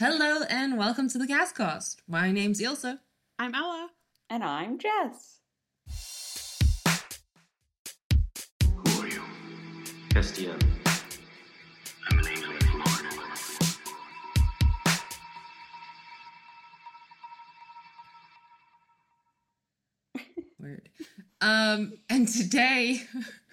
[0.00, 1.96] Hello and welcome to the CasCast.
[2.06, 2.98] My name's Ilse.
[3.36, 3.88] I'm Ella.
[4.30, 5.40] And I'm Jess.
[8.62, 9.20] Who are you?
[10.10, 10.56] Castiel.
[12.08, 12.68] I'm an angel of the
[20.60, 20.88] Weird.
[21.40, 23.02] Um, and today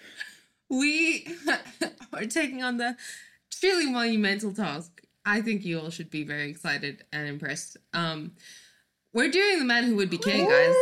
[0.69, 1.27] we
[2.13, 2.95] are taking on the
[3.49, 5.01] truly monumental task.
[5.25, 7.77] I think you all should be very excited and impressed.
[7.93, 8.33] Um,
[9.13, 10.75] we're doing the man who would be king, guys.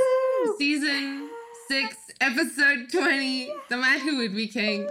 [0.45, 0.55] Woo!
[0.57, 1.29] Season
[1.67, 3.53] six, episode twenty.
[3.69, 4.89] The man who would be king.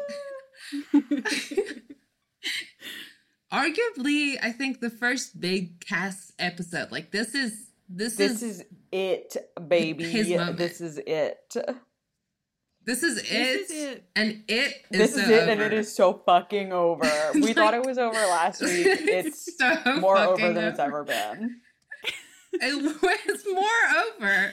[3.52, 6.90] Arguably, I think the first big cast episode.
[6.90, 9.36] Like this is this, This is is it,
[9.68, 10.04] baby.
[10.04, 11.54] This is it.
[12.84, 14.04] This is it, This is it.
[14.16, 17.08] and it is This so is it, and it is so fucking over.
[17.34, 18.86] We thought it was over last week.
[18.86, 21.60] It's so more over fucking than it's ever been.
[22.54, 24.52] it was more over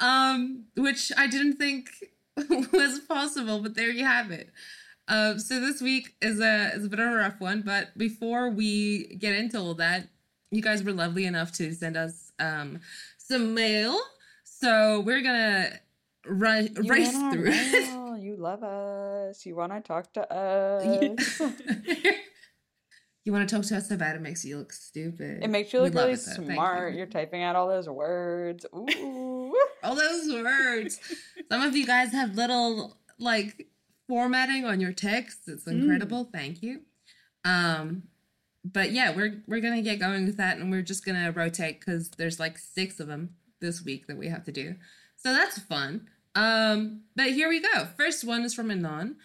[0.00, 1.90] um which i didn't think
[2.72, 4.48] was possible but there you have it
[5.08, 8.48] um so this week is a is a bit of a rough one but before
[8.48, 10.08] we get into all that
[10.50, 12.80] you guys were lovely enough to send us um
[13.18, 13.98] some mail
[14.44, 15.68] so we're gonna
[16.26, 19.44] run race through mail, You love us.
[19.46, 21.40] You want to talk to us.
[23.24, 25.80] you want to talk to us about it makes you look stupid It makes you
[25.80, 26.92] look love really it, smart.
[26.92, 26.98] you.
[26.98, 28.66] You're typing out all those words.
[28.74, 29.54] Ooh.
[29.82, 30.98] all those words.
[31.50, 33.68] Some of you guys have little like
[34.08, 35.48] formatting on your text.
[35.48, 36.28] It's incredible.
[36.32, 36.80] Thank you.
[37.44, 38.04] Um,
[38.64, 42.10] but yeah, we're we're gonna get going with that, and we're just gonna rotate because
[42.10, 44.76] there's like six of them this week that we have to do.
[45.22, 46.08] So that's fun.
[46.34, 47.86] Um, but here we go.
[47.96, 49.16] First one is from Anon.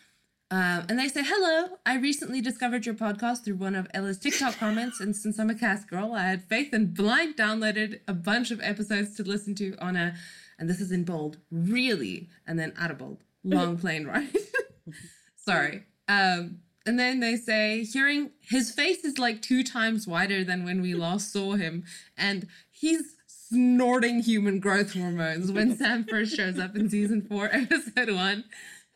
[0.50, 4.56] Um, and they say, Hello, I recently discovered your podcast through one of Ella's TikTok
[4.60, 5.00] comments.
[5.00, 8.62] And since I'm a cast girl, I had faith and blind downloaded a bunch of
[8.62, 10.16] episodes to listen to on a,
[10.60, 14.38] and this is in bold, really, and then out of bold, long plane ride.
[15.36, 15.84] Sorry.
[16.08, 20.82] Um, and then they say, hearing his face is like two times wider than when
[20.82, 21.84] we last saw him.
[22.16, 23.17] And he's
[23.50, 28.44] snorting human growth hormones when Sam first shows up in season four, episode one.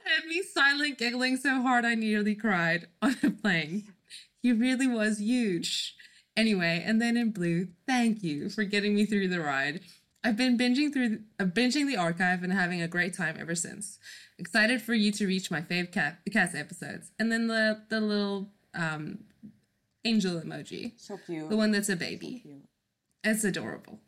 [0.03, 3.93] And me silent giggling so hard I nearly cried on a plane.
[4.41, 5.95] He really was huge.
[6.35, 9.81] Anyway, and then in blue, thank you for getting me through the ride.
[10.23, 13.99] I've been binging through uh, binging the archive and having a great time ever since.
[14.37, 17.11] Excited for you to reach my fave cat cast episodes.
[17.19, 19.19] And then the the little um
[20.05, 20.93] angel emoji.
[20.97, 21.49] So cute.
[21.49, 22.41] The one that's a baby.
[22.43, 22.63] Cute.
[23.23, 23.99] It's adorable.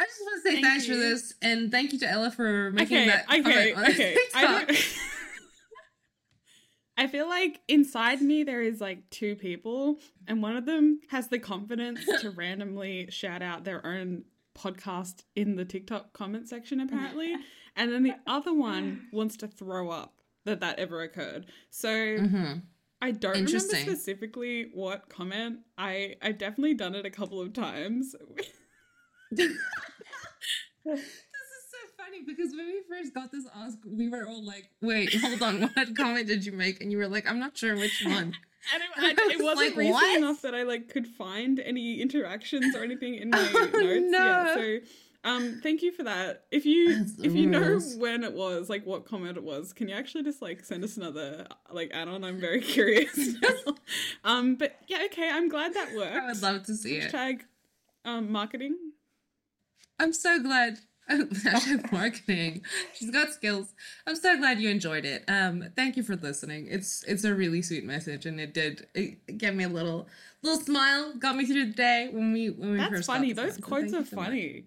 [0.00, 2.70] I just want to say Thank thanks for this and thank you to Ella for
[2.70, 4.16] making Okay, that okay, comment okay.
[4.34, 4.86] I.
[6.96, 11.28] I feel like inside me there is like two people, and one of them has
[11.28, 14.24] the confidence to randomly shout out their own
[14.56, 17.36] podcast in the TikTok comment section, apparently,
[17.76, 20.14] and then the other one wants to throw up
[20.44, 21.46] that that ever occurred.
[21.70, 22.62] So Mhm.
[23.00, 25.60] I don't remember specifically what comment.
[25.76, 28.16] I I've definitely done it a couple of times.
[29.30, 29.50] This
[31.00, 31.04] is
[31.70, 35.42] so funny because when we first got this ask, we were all like, "Wait, hold
[35.42, 38.34] on, what comment did you make?" And you were like, "I'm not sure which one."
[38.74, 41.60] And it, I it was wasn't like, recent "What?" enough that I like could find
[41.60, 43.76] any interactions or anything in my Oh, notes.
[43.82, 44.54] Yeah, no.
[44.56, 44.78] so
[45.24, 46.44] um, thank you for that.
[46.50, 49.88] If you That's if you know when it was, like what comment it was, can
[49.88, 52.24] you actually just like send us another like add-on?
[52.24, 53.34] I'm very curious.
[54.24, 55.28] um, but yeah, okay.
[55.30, 56.14] I'm glad that worked.
[56.16, 57.12] I would love to see it.
[57.12, 57.40] Hashtag
[58.04, 58.76] um, marketing.
[59.98, 60.78] I'm so glad.
[61.10, 62.60] Hashtag marketing.
[62.94, 63.72] She's got skills.
[64.06, 65.24] I'm so glad you enjoyed it.
[65.26, 66.66] Um, thank you for listening.
[66.70, 70.06] It's it's a really sweet message, and it did it gave me a little
[70.42, 73.06] little smile, got me through the day when we when we That's first.
[73.08, 73.32] got funny.
[73.32, 74.24] Those one, quotes thank you are so much.
[74.26, 74.64] funny.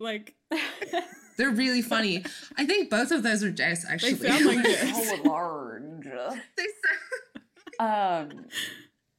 [0.00, 0.34] Like
[1.36, 2.24] They're really funny.
[2.56, 4.14] I think both of those are Jess actually.
[4.14, 5.12] They sound like Jess.
[5.24, 6.04] Oh, large.
[6.56, 6.66] They
[7.78, 8.46] sound- Um.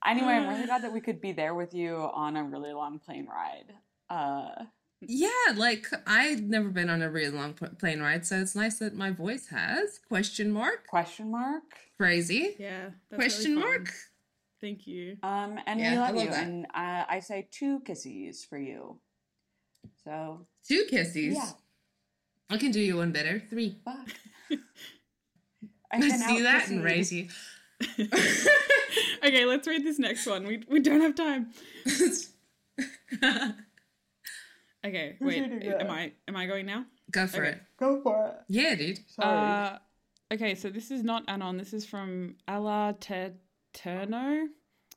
[0.05, 2.97] Anyway, I'm really glad that we could be there with you on a really long
[2.99, 3.73] plane ride.
[4.09, 4.65] Uh,
[5.01, 8.95] Yeah, like I've never been on a really long plane ride, so it's nice that
[8.95, 11.63] my voice has question mark question mark.
[11.97, 12.89] crazy yeah.
[13.09, 13.63] that's really question fun.
[13.69, 13.93] mark.
[14.61, 15.17] Thank you.
[15.21, 16.29] Um, and Yeah, we I love, love you.
[16.31, 16.43] that.
[16.47, 18.99] And uh, I say two kisses for you.
[20.03, 21.35] So Two kisses.
[21.35, 21.49] yeah,
[22.49, 23.39] I can do you one better.
[23.49, 23.77] Three.
[23.85, 24.09] fuck.
[25.91, 27.27] I I can see that and raise you.
[27.97, 28.07] you.
[29.23, 30.47] okay, let's read this next one.
[30.47, 31.51] We we don't have time.
[34.85, 35.63] Okay, Who's wait.
[35.81, 35.89] Am?
[35.89, 36.85] I am I going now?
[37.11, 37.51] Go for Okay.
[37.51, 37.61] it.
[37.79, 38.35] Go for it.
[38.47, 38.99] Yeah, dude.
[39.09, 39.37] Sorry.
[39.37, 39.77] Uh,
[40.33, 41.57] okay, so this is not Anon.
[41.57, 44.47] This is from Ella Teterno.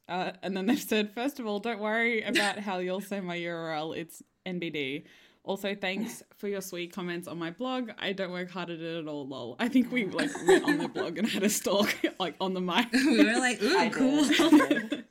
[0.08, 3.36] Uh, and then they've said, first of all, don't worry about how you'll say my
[3.36, 3.96] URL.
[3.96, 5.04] It's NBD.
[5.44, 7.90] Also, thanks for your sweet comments on my blog.
[7.98, 9.56] I don't work hard at it at all, lol.
[9.58, 12.60] I think we like went on the blog and had a stalk like on the
[12.60, 12.92] mic.
[12.92, 14.24] we were like, ooh, I cool.
[14.24, 15.04] did, I did.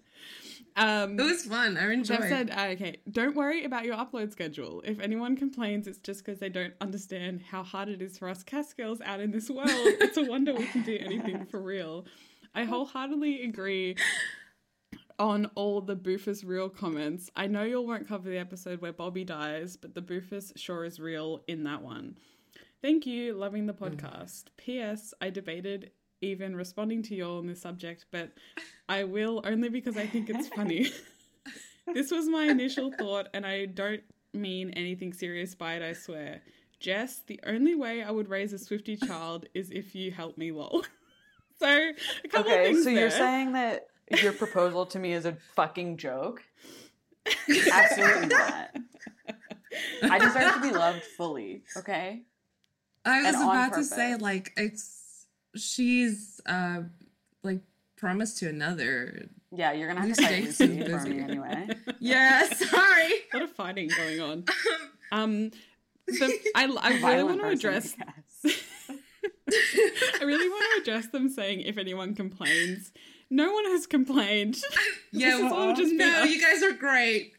[0.78, 1.76] Um, it was fun.
[1.76, 2.22] I enjoyed.
[2.22, 4.84] They've said, uh, okay, don't worry about your upload schedule.
[4.86, 8.44] If anyone complains, it's just because they don't understand how hard it is for us
[8.44, 9.70] cast girls out in this world.
[9.72, 12.06] It's a wonder we can do anything for real.
[12.54, 13.98] I wholeheartedly agree
[15.18, 17.32] on all the Boofus real comments.
[17.36, 20.86] I know you all won't cover the episode where Bobby dies, but the Boofus sure
[20.86, 22.18] is real in that one.
[22.84, 24.46] Thank you, loving the podcast.
[24.58, 25.14] P.S.
[25.20, 25.90] I debated
[26.22, 28.32] even responding to you all on this subject, but
[28.90, 30.92] I will only because I think it's funny.
[31.94, 34.02] this was my initial thought, and I don't
[34.34, 36.42] mean anything serious by it, I swear.
[36.80, 40.52] Jess, the only way I would raise a Swifty child is if you help me,
[40.52, 40.84] lol.
[41.60, 43.88] so, a couple of Okay, things so you're saying that
[44.22, 46.44] your proposal to me is a fucking joke?
[47.72, 48.76] Absolutely not.
[50.04, 52.22] I deserve to be loved fully, okay?
[53.04, 54.97] I was and about to say like it's
[55.58, 56.82] she's uh
[57.44, 57.62] like
[57.98, 59.28] promised to another.
[59.52, 61.20] Yeah, you're gonna have to These fight Lucy for me busy.
[61.20, 61.68] anyway.
[62.00, 63.12] Yeah, sorry.
[63.34, 64.46] a lot of fighting going on.
[65.10, 65.52] Um,
[66.06, 68.12] the, I, I really want to address I.
[70.20, 72.92] I really want to address them saying if anyone complains.
[73.30, 74.58] No one has complained.
[75.14, 77.34] Yeah, This is all just no, us you guys are great.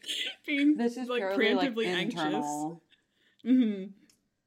[0.47, 2.19] being This is like purely like preemptively anxious.
[2.23, 2.81] internal.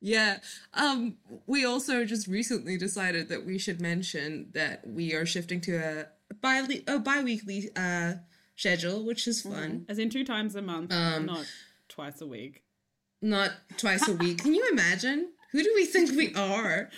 [0.02, 0.38] Yeah.
[0.74, 1.16] Um
[1.46, 6.06] we also just recently decided that we should mention that we are shifting to a
[6.40, 8.14] bi a bi-weekly uh
[8.56, 9.86] schedule, which is fun.
[9.88, 11.46] As in two times a month, Um, not
[11.88, 12.64] twice a week.
[13.22, 14.38] Not twice a week.
[14.42, 15.30] Can you imagine?
[15.52, 16.90] Who do we think we are?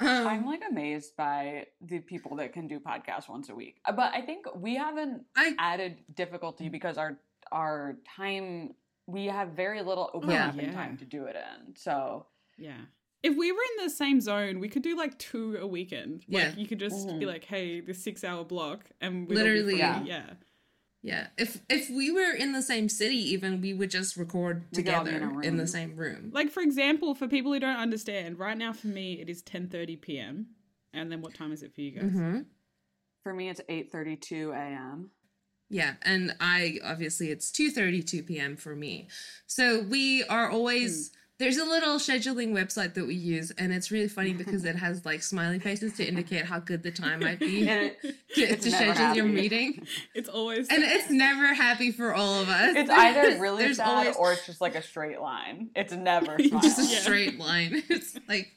[0.00, 3.76] Um, I'm like amazed by the people that can do podcasts once a week.
[3.84, 7.18] Uh, But I think we haven't I added difficulty because our
[7.52, 8.74] our time
[9.06, 10.72] we have very little overlapping yeah.
[10.72, 11.76] time to do it in.
[11.76, 12.26] So
[12.58, 12.80] Yeah.
[13.22, 16.24] If we were in the same zone, we could do like two a weekend.
[16.28, 16.54] Like Yeah.
[16.56, 17.26] you could just be Mhm.
[17.26, 20.02] like, "Hey, this six-hour block," and we'd Literally, yeah.
[20.04, 20.34] yeah.
[21.02, 24.60] Yeah, if if we were in the same city, even we would just record We
[24.60, 26.30] could in together in, the same room.
[26.32, 29.96] Like for example, for people who don't understand, right now for me it is 10:30
[30.00, 30.46] p.m.
[30.92, 32.10] And then what time is it for you guys?
[32.10, 32.40] hmm
[33.22, 35.10] for me, it's 8:32 a.m.
[35.70, 38.56] Yeah, and I obviously it's two thirty two p.m.
[38.56, 39.06] for me.
[39.46, 44.08] So we are always there's a little scheduling website that we use, and it's really
[44.08, 47.64] funny because it has like smiley faces to indicate how good the time might be
[48.34, 52.74] to, to schedule your meeting, It's always and it's never happy for all of us.
[52.76, 55.70] It's either really There's sad always- or it's just like a straight line.
[55.76, 56.82] It's never just a.
[56.92, 56.98] Yeah.
[56.98, 57.84] straight line.
[57.88, 58.48] It's like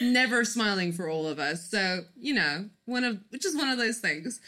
[0.00, 1.68] never smiling for all of us.
[1.68, 4.40] So you know, one of which is one of those things.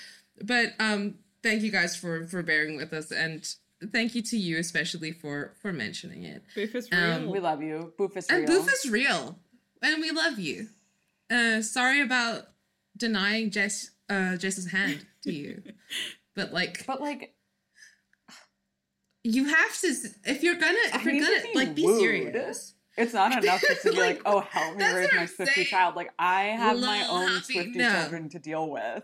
[0.42, 3.46] But um, thank you guys for for bearing with us, and
[3.92, 6.42] thank you to you especially for for mentioning it.
[6.56, 7.30] Boof is Um, real.
[7.32, 7.92] We love you.
[7.96, 8.62] Boof is And real.
[8.62, 9.38] Boof is real,
[9.82, 10.68] and we love you.
[11.30, 12.48] Uh, sorry about
[12.96, 15.62] denying Jess uh Jess's hand to you,
[16.34, 17.34] but like but like
[19.22, 19.94] you have to
[20.24, 22.00] if you're gonna if I you're need to gonna be like be wooed.
[22.00, 22.74] serious.
[22.96, 25.96] it's not enough just to be like, Like, oh, help me raise my Swifty child.
[25.96, 27.90] Like I have my own Happy, Swifty no.
[27.90, 29.02] children to deal with.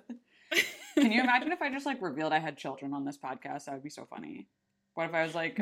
[1.01, 3.65] Can you imagine if I just like revealed I had children on this podcast?
[3.65, 4.47] That would be so funny.
[4.95, 5.59] What if I was like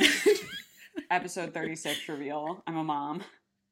[1.11, 3.22] episode 36 reveal, I'm a mom.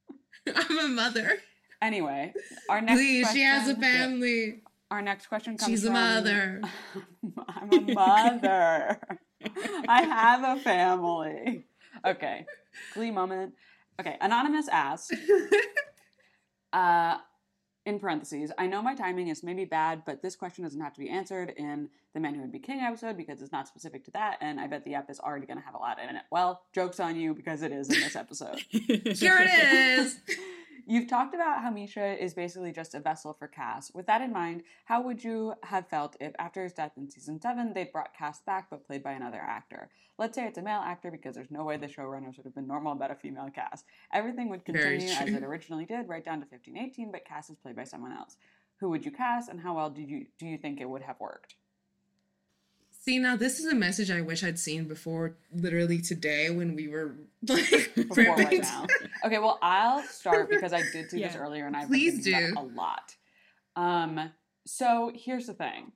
[0.54, 1.38] I'm a mother.
[1.82, 2.32] Anyway,
[2.68, 4.62] our next Please, she has a question- family.
[4.90, 6.60] Our next question comes She's a from mother.
[7.48, 9.00] I'm a mother.
[9.88, 11.64] I have a family.
[12.06, 12.46] Okay.
[12.94, 13.54] Glee moment.
[14.00, 14.16] Okay.
[14.20, 15.10] Anonymous asks,
[16.72, 17.16] uh,
[17.86, 21.00] in parentheses, I know my timing is maybe bad, but this question doesn't have to
[21.00, 24.10] be answered in the Man Who Would Be King episode because it's not specific to
[24.10, 26.22] that, and I bet the app is already going to have a lot in it.
[26.30, 28.58] Well, joke's on you because it is in this episode.
[28.68, 30.18] Here it is.
[30.88, 33.90] You've talked about how Misha is basically just a vessel for Cass.
[33.92, 37.40] With that in mind, how would you have felt if, after his death in season
[37.40, 39.90] 7, they'd brought Cass back but played by another actor?
[40.16, 42.68] Let's say it's a male actor because there's no way the showrunners would have been
[42.68, 43.82] normal about a female Cass.
[44.12, 47.74] Everything would continue as it originally did, right down to 1518, but Cass is played
[47.74, 48.36] by someone else.
[48.78, 51.18] Who would you cast, and how well do you do you think it would have
[51.18, 51.56] worked?
[53.06, 56.88] See, now this is a message I wish I'd seen before literally today when we
[56.88, 57.14] were
[57.48, 58.84] like Before right now.
[59.24, 62.46] Okay, well, I'll start because I did see this earlier and I've Please been thinking
[62.46, 62.52] do.
[62.52, 63.14] about a lot.
[63.76, 64.32] Um,
[64.66, 65.92] so here's the thing.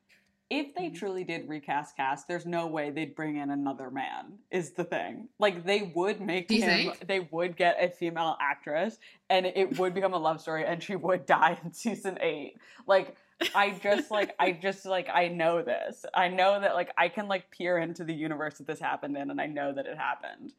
[0.51, 0.83] If Mm-hmm.
[0.85, 4.85] they truly did recast Cass, there's no way they'd bring in another man, is the
[4.85, 5.29] thing.
[5.41, 7.07] Like they would make Do you him think?
[7.09, 8.99] they would get a female actress
[9.29, 12.55] and it would become a love story and she would die in season eight.
[12.87, 13.17] Like
[13.55, 16.05] I just like I just like I know this.
[16.15, 19.31] I know that like I can like peer into the universe that this happened in
[19.31, 20.53] and I know that it happened.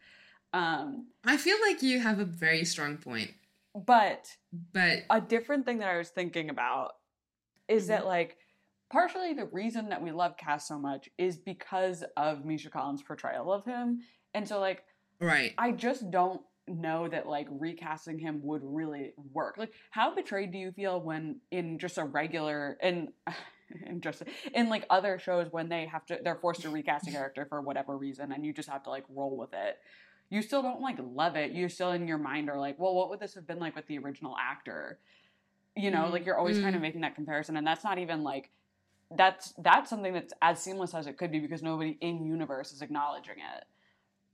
[0.54, 3.32] Um I feel like you have a very strong point,
[3.76, 4.28] but
[4.74, 6.94] but a different thing that I was thinking about
[7.68, 8.38] is that like
[8.92, 13.52] partially the reason that we love Cass so much is because of Misha Collins' portrayal
[13.54, 14.02] of him.
[14.34, 14.84] And so like
[15.20, 15.54] right.
[15.58, 19.58] I just don't know that like recasting him would really work.
[19.58, 23.10] Like how betrayed do you feel when in just a regular in
[23.86, 27.12] in just in like other shows when they have to they're forced to recast a
[27.18, 29.78] character for whatever reason and you just have to like roll with it.
[30.30, 31.52] You still don't like love it.
[31.52, 33.88] You still in your mind are like, well, what would this have been like with
[33.88, 35.00] the original actor?
[35.76, 36.12] You know, Mm.
[36.12, 36.84] like you're always kind of Mm.
[36.84, 38.50] making that comparison and that's not even like
[39.18, 42.82] that's that's something that's as seamless as it could be because nobody in universe is
[42.82, 43.66] acknowledging it.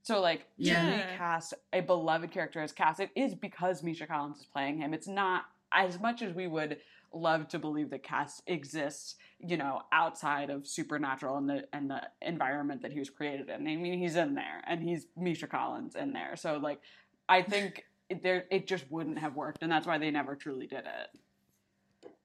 [0.08, 0.86] So like Yeah.
[0.86, 4.94] to recast a beloved character as Cass, it is because Misha Collins is playing him.
[4.94, 6.80] It's not as much as we would
[7.12, 12.04] love to believe that Cass exists, you know, outside of supernatural and the and the
[12.22, 13.68] environment that he was created in.
[13.68, 16.38] I mean, he's in there and he's Misha Collins in there.
[16.38, 16.80] So like
[17.28, 17.84] I think
[18.24, 21.20] there it just wouldn't have worked and that's why they never truly did it.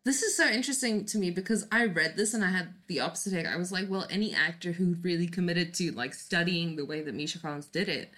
[0.04, 3.30] This is so interesting to me because I read this and I had the opposite
[3.30, 3.46] take.
[3.46, 7.14] I was like, well, any actor who really committed to like studying the way that
[7.14, 8.10] Misha Collins did it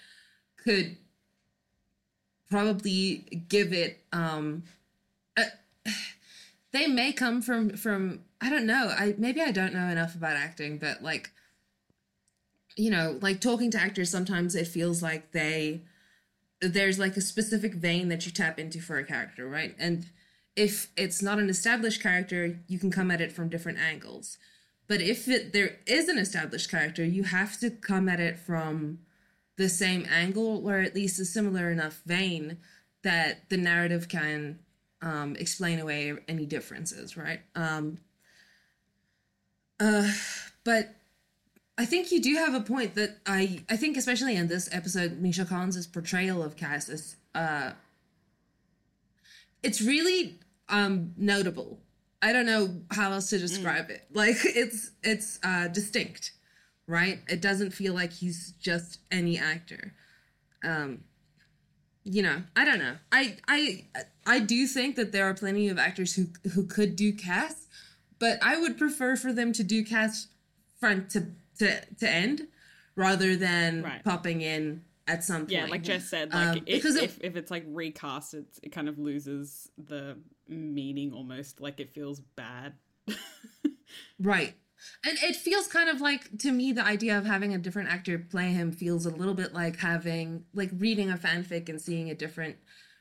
[0.56, 0.96] could
[2.50, 4.62] probably give it um
[5.38, 5.44] a,
[6.72, 8.88] they may come from from I don't know.
[8.96, 11.32] I maybe I don't know enough about acting, but like
[12.76, 15.82] you know, like talking to actors sometimes it feels like they
[16.60, 19.74] there's like a specific vein that you tap into for a character, right?
[19.78, 20.06] And
[20.56, 24.38] if it's not an established character, you can come at it from different angles.
[24.87, 28.99] But if it, there is an established character, you have to come at it from
[29.56, 32.58] the same angle or at least a similar enough vein
[33.02, 34.58] that the narrative can
[35.02, 37.40] um, explain away any differences, right?
[37.54, 37.99] Um,
[39.80, 40.11] uh,
[40.64, 40.94] but
[41.76, 45.20] I think you do have a point that I I think especially in this episode,
[45.20, 47.73] Misha Collins' portrayal of Cass is uh
[49.62, 51.80] it's really um notable.
[52.23, 54.06] I don't know how else to describe it.
[54.12, 56.33] Like it's it's uh distinct,
[56.87, 57.21] right?
[57.28, 59.94] It doesn't feel like he's just any actor.
[60.64, 61.04] Um
[62.06, 62.97] you know, I don't know.
[63.12, 63.85] I I
[64.26, 67.66] I do think that there are plenty of actors who who could do Cass,
[68.18, 70.28] but I would prefer for them to do Cass
[70.80, 71.28] front to
[71.59, 72.49] to to end
[72.97, 74.04] rather than Right.
[74.04, 75.50] popping in at some point.
[75.50, 78.61] Yeah, like Jess said, like Um, if, because it- if, if it's like recast, it's,
[78.62, 80.16] it kind of loses the
[80.48, 81.60] meaning almost.
[81.60, 82.74] Like it feels bad.
[84.18, 84.54] Right.
[85.04, 88.18] And it feels kind of like to me the idea of having a different actor
[88.18, 92.14] play him feels a little bit like having like reading a fanfic and seeing a
[92.14, 92.56] different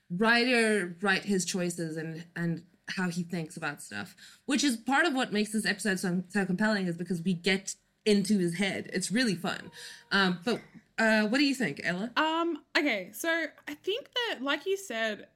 [0.09, 5.13] writer write his choices and and how he thinks about stuff, which is part of
[5.13, 8.89] what makes this episode so, so compelling is because we get into his head.
[8.93, 9.71] It's really fun.
[10.11, 10.61] Um but
[10.97, 12.11] uh what do you think, Ella?
[12.15, 12.59] Um.
[12.77, 13.09] Okay.
[13.13, 13.27] So
[13.67, 15.27] I think that, like you said,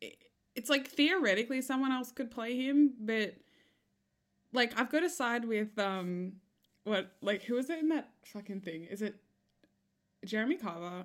[0.00, 0.16] it,
[0.56, 3.34] it's like theoretically someone else could play him, but
[4.52, 6.32] like I've got to side with um,
[6.84, 8.84] what like who is it in that fucking thing?
[8.84, 9.16] Is it
[10.24, 11.04] Jeremy Carver?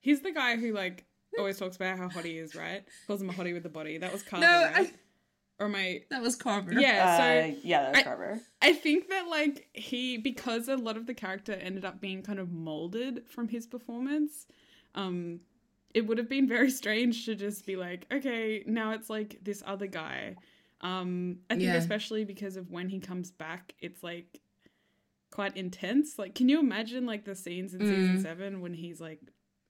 [0.00, 1.04] He's the guy who like
[1.38, 2.84] always talks about how hot he is, right?
[3.06, 3.98] Calls him a hottie with the body.
[3.98, 4.88] That was Carver, No, right?
[4.88, 6.72] I, Or my that was Carver.
[6.78, 7.16] yeah.
[7.16, 8.40] So uh, yeah, that's I- Carver.
[8.60, 12.38] I think that like he because a lot of the character ended up being kind
[12.38, 14.46] of molded from his performance,
[14.94, 15.40] um
[15.94, 19.62] it would have been very strange to just be like, okay, now it's like this
[19.66, 20.36] other guy.
[20.80, 21.76] Um I think Yeah.
[21.76, 24.40] especially because of when he comes back, it's like
[25.30, 26.18] quite intense.
[26.18, 28.22] Like can you imagine like the scenes in season Mm.
[28.22, 29.20] 7 when he's like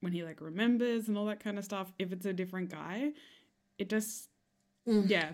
[0.01, 3.11] when he like remembers and all that kind of stuff if it's a different guy?
[3.77, 4.29] It just
[4.87, 5.09] Mm.
[5.09, 5.31] yeah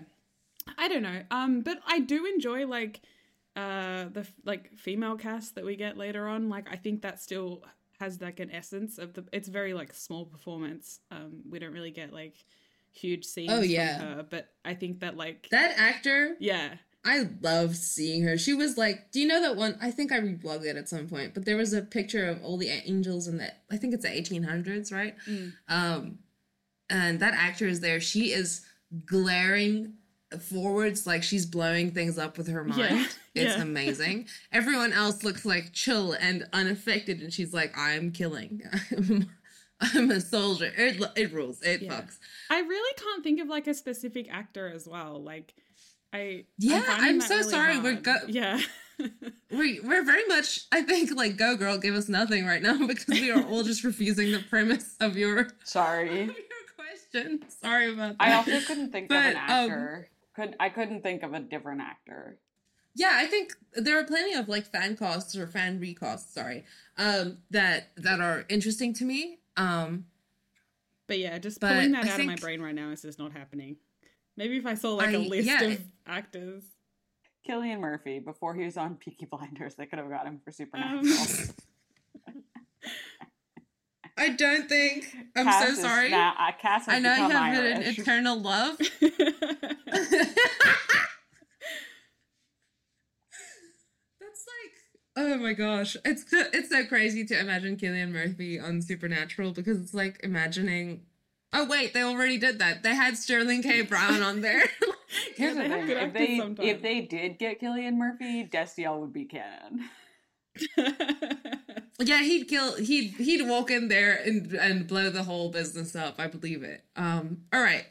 [0.78, 3.00] i don't know um but i do enjoy like
[3.56, 7.64] uh the like female cast that we get later on like i think that still
[8.00, 11.90] has like an essence of the it's very like small performance um we don't really
[11.92, 12.34] get like
[12.92, 13.98] huge scenes Oh, yeah.
[13.98, 18.36] her, but i think that like That actor yeah I loved seeing her.
[18.36, 19.78] She was like, do you know that one?
[19.80, 22.58] I think I reblogged it at some point, but there was a picture of all
[22.58, 25.14] the angels in the, I think it's the 1800s, right?
[25.26, 25.52] Mm.
[25.66, 26.18] Um,
[26.90, 28.00] and that actor is there.
[28.00, 28.66] She is
[29.06, 29.94] glaring
[30.38, 32.78] forwards like she's blowing things up with her mind.
[32.80, 33.62] Yeah, It's yeah.
[33.62, 34.26] amazing.
[34.52, 38.62] Everyone else looks like chill and unaffected, and she's like, I'm killing.
[38.96, 39.30] I'm,
[39.80, 40.70] I'm a soldier.
[40.76, 41.62] It, it rules.
[41.62, 41.92] It Yeah.
[42.00, 42.18] fucks.
[42.50, 45.54] i really can't think of like a specific actor as well like
[46.12, 48.60] i Yeah, finding I'm so really sorry, we're go- yeah
[49.50, 53.06] We we're very much I think like go girl give us nothing right now because
[53.08, 56.22] we are all just refusing the premise of your, Sorry.
[56.22, 56.34] of your
[56.76, 57.40] question.
[57.62, 58.22] Sorry about that.
[58.28, 60.08] I also couldn't think of But, an um, actor
[60.40, 62.38] could I couldn't think of a different actor.
[62.94, 66.64] Yeah, I think there are plenty of like fan casts or fan recasts, sorry,
[66.98, 69.38] um, that that are interesting to me.
[69.56, 70.06] Um,
[71.06, 73.18] But yeah, just But pulling that I out of my brain right now is just
[73.18, 73.76] not happening.
[74.36, 76.64] Maybe if I saw like a I- list yeah, of it- actors.
[77.48, 80.54] Cillian Murphy, before he was on Peaky Blinders, they could have got him for Um,
[81.04, 81.54] Supernatural.
[84.20, 85.16] I don't think.
[85.34, 86.10] I'm Cass so is sorry.
[86.10, 88.78] Now, uh, Cass has I know you become have an eternal love.
[94.20, 94.72] That's like,
[95.16, 99.80] oh my gosh, it's so, it's so crazy to imagine Cillian Murphy on Supernatural because
[99.80, 101.02] it's like imagining.
[101.52, 102.82] Oh wait, they already did that.
[102.82, 103.82] They had Sterling K.
[103.88, 104.62] Brown on there.
[105.36, 106.68] Here's Yeah, the they have thing: good if they sometimes.
[106.68, 109.88] if they did get Cillian Murphy, Destiel would be canon.
[112.06, 112.76] Yeah, he'd kill.
[112.76, 116.16] He'd he'd walk in there and and blow the whole business up.
[116.18, 116.84] I believe it.
[116.96, 117.42] Um.
[117.52, 117.84] All right.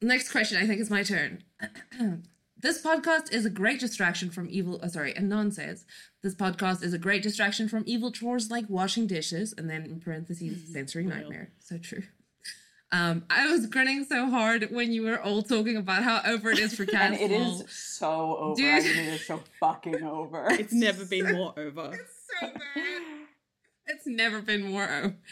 [0.00, 0.58] Next question.
[0.62, 1.44] I think it's my turn.
[2.56, 4.80] this podcast is a great distraction from evil.
[4.82, 5.84] Oh, sorry, Anon says
[6.22, 10.00] this podcast is a great distraction from evil chores like washing dishes, and then in
[10.00, 11.50] parentheses, sensory nightmare.
[11.60, 12.02] So true.
[12.94, 16.58] Um, I was grinning so hard when you were all talking about how over it
[16.58, 17.22] is for And cats.
[17.22, 18.60] it is so over.
[18.62, 20.46] I mean, it is so fucking over.
[20.50, 21.98] it's never been more over.
[22.32, 23.02] It's so bad.
[23.86, 25.14] It's never been more.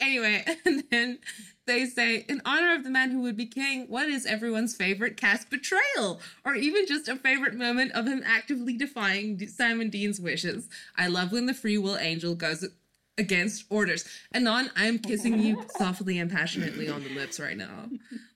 [0.00, 1.18] Anyway, and then
[1.66, 5.16] they say, in honor of the man who would be king, what is everyone's favorite
[5.16, 6.20] Cass betrayal?
[6.44, 10.68] Or even just a favorite moment of him actively defying Sam and Dean's wishes?
[10.96, 12.64] I love when the free will angel goes
[13.16, 14.04] against orders.
[14.32, 17.88] Anon, I'm kissing you softly and passionately on the lips right now.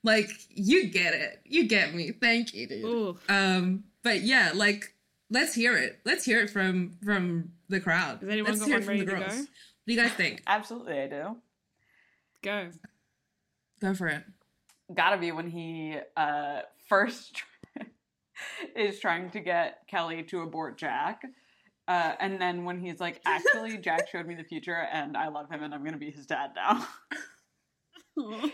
[0.03, 1.41] Like, you get it.
[1.45, 2.13] You get me.
[2.13, 2.85] Thank you, dude.
[2.85, 3.19] Ooh.
[3.29, 4.95] Um, but yeah, like
[5.31, 6.01] let's hear it.
[6.05, 8.21] Let's hear it from from the crowd.
[8.21, 9.33] Has anyone let's got hear one it from the ready to girls.
[9.35, 9.39] go?
[9.41, 9.49] What
[9.87, 10.43] do you guys think?
[10.47, 11.37] Absolutely, I do.
[12.43, 12.71] Go.
[13.81, 14.25] Go for it.
[14.95, 17.43] Gotta be when he uh, first
[18.77, 21.23] is trying to get Kelly to abort Jack.
[21.87, 25.49] Uh, and then when he's like, actually, Jack showed me the future and I love
[25.51, 26.87] him and I'm gonna be his dad now.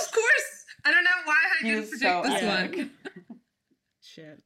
[0.00, 0.64] Of course.
[0.84, 2.76] I don't know why I He didn't predict so this epic.
[2.76, 2.90] one.
[4.02, 4.42] Shit.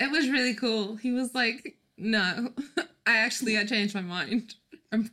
[0.00, 0.96] It was really cool.
[0.96, 2.50] He was like, "No,
[3.06, 4.54] I actually I changed my mind."
[4.92, 5.10] I'm,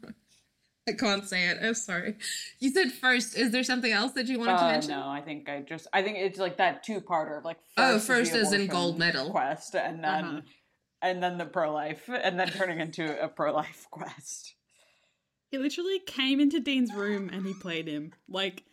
[0.89, 1.57] I can't say it.
[1.61, 2.15] I'm sorry.
[2.59, 3.37] You said first.
[3.37, 4.91] Is there something else that you wanted to Uh, mention?
[4.91, 7.99] no, I think I just I think it's like that two parter of like Oh,
[7.99, 9.29] first is in gold medal.
[9.29, 10.41] quest and then Uh-huh.
[11.01, 14.55] and then the pro life and then turning into a pro life quest.
[15.51, 18.13] He literally came into Dean's room and he played him.
[18.29, 18.63] Like,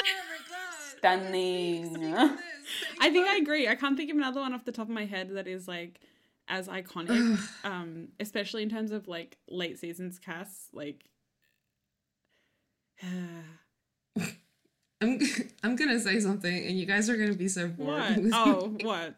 [0.00, 0.98] Oh my god!
[0.98, 2.38] Stunning.
[3.00, 3.68] I think I agree.
[3.68, 6.00] I can't think of another one off the top of my head that is like
[6.48, 10.68] as iconic, um, especially in terms of like late seasons casts.
[10.72, 11.04] Like,
[15.00, 15.20] I'm
[15.62, 17.88] I'm gonna say something, and you guys are gonna be so bored.
[18.16, 18.18] what?
[18.32, 18.84] Oh, me.
[18.84, 19.14] what?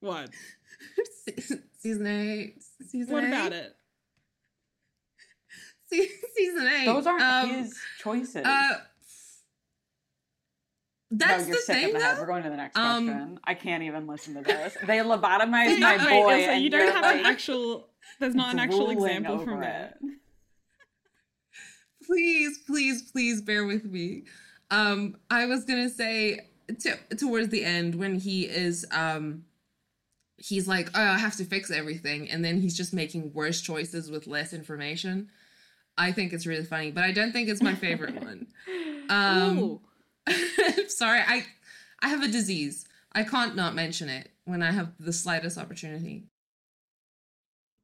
[0.00, 0.30] What?
[1.80, 2.62] season eight.
[2.88, 3.28] Season What eight?
[3.28, 3.74] about it?
[5.92, 6.84] Se- season eight.
[6.86, 8.36] Those aren't Um, his choices.
[8.44, 8.74] Uh,
[11.10, 12.18] that's no, you're the sick thing, the head.
[12.18, 13.40] We're going to the next Um, question.
[13.44, 14.76] I can't even listen to this.
[14.86, 16.32] They lobotomized my boy.
[16.32, 17.88] And you don't have like, an actual.
[18.18, 19.96] There's not an actual example from it.
[22.04, 24.24] please, please, please bear with me.
[24.70, 26.48] Um, I was gonna say
[26.80, 29.44] to, towards the end when he is um
[30.38, 34.10] he's like, oh, I have to fix everything, and then he's just making worse choices
[34.10, 35.30] with less information.
[35.96, 38.46] I think it's really funny, but I don't think it's my favorite one.
[39.08, 39.80] Um, Ooh.
[40.88, 41.44] sorry, I
[42.00, 42.84] I have a disease.
[43.12, 46.24] I can't not mention it when I have the slightest opportunity.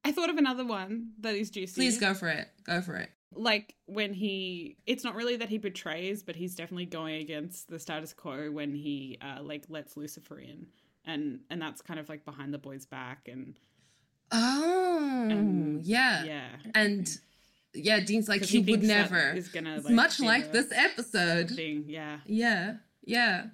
[0.05, 1.75] I thought of another one that is juicy.
[1.81, 2.49] Please go for it.
[2.65, 3.11] Go for it.
[3.35, 7.79] like when he it's not really that he betrays but he's definitely going against the
[7.79, 10.67] status quo when he uh like lets lucifer in
[11.07, 13.59] and and that's kind of like behind the boy's back and
[14.35, 16.25] Oh, Um, yeah.
[16.25, 17.19] yeah And
[17.75, 19.33] yeah, Dean's like he, would never.
[19.33, 21.51] is gonna like, much like this episode.
[21.51, 23.45] thing yeah Yeah, yeah.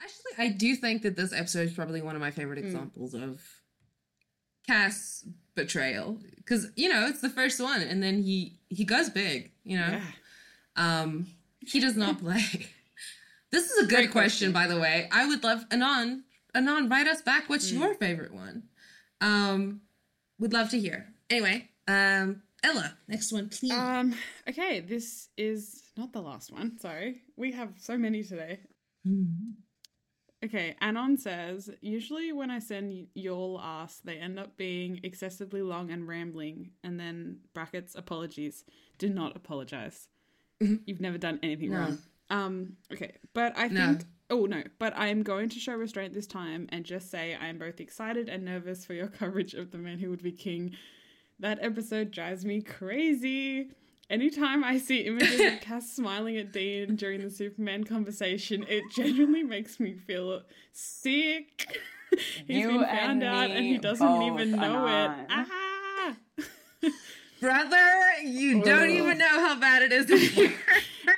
[0.00, 2.66] Actually, I do think that this episode is probably one of my favorite Mm.
[2.66, 3.40] examples of
[4.66, 9.52] Cass betrayal because you know it's the first one, and then he he goes big.
[9.62, 10.02] You know, yeah
[10.76, 11.26] um,
[11.60, 12.42] he does not play.
[13.50, 14.52] this is a good question, question.
[14.52, 15.08] by the way.
[15.12, 16.24] I would love Anon.
[16.54, 17.48] Anon, write us back.
[17.48, 17.78] What's Mm.
[17.78, 18.64] your favorite one?
[19.20, 19.82] Um,
[20.38, 21.12] would love to hear.
[21.30, 23.70] Anyway, um, Ella, next one, please.
[23.72, 24.14] um
[24.48, 28.58] okay this is not the last one sorry we have so many today
[30.44, 35.90] Okay, Anon says, usually when I send y'all ass, they end up being excessively long
[35.90, 38.62] and rambling, and then brackets apologies.
[38.98, 40.08] Do not apologize.
[40.60, 41.78] You've never done anything No.
[41.78, 41.98] wrong.
[42.28, 43.86] Um, okay, but I No.
[43.94, 44.04] think.
[44.28, 47.46] Oh no, but I am going to show restraint this time and just say I
[47.48, 50.76] am both excited and nervous for your coverage of the man who would be king.
[51.40, 53.68] That episode drives me crazy.
[54.10, 59.42] Anytime I see images of Cass smiling at Dean during the Superman conversation, it genuinely
[59.42, 60.42] makes me feel
[60.72, 61.78] sick.
[62.46, 65.26] He's You been found and out and he doesn't even know it.
[65.30, 66.16] Ah!
[67.40, 67.90] Brother,
[68.22, 70.54] you don't even know how bad it is in here.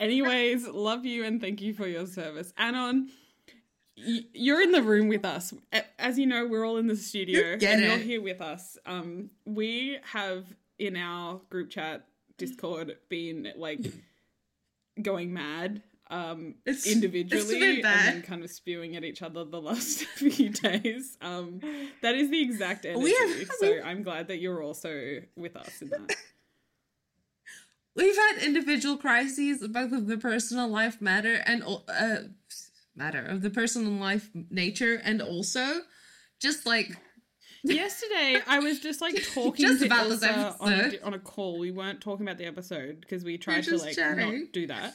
[0.01, 2.53] Anyways, love you and thank you for your service.
[2.57, 3.11] Anon,
[3.97, 5.53] you're in the room with us.
[5.99, 8.77] As you know, we're all in the studio You and you're here with us.
[8.87, 10.45] Um, we have
[10.79, 12.07] in our group chat
[12.39, 13.81] Discord been like
[15.01, 19.61] going mad um It's- individually it's and then kind of spewing at each other the
[19.61, 21.17] last few days.
[21.21, 21.61] Um
[22.03, 23.13] that is the exact energy.
[23.13, 26.15] Have- so I'm glad that you're also with us in that.
[27.97, 32.17] We've had individual crises, both of the personal life matter and uh,
[32.97, 35.81] matter of the personal life nature, and also
[36.41, 36.91] just like
[37.65, 41.01] Yesterday, I was just like talking Just to about this Ilse on a, episode.
[41.03, 41.59] on a call.
[41.59, 44.41] We weren't talking about the episode because we tried to like chatting.
[44.45, 44.95] not do that.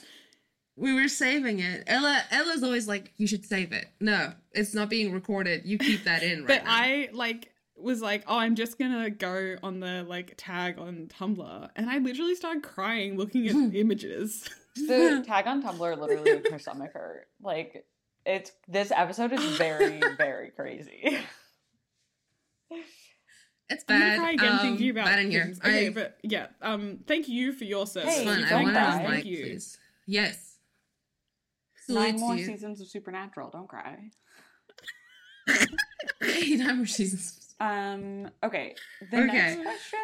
[0.77, 1.83] we were saving it.
[1.87, 5.63] Ella, Ella's always like, "You should save it." No, it's not being recorded.
[5.65, 6.39] You keep that in.
[6.45, 6.71] Right But now.
[6.71, 11.69] I like was like, oh, I'm just gonna go on the like tag on Tumblr,
[11.75, 14.47] and I literally started crying looking at images.
[14.75, 17.27] The tag on Tumblr literally makes my stomach hurt.
[17.41, 17.83] Like
[18.25, 21.17] it's this episode is very, very crazy.
[23.69, 24.19] it's I'm gonna bad.
[24.19, 25.43] cry again um, thinking about bad in here.
[25.45, 25.59] things.
[25.59, 28.15] Okay, I, but yeah, um, thank you for your service.
[28.17, 28.39] Hey, fun.
[28.39, 29.43] you I don't wanted Thank mic, you.
[29.43, 29.77] please.
[30.07, 30.57] Yes.
[31.89, 32.45] Nine more you.
[32.45, 33.49] seasons of Supernatural.
[33.49, 33.97] Don't cry.
[36.21, 37.55] Nine more seasons.
[37.59, 38.29] Um.
[38.43, 38.75] Okay.
[39.11, 39.27] The Okay.
[39.27, 39.99] next question.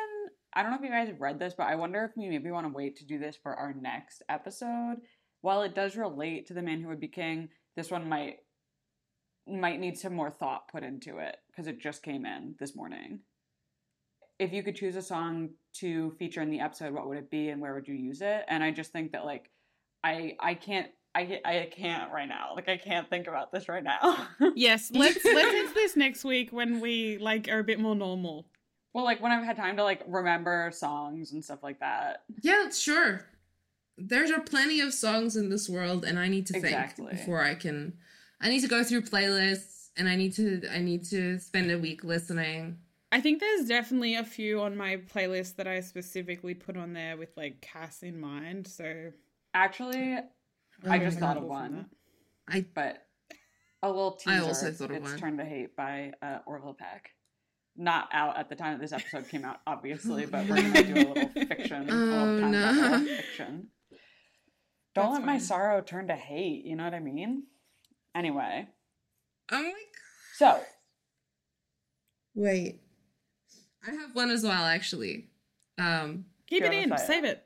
[0.54, 2.50] I don't know if you guys have read this, but I wonder if we maybe
[2.52, 4.98] want to wait to do this for our next episode.
[5.42, 8.40] While it does relate to the man who would be king, this one might
[9.48, 13.20] might need some more thought put into it because it just came in this morning.
[14.40, 17.48] If you could choose a song to feature in the episode, what would it be
[17.48, 18.44] and where would you use it?
[18.50, 19.50] And I just think that like
[20.04, 22.52] I I can't I I can't right now.
[22.56, 24.28] Like I can't think about this right now.
[24.56, 28.48] Yes, let's let's do this next week when we like are a bit more normal.
[28.94, 32.24] Well, like when I've had time to like remember songs and stuff like that.
[32.42, 33.26] Yeah, sure.
[33.98, 37.56] There are plenty of songs in this world, and I need to think before I
[37.56, 37.94] can.
[38.40, 40.62] I need to go through playlists, and I need to.
[40.72, 42.78] I need to spend a week listening.
[43.12, 47.16] I think there's definitely a few on my playlist that I specifically put on there
[47.18, 48.68] with like Cass in mind.
[48.68, 49.12] So
[49.54, 50.24] Actually, I
[50.86, 51.88] Oh just thought of one,
[52.48, 53.04] I but
[53.82, 54.36] a little teaser.
[54.36, 55.18] I also thought of it's one.
[55.20, 57.12] Turn to Hate by uh, Orville Peck.
[57.76, 60.84] Not out at the time that this episode came out, obviously, Oh, but we're gonna
[60.84, 61.90] do a little fiction.
[61.90, 63.06] a little Oh, no.
[63.08, 63.68] fiction.
[64.98, 66.66] Don't That's let my sorrow turn to hate.
[66.66, 67.44] You know what I mean?
[68.16, 68.68] Anyway,
[69.52, 69.74] oh my
[70.38, 70.60] so
[72.36, 72.82] wait.
[73.88, 75.30] I have one as well, actually.
[75.80, 77.46] Um, keep it in, save it.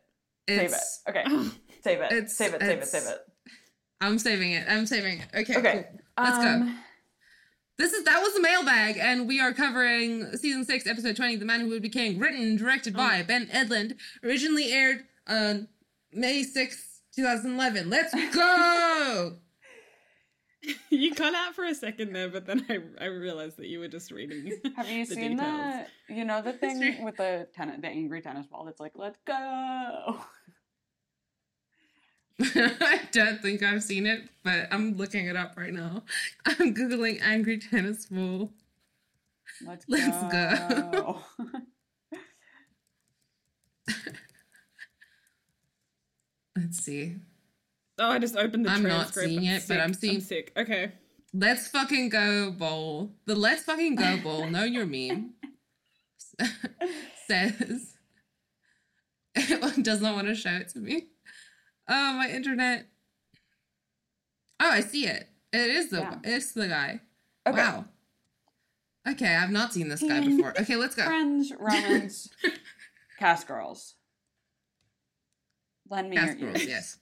[0.50, 0.80] save it.
[1.10, 2.12] Okay, Oh, save it.
[2.12, 2.62] It's- save it.
[2.62, 2.88] Save it.
[2.88, 3.20] Save it.
[4.00, 4.66] I'm saving it.
[4.68, 5.28] I'm saving it.
[5.42, 5.58] Okay.
[5.58, 5.86] Okay.
[6.18, 6.26] Cool.
[6.26, 6.44] Let's go.
[6.48, 6.80] Um,
[7.78, 11.46] This is that was the mailbag, and we are covering season six, episode twenty, "The
[11.46, 13.96] Man Who Would Be King," written and directed by Ben Edlund.
[14.24, 15.68] Originally aired on
[16.12, 17.90] May sixth, two thousand eleven.
[17.90, 19.38] Let's go!
[20.92, 23.88] you cut out for a second there, but then I I realized that you were
[23.88, 24.60] just reading.
[24.76, 25.88] Have you the seen details.
[26.08, 29.18] the you know the thing with the tennis the angry tennis ball that's like let's
[29.26, 30.18] go
[32.44, 36.04] I don't think I've seen it, but I'm looking it up right now.
[36.46, 38.52] I'm googling "angry tennis ball."
[39.66, 41.20] let's, Let's go,
[46.58, 47.16] Let's see.
[48.00, 49.30] Oh, I just opened the I'm not transcript.
[49.30, 49.80] seeing it, but.
[49.80, 50.52] I'm seeing- sick.
[50.58, 50.92] Okay.
[51.34, 53.12] Let's fucking go ball.
[53.26, 54.48] The Let's fucking go ball.
[54.48, 55.34] Know your meme.
[57.28, 57.94] says
[59.36, 61.08] it does not want to show it to me.
[61.88, 62.88] Oh, my internet.
[64.60, 65.30] Oh, I see it.
[65.54, 66.16] It is the Yeah.
[66.24, 67.02] it's the guy.
[67.48, 67.86] okay Wow.
[69.08, 70.54] Okay, I've not seen this guy before.
[70.60, 71.04] Okay, let's go.
[71.06, 72.30] friends romans
[73.20, 73.96] cast girls
[75.92, 76.98] lend me Cast your girls, ears yes.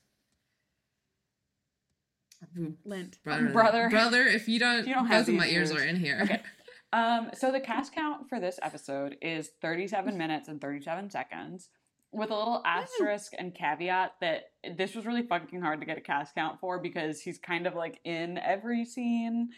[2.84, 3.22] Lent.
[3.22, 3.88] Brother, Brother.
[3.90, 5.80] brother, if you don't, If you don't have both of my ears ears.
[5.80, 6.20] are in here.
[6.24, 6.40] Okay.
[6.92, 11.68] Um, so the cast count for this episode is 37 minutes and 37 seconds,
[12.10, 16.00] with a little asterisk and caveat that this was really fucking hard to get a
[16.00, 19.50] cast count for because he's kind of like in every scene.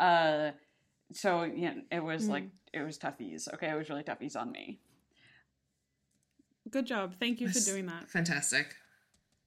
[0.00, 0.50] Uh,
[1.12, 2.30] so yeah, it was Mm.
[2.30, 3.46] like it was toughies.
[3.54, 4.80] Okay, it was really toughies on me.
[6.70, 7.14] Good job.
[7.18, 8.08] Thank you for doing that.
[8.08, 8.74] Fantastic.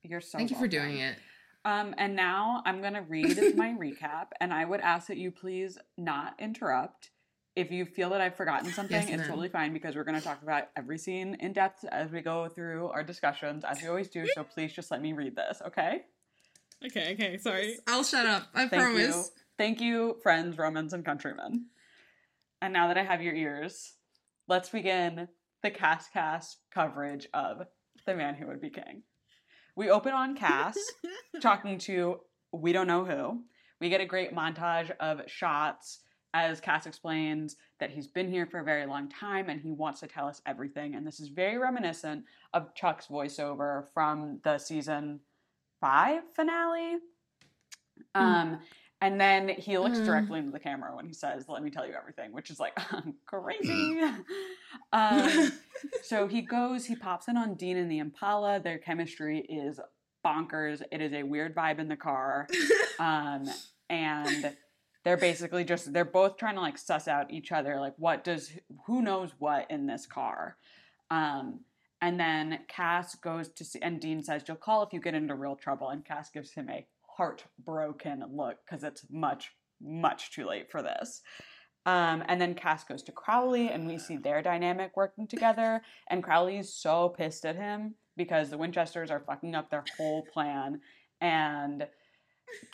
[0.04, 0.38] You're so.
[0.38, 1.17] Thank you for doing it.
[1.63, 5.78] Um, and now I'm gonna read my recap, and I would ask that you please
[5.97, 7.10] not interrupt.
[7.56, 9.28] If you feel that I've forgotten something, Yes, it's ma'am.
[9.30, 12.89] totally fine because we're gonna talk about every scene in depth as we go through
[12.89, 14.28] our discussions, as we always do.
[14.36, 16.04] So please just let me read this, okay?
[16.86, 17.78] Okay, okay, sorry.
[17.88, 18.47] I'll shut up.
[18.54, 19.15] I Thank promise.
[19.15, 19.23] you.
[19.58, 21.67] Thank you, friends, Romans, and countrymen.
[22.62, 23.93] And now that I have your ears,
[24.49, 25.30] let's begin
[25.65, 27.63] the Cast Cast coverage of
[28.06, 29.01] The Man Who Would Be King.
[29.75, 30.78] We open on Cass
[31.41, 32.19] talking to
[32.51, 33.41] we don't know who.
[33.82, 36.01] We get a great montage of shots
[36.36, 40.01] as Cass explains that he's been here for a very long time and he wants
[40.01, 40.93] to tell us everything.
[40.93, 45.19] And this is very reminiscent of Chuck's voiceover from the season
[45.82, 46.97] five finale.
[48.13, 48.60] Um,
[49.05, 50.05] and then he looks Mm.
[50.05, 52.75] directly into the camera when he says, "Let me tell you everything," which is like
[53.25, 54.01] crazy.
[54.93, 55.51] um,
[56.03, 58.59] so he goes, he pops in on Dean and the Impala.
[58.59, 59.79] Their chemistry is
[60.25, 60.81] bonkers.
[60.91, 62.47] It is a weird vibe in the car,
[62.99, 63.45] um,
[63.89, 64.55] and
[65.03, 68.51] they're basically just they're both trying to like suss out each other, like what does
[68.87, 70.57] who knows what in this car.
[71.11, 71.59] Um,
[72.01, 75.33] and then Cass goes to see, and Dean says, You'll call if you get into
[75.35, 75.89] real trouble.
[75.89, 76.85] And Cass gives him a
[77.15, 79.51] heartbroken look because it's much,
[79.82, 81.21] much too late for this.
[81.86, 85.82] Um, and then Cass goes to Crowley, and we see their dynamic working together.
[86.10, 90.82] And Crowley's so pissed at him because the Winchesters are fucking up their whole plan.
[91.21, 91.88] And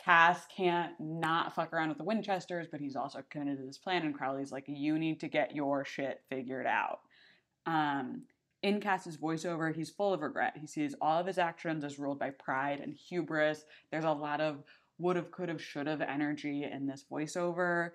[0.02, 4.02] Cass can't not fuck around with the Winchesters, but he's also committed to this plan.
[4.02, 7.00] And Crowley's like, You need to get your shit figured out.
[7.66, 8.22] Um,
[8.62, 10.54] in Cass's voiceover, he's full of regret.
[10.60, 13.64] He sees all of his actions as ruled by pride and hubris.
[13.90, 14.62] There's a lot of
[14.98, 17.90] would've, could've, should've energy in this voiceover.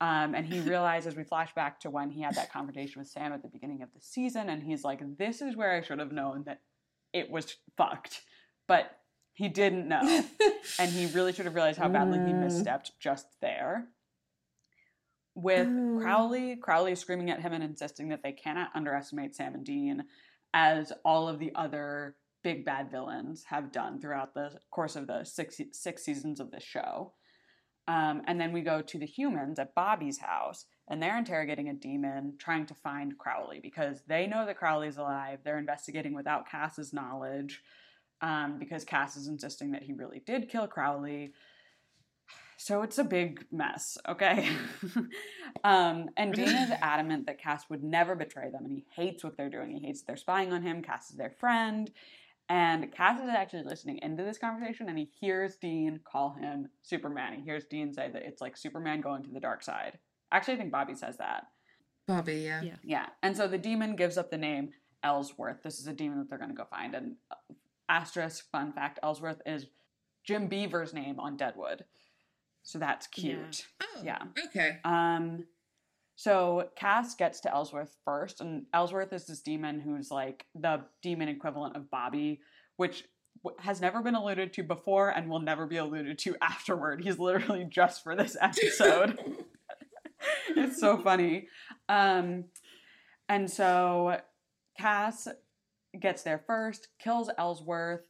[0.00, 3.32] Um, and he realizes we flash back to when he had that confrontation with Sam
[3.32, 6.12] at the beginning of the season, and he's like, This is where I should have
[6.12, 6.60] known that
[7.12, 8.22] it was fucked.
[8.66, 8.90] But
[9.34, 10.00] he didn't know.
[10.78, 12.44] and he really should have realized how badly he Mm.
[12.46, 13.88] misstepped just there.
[15.38, 16.02] With Mm.
[16.02, 20.04] Crowley, Crowley screaming at him and insisting that they cannot underestimate Sam and Dean,
[20.52, 25.22] as all of the other big bad villains have done throughout the course of the
[25.22, 27.12] six six seasons of this show.
[27.86, 31.74] Um, and then we go to the humans at Bobby's house, and they're interrogating a
[31.74, 35.38] demon, trying to find Crowley because they know that Crowley's alive.
[35.44, 37.62] They're investigating without Cass's knowledge
[38.20, 41.32] um, because Cass is insisting that he really did kill Crowley.
[42.60, 44.48] So it's a big mess, okay?
[45.64, 49.36] um, and Dean is adamant that Cass would never betray them, and he hates what
[49.36, 49.70] they're doing.
[49.70, 50.82] He hates that they're spying on him.
[50.82, 51.88] Cass is their friend.
[52.48, 57.34] And Cass is actually listening into this conversation, and he hears Dean call him Superman.
[57.34, 59.96] He hears Dean say that it's like Superman going to the dark side.
[60.32, 61.44] Actually, I think Bobby says that.
[62.08, 62.62] Bobby, yeah.
[62.62, 62.76] Yeah.
[62.82, 63.06] Yeah.
[63.22, 64.70] And so the demon gives up the name
[65.04, 65.62] Ellsworth.
[65.62, 66.96] This is a demon that they're going to go find.
[66.96, 67.36] And uh,
[67.88, 69.66] asterisk, fun fact Ellsworth is
[70.24, 71.84] Jim Beaver's name on Deadwood.
[72.68, 73.36] So that's Yeah.
[73.36, 73.66] cute.
[73.82, 74.22] Oh, Yeah.
[74.48, 74.78] Okay.
[74.84, 75.46] Um,
[76.16, 81.28] so Cass gets to Ellsworth first, and Ellsworth is this demon who's like the demon
[81.28, 82.42] equivalent of Bobby,
[82.76, 83.04] which
[83.60, 87.02] has never been alluded to before and will never be alluded to afterward.
[87.02, 89.18] He's literally just for this episode.
[90.50, 91.48] it's so funny.
[91.88, 92.44] Um,
[93.30, 94.20] and so
[94.76, 95.26] Cass
[95.98, 98.02] gets there first, kills Ellsworth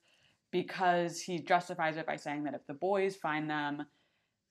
[0.51, 3.87] because he justifies it by saying that if the boys find them,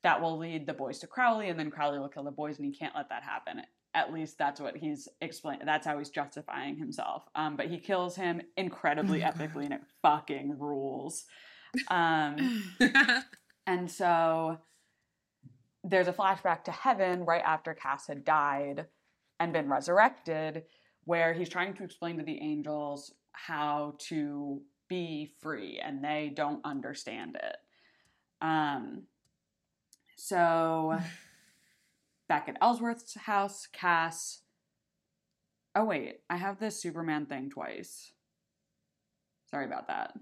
[0.08, 2.66] that will lead the boys to Crowley, and then Crowley will kill the boys, and
[2.66, 3.62] he can't let that happen.
[3.94, 5.64] At least that's what he's explained.
[5.66, 7.24] That's how he's justifying himself.
[7.36, 11.26] Um, but he kills him incredibly epically, and it fucking rules.
[11.90, 12.64] Um,
[13.68, 14.60] and so
[15.84, 18.86] there's a flashback to heaven right after Cass had died
[19.42, 20.64] and been resurrected,
[21.04, 26.62] where he's trying to explain to the angels how to be free, and they don't
[26.64, 27.58] understand it.
[28.40, 29.04] Um,
[30.18, 31.00] so
[32.28, 34.42] back at Ellsworth's house, Cass.
[35.76, 38.12] Oh, wait, I have this Superman thing twice.
[39.50, 40.14] Sorry about that.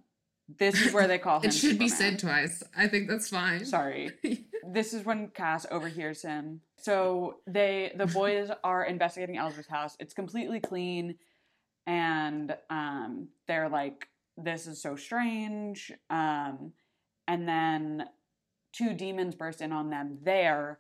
[0.59, 1.49] This is where they call him.
[1.49, 2.61] it should be said twice.
[2.77, 3.65] I think that's fine.
[3.65, 4.11] Sorry.
[4.67, 6.61] this is when Cass overhears him.
[6.77, 9.95] So they the boys are investigating Ellsworth's house.
[9.99, 11.15] It's completely clean,
[11.87, 16.73] and um, they're like, "This is so strange." Um,
[17.27, 18.05] and then
[18.75, 20.17] two demons burst in on them.
[20.23, 20.79] There,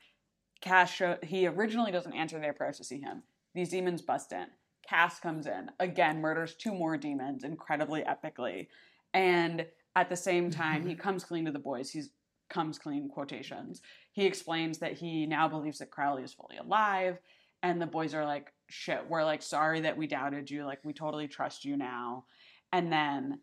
[0.61, 3.23] Cass show, he originally doesn't answer their prayers to see him.
[3.53, 4.47] These demons bust in.
[4.87, 8.67] Cass comes in again, murders two more demons incredibly epically,
[9.13, 11.89] and at the same time, he comes clean to the boys.
[11.89, 12.09] He's
[12.49, 13.81] comes clean quotations.
[14.11, 17.17] He explains that he now believes that Crowley is fully alive,
[17.63, 20.65] and the boys are like, "Shit, we're like sorry that we doubted you.
[20.65, 22.25] Like we totally trust you now."
[22.71, 23.39] And then,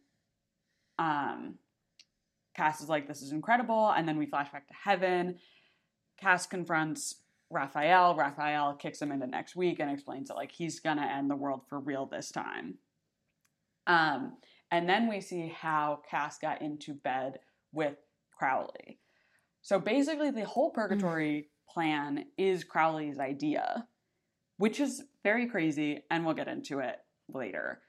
[0.99, 1.59] um,
[2.55, 3.91] Cass is like, this is incredible.
[3.91, 5.37] And then we flash back to heaven.
[6.21, 7.17] Cass confronts
[7.51, 8.15] Raphael.
[8.17, 11.63] Raphael kicks him into next week and explains that like he's gonna end the world
[11.69, 12.79] for real this time.
[13.87, 14.37] Um,
[14.71, 17.41] and then we see how Cass got into bed
[17.73, 17.97] with
[18.37, 18.99] Crowley.
[19.61, 23.87] So basically, the whole purgatory plan is Crowley's idea,
[24.57, 26.97] which is very crazy, and we'll get into it
[27.29, 27.81] later.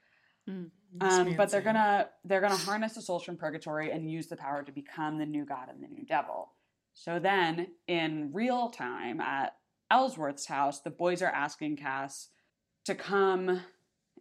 [0.48, 4.36] Mm, Um, but they're gonna they're gonna harness the souls from purgatory and use the
[4.36, 6.52] power to become the new god and the new devil.
[6.92, 9.56] So then, in real time at
[9.90, 12.28] Ellsworth's house, the boys are asking Cass
[12.84, 13.62] to come.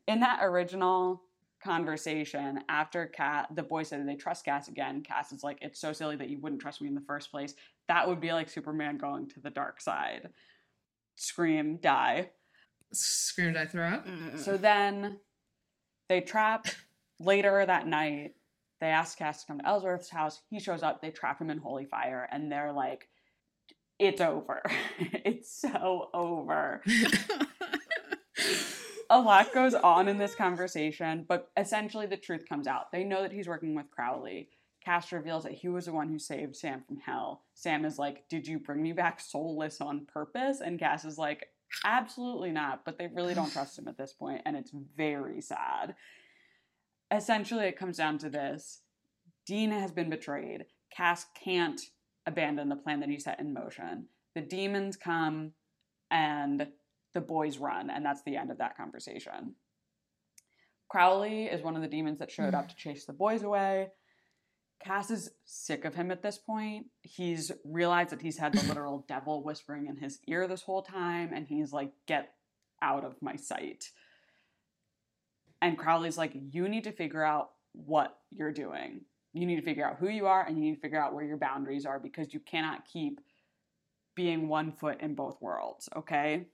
[0.08, 1.22] In that original
[1.64, 5.02] conversation, after Cat, the boys said they trust Cass again.
[5.02, 7.54] Cass is like, "It's so silly that you wouldn't trust me in the first place."
[7.88, 10.30] That would be like Superman going to the dark side.
[11.16, 12.32] Scream, die.
[12.92, 14.08] Scream, die, throw up.
[14.38, 15.20] So then
[16.10, 16.68] they trap
[17.20, 18.36] later that night.
[18.80, 20.42] They ask Cass to come to Ellsworth's house.
[20.50, 21.02] He shows up.
[21.02, 23.08] They trap him in holy fire, and they're like,
[24.00, 24.62] "It's over.
[25.00, 26.82] it's so over."
[29.10, 32.92] A lot goes on in this conversation, but essentially the truth comes out.
[32.92, 34.50] They know that he's working with Crowley.
[34.84, 37.44] Cass reveals that he was the one who saved Sam from hell.
[37.54, 40.62] Sam is like, Did you bring me back soulless on purpose?
[40.62, 41.48] And Cass is like,
[41.86, 42.86] Absolutely not.
[42.86, 45.96] But they really don't trust him at this point, and it's very sad.
[47.12, 48.82] Essentially, it comes down to this
[49.46, 50.66] Dean has been betrayed.
[50.96, 51.82] Cass can't
[52.26, 54.08] abandon the plan that he set in motion.
[54.36, 55.52] The demons come
[56.10, 56.68] and
[57.14, 59.56] the boys run, and that's the end of that conversation.
[60.90, 63.90] Crowley is one of the demons that showed up to chase the boys away.
[64.84, 66.88] Cass is sick of him at this point.
[67.02, 71.32] He's realized that he's had the literal devil whispering in his ear this whole time,
[71.34, 72.34] and he's like, Get
[72.82, 73.86] out of my sight.
[75.62, 79.02] And Crowley's like, You need to figure out what you're doing.
[79.34, 81.26] You need to figure out who you are, and you need to figure out where
[81.26, 83.20] your boundaries are because you cannot keep
[84.16, 86.46] being one foot in both worlds, okay?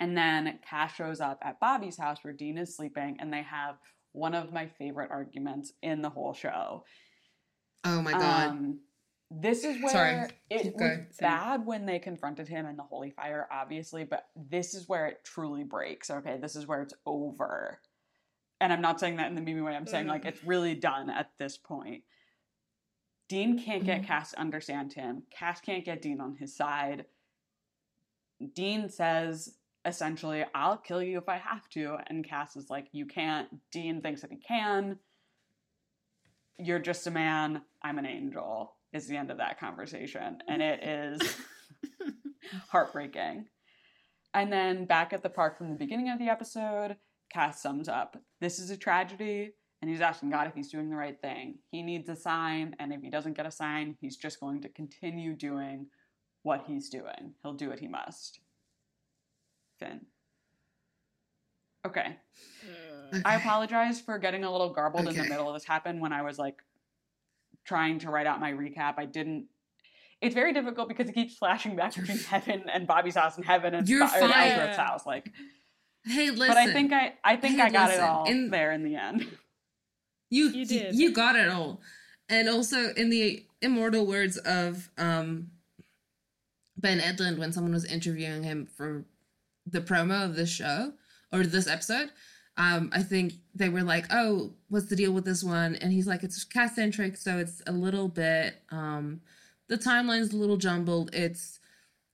[0.00, 3.76] And then Cass shows up at Bobby's house where Dean is sleeping, and they have
[4.12, 6.84] one of my favorite arguments in the whole show.
[7.84, 8.50] Oh my god.
[8.50, 8.80] Um,
[9.30, 11.06] this is where Sorry, it was going.
[11.18, 15.24] bad when they confronted him in the holy fire, obviously, but this is where it
[15.24, 16.10] truly breaks.
[16.10, 17.80] Okay, this is where it's over.
[18.60, 19.74] And I'm not saying that in the Mimi way.
[19.74, 22.04] I'm saying like it's really done at this point.
[23.28, 24.06] Dean can't get Mhm.
[24.06, 25.22] Cass to understand him.
[25.30, 27.06] Cass can't get Dean on his side.
[28.54, 33.06] Dean says essentially, "I'll kill you if I have to," and Cass is like, "You
[33.06, 34.98] can't." Dean thinks that he can.
[36.58, 37.62] You're just a man.
[37.82, 38.76] I'm an angel.
[38.92, 41.36] Is the end of that conversation, and it is
[42.68, 43.48] heartbreaking.
[44.34, 46.96] And then back at the park from the beginning of the episode,
[47.30, 50.96] Cass sums up this is a tragedy, and he's asking God if he's doing the
[50.96, 51.58] right thing.
[51.70, 54.68] He needs a sign, and if he doesn't get a sign, he's just going to
[54.68, 55.86] continue doing
[56.42, 57.34] what he's doing.
[57.42, 58.40] He'll do what he must.
[59.84, 60.00] Finn.
[61.86, 62.16] Okay.
[63.24, 66.38] I apologize for getting a little garbled in the middle this happened when I was
[66.38, 66.62] like
[67.64, 68.94] trying to write out my recap.
[68.98, 69.46] I didn't.
[70.20, 73.74] It's very difficult because it keeps flashing back between heaven and Bobby's house and heaven
[73.74, 74.22] and, You're fine.
[74.32, 75.04] Ellsworth's house.
[75.04, 75.30] Like,
[76.04, 76.48] Hey, listen.
[76.48, 78.84] but I think I, I think Hey, I got listen, it all in- there in
[78.84, 79.26] the end.
[80.30, 80.94] You You you did.
[80.94, 81.80] You got it all.
[82.28, 85.50] And also in the immortal words of um
[86.78, 89.04] Ben Edlund when someone was interviewing him for
[89.66, 90.92] the promo of this show
[91.32, 92.10] or this episode,
[92.56, 96.06] um, I think they were like, "Oh, what's the deal with this one?" And he's
[96.06, 99.20] like, "It's Cass centric, so it's a little bit um,
[99.68, 101.14] the timeline's a little jumbled.
[101.14, 101.58] It's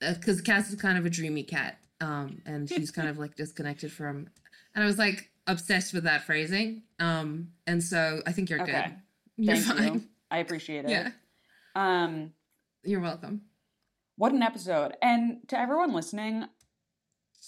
[0.01, 3.91] because Cass is kind of a dreamy cat, um, and she's kind of like disconnected
[3.93, 4.29] from."
[4.75, 8.73] And I was like obsessed with that phrasing, um, and so I think you're Okay.
[8.83, 8.95] good.
[9.45, 9.95] You're Thank fine.
[9.95, 10.03] you.
[10.31, 10.91] I appreciate it.
[10.91, 11.11] Yeah,
[11.75, 12.33] Um,
[12.85, 13.43] you're welcome.
[14.17, 14.95] what an episode!
[15.03, 16.45] And to everyone listening,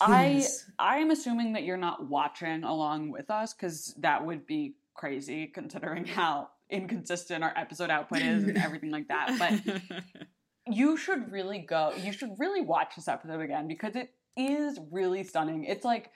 [0.00, 0.46] I
[0.78, 5.46] I am assuming that you're not watching along with us because that would be crazy
[5.46, 9.36] considering how inconsistent our episode output is and everything like that.
[9.38, 10.24] But
[10.72, 11.92] you should really go.
[11.96, 15.64] You should really watch this episode again because it is really stunning.
[15.64, 16.10] It's like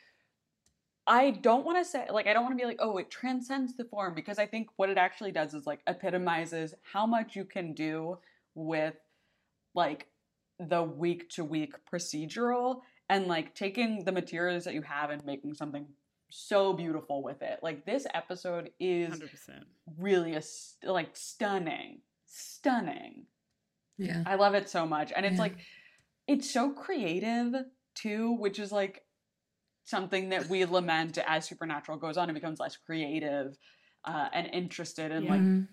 [1.07, 3.77] I don't want to say like I don't want to be like oh it transcends
[3.77, 7.45] the form because I think what it actually does is like epitomizes how much you
[7.45, 8.19] can do
[8.55, 8.95] with
[9.75, 10.07] like
[10.59, 15.55] the week to week procedural and like taking the materials that you have and making
[15.55, 15.87] something
[16.31, 17.61] so beautiful with it.
[17.63, 19.65] Like this episode is 100%.
[19.99, 23.27] really a st- like stunning, stunning.
[23.99, 24.23] Yeah.
[24.27, 25.13] I love it so much.
[25.15, 25.43] And it's Yeah.
[25.43, 25.57] like
[26.27, 27.55] it's so creative
[27.95, 29.05] too, which is like
[29.85, 33.57] something that we lament as supernatural goes on and becomes less creative
[34.05, 35.31] uh, and interested in Yeah.
[35.31, 35.69] like Mhm.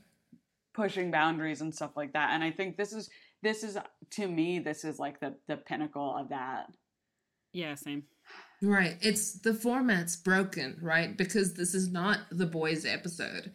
[0.74, 2.32] pushing boundaries and stuff like that.
[2.32, 3.10] And I think this is
[3.42, 3.78] this is
[4.12, 6.72] to me this is like the the pinnacle of that.
[7.54, 8.04] Yeah, same.
[8.62, 8.98] Right.
[9.02, 11.18] It's the format's broken, right?
[11.18, 13.52] Because this is not the boys' episode.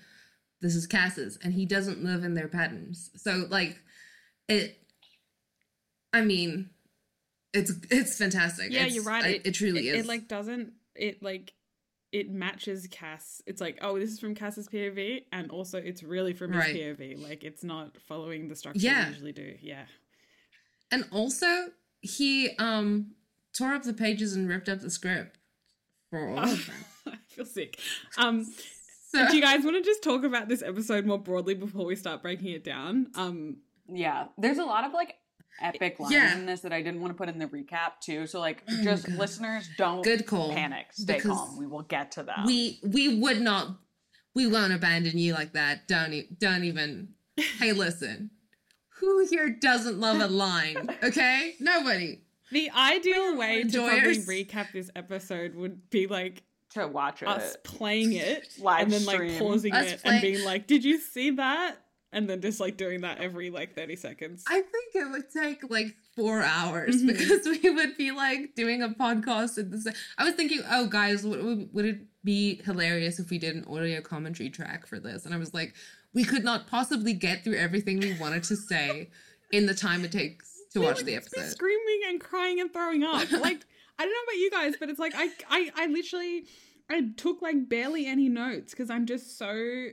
[0.60, 3.10] This is Cass's, and he doesn't live in their patterns.
[3.16, 3.78] So, like,
[4.48, 4.78] it.
[6.12, 6.70] I mean,
[7.52, 8.70] it's it's fantastic.
[8.72, 9.24] Yeah, It's- you're right.
[9.24, 10.04] I- It, it, truly it, is.
[10.04, 10.72] It like doesn't.
[10.94, 11.52] It like
[12.12, 13.42] it matches Cass.
[13.46, 16.74] It's like oh, this is from Cass's POV, and also it's really from his Right.
[16.74, 17.22] POV.
[17.22, 19.04] Like it's not following the structure Yeah.
[19.06, 19.54] we usually do.
[19.60, 19.84] Yeah.
[20.90, 21.66] and also,
[22.00, 23.12] he um
[23.56, 25.38] tore up the pages and ripped up the script
[26.10, 26.84] for all of them.
[27.06, 27.78] I feel sick.
[28.18, 28.44] Um,
[29.08, 31.96] So, do you guys want to just talk about this episode more broadly before we
[31.96, 33.06] start breaking it down?
[33.14, 35.14] Um, Yeah, there's a lot of like
[35.62, 36.36] epic lines Yeah.
[36.36, 38.26] in this that I didn't want to put in the recap too.
[38.26, 39.16] So like, Oh, just God.
[39.16, 40.52] listeners don't Good call.
[40.52, 41.56] panic, stay calm.
[41.56, 42.44] We will get to that.
[42.46, 43.78] we we would not
[44.34, 47.14] we won't abandon you like that don't e- don't even
[47.58, 48.30] hey listen
[49.00, 52.20] who here doesn't love a line okay nobody
[52.52, 54.26] the ideal way to probably enjoyers.
[54.26, 57.28] recap this episode would be like to watch it.
[57.28, 59.38] us playing it Live and then like stream.
[59.38, 61.76] pausing Us it play- and being like, "Did you see that?"
[62.12, 64.44] And then just like doing that every like thirty seconds.
[64.48, 67.06] i think it would take like four hours Mhm.
[67.08, 70.86] because we would be like doing a podcast at the same i was thinking oh
[70.86, 74.98] guys would, would, would it be hilarious if we did an audio commentary track for
[74.98, 75.74] this and i was like
[76.14, 79.10] we could not possibly get through everything we wanted to say
[79.52, 83.28] in the time it takes to watch the episode screaming and crying and throwing up.
[83.30, 83.64] Like
[83.98, 86.44] I don't know about you guys, but it's like I I, I literally
[86.90, 89.88] I took like barely any notes because I'm just so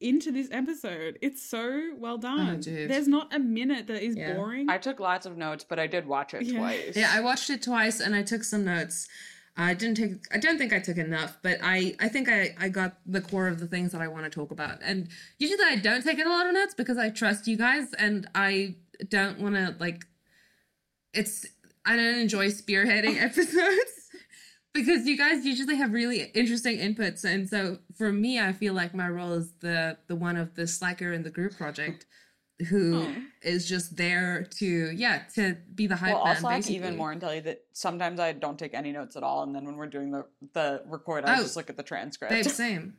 [0.00, 1.18] into this episode.
[1.22, 2.60] It's so well oh, done.
[2.66, 2.86] Oh.
[2.86, 4.34] There's not a minute that is Yeah.
[4.34, 4.68] boring.
[4.68, 6.58] I took lots of notes, but I did watch it Yeah.
[6.58, 6.96] twice.
[6.96, 9.08] Yeah, I watched it twice and I took some notes.
[9.56, 12.68] I didn't take I don't think I took enough, but I I think I I
[12.68, 14.78] got the core of the things that I want to talk about.
[14.82, 15.08] And
[15.38, 18.28] usually I don't take in a lot of notes because I trust you guys and
[18.34, 18.76] I
[19.08, 20.06] don't want to like
[21.14, 21.46] it's
[21.84, 23.92] I don't enjoy spearheading episodes
[24.74, 28.94] because you guys usually have really interesting inputs and so for me I feel like
[28.94, 32.06] my role is the the one of the slacker in the group project
[32.68, 33.14] who oh.
[33.42, 33.68] is Oh.
[33.74, 36.76] just there to yeah to be the hype well, man I'll slack basically.
[36.76, 39.52] even more and tell you that sometimes I don't take any notes at all, and
[39.54, 41.42] then when we're doing the the record, I Oh.
[41.42, 42.30] just look at the transcript.
[42.32, 42.94] Babe, same.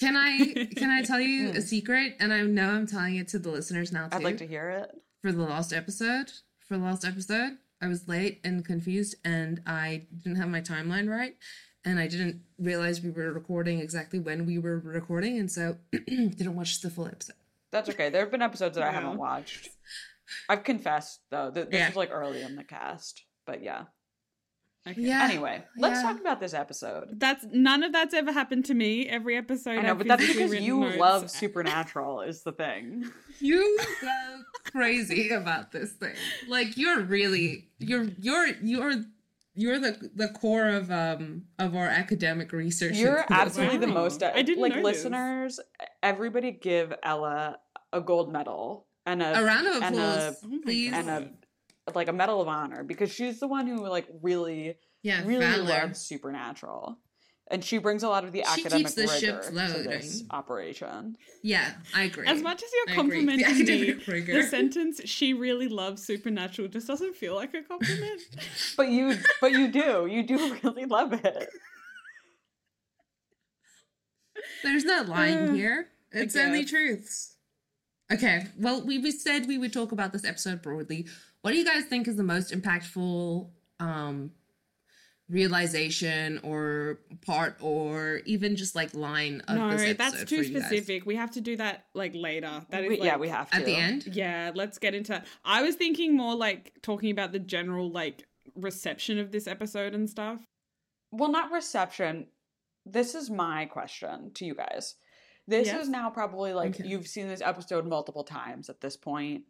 [0.00, 2.16] Can I can I tell you a secret?
[2.18, 4.16] And I know I'm telling it to the listeners now too.
[4.16, 4.90] I'd like to hear it.
[5.22, 6.32] For the last episode,
[6.66, 11.08] for the last episode, I was late and confused, and I didn't have my timeline
[11.08, 11.36] right,
[11.84, 16.56] and I didn't realize we were recording exactly when we were recording, and so didn't
[16.56, 17.36] watch the full episode.
[17.72, 18.08] That's okay.
[18.10, 19.68] There have been episodes that I haven't watched.
[20.48, 21.88] I've confessed though that this Yeah.
[21.88, 23.84] was like early in the cast, but yeah.
[24.88, 25.00] Okay.
[25.02, 25.24] Yeah.
[25.24, 26.12] Anyway, let's Yeah.
[26.12, 27.18] talk about this episode.
[27.18, 29.08] That's none of that's ever happened to me.
[29.08, 30.96] Every episode I know, I've but that's because you notes.
[30.98, 33.04] love Supernatural is the thing.
[33.40, 36.14] You go crazy about this thing.
[36.48, 38.92] Like you're really you're you're you're
[39.54, 42.94] you're the the core of um of our academic research.
[42.96, 45.58] You're absolutely the most I didn't like listeners.
[46.02, 47.58] Everybody give Ella
[47.92, 50.92] a gold medal and a a round of and a- applause, please.
[50.92, 51.30] and a
[51.94, 55.64] like a medal of honor because she's the one who like really yeah, really valor.
[55.64, 56.98] loves supernatural
[57.48, 60.24] and she brings a lot of the She academic keeps the ship rigor to this
[60.30, 62.26] operation Yeah, I agree.
[62.26, 63.24] As much as you're agree.
[63.24, 68.20] The complimenting me, the sentence "she really loves supernatural" just doesn't feel like a compliment.
[68.76, 71.48] but you but you do you do really love it
[74.62, 75.88] There's no lying Uh, here.
[76.12, 77.36] It's only truths.
[78.12, 81.06] Okay, well, we, we said we would talk about this episode broadly.
[81.46, 84.32] What do you guys think is the most impactful um
[85.28, 90.36] realization or part or even just like line of no, this episode that's for too
[90.42, 90.66] you guys?
[90.66, 91.06] specific.
[91.06, 92.64] We have to do that like later.
[92.70, 94.06] That is We- yeah like- we have to At the end?
[94.12, 95.22] Yeah, let's get into.
[95.44, 98.26] I was thinking more like talking about the general like
[98.56, 100.40] reception of this episode and stuff.
[101.12, 102.26] well not reception
[102.84, 104.96] this is my question to you guys
[105.46, 105.82] this Yes.
[105.84, 106.88] is now probably like Okay.
[106.88, 109.44] you've seen this episode multiple times at this point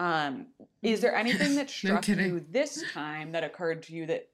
[0.00, 0.46] um
[0.82, 2.26] is there anything that struck kidding.
[2.26, 4.28] you this time that occurred to you that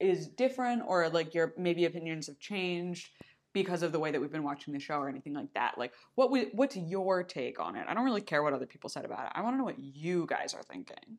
[0.00, 3.10] is different or like your maybe opinions have changed
[3.52, 5.92] because of the way that we've been watching the show or anything like that like
[6.14, 9.04] what wa- what's your take on it i don't really care what other people said
[9.04, 11.18] about it i want to know what you guys are thinking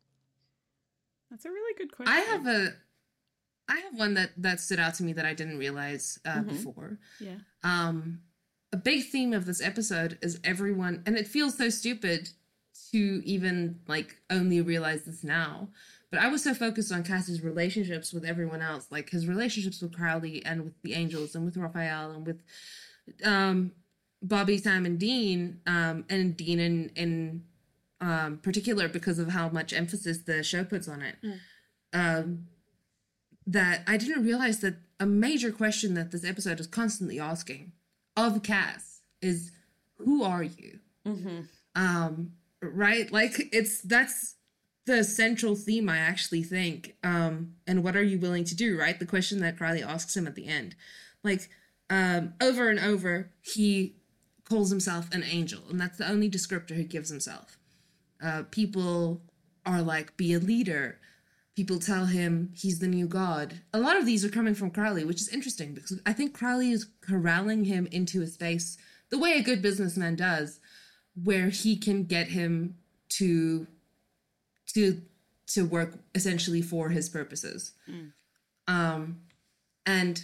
[1.29, 2.13] That's a really good question.
[2.13, 2.73] I have a
[3.69, 6.49] I have one that that stood out to me that I didn't realize uh, Mhm.
[6.49, 6.99] before.
[7.19, 7.37] yeah.
[7.63, 8.21] um
[8.73, 12.29] a big theme of this episode is everyone and it feels so stupid
[12.93, 15.67] to even like only realize this now
[16.09, 19.95] but i was so focused on cass's relationships with everyone else like his relationships with
[19.95, 22.41] crowley and with the angels and with raphael and with
[23.25, 23.71] um
[24.23, 27.43] Bobby, Sam, and Dean, um, and Dean in in
[27.99, 31.17] um, particular because of how much emphasis the show puts on it.
[31.23, 31.39] Mm.
[31.93, 32.47] Um,
[33.45, 37.73] that I didn't realize that a major question that this episode is constantly asking
[38.15, 39.51] of Cass is,
[39.97, 41.41] "Who are you?" Mm-hmm.
[41.75, 42.31] um
[42.73, 43.11] right?
[43.11, 44.35] Like it's that's
[44.85, 48.99] the central theme i actually think um and what are you willing to do right?
[48.99, 50.75] The question that Crowley asks him at the end.
[51.23, 51.49] Like
[51.89, 53.95] um over and over he
[54.43, 57.57] calls himself an angel and that's the only descriptor he gives himself.
[58.21, 59.21] Uh people
[59.65, 60.99] are like be a leader.
[61.55, 63.61] People tell him he's the new god.
[63.73, 66.71] A lot of these are coming from crowley which is interesting because i think crowley
[66.71, 68.77] is corralling him into a space
[69.09, 70.59] the way a good businessman does
[71.21, 72.75] where he can get him
[73.09, 73.67] to
[74.73, 75.01] to
[75.47, 77.73] to work essentially for his purposes.
[78.67, 79.21] Um
[79.85, 80.23] and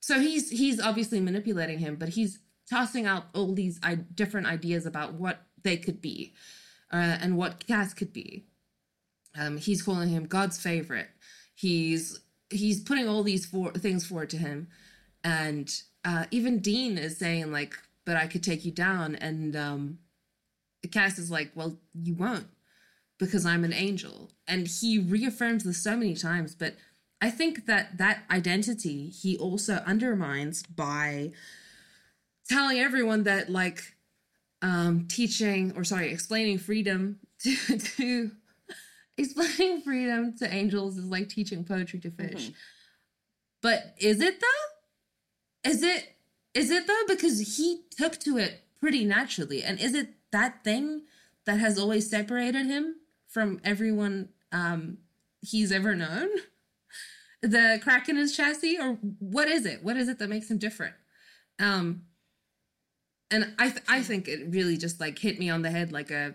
[0.00, 2.38] so he's he's obviously manipulating him but he's
[2.68, 6.32] tossing out all these I- different ideas about what they could be
[6.92, 8.46] uh, and what Cass could be.
[9.36, 11.10] Um he's calling him god's favorite.
[11.54, 14.68] He's he's putting all these for things forward to him.
[15.22, 15.70] And
[16.04, 19.98] uh even dean is saying like but i could take you down and um
[20.90, 22.46] cass is like well you won't
[23.18, 24.32] because i'm an angel.
[24.48, 26.74] And he reaffirms this so many times but
[27.20, 31.30] i think that that identity he also undermines by
[32.48, 33.94] telling everyone that like
[34.60, 38.30] um teaching or sorry explaining freedom to, to
[39.16, 42.48] explaining freedom to angels is like teaching poetry to fish.
[42.50, 42.54] Mhm.
[43.60, 45.70] but is it though?
[45.70, 46.11] Is it
[46.54, 47.04] is it though?
[47.08, 49.62] Because he took to it pretty naturally.
[49.62, 51.02] And is it that thing
[51.44, 52.96] that has always separated him
[53.28, 54.98] from everyone um
[55.40, 56.28] he's ever known?
[57.40, 58.78] The crack in his chassis?
[58.78, 59.82] Or what is it?
[59.82, 60.94] What is it that makes him different?
[61.58, 62.02] Um
[63.32, 66.10] and i th- i think it really just like hit me on the head like
[66.10, 66.34] a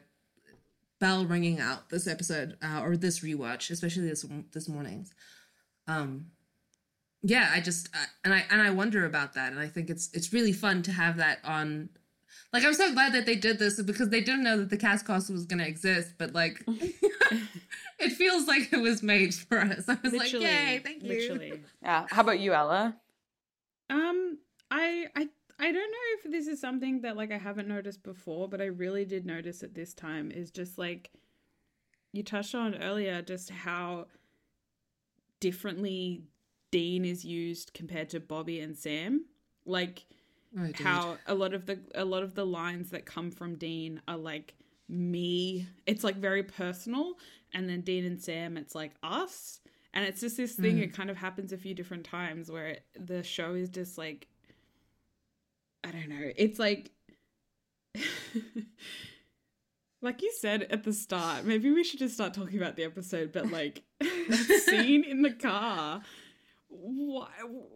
[1.00, 5.14] bell ringing out this episode uh, or this rewatch especially this this morning's.
[5.88, 6.32] Um
[7.28, 10.10] yeah i just I, and i and i wonder about that and i think it's
[10.14, 11.90] it's really fun to have that on
[12.54, 15.30] like i'm so glad that they did this because they didn't know that the CasCast
[15.30, 16.64] was going to exist but like
[18.00, 21.62] it feels like it was made for us i was like yay thank you literally.
[21.82, 22.06] Yeah.
[22.10, 22.96] How about you, Ella?
[23.90, 28.04] Um, I I I don't know if this is something that like I haven't noticed
[28.04, 31.12] before, but I really did notice at this time is just like
[32.12, 34.08] you touched on earlier, just how
[35.40, 36.24] differently
[36.72, 39.26] Dean is used compared to Bobby and Sam.
[39.66, 40.06] Like
[40.58, 44.02] Oh, how a lot of the a lot of the lines that come from Dean
[44.08, 44.56] are like
[44.88, 45.68] me.
[45.86, 47.16] It's like very personal,
[47.54, 49.60] and then Dean and Sam, it's like us.
[49.94, 50.78] And it's just this thing.
[50.78, 50.84] Mm.
[50.84, 54.28] It kind of happens a few different times where it, the show is just like,
[55.84, 56.32] I don't know.
[56.36, 56.92] It's like,
[60.02, 61.46] like you said at the start.
[61.46, 63.32] Maybe we should just start talking about the episode.
[63.32, 66.02] But like, that scene in the car
[66.80, 67.28] why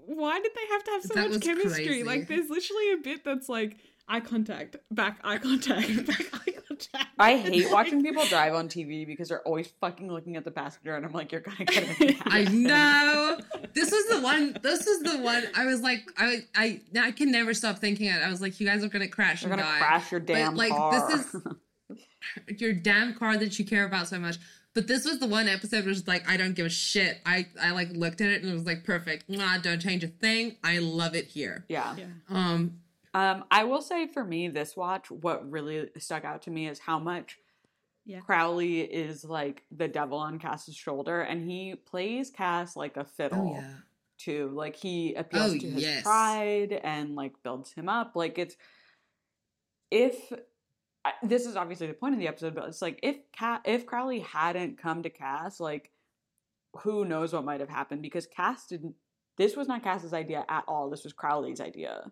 [0.06, 2.04] why did they have to have so That much chemistry crazy.
[2.04, 3.78] like there's literally a bit that's like
[4.08, 8.68] eye contact back eye contact back eye contact I hate like- watching people drive on
[8.68, 11.86] TV because they're always fucking looking at the passenger, and I'm like, you're gonna get
[12.02, 12.18] it.
[12.26, 13.38] I know.
[13.76, 14.58] This was the one.
[14.64, 15.44] This was the one.
[15.56, 18.24] I was like, I, I, I can never stop thinking it.
[18.24, 19.78] I was like, you guys are gonna crash You're and gonna die.
[19.80, 21.10] crash your damn like, car.
[21.10, 21.42] this is-
[22.60, 24.38] Your damn car that you care about so much.
[24.74, 27.20] But this was the one episode where it's like, I don't give a shit.
[27.26, 29.30] I, I like looked at it and it was like, perfect.
[29.30, 30.56] Mwah, don't change a thing.
[30.64, 31.66] I love it here.
[31.68, 31.96] yeah.
[31.98, 32.80] yeah Um,
[33.14, 36.80] Um, I will say for me, this watch, what really stuck out to me is
[36.80, 37.38] how much
[38.06, 38.22] Yeah.
[38.22, 43.52] Crowley is like the devil on Cass's shoulder, and he plays Cass like a fiddle
[43.58, 43.74] oh yeah.
[44.18, 44.52] too.
[44.54, 46.04] Like he appeals Oh, to his yes.
[46.04, 48.16] pride and like builds him up.
[48.16, 48.56] Like it's
[49.92, 50.32] if
[51.04, 53.86] I, this is obviously the point of the episode, but it's like if Cat if
[53.86, 55.92] Crowley hadn't come to Cass, like
[56.78, 58.96] who knows what might have happened because Cass didn't.
[59.38, 60.90] This was not Cass's idea at all.
[60.90, 62.12] This was Crowley's idea.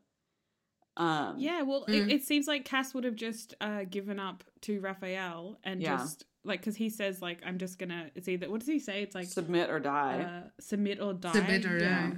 [0.98, 1.94] Um, yeah well Mm.
[2.10, 5.96] it, it seems like cass would have just uh given up to raphael and Yeah.
[5.96, 9.02] just like because he says like i'm just gonna it's either what does he say
[9.02, 10.44] it's like submit or die.
[10.44, 12.18] uh, submit or die Submit or yeah die.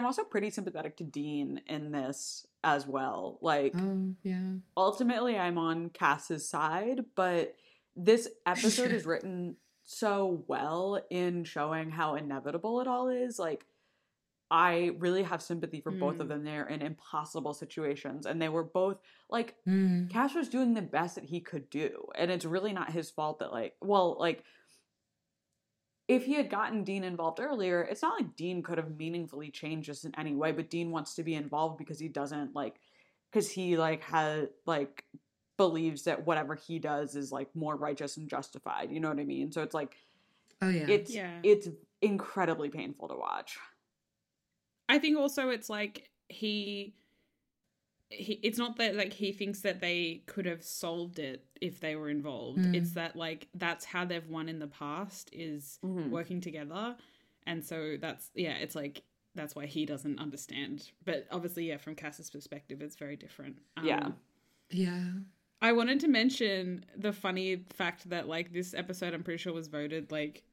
[0.00, 3.38] I'm also pretty sympathetic to Dean in this as well.
[3.40, 4.54] Like Oh yeah.
[4.76, 7.54] ultimately I'm on Cass's side, but
[7.96, 13.38] this episode is written so well in showing how inevitable it all is.
[13.38, 13.66] Like
[14.50, 16.28] I really have sympathy for both of Mm.
[16.28, 16.44] them.
[16.44, 18.98] They're in impossible situations and they were both
[19.30, 20.10] like Mm.
[20.10, 22.06] Cass was doing the best that he could do.
[22.16, 24.42] And it's really not his fault that like well, like
[26.06, 29.88] if he had gotten Dean involved earlier, it's not like Dean could have meaningfully changed
[29.88, 32.76] this in any way, but Dean wants to be involved because he doesn't like
[33.30, 35.04] because he like has like
[35.56, 38.90] believes that whatever he does is like more righteous and justified.
[38.90, 39.50] You know what I mean?
[39.50, 39.96] So it's like
[40.60, 40.86] Oh yeah.
[40.88, 41.38] it's Yeah.
[41.42, 41.68] it's
[42.02, 43.56] incredibly painful to watch.
[44.88, 46.94] I think also it's like he
[48.10, 51.96] he it's not that like he thinks that they could have solved it if they
[51.96, 52.58] were involved.
[52.60, 52.74] Mm.
[52.74, 56.10] It's that like that's how they've won in the past is Mhm.
[56.10, 56.96] working together.
[57.46, 59.02] And so that's yeah, it's like
[59.34, 60.90] that's why he doesn't understand.
[61.04, 63.56] But obviously, yeah, from Cass's perspective, it's very different.
[63.76, 64.08] Um, Yeah.
[64.70, 65.04] yeah.
[65.60, 69.66] I wanted to mention the funny fact that like this episode, I'm pretty sure was
[69.68, 70.44] voted like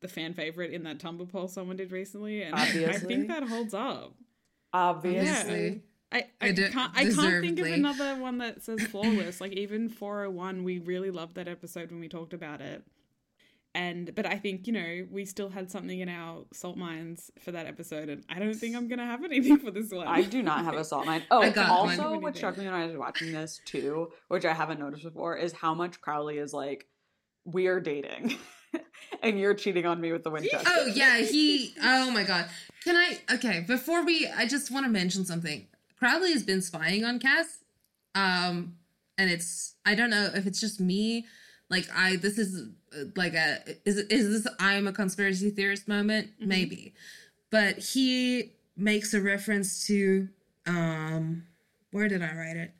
[0.00, 2.66] the fan favorite in that Tumblr poll someone did recently, and I
[2.98, 4.14] think that holds up.
[4.72, 5.28] Obviously.
[5.30, 5.82] Obviously.
[6.12, 9.40] I, I They do- can't I can't think of another one that says flawless.
[9.40, 12.82] like even 401, we really loved that episode when we talked about it.
[13.74, 17.52] And but I think, you know, we still had something in our salt mines for
[17.52, 20.06] that episode, and I don't think I'm gonna have anything for this one.
[20.06, 21.22] I do not have a salt mine.
[21.30, 25.04] Oh, also what struck me when I was watching this too, which I haven't noticed
[25.04, 26.86] before, is how much Crowley is like,
[27.46, 28.36] we are dating,
[29.22, 30.68] and you're cheating on me with the Winchester.
[30.70, 31.72] Oh yeah, he.
[31.82, 32.50] Oh my god.
[32.84, 33.20] Can I?
[33.36, 35.66] Okay, before we, I just want to mention something.
[36.02, 37.60] Crowley has been spying on Cass,
[38.16, 38.74] um,
[39.16, 39.76] and it's.
[39.86, 41.26] I don't know if it's just me.
[41.70, 46.30] Like I, this is uh, like a is is this I'm a conspiracy theorist moment?
[46.42, 46.46] Mhm.
[46.48, 46.94] Maybe,
[47.52, 50.28] but he makes a reference to
[50.66, 51.44] um,
[51.92, 52.72] where did I write it?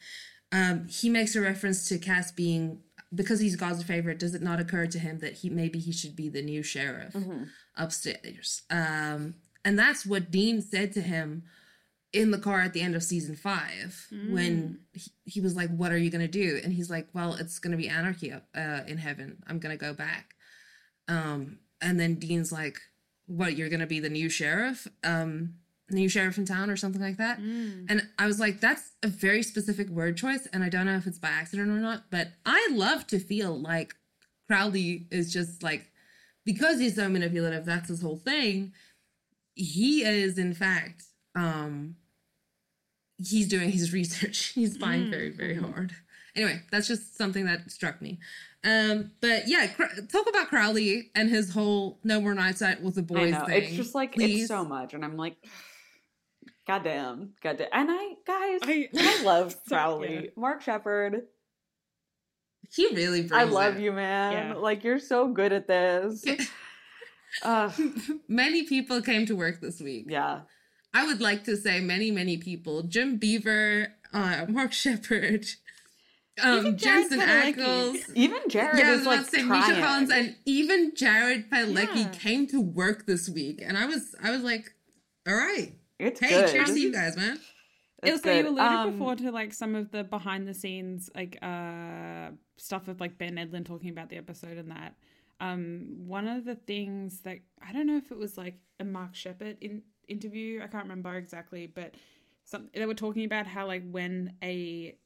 [0.50, 2.80] Um, he makes a reference to Cass being
[3.14, 4.18] because he's God's favorite.
[4.18, 7.14] Does it not occur to him that he maybe he should be the new sheriff?
[7.14, 7.50] Mhm.
[7.76, 8.62] upstairs.
[8.68, 11.44] Um, and that's what Dean said to him
[12.12, 15.92] in the car at the end of season five when he, he was like, What
[15.92, 16.60] are you going to do?
[16.62, 19.42] And he's like, Well, it's going to be anarchy up, uh, in heaven.
[19.46, 20.34] I'm going to go back.
[21.08, 22.78] Um, and then Dean's like,
[23.26, 24.86] What, you're going to be the new sheriff?
[25.02, 25.54] Um,
[25.92, 27.40] new sheriff in town or something like that?
[27.40, 27.86] Mm.
[27.88, 30.46] And I was like, that's a very specific word choice.
[30.52, 33.58] And I don't know if it's by accident or not, but I love to feel
[33.58, 33.94] like
[34.48, 35.90] Crowley is just like,
[36.44, 38.72] because he's so manipulative, that's his whole thing.
[39.54, 41.04] He is, in fact,
[41.34, 41.96] um,
[43.18, 44.46] he's doing his research.
[44.54, 45.92] He's spying very, very hard.
[46.34, 48.18] Anyway, that's just something that struck me.
[48.64, 52.94] Um, but yeah, Cr- talk about Crowley and his whole "No More Nights Out with
[52.94, 53.50] the Boys" thing.
[53.50, 54.42] It's just like please.
[54.42, 55.36] it's so much, and I'm like,
[56.66, 57.68] goddamn, goddamn.
[57.72, 60.30] And I, guys, I, I- love Crowley, yeah.
[60.36, 61.22] Mark Sheppard.
[62.74, 63.82] He really brings I love it.
[63.82, 64.32] you, man.
[64.32, 64.54] Yeah.
[64.54, 66.24] Like you're so good at this.
[67.42, 67.70] uh,
[68.28, 70.06] Many people came to work this week.
[70.08, 70.40] yeah.
[70.94, 72.82] I would like to say many, many people.
[72.82, 75.46] Jim Beaver, uh, Mark Sheppard,
[76.42, 78.14] um, Jared Jensen Ackles.
[78.14, 79.60] Even Jared Yeah, is like about to say trying.
[79.74, 82.08] Misha Collins and even Jared Padalecki Yeah.
[82.10, 84.74] came to work this week, and I was, I was like,
[85.26, 86.52] all right, it's hey, good.
[86.52, 87.38] cheers to you guys, man.
[88.02, 90.54] It It's was like you alluded Um, before to like some of the behind the
[90.54, 94.96] scenes like uh stuff of like Ben Edlund talking about the episode and that.
[95.38, 99.14] Um one of the things that I don't know if it was like a Mark
[99.14, 101.94] Sheppard in interview, I can't remember exactly, but
[102.44, 104.96] some they were talking about how like when a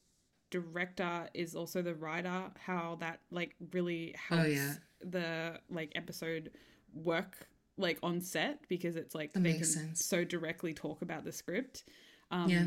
[0.50, 4.72] director is also the writer, how that like really Oh, helps yeah.
[5.00, 6.50] the like episode
[6.94, 7.46] work
[7.78, 10.04] like on set because it's like That they makes can sense.
[10.04, 11.84] so directly talk about the script.
[12.30, 12.64] Um, Yeah.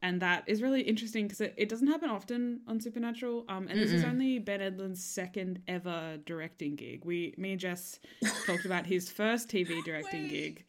[0.00, 3.44] And that is really interesting because it, it doesn't happen often on Supernatural.
[3.48, 7.04] Um, and this is only Ben Edlund's second ever directing gig.
[7.04, 7.98] We, me and Jess
[8.46, 10.64] talked about his first TV directing gig.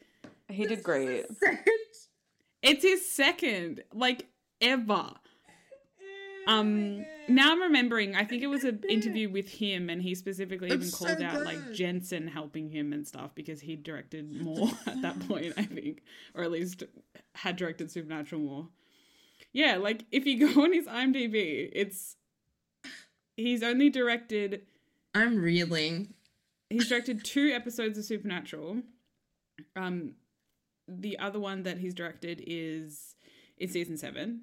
[0.49, 1.25] He did great.
[2.61, 4.27] It's his second, like
[4.61, 5.11] ever.
[6.47, 8.15] Um, now I'm remembering.
[8.15, 11.21] I think it was an interview with him, and he specifically even It's so called
[11.21, 11.73] out like.
[11.73, 15.53] Jensen helping him and stuff because he directed more at that point.
[15.57, 16.01] I think,
[16.33, 16.83] or at least
[17.35, 18.67] had directed Supernatural more.
[19.53, 22.15] Yeah, like if you go on his IMDb, it's
[23.37, 24.63] he's only directed
[25.13, 26.13] I'm reeling.
[26.69, 28.81] he's directed two episodes of Supernatural.
[29.75, 30.15] Um,
[30.89, 33.15] the other one that he's directed is
[33.57, 34.41] in season seven.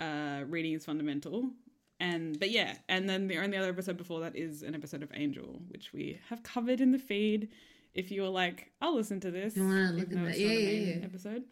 [0.00, 1.50] Uh, reading is fundamental,
[1.98, 5.10] and but yeah, and then the only other episode before that is an episode of
[5.14, 7.48] Angel, which we have covered in the feed.
[7.94, 9.56] If you were like, I'll listen to this.
[9.56, 10.28] You wanna look at though that?
[10.36, 11.04] it's not Yeah, yeah, yeah.
[11.04, 11.42] Episode.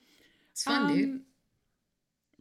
[0.52, 1.04] It's fun, dude.
[1.08, 1.20] Um,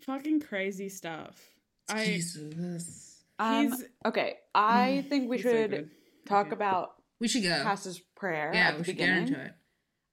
[0.02, 1.42] Fucking crazy stuff.
[1.90, 3.24] I Jesus.
[3.40, 5.90] Um, he's okay, I Mm, think we he's so should
[6.28, 6.54] talk Okay.
[6.56, 6.90] about
[7.20, 7.64] We should go.
[7.64, 9.28] Cass's prayer yeah, at the we should get beginning.
[9.28, 9.54] into it.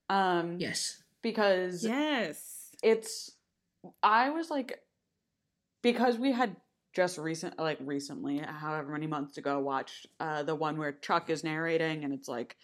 [0.09, 1.02] Um, Yes.
[1.23, 2.71] Because yes.
[2.83, 3.33] it's
[4.03, 4.81] I was like
[5.83, 6.57] because we had
[6.93, 11.43] just recent like recently, however many months ago, watched uh the one where Chuck is
[11.45, 12.57] narrating and it's like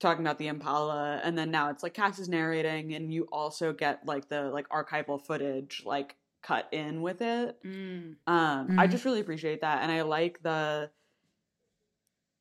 [0.00, 3.72] talking about the Impala and then now it's like Cass is narrating and you also
[3.72, 7.56] get like the like archival footage like cut in with it.
[7.64, 8.16] Mm.
[8.26, 8.90] Um, I Mhm.
[8.90, 10.90] just really appreciate that, and I like the.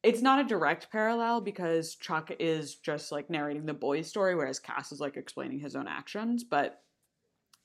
[0.04, 4.60] It's not a direct parallel because Chuck is just like narrating the boy's story, whereas
[4.60, 6.44] Cass is like explaining his own actions.
[6.44, 6.82] But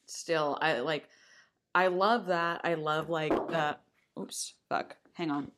[0.07, 1.09] still, I like.
[1.75, 2.61] I love that.
[2.65, 3.77] I love like the.
[4.19, 4.97] Oops, fuck.
[5.15, 5.51] Hang on.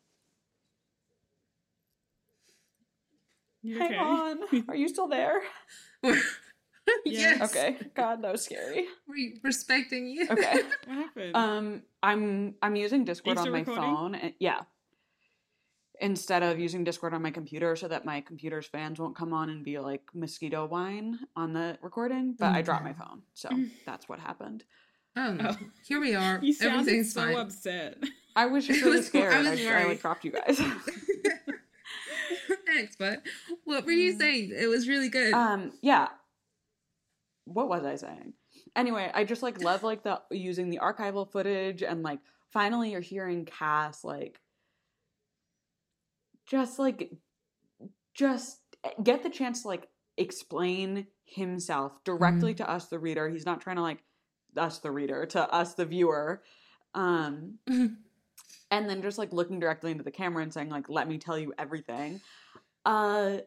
[3.63, 3.99] You Hang okay?
[3.99, 4.39] on.
[4.69, 5.43] Are you still there?
[7.05, 7.51] yes.
[7.51, 7.77] Okay.
[7.95, 8.87] God, that was scary.
[9.09, 10.27] We're respecting you.
[10.31, 10.61] Okay.
[10.87, 11.37] What happened?
[11.37, 13.83] Um, I'm I'm using Discord you on my recording?
[13.85, 14.15] phone.
[14.15, 14.61] And, yeah.
[16.01, 19.51] Instead of using Discord on my computer, so that my computer's fans won't come on
[19.51, 22.37] and be like mosquito whine on the recording.
[22.39, 23.49] But I dropped my phone, so
[23.85, 24.63] that's what happened.
[25.17, 25.49] Oh, no.
[25.51, 25.57] Oh.
[25.85, 26.39] here we are.
[26.41, 27.35] you sounded Everything's so fine.
[27.37, 27.97] upset.
[28.37, 29.35] I was just It really was- I scared.
[29.35, 29.89] I, was I, worried.
[29.89, 30.61] like dropped you guys.
[32.67, 33.23] Thanks, but
[33.65, 34.53] what were you saying?
[34.57, 35.33] It was really good.
[35.35, 36.09] um, yeah.
[37.45, 38.35] What was I saying?
[38.77, 42.21] Anyway, I just like love like the using the archival footage and like
[42.53, 44.41] finally you're hearing Cass like
[46.49, 47.13] just like
[48.15, 48.59] just
[49.03, 53.29] get the chance to like explain himself directly to us the reader.
[53.29, 54.03] He's not trying to like
[54.57, 56.43] us the reader to us the viewer.
[56.95, 61.19] Um and then just like looking directly into the camera and saying like let me
[61.19, 62.21] tell you everything.
[62.85, 63.39] Uh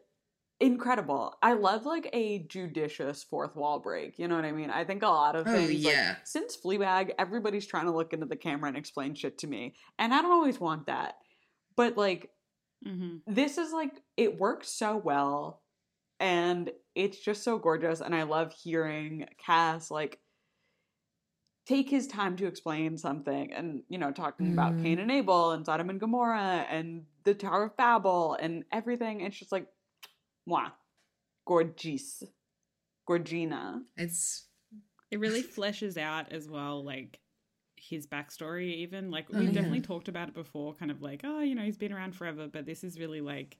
[0.60, 1.34] incredible.
[1.41, 4.20] I love like a judicious fourth wall break.
[4.20, 4.70] You know what I mean?
[4.70, 8.28] I think a lot of Oh, things like, since Fleabag, everybody's trying to look into
[8.28, 9.74] the camera and explain shit to me.
[9.97, 11.16] And I don't always want that.
[11.76, 12.30] But like
[12.84, 15.61] hmm this is like it works so well
[16.19, 20.19] and it's just so gorgeous and i love hearing cass like
[21.65, 24.84] take his time to explain something and you know talking about Mm.
[24.84, 29.21] cain and abel and sodom and gomorrah and the tower of babel and everything.
[29.21, 29.67] It's just like
[30.47, 30.71] wow
[31.45, 32.23] gorgeous
[33.07, 33.82] gorgina.
[33.97, 34.47] It's
[35.11, 37.20] It really fleshes out as well, like
[37.91, 38.73] his backstory.
[38.77, 39.51] Even like Oh, we yeah.
[39.51, 42.47] definitely talked about it before, kind of like, oh, you know, he's been around forever,
[42.51, 43.57] but this is really like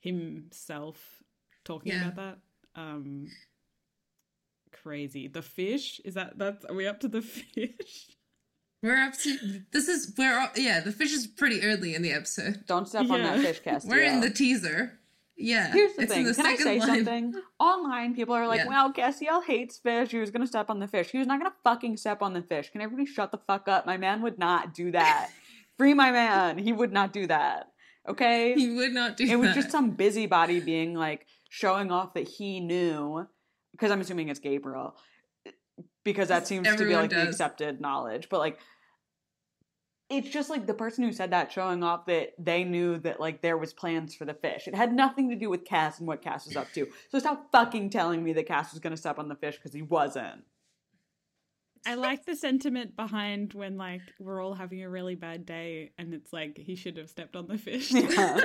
[0.00, 1.22] himself
[1.64, 2.08] talking Yeah.
[2.08, 2.16] about
[2.74, 2.80] that.
[2.80, 3.28] Um,
[4.72, 5.28] crazy.
[5.28, 8.16] The fish is that that's are we up to the fish?
[8.82, 12.10] we're up to this is we're all- yeah the fish is pretty early in the
[12.12, 12.64] episode.
[12.66, 14.98] don't step on that fish Cass We're in the teaser.
[15.36, 15.72] Yeah.
[15.72, 16.24] Here's the thing.
[16.24, 16.88] the Can I say line.
[16.88, 17.34] something?
[17.58, 18.68] Online, people are like, Yeah.
[18.68, 20.10] well, Castiel hates fish.
[20.10, 21.10] He was going to step on the fish.
[21.10, 22.70] He was not going to fucking step on the fish.
[22.70, 23.86] Can everybody shut the fuck up?
[23.86, 25.30] My man would not do that.
[25.78, 26.58] Free my man.
[26.58, 27.68] He would not do that.
[28.08, 28.54] Okay?
[28.54, 32.60] He would not do it was just some busybody being like showing off that he
[32.60, 33.26] knew,
[33.72, 34.96] because I'm assuming it's Gabriel,
[36.04, 38.28] because that seems to be Everyone like the accepted knowledge.
[38.28, 38.58] But like,
[40.12, 43.40] it's just like the person who said that showing off that they knew that like
[43.40, 44.68] there was plans for the fish.
[44.68, 46.86] It had nothing to do with Cass and what Cass was up to.
[47.08, 49.80] So stop fucking telling me that Cass was gonna step on the fish because he
[49.80, 50.44] wasn't.
[51.86, 56.12] I like the sentiment behind when like we're all having a really bad day and
[56.12, 57.92] it's like he should have stepped on the fish.
[57.92, 58.38] Yeah.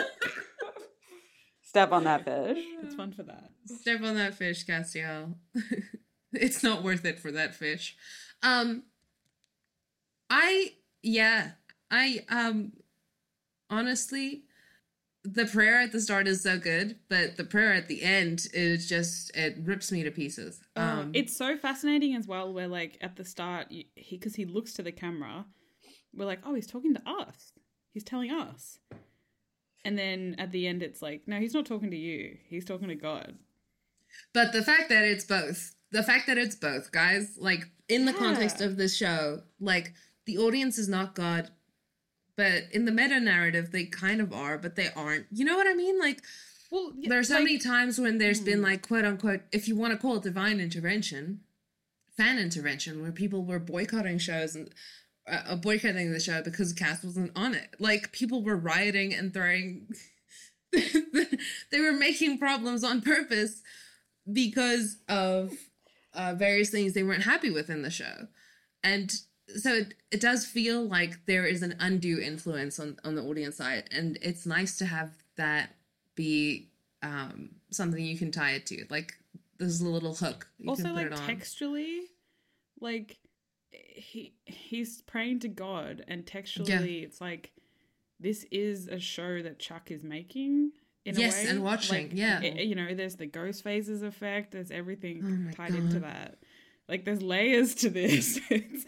[1.61, 2.63] step on that fish.
[2.81, 3.49] it's fun for that.
[3.65, 5.35] Step on that fish, Castiel.
[6.31, 7.97] it's not worth it for that fish.
[8.41, 8.83] Um
[10.29, 10.71] I
[11.07, 11.51] yeah,
[11.89, 12.73] I um
[13.69, 14.43] honestly
[15.23, 18.87] the prayer at the start is so good, but the prayer at the end is
[18.87, 20.61] just it rips me to pieces.
[20.75, 22.53] Um it's so fascinating as well.
[22.53, 25.45] Where like at the start, he because he looks to the camera,
[26.13, 27.53] we're like, oh, he's talking to us.
[27.91, 28.79] He's telling us.
[29.85, 32.37] And then at the end, it's like, no, he's not talking to you.
[32.49, 33.35] He's talking to God.
[34.33, 38.13] But the fact that it's both, the fact that it's both, guys, like in the
[38.13, 39.93] context of this show, like
[40.27, 41.49] the audience is not God,
[42.35, 45.25] but in the meta narrative, they kind of are, but they aren't.
[45.31, 45.97] You know what I mean?
[45.99, 46.21] Like,
[46.69, 48.65] Well, there are so many times when there's been Hmm.
[48.65, 51.39] like quote unquote, if you want to call it divine intervention,
[52.15, 54.69] fan intervention, where people were boycotting shows and
[55.27, 57.75] uh, boycotting the show because Cass wasn't on it.
[57.79, 59.87] Like people were rioting and throwing.
[60.73, 63.61] they were making problems on purpose
[64.31, 65.53] because of
[66.13, 68.27] uh, various things they weren't happy with in the show,
[68.83, 69.21] and
[69.55, 73.57] so it, it does feel like there is an undue influence on on the audience
[73.57, 75.75] side, and it's nice to have that
[76.15, 76.67] be
[77.03, 79.13] um, something you can tie it to, like
[79.57, 80.47] there's a little hook.
[80.59, 81.27] You also can put like it on.
[81.27, 82.01] textually,
[82.81, 83.17] like
[83.71, 87.51] he he's praying to God, and textually, it's like
[88.19, 90.71] this is a show that Chuck is making.
[91.05, 91.49] In Yes, a way.
[91.51, 92.41] and watching, Like, yeah.
[92.41, 94.51] you know, there's the Ghostfacers effect.
[94.51, 96.37] There's everything Oh tied into that.
[96.89, 98.39] Like, there's layers to this.
[98.49, 98.85] It's,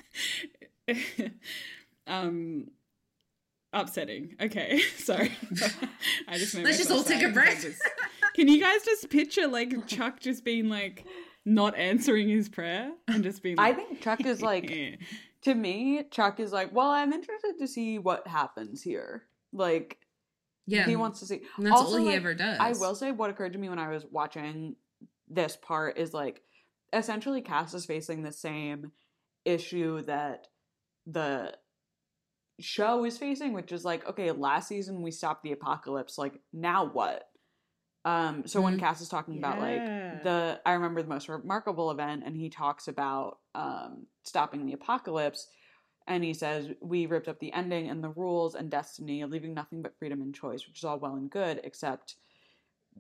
[2.08, 2.68] um,
[3.74, 4.36] upsetting.
[4.42, 5.32] Okay, sorry.
[6.28, 7.62] I just made Let's just all take a a 'cause I breath.
[7.62, 7.82] just-
[8.36, 11.06] Can you guys just picture like Chuck just being like
[11.46, 15.00] not answering his prayer and just being Like, I think Chuck is like
[15.44, 19.24] to me, Chuck is like, well, I'm interested to see what happens here.
[19.54, 19.98] Like,
[20.68, 20.86] Yeah.
[20.86, 21.42] he wants to see.
[21.58, 22.58] and that's Also, all he like, ever does.
[22.60, 24.76] I will say what occurred to me when I was watching
[25.28, 26.42] this part is like
[26.94, 28.92] essentially Cass is facing the same
[29.46, 30.48] issue that
[31.06, 31.56] the
[32.60, 36.86] show is facing, which is like, okay, last season we stopped the apocalypse, like now
[36.86, 37.30] what?
[38.06, 38.80] Um, so when Mhm.
[38.80, 39.86] Cass is talking about like
[40.24, 45.48] the I remember the most remarkable event and he talks about um stopping the apocalypse
[46.08, 49.82] and he says we ripped up the ending and the rules and destiny leaving nothing
[49.82, 52.16] but freedom and choice which is all well and good except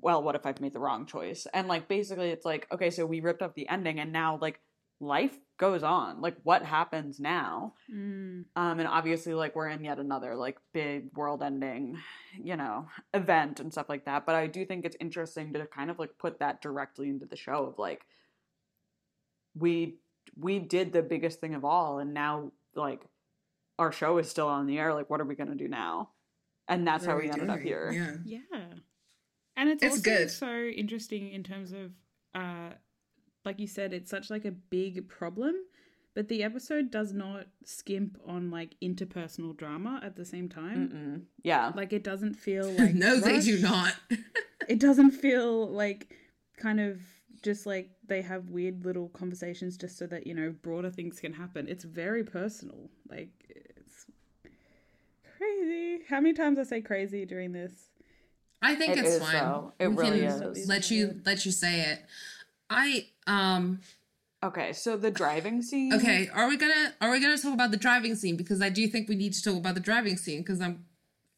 [0.02, 1.47] well what if i've made the wrong choice?
[1.54, 4.60] And like basically it's like okay so we ripped up the ending and now like
[5.02, 6.22] life goes on.
[6.22, 7.74] Like what happens now?
[7.93, 8.45] Mm.
[8.56, 11.97] um and obviously like we're in yet another like big world ending
[12.41, 14.26] you know event and stuff like that.
[14.26, 17.38] But i do think it's interesting to kind of like put that directly into the
[17.38, 18.06] show of like
[19.56, 19.95] we
[20.38, 23.02] we did the biggest thing of all and now like
[23.80, 24.93] our show is still on the air.
[24.93, 26.10] Like what are we going to do now?
[26.68, 27.91] And that's What how we ended up here.
[27.91, 28.39] Yeah.
[28.52, 28.66] Yeah.
[29.60, 30.32] And it's, It's also good.
[30.32, 30.51] so
[30.84, 31.91] interesting in terms of
[32.34, 32.72] uh
[33.45, 35.55] like you said, it's such like a big problem,
[36.14, 40.80] but the episode does not skimp on like interpersonal drama at the same time.
[40.89, 41.22] Mm-mm.
[41.43, 43.93] yeah Like it doesn't feel like no, they do not.
[44.68, 46.16] It doesn't feel like
[46.57, 47.01] kind of
[47.41, 51.34] just like they have weird little conversations just so that, you know, broader things can
[51.34, 51.68] happen.
[51.68, 52.89] It's very personal.
[53.10, 54.05] Like it's
[55.38, 56.03] crazy.
[56.07, 57.89] How many times I say crazy during this?
[58.62, 59.34] I think It it's is, fine.
[59.34, 59.74] though.
[59.80, 60.68] It We really can is.
[60.68, 61.99] Let you let you say it.
[62.70, 63.82] I um
[64.43, 66.30] okay so the driving scene okay.
[66.34, 69.10] Are we gonna are we gonna talk about the driving scene because I do think
[69.10, 70.86] we need to talk about the driving scene because I'm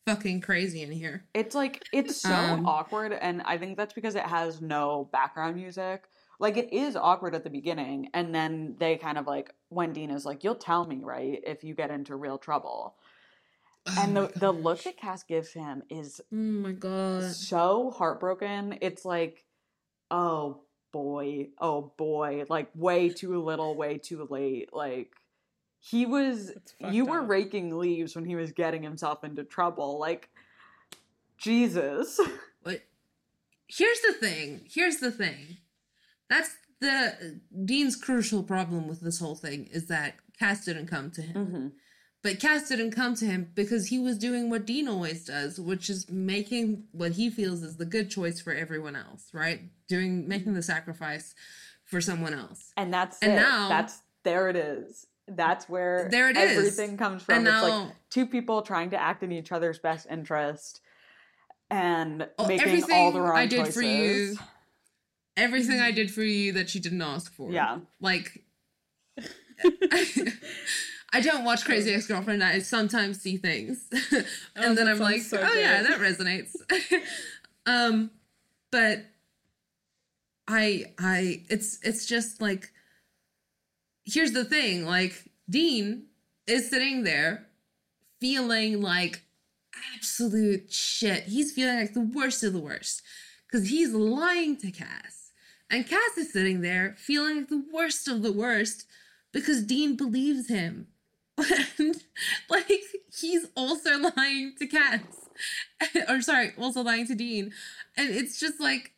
[0.07, 1.25] fucking crazy in here.
[1.33, 5.55] It's like it's so Um, awkward, and I think that's because it has no background
[5.55, 6.03] music.
[6.39, 10.25] Like it is awkward at the beginning, and then they kind of like when Dean's
[10.25, 12.95] like, "You'll tell me, right, if you get into real trouble."
[13.87, 17.31] And Oh the my the look that Cass gives him is Oh my god.
[17.31, 18.77] so heartbroken.
[18.81, 19.45] It's like,
[20.09, 20.61] oh
[20.91, 24.69] boy, oh boy, like way too little, way too late.
[24.73, 25.13] Like
[25.79, 29.99] he was, you were raking leaves when he was getting himself into trouble.
[29.99, 30.29] Like
[31.37, 32.19] Jesus.
[32.63, 32.83] But
[33.67, 34.61] here's the thing.
[34.71, 35.57] Here's the thing.
[36.29, 41.21] That's the Dean's crucial problem with this whole thing is that Cass didn't come to
[41.23, 41.35] him.
[41.35, 41.67] Mm-hmm.
[42.23, 45.89] But Cass didn't come to him because he was doing what Dean always does, which
[45.89, 49.61] is making what he feels is the good choice for everyone else, right?
[49.87, 51.33] Doing making the sacrifice
[51.83, 52.73] for someone else.
[52.77, 53.35] And that's And it.
[53.37, 55.07] now- that's there it is.
[55.27, 56.57] That's where There it is.
[56.57, 57.35] everything comes from.
[57.39, 60.81] And it's now like two people trying to act in each other's best interest
[61.71, 63.73] and Oh, making everything all the wrong I did choices.
[63.75, 64.37] for you,
[65.37, 67.51] everything I did for you that you didn't ask for.
[67.51, 67.79] Yeah.
[67.99, 68.43] Like
[71.13, 72.43] I don't watch Crazy Ex Girlfriend.
[72.43, 74.25] I sometimes see things, and
[74.57, 76.55] Oh, then I'm like, so oh yeah, that resonates.
[77.65, 78.11] um,
[78.71, 79.05] but
[80.47, 82.71] I, I, it's, it's just like,
[84.05, 86.05] here's the thing: like Dean
[86.47, 87.47] is sitting there,
[88.21, 89.23] feeling like
[89.95, 91.23] absolute shit.
[91.23, 93.01] He's feeling like the worst of the worst
[93.51, 95.31] because he's lying to Cass,
[95.69, 98.85] and Cass is sitting there feeling like the worst of the worst
[99.33, 100.87] because Dean believes him.
[101.79, 101.95] And
[102.49, 102.71] like
[103.19, 105.01] he's also lying to Cass.
[106.09, 107.51] or sorry, also lying to Dean.
[107.97, 108.91] And it's just like,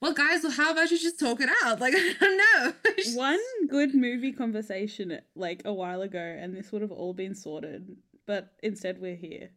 [0.00, 1.78] well, guys, well, how about you just talk it out?
[1.80, 2.72] Like, I don't know.
[3.14, 3.38] One
[3.68, 7.96] good movie conversation like a while ago, and this would have all been sorted,
[8.26, 9.50] but instead we're here.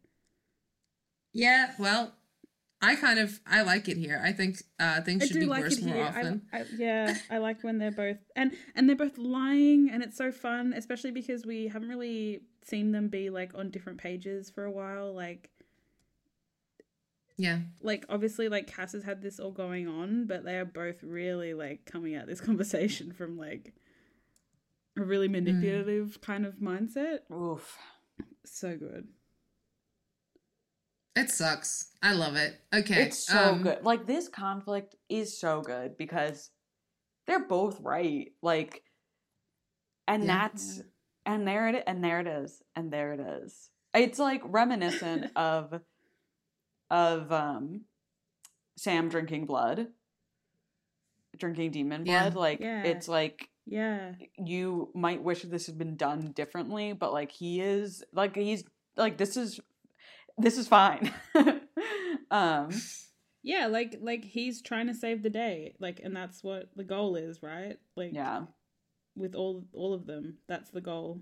[1.32, 2.12] yeah, well,
[2.84, 4.20] I kind of I like it here.
[4.22, 6.04] I think uh things I should do be like worse it more here.
[6.04, 6.42] often.
[6.52, 10.16] I, I, yeah, I like when they're both and and they're both lying, and it's
[10.16, 14.64] so fun, especially because we haven't really seen them be like on different pages for
[14.64, 15.14] a while.
[15.14, 15.50] Like,
[17.36, 17.60] yeah.
[17.80, 21.54] like obviously, like Cass has had this all going on, but they are both really
[21.54, 23.72] like coming at this conversation from like
[24.96, 27.20] a really manipulative kind of mindset.
[27.32, 27.78] Oof.
[28.44, 29.08] So good.
[31.16, 31.92] It sucks.
[32.02, 32.60] I love it.
[32.74, 33.02] Okay.
[33.02, 33.84] It's so um, good.
[33.84, 36.50] Like this conflict is so good because
[37.26, 38.32] they're both right.
[38.42, 38.82] Like
[40.08, 40.48] and Yeah.
[40.48, 40.82] that's
[41.24, 42.62] and there it and there it is.
[42.74, 43.70] And there it is.
[43.94, 45.80] It's like reminiscent of
[46.90, 47.82] of um
[48.76, 49.88] Sam drinking blood.
[51.36, 52.22] Drinking demon Yeah.
[52.30, 52.34] blood.
[52.34, 52.82] Like Yeah.
[52.82, 54.14] it's like Yeah.
[54.36, 58.64] you might wish this had been done differently, but like he is like he's
[58.96, 59.60] like this is
[60.38, 61.12] this is fine.
[62.30, 62.70] um
[63.42, 67.16] Yeah, like like he's trying to save the day, like, and that's what the goal
[67.16, 67.78] is, right?
[67.96, 68.44] Like, yeah.
[69.16, 71.20] with all all of them, that's the goal.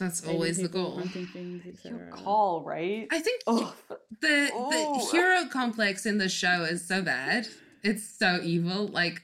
[0.00, 0.98] That's saving always the people, goal.
[0.98, 2.10] hunting things, Your etc.
[2.10, 3.06] call, right?
[3.12, 3.72] I think Ugh.
[4.20, 4.70] the Oh.
[4.70, 7.46] the hero complex in the show is so bad.
[7.84, 8.88] It's so evil.
[8.88, 9.22] Like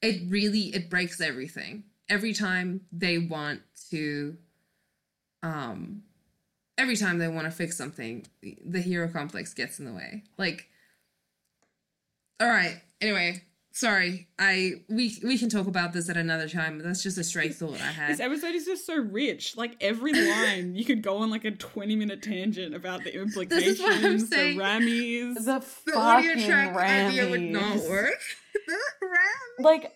[0.00, 1.84] it really it breaks everything.
[2.08, 4.36] Every time they want to
[5.42, 6.02] um
[6.82, 8.26] every time they want to fix something,
[8.64, 10.24] the hero complex gets in the way.
[10.36, 10.68] Like
[12.40, 12.80] All right.
[13.00, 14.28] Anyway, sorry.
[14.38, 16.78] I we we can talk about this at another time.
[16.78, 18.10] That's just a stray thought I had.
[18.12, 19.56] This episode is just so rich.
[19.56, 23.80] Like every line, you could go on like a twenty-minute tangent about the implications, is
[23.80, 24.58] what I'm the saying.
[24.58, 25.34] Rammies.
[25.34, 27.90] The, The audio fucking track idea would not Rammies.
[27.90, 28.20] work.
[28.66, 29.92] The Ram- like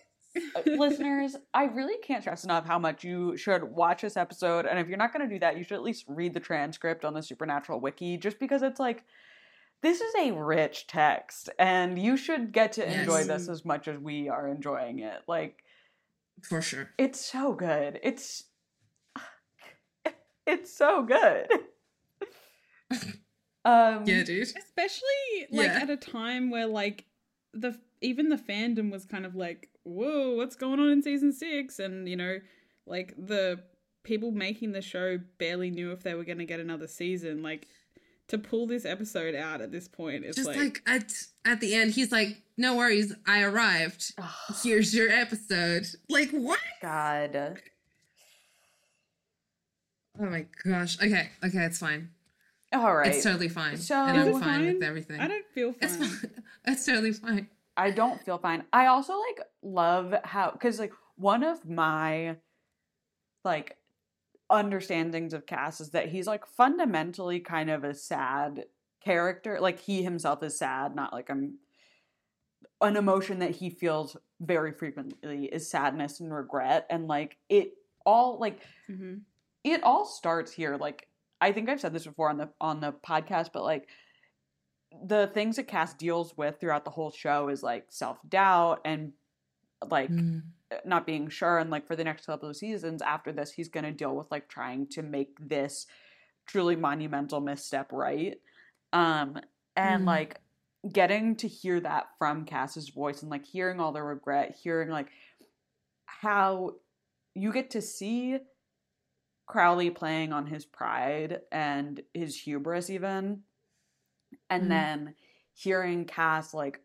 [0.65, 4.87] listeners i really can't stress enough how much you should watch this episode and if
[4.87, 7.21] you're not going to do that you should at least read the transcript on the
[7.23, 9.03] supernatural wiki just because it's like
[9.83, 13.97] this is a rich text and you should get to enjoy this as much as
[13.99, 15.63] we are enjoying it like
[16.41, 16.89] For sure.
[16.97, 18.43] it's so good it's
[20.47, 21.47] it's so good
[23.65, 24.43] um Yeah, dude.
[24.57, 25.79] especially like Yeah.
[25.81, 27.05] at a time where like
[27.53, 31.79] the even the fandom was kind of like whoa what's going on in season six?
[31.79, 32.39] And you know
[32.85, 33.61] like the
[34.03, 37.43] people making the show barely knew if they were going to get another season.
[37.43, 37.67] Like
[38.27, 41.13] to pull this episode out at this point it's just like, like, at
[41.45, 44.13] at the end he's like no worries i arrived.
[44.63, 45.85] Here's your episode.
[46.09, 46.59] Like what?
[46.81, 47.61] God.
[50.19, 50.97] Oh my gosh.
[51.01, 52.09] Okay okay it's fine.
[52.73, 53.13] All right.
[53.15, 53.77] It's totally fine.
[53.77, 55.21] So- and i'm it fine, with everything.
[55.21, 55.79] I don't feel fine.
[55.81, 56.31] it's fine.
[56.65, 57.47] It's totally fine
[57.77, 58.63] I don't feel fine.
[58.73, 62.37] I also like love how because like one of my
[63.45, 63.77] like
[64.49, 68.65] understandings of Cass is that he's like fundamentally kind of a sad
[69.03, 69.59] character.
[69.61, 71.59] Like he himself is sad, not like I'm
[72.81, 77.73] an emotion that he feels very frequently is sadness and regret and like it
[78.05, 79.21] all like Mhm.
[79.63, 81.07] it all starts here like
[81.41, 83.89] i think i've said this before on the on the podcast but like
[85.05, 89.13] the things that Cass deals with throughout the whole show is like self-doubt and
[89.89, 90.41] like Mm.
[90.85, 93.85] not being sure and like for the next couple of seasons after this he's going
[93.85, 95.85] to deal with like trying to make this
[96.45, 98.39] truly monumental misstep right
[98.93, 99.39] um
[99.75, 100.07] and Mm.
[100.07, 100.41] like
[100.91, 105.09] getting to hear that from Cass's voice and like hearing all the regret hearing like
[106.05, 106.75] how
[107.35, 108.39] you get to see
[109.45, 113.43] Crowley playing on his pride and his hubris even
[114.49, 114.69] and Mhm.
[114.69, 115.15] then
[115.53, 116.81] hearing Cass like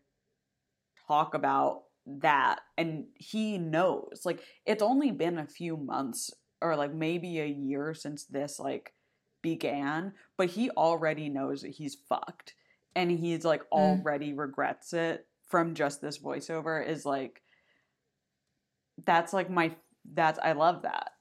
[1.07, 6.93] talk about that and he knows like it's only been a few months or like
[6.93, 8.93] maybe a year since this like
[9.41, 12.55] began but he already knows that he's fucked
[12.95, 17.41] and he's like already regrets it from just this voiceover is like
[19.05, 19.75] that's like my
[20.13, 21.11] that's I love that.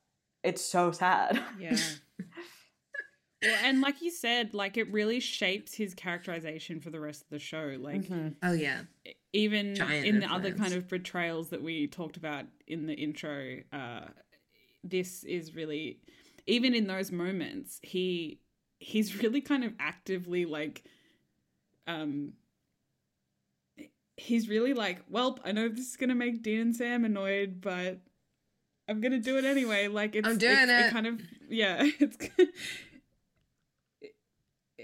[0.43, 1.41] It's so sad.
[1.61, 1.77] Yeah
[3.43, 7.29] well and like you said like it really shapes his characterization for the rest of
[7.31, 8.35] the show like Mhm.
[8.43, 8.83] oh yeah
[9.33, 13.59] even Giant in the other kind of betrayals that we talked about in the intro
[13.73, 14.07] uh
[14.85, 15.99] this is really
[16.47, 18.41] even in those moments he
[18.79, 20.85] he's really kind of actively like
[21.87, 22.33] um
[24.17, 27.99] he's really like well i know this is gonna make dean and sam annoyed but
[28.89, 30.93] i'm gonna do it anyway like it's I'm doing it's- it.
[30.93, 32.49] kind of yeah it's it,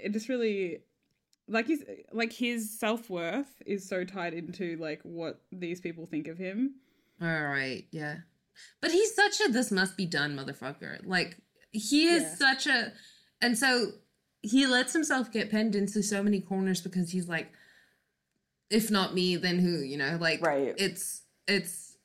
[0.04, 0.78] it just really
[1.48, 1.82] like he's
[2.12, 6.74] like his self-worth is so tied into like what these people think of him
[7.22, 8.16] all right yeah
[8.80, 11.36] but he's such a this must be done motherfucker like
[11.72, 12.34] he is Yeah.
[12.34, 12.92] such a
[13.40, 13.92] and so
[14.42, 17.52] he lets himself get pinned into so many corners because he's like
[18.70, 20.74] if not me then who you know like Right.
[20.76, 21.96] it's it's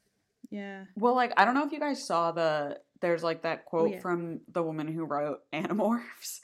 [0.50, 3.90] yeah Well, like I don't know if you guys saw the there's like that quote
[3.90, 4.00] oh, yeah.
[4.00, 6.40] from the woman who wrote Animorphs,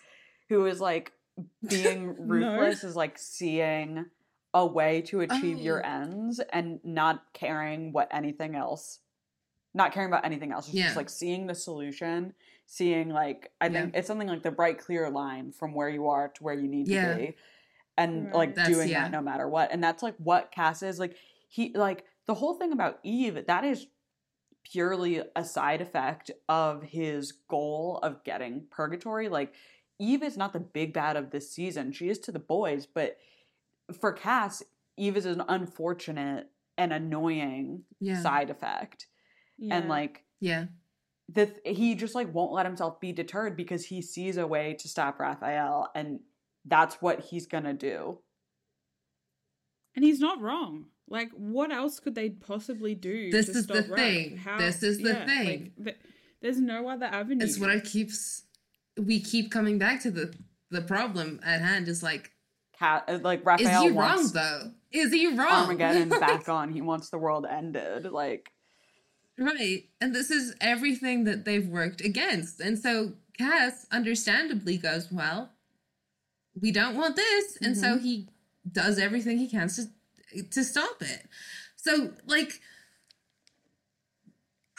[0.50, 1.14] who is like
[1.68, 4.06] being ruthless is like seeing
[4.54, 5.90] a way to achieve your Oh.
[5.90, 9.00] ends and not caring what anything else,
[9.74, 10.68] not caring about anything else.
[10.68, 10.86] It's Yeah.
[10.86, 12.34] just like seeing the solution,
[12.66, 16.30] seeing like I think it's something like the bright clear line from where you are
[16.30, 17.14] to where you need Yeah.
[17.14, 17.36] to be,
[17.98, 18.36] and Right.
[18.36, 19.72] like That's- doing that no matter what.
[19.72, 21.16] And that's like what Cass is like.
[21.48, 23.46] He like the whole thing about Eve.
[23.48, 23.88] That is
[24.64, 29.30] purely a side effect of his goal of getting purgatory.
[29.30, 29.54] Like
[30.00, 31.92] Eve is not the big bad of this season.
[31.92, 33.18] She is to the boys, but
[34.00, 34.64] for Cass,
[34.98, 36.48] Eve is an unfortunate
[36.78, 39.08] and annoying yeah side effect.
[39.58, 40.66] yeah And like yeah
[41.28, 44.76] the th- he just like won't let himself be deterred because he sees a way
[44.80, 46.22] to stop Raphael and
[46.66, 48.20] that's what he's going to do.
[49.96, 53.82] and he's not wrong like what else could they possibly do This to is the
[53.84, 53.96] stop Raph?
[53.98, 54.38] thing.
[54.38, 55.46] How- This is the yeah, thing.
[55.78, 55.98] like, th-
[56.42, 58.44] there's no other avenue it's what i keep s-
[59.00, 60.34] we keep coming back to the
[60.72, 62.32] the problem at hand is like
[62.78, 64.72] Cat, uh, like is Raphael he wrong though?
[64.92, 65.66] Is he wrong?
[65.66, 66.72] Armageddon back on.
[66.72, 68.06] He wants the world ended.
[68.12, 68.50] Like,
[69.38, 69.86] Right.
[70.02, 72.60] And this is everything that they've worked against.
[72.60, 75.50] And so Cass understandably goes, Well,
[76.60, 77.58] we don't want this.
[77.62, 78.04] And so Mm-hmm.
[78.06, 78.28] he
[78.72, 79.84] does everything he can to
[80.52, 81.24] to stop it.
[81.76, 82.60] So like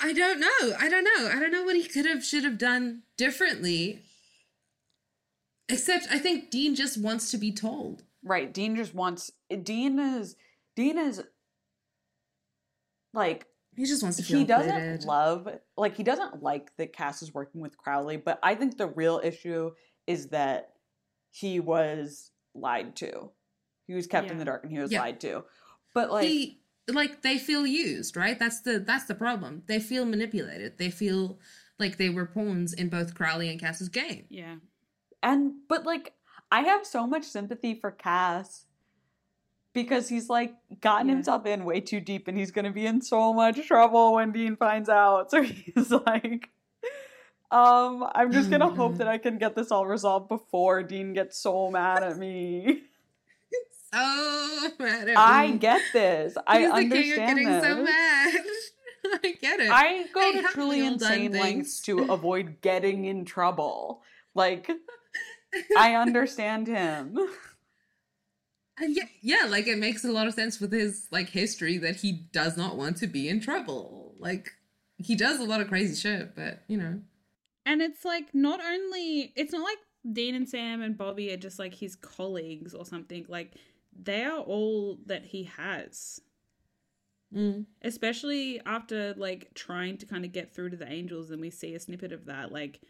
[0.02, 0.74] I don't know.
[0.78, 1.28] I don't know.
[1.30, 4.00] I don't know what he could have should have done differently.
[5.70, 8.02] Except I think Dean just wants to be told.
[8.24, 8.52] right?
[8.52, 9.30] Dean just wants.
[9.62, 10.36] Dean is.
[10.76, 11.22] Dean is.
[13.12, 13.46] Like
[13.76, 15.04] He just wants to feel he doesn't included.
[15.04, 18.86] love like he doesn't like that Cass is working with Crowley, but I think the
[18.86, 19.72] real issue
[20.06, 20.70] is that
[21.30, 23.30] he was lied to.
[23.86, 25.00] He was kept in the dark and he was Yeah.
[25.00, 25.44] lied to.
[25.94, 30.04] But like he like they feel used right that's the that's the problem they feel
[30.04, 31.38] manipulated they feel
[31.78, 34.56] like they were pawns in both crowley and cass's game Yeah.
[35.22, 36.14] And but like
[36.50, 38.66] I have so much sympathy for Cass
[39.72, 41.14] because he's like gotten Yeah.
[41.14, 44.56] himself in way too deep and he's gonna be in so much trouble when Dean
[44.56, 45.30] finds out.
[45.30, 46.50] So he's like
[47.52, 48.98] um, I'm just gonna hope Mhm.
[48.98, 52.82] that I can get this all resolved before Dean gets so mad at me.
[53.92, 55.58] so mad at I me.
[55.58, 56.36] get this.
[56.46, 57.64] I He's the king of understand getting this.
[57.64, 58.34] so mad
[59.24, 64.02] i get it I go I to truly insane lengths to avoid getting in trouble.
[64.34, 64.70] Like,
[65.76, 67.16] I understand him.
[68.78, 71.96] And yeah, yeah like it makes a lot of sense with his like history that
[71.96, 74.52] he does not want to be in trouble like
[74.96, 77.00] he does a lot of crazy shit but you know
[77.66, 79.78] And it's like not only it's not like
[80.10, 83.26] Dean and Sam and Bobby are just like his colleagues or something.
[83.28, 83.54] Like
[83.98, 86.20] they are all that he has.
[87.34, 87.66] Mm.
[87.82, 91.74] Especially after like trying to kind of get through to the angels and we see
[91.74, 92.50] a snippet of that.
[92.50, 92.80] Like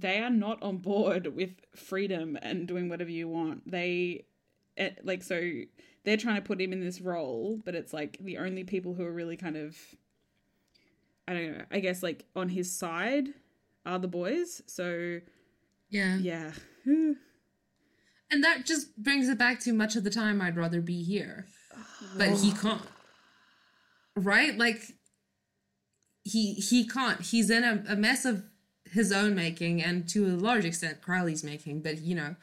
[0.00, 3.70] they are not on board with freedom and doing whatever you want.
[3.70, 4.26] They
[4.76, 5.40] eh, like so
[6.04, 9.04] they're trying to put him in this role, but it's like the only people who
[9.04, 9.76] are really kind of
[11.26, 13.28] I don't know, I guess like on his side
[13.86, 14.62] are the boys.
[14.66, 15.20] So
[15.90, 16.52] yeah yeah.
[16.86, 17.16] and
[18.42, 21.46] that just brings it back to much of the time i'd rather be here
[22.16, 22.82] but he can't
[24.16, 24.82] right like
[26.24, 28.42] he he can't he's in a, a mess of
[28.94, 32.34] his own making and to a large extent crowley's making but you know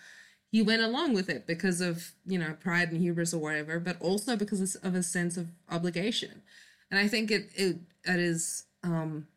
[0.52, 4.00] he went along with it because of you know pride and hubris or whatever but
[4.02, 6.42] also because of a sense of obligation.
[6.90, 9.28] And i think it it, it is um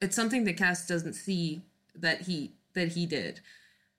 [0.00, 1.62] it's something that cass doesn't see
[1.94, 3.40] that he that he did.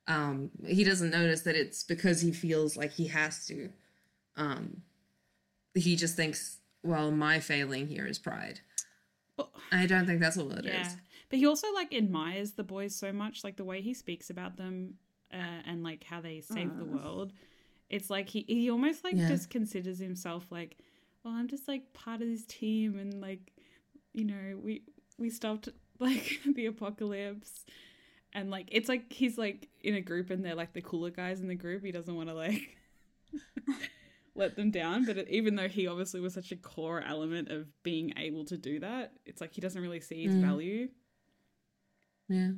[0.07, 3.69] Um he doesn't notice that it's because he feels like he has to.
[4.37, 4.83] Um
[5.73, 8.59] he just thinks well my failing here is pride.
[9.71, 10.95] I don't think that's all it is.
[11.29, 14.57] But he also like admires the boys so much, like the way he speaks about
[14.57, 14.95] them
[15.33, 17.33] uh, and like how they save the world.
[17.89, 19.27] It's like he he almost like Yeah.
[19.27, 20.77] just considers himself like,
[21.23, 23.51] well, I'm just like part of this team, and like,
[24.13, 24.83] you know, we
[25.17, 25.69] we stopped
[25.99, 27.65] like the apocalypse,
[28.33, 31.41] and like it's like he's like in a group and they're like the cooler guys
[31.41, 31.83] in the group.
[31.83, 32.77] He doesn't want to like.
[34.35, 38.13] let them down but even though he obviously was such a core element of being
[38.15, 40.41] able to do that it's like he doesn't really see his Mm.
[40.41, 40.87] value
[42.29, 42.51] Yeah.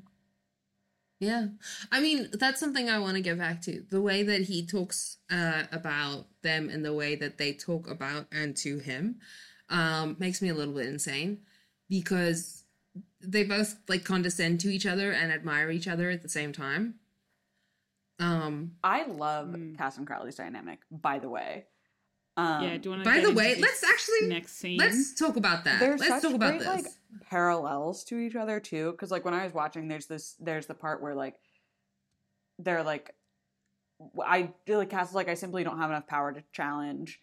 [1.20, 1.48] Yeah.
[1.92, 3.84] I mean, that's something I want to get back to.
[3.90, 8.26] The way that he talks uh, about them and the way that they talk about
[8.32, 9.18] and to him
[9.70, 11.42] um, makes me a little bit insane
[11.90, 12.64] because
[13.22, 16.96] they both like condescend to each other and admire each other at the same time.
[18.20, 19.78] Um, I love Mm.
[19.78, 21.66] Cass and Crowley's dynamic, by the way.
[22.42, 25.36] Um, yeah do you want to by the way, let's actually next scene let's talk
[25.36, 25.80] about that.
[25.80, 26.68] There's Let's such talk about great this.
[26.68, 26.86] like
[27.30, 30.74] parallels to each other too, because like when I was watching, there's this, there's the
[30.74, 31.36] part where like
[32.60, 33.14] they're like,
[34.26, 37.22] I feel like Cass is like, I simply don't have enough power to challenge.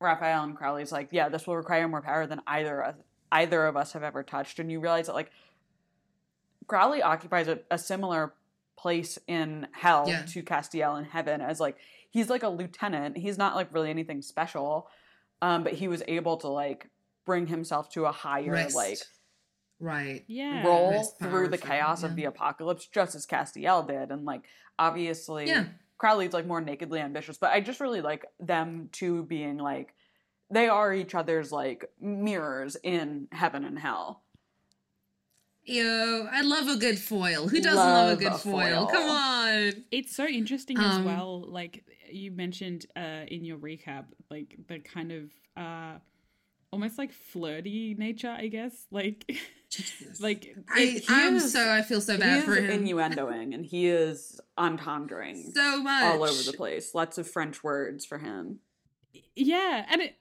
[0.00, 2.94] Raphael and Crowley's like, yeah, this will require more power than either of
[3.32, 5.30] either of us have ever touched, and you realize that like
[6.66, 8.34] Crowley occupies a, a similar
[8.76, 10.22] place in hell Yeah.
[10.26, 11.76] to Castiel in heaven as like
[12.10, 13.16] he's like a lieutenant.
[13.16, 14.88] He's not like really anything special,
[15.42, 16.88] um, but he was able to like
[17.24, 18.76] bring himself to a higher Rest.
[18.76, 18.98] like
[19.80, 20.24] right.
[20.28, 22.08] yeah roll Rest through the chaos yeah.
[22.08, 24.42] of the apocalypse, just as Castiel did, and like
[24.78, 25.66] obviously Yeah.
[25.98, 29.94] Crowley's like more nakedly ambitious, but I just really like them two being like
[30.50, 34.22] they are each other's like mirrors in heaven and hell.
[35.66, 37.48] Yo, I love a good foil.
[37.48, 38.52] Who doesn't love, Love a good a foil?
[38.52, 38.86] foil.
[38.86, 39.72] Come on.
[39.90, 44.78] it's so interesting as Um, well like you mentioned uh in your recap like the
[44.78, 45.98] kind of uh
[46.72, 49.24] almost like flirty nature i guess like
[50.20, 52.84] Like I, it- he I'm is- so I feel so he bad is for him.
[52.84, 56.94] innuendoing and he is entendring so much all over the place.
[56.94, 58.60] Lots of French words for him.
[59.34, 60.16] yeah, and it, it-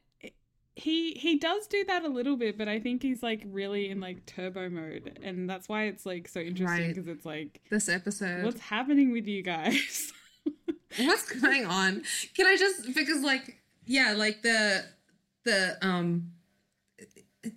[0.75, 3.99] he he does do that a little bit, but I think he's like really in
[4.01, 6.95] like turbo mode, and that's why it's like so interesting Right.
[6.95, 8.43] because it's like, This episode.
[8.43, 10.11] what's happening with you guys?
[10.99, 12.01] what's going on
[12.37, 14.85] can i just because like yeah like the
[15.43, 16.31] the um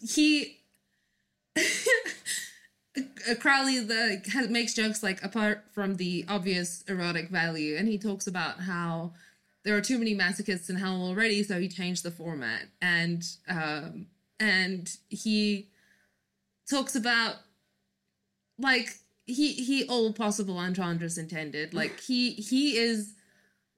[0.01, 0.59] he
[3.39, 8.27] crowley the has, makes jokes like apart from the obvious erotic value and he talks
[8.27, 9.12] about how
[9.64, 12.62] there are too many masochists in hell already so he changed the format.
[12.80, 14.06] And um
[14.40, 15.68] and he
[16.70, 17.36] talks about
[18.59, 21.74] like he he all possible entendres intended.
[21.74, 23.14] Like he he is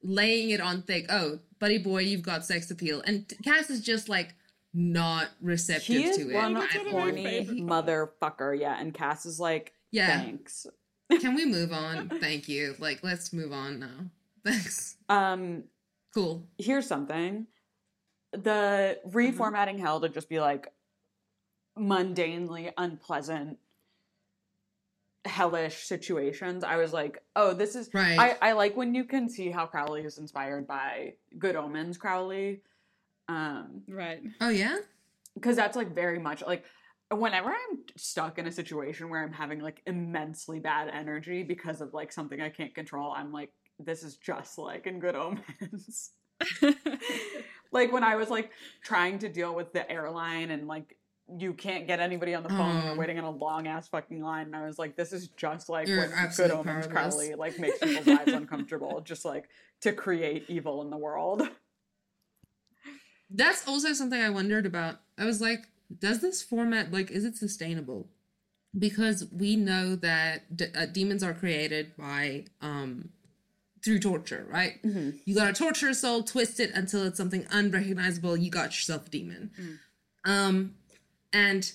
[0.02, 1.06] laying it on thick.
[1.10, 3.02] Oh buddy boy you've got sex appeal.
[3.06, 4.34] And Cass is just like
[4.72, 6.34] not receptive He is to it.
[6.34, 7.00] one That's one of all.
[7.00, 8.78] my horny motherfucker, yeah.
[8.80, 10.20] And Cass is like, yeah.
[10.20, 10.66] Thanks.
[11.20, 12.08] can we move on?
[12.20, 12.76] Thank you.
[12.78, 14.10] Like let's move on now
[14.44, 15.64] thanks Um,
[16.14, 17.46] cool here's something.
[18.32, 20.72] The reformatting hell to just be like
[21.78, 23.58] mundanely unpleasant,
[25.24, 26.62] hellish situations.
[26.62, 29.66] I was like, oh, this is right I, I like when you can see how
[29.66, 32.62] Crowley is inspired by Good Omens Crowley.
[33.28, 34.20] Um, right.
[34.40, 34.78] oh yeah
[35.34, 36.64] because that's like very much like
[37.10, 41.92] whenever I'm stuck in a situation where I'm having like immensely bad energy because of
[41.92, 43.52] like something I can't control, I'm like,
[43.84, 46.10] this is just like in Good Omens.
[47.72, 48.50] like when I was like
[48.82, 50.96] trying to deal with the airline and like
[51.38, 52.82] you can't get anybody on the phone.
[52.82, 52.96] You're Oh.
[52.96, 55.86] waiting in a long ass fucking line, and I was like, "This is just like
[55.86, 56.88] You're Good Omens.
[56.88, 59.48] Crowley like makes people's lives uncomfortable, just like
[59.82, 61.42] to create evil in the world."
[63.32, 65.68] that's also something i wondered about i was like
[66.00, 68.08] does this format like is it sustainable
[68.76, 73.10] because we know that d- uh, demons are created by um
[73.84, 74.78] through torture right?
[75.24, 78.36] You gotta torture a soul twist it until it's something unrecognizable.
[78.36, 79.50] You got yourself a demon.
[80.24, 80.74] Um
[81.32, 81.72] and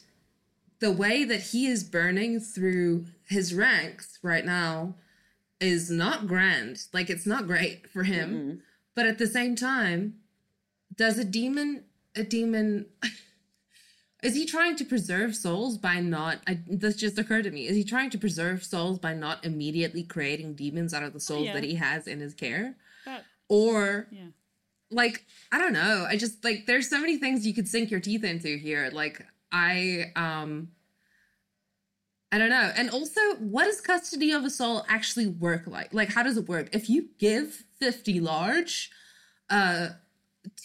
[0.80, 4.96] the way that he is burning through his ranks right now
[5.60, 6.84] is not grand.
[6.94, 8.30] Like it's not great for him.
[8.34, 8.60] Mm-mm.
[8.96, 10.16] but at the same time
[10.96, 11.84] does a demon
[12.16, 12.86] a demon
[14.26, 17.76] is he trying to preserve souls by not I, this just occurred to me is
[17.76, 21.54] he trying to preserve souls by not immediately creating demons out of the souls yeah.
[21.54, 22.76] that he has in his care
[23.06, 24.28] That, or yeah.
[24.90, 28.00] like i don't know i just like there's so many things you could sink your
[28.00, 30.70] teeth into here like i um
[32.32, 36.12] i don't know and also what does custody of a soul actually work like like
[36.12, 38.90] how does it work if you give 50 large
[39.52, 39.90] uh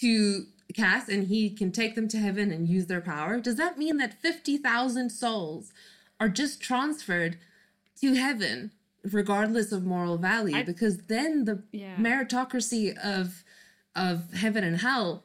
[0.00, 3.78] to Cass and he can take them to heaven and use their power does that
[3.78, 5.72] mean that 50,000 souls
[6.18, 7.38] are just transferred
[8.00, 8.70] to heaven
[9.02, 11.96] regardless of moral value I- because then the Yeah.
[11.96, 13.42] meritocracy of
[13.96, 15.24] of heaven and hell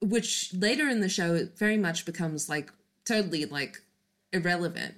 [0.00, 2.72] which later in the show it very much becomes like
[3.04, 3.82] totally like
[4.32, 4.94] irrelevant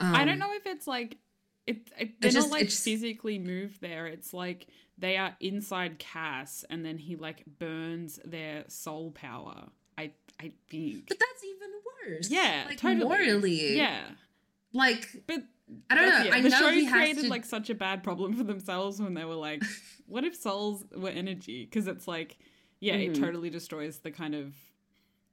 [0.00, 1.16] um, I don't know if it's like
[1.66, 1.88] it.
[1.98, 4.06] it they're just- not like physically move there.
[4.06, 4.66] It's like
[5.00, 9.68] they are inside Cass, and then he like burns their soul power.
[9.98, 11.08] I I think.
[11.08, 11.70] but that's even
[12.16, 13.04] worse yeah, like totally.
[13.04, 14.02] morally Yeah,
[14.72, 15.42] like but
[15.88, 18.34] i don't know yeah, i the know show created to like such a bad problem
[18.34, 19.62] for themselves when they were like,
[20.06, 22.38] "What if souls were energy?" Because it's like,
[22.80, 23.20] yeah, it Mhm.
[23.20, 24.54] totally destroys the kind of.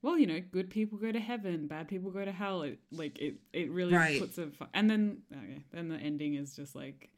[0.03, 2.61] Well, you know, good people go to heaven, bad people go to hell.
[2.61, 4.19] It like it, it really Right.
[4.19, 7.09] puts a and then okay, then the ending is just like,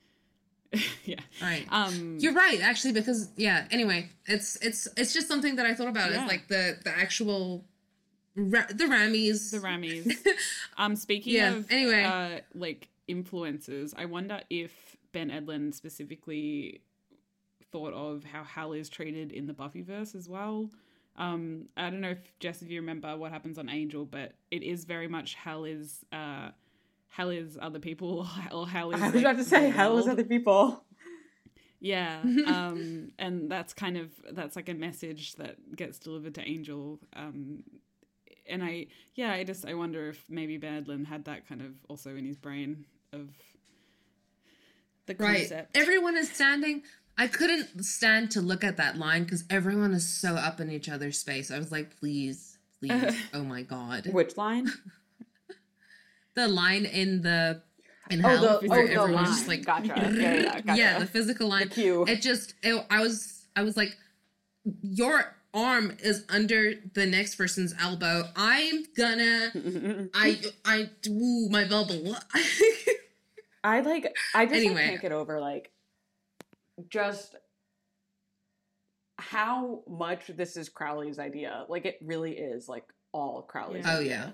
[1.04, 3.66] yeah, right um, You're right, actually, because yeah.
[3.72, 6.12] Anyway, it's it's it's just something that I thought about.
[6.12, 6.24] Yeah.
[6.24, 7.64] Is like the the actual
[8.36, 9.52] ra- the Rammies.
[9.52, 10.16] the Rammies.
[10.78, 12.04] Um, speaking Yeah, of anyway.
[12.04, 16.82] uh, like influences, I wonder if Ben Edlund specifically
[17.72, 20.70] thought of how Hal is treated in the Buffyverse as well.
[21.18, 24.64] Um, I don't know if Jess, if you remember what happens on Angel, but it
[24.64, 26.52] is very much Hal is uh,
[27.10, 29.02] Hal is other people or hell is.
[29.02, 30.84] I was like, about to say, the hell is other people.
[31.82, 37.00] Yeah, um, and that's kind of that's like a message that gets delivered to Angel.
[37.16, 37.64] Um,
[38.48, 41.74] and I, yeah, I just I wonder if maybe Ben Edlund had that kind of
[41.88, 43.30] also in his brain of
[45.06, 45.68] the right.
[45.74, 46.84] Everyone is standing.
[47.18, 50.88] I couldn't stand to look at that line because everyone is so up in each
[50.88, 51.52] other's space.
[51.52, 54.08] I was like, please, please, oh my god.
[54.12, 54.72] Which line?
[56.36, 57.62] The line in the
[58.10, 59.26] in Oh, hell the, where oh, everyone's line.
[59.26, 59.88] just like gotcha.
[60.16, 60.80] Yeah, yeah, gotcha.
[60.80, 61.70] yeah, the physical line.
[61.70, 62.04] The.
[62.08, 63.96] It just it, I was I was like,
[64.82, 69.52] you're arm is under the next person's elbow, I'm gonna
[70.14, 72.16] I I ooh, my bubble.
[73.64, 75.72] I like I just like, can't get over like
[76.90, 77.36] just
[79.18, 81.66] how much this is Crowley's idea.
[81.68, 83.86] Like it really is like all Crowley's.
[83.88, 84.10] Oh idea.
[84.10, 84.30] yeah.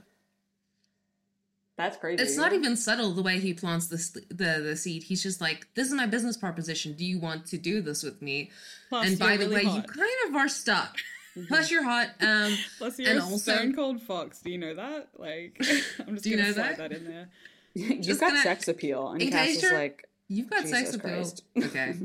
[1.78, 2.24] That's crazy.
[2.24, 3.98] It's not even subtle the way he plants the,
[4.30, 5.04] the the seed.
[5.04, 6.94] He's just like, "This is my business proposition.
[6.94, 8.52] Do you want to do this with me?"
[8.90, 10.96] Plus, and by the really way, you kind of are stuck.
[11.38, 11.48] Mhm.
[11.50, 12.12] Plus, you're hot.
[12.22, 14.40] Um, Plus, you're and a also- stone cold fox.
[14.42, 15.10] Do you know that?
[15.18, 15.58] Like,
[16.08, 16.78] I'm just Do gonna know slide that?
[16.78, 16.92] that?
[16.94, 17.30] in there.
[17.74, 20.92] You've Just got gonna- sex appeal, and in Cass is you're- like, you've got sex
[20.92, 21.10] Jesus appeal.
[21.12, 21.44] Christ.
[21.58, 21.96] Okay.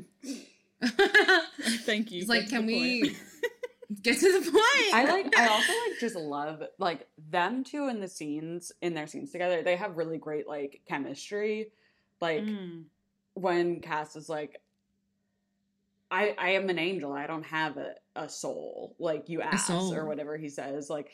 [1.85, 2.21] Thank you.
[2.21, 3.17] It's like, can we point.
[4.03, 4.95] Get to the point?
[4.95, 5.37] I like.
[5.37, 9.63] I also like just love like them two in the scenes in their scenes together.
[9.63, 11.73] They have really great like chemistry.
[12.21, 12.85] Like Mm.
[13.35, 14.61] when Cass is like,
[16.11, 17.13] I I am an angel.
[17.13, 20.91] I don't have a, a soul like you asked or whatever he says.
[20.91, 21.11] Like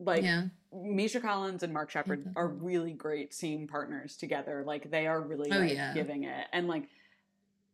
[0.00, 0.44] like yeah.
[0.72, 4.62] Misha Collins and Mark Sheppard are really great scene partners together.
[4.66, 5.92] Like they are really Oh, like, yeah.
[5.94, 6.46] giving it.
[6.52, 6.88] And like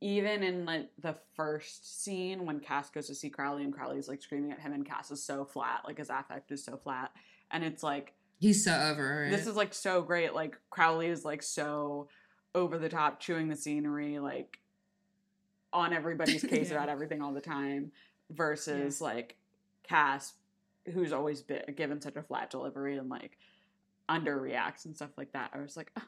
[0.05, 4.21] even in like the first scene when Cass goes to see Crowley and Crowley's like
[4.21, 7.11] screaming at him and Cass is so flat, like his affect is so flat.
[7.51, 9.31] And it's like He's so over it.
[9.31, 10.35] this is like so great.
[10.35, 12.09] Like Crowley is like so
[12.55, 14.59] over the top, chewing the scenery, like
[15.73, 16.77] on everybody's case Yeah.
[16.77, 17.91] about everything all the time,
[18.31, 19.37] versus like
[19.85, 20.35] Cass,
[20.93, 23.39] who's always been given such a flat delivery and like
[24.11, 25.51] underreacts and stuff like that.
[25.55, 26.07] I was like, "Ah,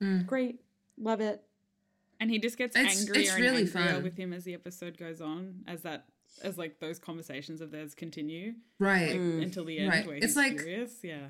[0.00, 0.26] Mm.
[0.26, 0.60] great,
[0.98, 1.42] love it.
[2.24, 4.02] And he just gets It's- angrier it's and really angrier fun.
[4.02, 6.06] with him as the episode goes on, as that
[6.42, 9.14] as like those conversations of theirs continue right.
[9.14, 9.42] Mm.
[9.42, 10.06] until the end, Right.
[10.06, 11.00] where It's he's like- furious.
[11.02, 11.28] Yeah.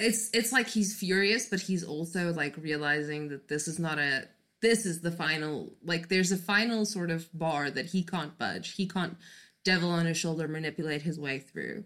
[0.00, 4.28] it's it's like he's furious but he's also like realizing that this is not a
[4.60, 8.74] this is the final like there's a final sort of bar that he can't budge
[8.74, 9.16] he can't
[9.64, 11.84] devil on his shoulder manipulate his way through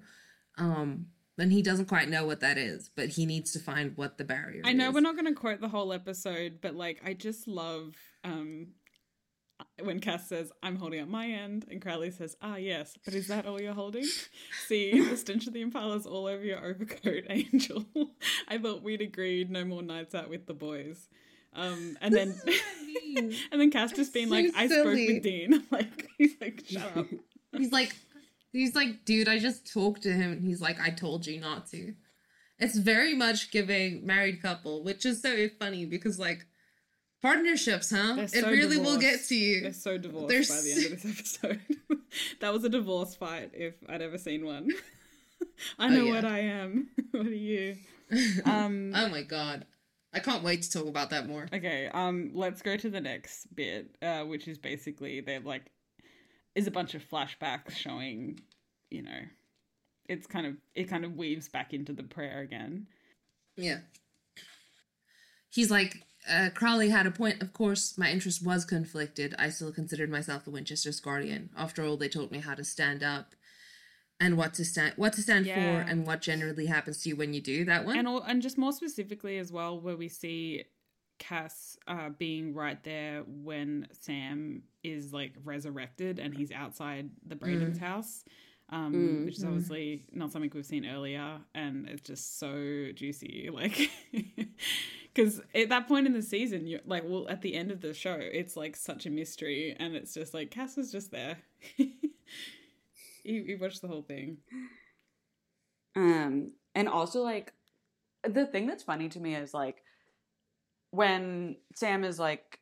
[0.57, 1.07] um
[1.39, 4.25] and he doesn't quite know what that is but he needs to find what the
[4.25, 4.95] barrier I know is.
[4.95, 7.95] we're not going to quote the whole episode, but like I just love
[8.25, 8.69] um
[9.83, 13.27] when Cass says, "I'm holding up my end," and Crowley says, "Ah, yes, but is
[13.27, 14.05] that all you're holding?
[14.69, 17.85] See, the stench of the Impala's all over your overcoat, Angel.
[18.47, 21.09] I thought we'd agreed no more nights out with the boys."
[21.55, 22.41] Um, and then,
[22.87, 23.35] mean.
[23.51, 26.97] and then Cass just being So like, "I spoke with Dean." like he's like, "Shut
[26.97, 27.07] up."
[27.57, 27.97] he's like
[28.53, 31.67] he's like dude i just talked to him and he's like i told you not
[31.67, 31.95] to
[32.59, 36.47] it's very much giving married couple which is so funny because like
[37.23, 40.63] partnerships huh They're it so really will get to you They're so divorced They're by
[40.63, 41.61] the end of this episode.
[42.41, 44.71] that was a divorce fight if I'd ever seen one.
[45.79, 46.15] I Oh, know yeah.
[46.15, 46.89] what I am.
[47.11, 47.77] what are you?
[48.45, 49.67] Um oh my god
[50.15, 53.55] i can't wait to talk about that more Okay, um let's go to the next
[53.55, 55.71] bit, uh, which is basically they're like
[56.59, 58.41] is a bunch of flashbacks showing,
[58.91, 59.21] you know,
[60.09, 62.87] it's kind of it kind of weaves back into the prayer again.
[63.57, 63.79] yeah
[65.51, 67.41] he's like uh, Crowley had a point.
[67.41, 69.35] Of course, my interest was conflicted.
[69.39, 71.49] I still considered myself the Winchester's guardian.
[71.57, 73.35] After all, they taught me how to stand up,
[74.21, 75.55] and what to stand, what to stand Yeah.
[75.55, 77.97] for, and what generally happens to you when you do that one.
[77.99, 80.65] and all, and just more specifically as well, where we see
[81.19, 87.79] Cass uh, being right there when Sam is like resurrected and he's outside the Braeden's
[87.79, 88.25] house,
[88.71, 89.25] um, Mm.
[89.25, 93.91] which is obviously not something we've seen earlier, and it's just so juicy, like.
[95.15, 97.93] Because at that point in the season, you're like, well, at the end of the
[97.93, 101.39] show, it's like such a mystery, and it's just like Cass was just there.
[101.77, 101.89] you,
[103.25, 104.39] you watched the whole thing.
[105.97, 107.53] Um, and also like
[108.23, 109.83] the thing that's funny to me is like
[110.91, 112.61] when Sam is like,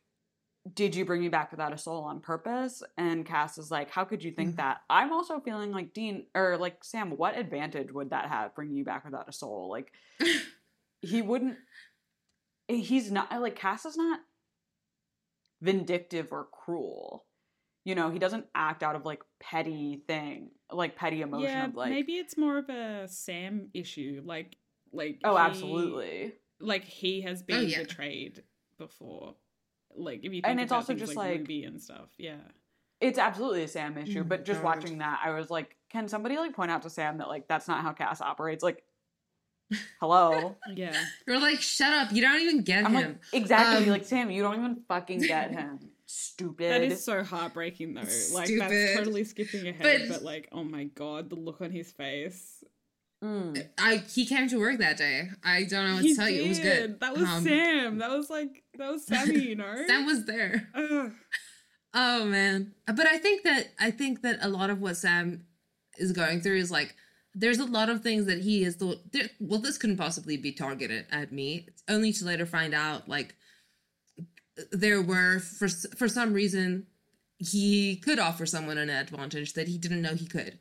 [0.73, 4.03] "Did you bring me back without a soul on purpose?" and Cass is like, "How
[4.05, 4.57] could you think Mhm.
[4.57, 7.11] that?" I'm also feeling like Dean or like Sam.
[7.17, 9.69] What advantage would that have bringing you back without a soul?
[9.69, 9.91] Like
[11.01, 11.57] he wouldn't.
[12.67, 14.19] He's not like Cass is not
[15.61, 17.25] vindictive or cruel.
[17.85, 21.75] You know, he doesn't act out of like petty thing, like petty emotion yeah, of
[21.75, 21.89] like.
[21.89, 24.21] maybe it's more of a Sam issue.
[24.25, 24.57] Like,
[24.91, 26.33] like Oh, he- absolutely.
[26.59, 27.79] Like he has been Oh, yeah.
[27.83, 28.43] betrayed
[28.77, 29.35] before.
[29.97, 32.09] Like if you think And it's also just like, like- Ruby and stuff.
[32.17, 32.35] Yeah,
[33.01, 34.77] It's absolutely a Sam issue, Oh but just God.
[34.77, 37.67] watching that, I was like, can somebody like point out to Sam that like that's
[37.67, 38.63] not how Cass operates?
[38.63, 38.83] Like,
[39.99, 40.55] hello.
[40.75, 40.95] yeah.
[41.27, 42.11] You're like, shut up!
[42.11, 43.19] You don't even get I'm like, him.
[43.33, 43.85] exactly.
[43.85, 45.79] Um, like Sam, you don't even fucking get him.
[46.05, 46.71] Stupid.
[46.71, 48.01] That is so heartbreaking though.
[48.01, 48.71] It's like stupid.
[48.71, 52.63] that's totally skipping ahead, But- but, like, oh my god, the look on his face.
[53.23, 53.67] Mm.
[53.79, 55.29] I he came to work that day.
[55.43, 56.43] I don't know what He to tell you.
[56.43, 56.99] It was good.
[56.99, 57.97] That was Um, Sam.
[57.97, 59.39] That was like that was Sammy.
[59.39, 59.75] You know.
[59.87, 60.69] Sam was there.
[60.75, 61.11] Ugh.
[61.93, 62.73] Oh man.
[62.85, 65.45] But I think that I think that a lot of what Sam
[65.97, 66.93] is going through is like
[67.33, 70.51] there's a lot of things that he is thought there, well this couldn't possibly be
[70.51, 73.35] targeted at me it's only to later find out like
[74.71, 76.85] there were for for some reason
[77.37, 80.59] he could offer someone an advantage that he didn't know he could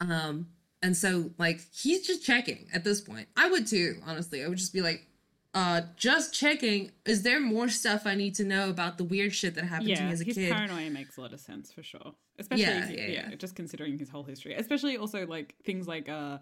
[0.00, 0.46] um
[0.82, 4.58] and so like he's just checking at this point i would too honestly i would
[4.58, 5.06] just be like
[5.54, 9.54] uh just checking is there more stuff i need to know about the weird shit
[9.54, 11.72] that happened to me as a kid?" his kid paranoia makes a lot of sense
[11.72, 12.14] for sure.
[12.38, 13.34] Especially, Yeah, if- yeah, yeah, yeah.
[13.36, 14.54] just considering his whole history.
[14.54, 16.38] Especially also like things like uh,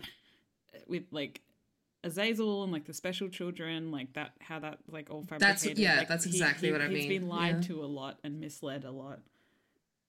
[0.86, 1.40] with like
[2.04, 5.78] Azazel and like the special children, like that, how that like all That's- fabricated.
[5.82, 7.60] yeah, like, that's exactly what I He's mean, He's been lied yeah.
[7.74, 9.18] to a lot and misled a lot.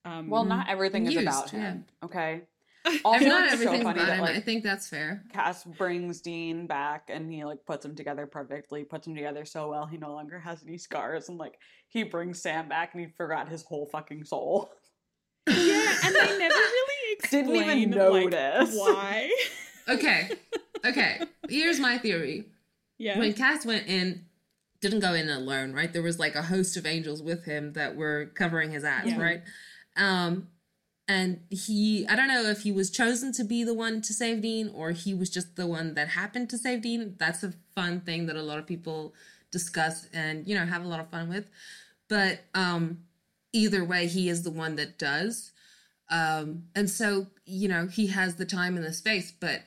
[0.06, 1.86] Um, Well, not everything is about him.
[2.03, 2.41] Okay.
[3.06, 7.10] Also, not it's so funny that him i think that's fair Cass brings Dean back
[7.10, 10.40] and he like puts them together perfectly, puts them together so well he no longer
[10.40, 11.58] has any scars, and like
[11.90, 14.72] he brings Sam back and he forgot his whole fucking soul.
[15.48, 18.76] yeah, and they never really explain Didn't even like, notice.
[18.76, 19.32] why.
[19.90, 20.30] okay
[20.86, 22.45] okay here's my theory
[22.98, 24.26] yeah, when Cass went in,
[24.80, 25.91] didn't go in alone, right?
[25.91, 29.20] There was like a host of angels with him that were covering his ass, Yeah.
[29.20, 29.41] right?
[29.98, 30.49] Um,
[31.07, 34.41] and he, I don't know if he was chosen to be the one to save
[34.41, 37.15] Dean or he was just the one that happened to save Dean.
[37.18, 39.14] That's a fun thing that a lot of people
[39.52, 41.49] discuss and you know have a lot of fun with.
[42.07, 42.99] But um,
[43.53, 45.52] either way, he is the one that does.
[46.10, 49.61] Um, and so you know he has the time and the space, but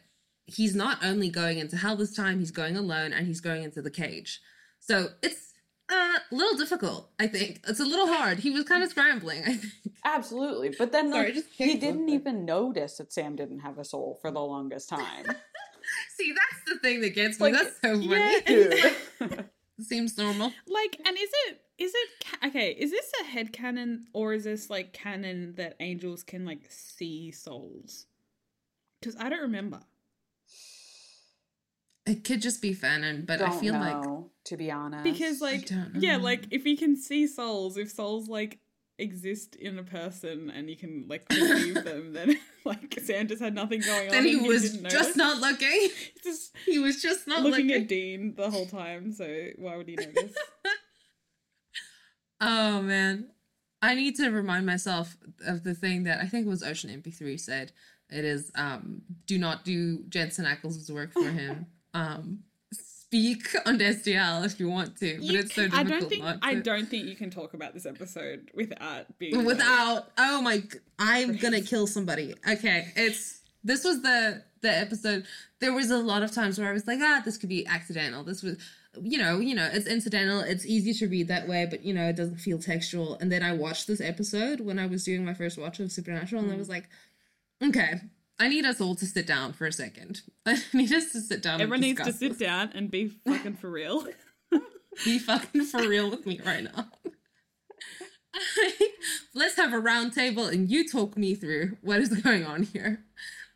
[0.47, 3.81] he's not only going into hell this time, he's going alone and he's going into
[3.83, 4.41] the cage.
[4.81, 5.54] So it's
[5.95, 7.61] uh, a little difficult, I think.
[7.69, 8.39] It's a little hard.
[8.39, 9.73] He was kind of scrambling, I think.
[10.05, 10.75] Absolutely.
[10.79, 12.21] But then Sorry, like, he didn't myself.
[12.21, 15.25] even notice that Sam didn't have a soul for the longest time.
[16.17, 17.53] See, that's the thing that gets me.
[17.53, 18.93] Like, that's so funny.
[19.29, 19.43] yeah,
[19.81, 20.53] Seems normal.
[20.67, 22.71] like, and is it is it okay?
[22.71, 27.33] Is this a head canon or is this like canon that angels can like see
[27.33, 28.07] souls?
[29.01, 29.81] Because I don't remember.
[32.07, 34.05] It could just be Fanon, but Don't I feel like
[34.45, 35.05] to be honest.
[35.05, 38.59] Because like yeah, like if you can see souls, if souls like
[38.99, 43.55] exist in a person and you can like perceive them, then like Sam just had
[43.55, 44.13] nothing going on.
[44.13, 45.89] then he and was didn't just not looking.
[46.23, 47.83] just He was just not looking looking.
[47.83, 49.11] at Dean the whole time.
[49.13, 50.35] So why would he notice?
[52.41, 53.29] Oh man.
[53.81, 55.17] I need to remind myself
[55.47, 57.73] of the thing that I think was Ocean MP3 said.
[58.11, 61.67] It is um do not do Jensen Ackles' work for him.
[61.95, 62.41] Um
[62.73, 66.25] speak on SDL if you want to, but You it's so ca- I don't think
[66.43, 70.63] I don't think you can talk about this episode without being without oh my
[70.99, 72.35] I'm gonna kill somebody.
[72.49, 75.25] Okay it's this was the the episode
[75.61, 78.25] there was a lot of times where i was like ah this could be accidental.
[78.25, 78.57] This was
[79.01, 82.09] you know you know it's incidental it's easy to read that way but you know
[82.09, 83.17] it doesn't feel textual.
[83.21, 86.43] And then i watched this episode when i was doing my first watch of supernatural
[86.43, 86.89] and i was like
[87.63, 88.01] okay
[88.39, 91.43] i need us all to sit down for a second i need us to sit
[91.43, 92.39] down Everyone needs to sit this.
[92.39, 94.07] down and be fucking for real.
[95.05, 96.89] be fucking for real with me right now.
[99.35, 103.05] Let's have a round table and you talk me through what is going on here.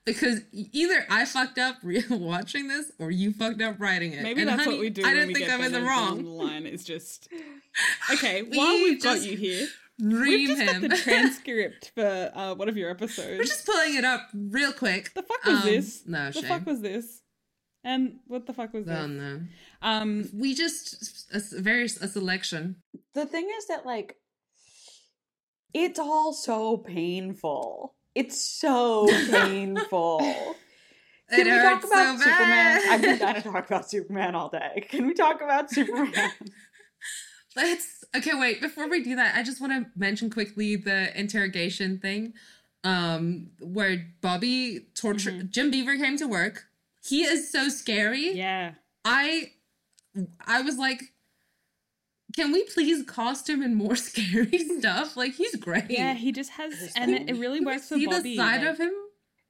[0.04, 4.22] Because either I fucked up re- watching this or you fucked up writing it.
[4.22, 5.04] Maybe And that's honey, what we do.
[5.04, 6.22] I don't think I'm in the wrong.
[6.24, 7.28] The line is just
[8.12, 8.42] okay.
[8.42, 9.66] We while we've got you here,
[10.00, 10.80] Ream we've just him.
[10.82, 13.38] got the transcript for uh, one of your episodes.
[13.38, 15.12] We're just pulling it up real quick.
[15.14, 16.02] the fuck was Um, this?
[16.06, 16.42] No, shit.
[16.42, 16.58] the shame.
[16.58, 17.20] fuck was this?
[17.84, 19.08] And what the fuck was oh this?
[19.08, 19.40] no.
[19.82, 22.76] Um, We just a very a selection.
[23.14, 24.16] the thing is that like
[25.74, 27.94] it's all so painful.
[28.14, 30.18] It's so painful.
[31.30, 32.80] Can It we talk about so Superman?
[32.88, 34.86] I've been dying to talk about Superman all day.
[34.88, 36.30] Can we talk about Superman?
[37.56, 41.98] Let's okay, wait, before we do that, I just want to mention quickly the interrogation
[41.98, 42.34] thing.
[42.84, 46.66] Um, where Bobby tortured Jim Beaver came to work.
[47.04, 48.32] He is so scary.
[48.32, 48.72] yeah.
[49.04, 49.50] I
[50.46, 51.02] I was like,
[52.36, 55.16] can we please cost him in more scary stuff?
[55.16, 55.86] Like he's great.
[55.90, 58.22] Yeah, he just has, and it, it really works for see Bobby.
[58.22, 58.92] the side like- of him.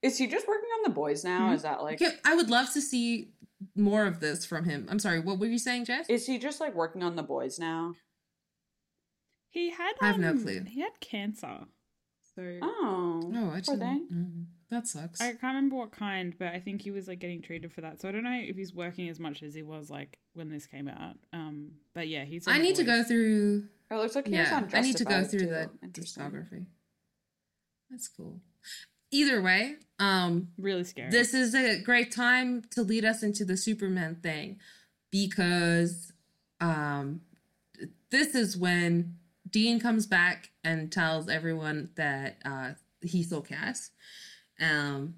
[0.01, 1.49] Is he just working on the boys now?
[1.49, 1.55] Hmm?
[1.55, 3.33] Is that like Okay, I would love to see
[3.75, 4.87] more of this from him.
[4.89, 6.07] I'm sorry, what were you saying, Jess?
[6.09, 7.95] is he just like working on the boys now?
[9.51, 9.93] He had.
[10.01, 10.65] I have no um, clue.
[10.69, 11.61] He had cancer,
[12.35, 13.33] so Oh.
[13.35, 14.13] Oh, I didn't.
[14.13, 15.21] mm, That sucks.
[15.21, 18.01] I can't remember what kind, but I think he was like getting treated for that.
[18.01, 20.67] So I don't know if he's working as much as he was like when this
[20.67, 21.17] came out.
[21.33, 22.47] Um, but yeah, he's.
[22.47, 24.81] I The need to go through Oh, it looks like he was yeah, on I
[24.83, 25.47] need to go through too.
[25.47, 26.23] the Interesting.
[26.23, 26.67] discography.
[27.91, 28.41] That's cool.
[29.11, 31.11] Either way, um, Really scary.
[31.11, 34.59] this is a great time to lead us into the Superman thing
[35.11, 36.13] because
[36.61, 37.23] um,
[38.11, 39.17] this is when
[39.51, 42.71] Dean comes back and tells everyone that uh,
[43.03, 43.91] he saw Cass.
[44.61, 45.17] Um,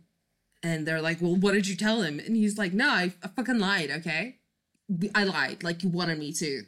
[0.62, 3.28] and they're like, "Well, what did you tell him?" And he's like, "No, I, I
[3.28, 3.90] fucking lied.
[3.90, 4.36] Okay,
[5.14, 5.62] I lied.
[5.62, 6.62] Like you wanted me to.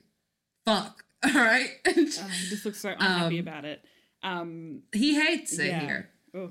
[0.65, 1.05] Fuck.
[1.25, 3.85] All right." Oh, he just looks so unhappy Um, about it.
[4.23, 5.81] Um, he hates it Yeah.
[5.81, 6.11] here.
[6.35, 6.51] oh,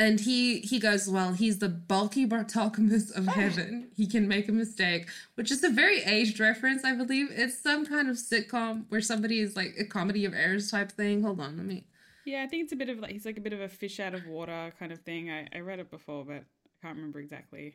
[0.00, 3.90] And he he goes, well, he's the Balki Bartokomous of heaven.
[3.94, 7.28] He can make a mistake, which is a very aged reference, I believe.
[7.30, 11.22] It's some kind of sitcom where somebody is like a comedy of errors type thing.
[11.22, 11.84] Hold on, let me.
[12.24, 14.00] yeah, I think it's a bit of like he's like a bit of a fish
[14.00, 15.30] out of water kind of thing.
[15.30, 17.74] I, I read it before, but I can't remember exactly.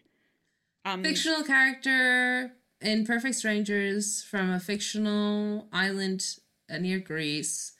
[0.83, 6.25] Um, Fictional character in Perfect Strangers from a fictional island
[6.79, 7.73] near Greece,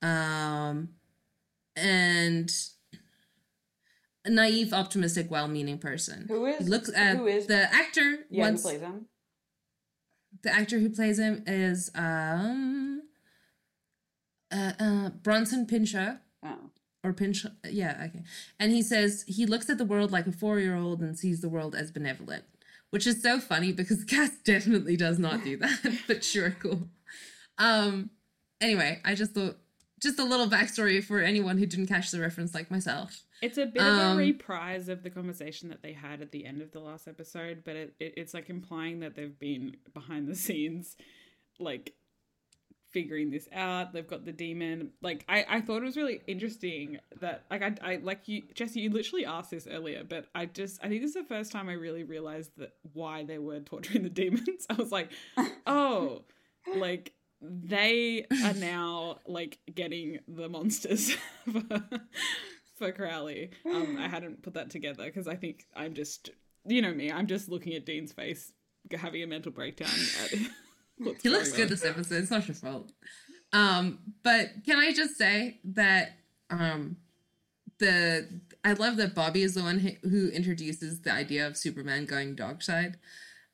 [0.00, 0.90] um,
[1.74, 2.52] and
[4.26, 6.26] naive, optimistic, well-meaning person.
[6.28, 9.06] Who is- He looks at who is- the actor Yeah, once who plays him?
[10.42, 13.02] the actor who plays him is um
[14.52, 16.70] uh, uh Bronson Pinchot Oh.
[17.04, 18.22] or Pinchot yeah okay
[18.58, 21.74] and he says he looks at the world like a four-year-old and sees the world
[21.74, 22.44] as benevolent
[22.90, 26.88] which is so funny because Cass definitely does not do that but sure cool
[27.58, 28.10] um
[28.60, 29.58] anyway I just thought
[30.00, 33.66] just a little backstory for anyone who didn't catch the reference like myself It's a
[33.66, 36.72] bit Um, of a reprise of the conversation that they had at the end of
[36.72, 40.96] the last episode, but it, it, it's like implying that they've been behind the scenes,
[41.58, 41.94] like
[42.90, 43.92] figuring this out.
[43.92, 44.90] They've got the demon.
[45.00, 48.80] Like I, I thought it was really interesting that like I, I like you, Jesse.
[48.80, 51.68] You literally asked this earlier, but I just I think this is the first time
[51.68, 54.66] I really realized that why they were torturing the demons.
[54.68, 55.10] I was like,
[55.66, 56.22] oh,
[56.76, 61.12] like they are now like getting the monsters
[61.52, 61.82] for,
[62.76, 63.50] for Crowley.
[63.64, 66.30] Um, I hadn't put that together because I think I'm just,
[66.66, 68.52] you know me, I'm just looking at Dean's face,
[68.92, 69.90] having a mental breakdown.
[70.22, 70.38] At
[70.98, 71.68] what's he looks good on.
[71.68, 72.22] this episode.
[72.22, 72.92] It's not your fault.
[73.52, 76.12] Um, but can I just say that
[76.50, 76.96] um,
[77.78, 82.34] the I love that Bobby is the one who, introduces the idea of Superman going
[82.34, 82.98] dark side.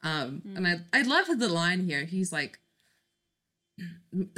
[0.03, 2.05] Um, and I I love the line here.
[2.05, 2.59] He's like,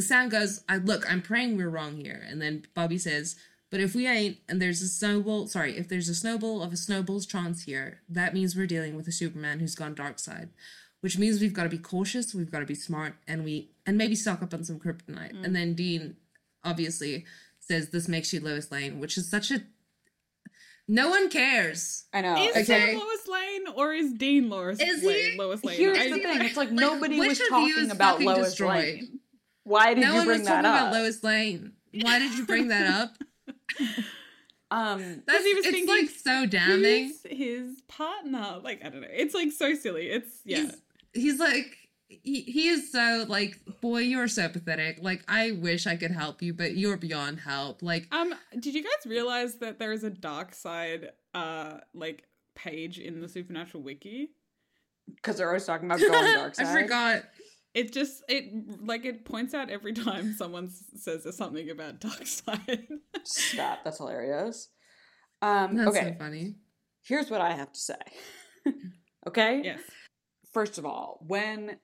[0.01, 3.37] Sam goes, "I look, I'm praying we're wrong here," and then Bobby says.
[3.71, 6.77] But if we ain't, and there's a snowball, sorry, if there's a snowball of a
[6.79, 10.49] snowball's chance here, that means we're dealing with a Superman who's gone dark side
[11.01, 13.97] which means we've got to be cautious, we've got to be smart, and we and
[13.97, 15.33] maybe stock up on some kryptonite.
[15.33, 15.45] Mm.
[15.45, 16.17] And then Dean
[16.65, 17.25] obviously
[17.61, 19.63] says this makes you Lois Lane, which is such a
[20.91, 22.07] no one cares.
[22.13, 22.43] I know.
[22.43, 22.65] Is Okay.
[22.65, 25.33] Sam Lois Lane or is Dean Lois Is Lane?
[25.33, 25.39] he?
[25.39, 25.77] Lois Lane.
[25.77, 26.41] Here's I- the thing.
[26.41, 28.85] It's like, Like, nobody was talking about Lois destroyed?
[28.85, 29.21] Lane.
[29.69, 30.89] Why did no you one bring was that talking up?
[30.89, 31.73] about Lois Lane.
[31.93, 33.13] Why did you bring that up?
[34.71, 37.07] Um, That's he was it's thinking, like so damning.
[37.07, 38.61] Who's his partner?
[38.63, 39.09] Like I don't know.
[39.11, 40.09] It's like so silly.
[40.11, 40.59] It's yeah.
[40.59, 40.77] He's,
[41.15, 41.75] he's like
[42.09, 46.41] he, he is so like boy you're so pathetic like i wish i could help
[46.41, 50.11] you but you're beyond help like Um, did you guys realize that there is a
[50.11, 52.25] dark side, uh, like
[52.55, 54.31] page in the Supernatural wiki?
[55.17, 56.67] because they're always talking about going dark side.
[56.67, 57.23] i forgot
[57.75, 62.27] It just it like it points out every time someone says there's something about dark
[62.27, 62.89] side.
[63.25, 63.81] Stop.
[63.85, 64.69] That's hilarious.
[65.41, 66.57] Um, that's okay, so funny
[67.09, 67.95] here's what I have to say.
[69.27, 69.63] okay?
[69.65, 69.81] yes.
[70.53, 71.79] First of all, when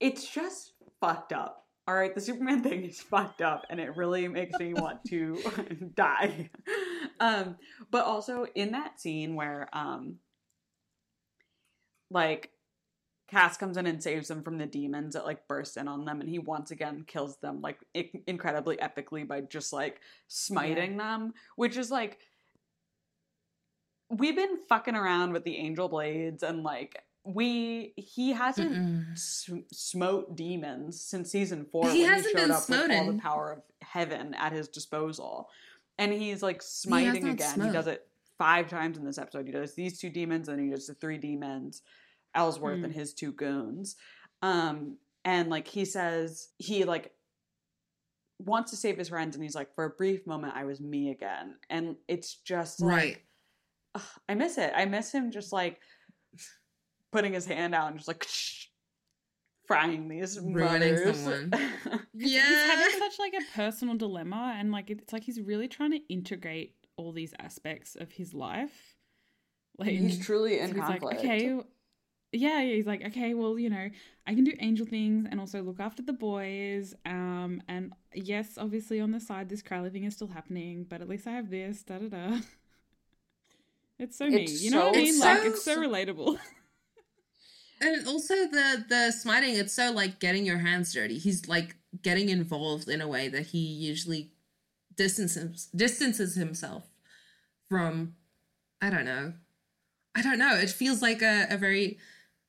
[0.00, 1.60] it's just fucked up.
[1.86, 5.38] All right, the Superman thing is fucked up and it really makes me want to
[5.94, 6.50] die.
[7.20, 7.56] Um,
[7.90, 10.16] but also in that scene where um
[12.10, 12.50] like
[13.26, 16.20] Cass comes in and saves them from the demons that like burst in on them,
[16.20, 21.32] and he once again kills them like i- incredibly epically by just like smiting them,
[21.56, 22.18] which is like
[24.10, 29.16] we've been fucking around with the angel blades and like we he hasn't
[29.72, 33.18] smote demons since season four He when hasn't he showed been up with all the
[33.18, 35.48] power of heaven at his disposal,
[35.98, 37.48] and he's like smiting not again.
[37.68, 38.06] He does it
[38.36, 39.46] five times in this episode.
[39.46, 41.80] He does these two demons, and he does the three demons,
[42.34, 42.84] Ellsworth Mm.
[42.84, 43.96] and his two goons.
[44.42, 47.12] Um, and like he says, he like
[48.40, 51.10] wants to save his friends, and he's like, for a brief moment, I was me
[51.10, 53.16] again, and it's just like, right
[53.94, 54.72] ugh, I miss it.
[54.74, 55.80] I miss him just like
[57.12, 58.26] putting his hand out and just like
[59.66, 61.16] frying these Ruining mothers.
[61.20, 61.50] someone.
[61.52, 65.92] Yeah, he's having such like a personal dilemma, and like it's like he's really trying
[65.92, 68.96] to integrate all these aspects of his life.
[69.78, 71.04] Like he's truly in So he's conflict.
[71.04, 71.60] like, okay,
[72.38, 73.88] yeah, yeah, he's like, okay, well, you know,
[74.26, 76.94] I can do angel things and also look after the boys.
[77.06, 81.08] Um, and yes, obviously on the side, this Crowley thing is still happening, but at
[81.08, 81.82] least I have this.
[81.82, 82.38] Da da da.
[83.96, 84.44] It's so me.
[84.48, 85.08] You know what I mean?
[85.10, 86.38] It's like so- it's so relatable.
[87.80, 92.28] and also the the smiting it's so like getting your hands dirty he's like getting
[92.28, 94.30] involved in a way that he usually
[94.96, 96.84] distances distances himself
[97.68, 98.14] from
[98.80, 99.32] I don't know.
[100.14, 100.54] I don't know.
[100.56, 101.98] It feels like a, a very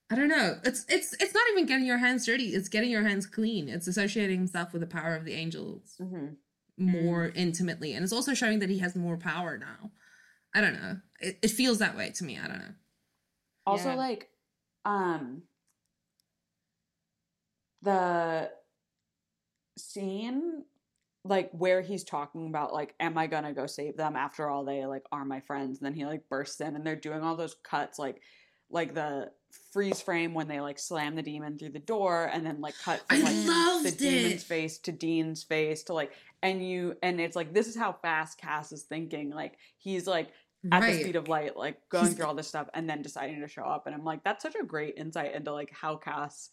[0.09, 0.59] I don't know.
[0.63, 2.49] It's it's it's not even getting your hands dirty.
[2.49, 3.67] It's getting your hands clean.
[3.69, 6.37] It's associating himself with the power of the angels hmm
[6.77, 9.91] more intimately, and it's also showing that he has more power now.
[10.55, 11.01] I don't know.
[11.19, 12.39] It, it feels that way to me.
[12.39, 12.75] I don't know.
[13.65, 13.95] Also, Yeah.
[13.95, 14.31] like,
[14.85, 15.43] um,
[17.81, 18.51] the
[19.77, 20.65] scene,
[21.23, 24.85] like, where he's talking about, like, am I gonna go save them after all they,
[24.85, 25.79] like, are my friends?
[25.79, 28.21] And then he, like, bursts in and they're doing all those cuts, like,
[28.69, 29.31] like the
[29.71, 33.01] freeze frame when they, like, slam the demon through the door and then, like, cut
[33.07, 36.11] from, like, the loved demon's face to Dean's face to, like,
[36.41, 39.29] and you, and it's like, this is how fast Cass is thinking.
[39.31, 40.29] Like, he's, like,
[40.71, 43.39] at the speed of light, like going He's- through all this stuff and then deciding
[43.41, 43.85] to show up.
[43.85, 46.49] And I'm like, that's such a great insight into like how Cass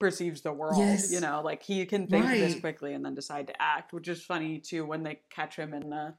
[0.00, 0.78] perceives the world.
[0.78, 1.12] Yes.
[1.12, 4.20] You know, like he can think this quickly and then decide to act, which is
[4.24, 6.14] funny too when they catch him in the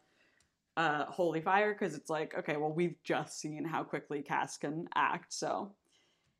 [0.77, 4.87] uh holy fire because it's like, okay, well we've just seen how quickly Cass can
[4.95, 5.73] act, so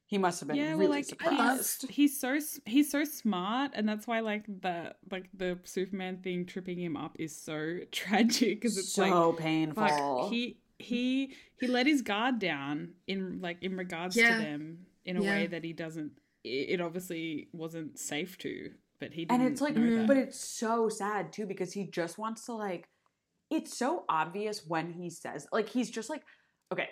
[0.08, 1.82] he must have been yeah, really well, like surprised.
[1.90, 6.46] he's, he's so he's so smart, and that's why like the like the Superman thing
[6.46, 9.88] tripping him up is so tragic because it's so like painful.
[9.88, 14.36] fuck, he he he let his guard down in like in regards Yeah.
[14.36, 15.30] to them in a Yeah.
[15.32, 16.12] way that he doesn't.
[16.44, 20.08] It, it obviously wasn't safe to, but he and didn't it's like know that.
[20.08, 22.88] but it's so sad too because he just wants to like
[23.50, 26.22] it's so obvious when he says like he's just like
[26.72, 26.90] okay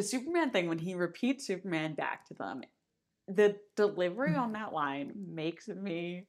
[0.00, 2.62] the superman thing when he repeats superman back to them
[3.28, 6.24] the delivery on that line makes me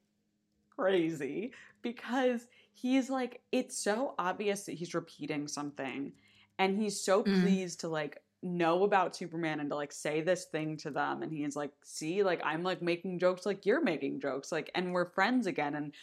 [0.75, 6.11] crazy because he's like it's so obvious that he's repeating something
[6.59, 7.41] and he's so Mm.
[7.41, 11.31] pleased to like know about superman and to like say this thing to them and
[11.31, 15.05] he's like see like i'm like making jokes like you're making jokes like and we're
[15.11, 15.93] friends again and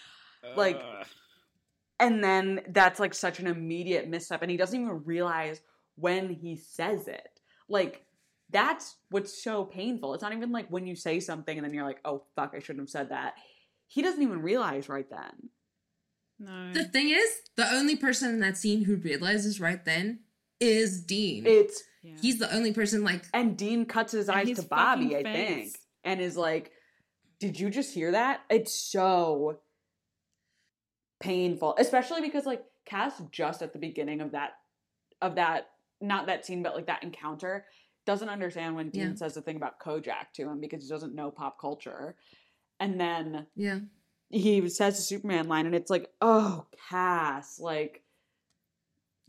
[0.57, 1.07] like Ugh.
[2.01, 5.61] and then that's like such an immediate misstep and he doesn't even realize
[5.97, 7.38] when he says it
[7.69, 8.05] like
[8.51, 11.85] that's what's so painful it's not even like when you say something and then you're
[11.85, 13.35] like oh fuck i shouldn't have said that
[13.87, 15.51] he doesn't even realize right then
[16.41, 16.73] no.
[16.73, 20.21] The thing is, the only person in that scene who realizes right then
[20.61, 21.45] is Dean.
[21.47, 22.15] it's Yeah.
[22.21, 25.77] He's the only person like and dean cuts his eyes his to bobby i think
[26.05, 26.73] and is like
[27.41, 29.59] did you just hear that it's so
[31.21, 34.53] painful especially because like cass just at the beginning of that
[35.21, 35.69] of that
[36.01, 37.65] not that scene but like that encounter
[38.07, 39.15] doesn't understand when dean Yeah.
[39.15, 42.17] says the thing about kojak to him because he doesn't know pop culture
[42.81, 43.81] and then yeah.
[44.31, 48.03] he says the superman line and it's like oh cass like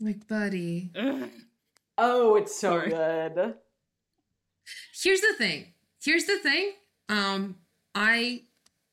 [0.00, 0.90] Like buddy.
[0.96, 1.28] Ugh.
[1.98, 2.90] oh it's so Sorry.
[2.90, 3.54] good
[4.94, 5.72] Here's the thing.
[6.02, 6.72] Here's the thing.
[7.08, 7.56] Um
[7.94, 8.44] I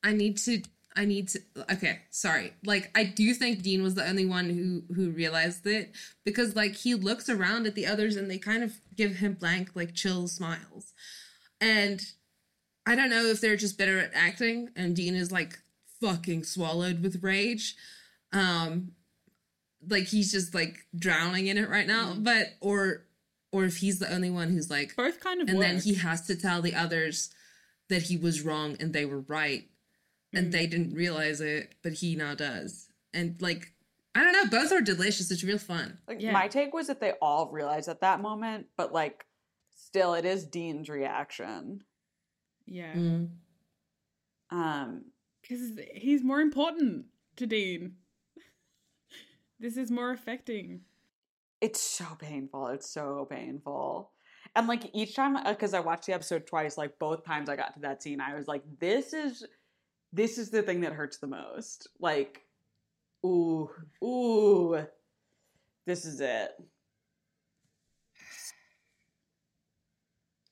[0.02, 0.62] I need to
[0.98, 2.54] I need to okay, sorry.
[2.64, 5.92] Like I do think Dean was the only one who who realized it
[6.24, 9.70] because like he looks around at the others and they kind of give him blank
[9.76, 10.92] like chill smiles.
[11.60, 12.02] And
[12.84, 15.60] I don't know if they're just better at acting and Dean is like
[16.00, 17.76] fucking swallowed with rage.
[18.32, 18.90] Um
[19.88, 23.04] like he's just like drowning in it right now, but or
[23.52, 26.26] or if he's the only one who's like Both kind of and then he has
[26.26, 27.30] to tell the others
[27.88, 29.68] that he was wrong and they were right
[30.32, 30.52] and Mm.
[30.52, 33.72] they didn't realize it but he now does and like
[34.14, 36.32] i don't know both are delicious it's real fun Like Yeah.
[36.32, 39.24] my take was that they all realized at that moment, but like
[39.74, 41.82] still it is Dean's reaction.
[42.66, 43.28] yeah, Mm.
[44.50, 45.04] Um
[45.40, 47.06] because he's more important
[47.36, 47.96] to Dean.
[49.60, 50.82] This is more affecting.
[51.60, 52.68] it's so painful.
[52.68, 54.12] It's so painful.
[54.54, 57.74] And like each time because I watched the episode twice, like both times I got
[57.74, 59.44] to that scene, I was like, this is
[60.12, 61.88] this is the thing that hurts the most.
[62.00, 62.42] Like,
[63.24, 63.70] ooh,
[64.02, 64.86] ooh.
[65.86, 66.52] This is it.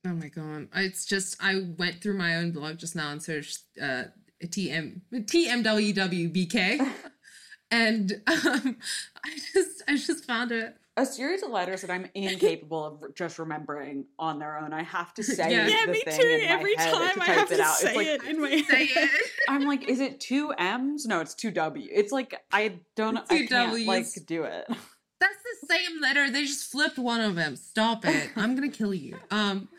[0.07, 3.63] oh my god it's just i went through my own blog just now and searched
[3.83, 4.05] uh
[4.45, 6.93] tm tmwwbk
[7.71, 8.77] and um
[9.25, 13.39] i just i just found it A series of letters that I'm incapable of just
[13.39, 14.73] remembering on their own.
[14.73, 15.67] I have to say Yeah.
[15.67, 16.27] Yeah, the me thing too.
[16.27, 17.77] in my Every head time to I have it to out.
[17.77, 19.09] say like it in my head.
[19.49, 21.05] I'm like, is it two M's?
[21.05, 21.89] No, it's two W.
[21.93, 23.19] It's like I don't.
[23.19, 23.87] I Two can't Ws.
[23.87, 24.65] like do it.
[25.21, 26.31] That's the same letter.
[26.31, 27.57] They just flipped one of them.
[27.57, 28.31] Stop it.
[28.37, 29.19] I'm gonna kill you.
[29.31, 29.69] Um.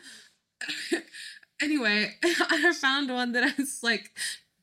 [1.60, 4.12] Anyway, I found one that I was like,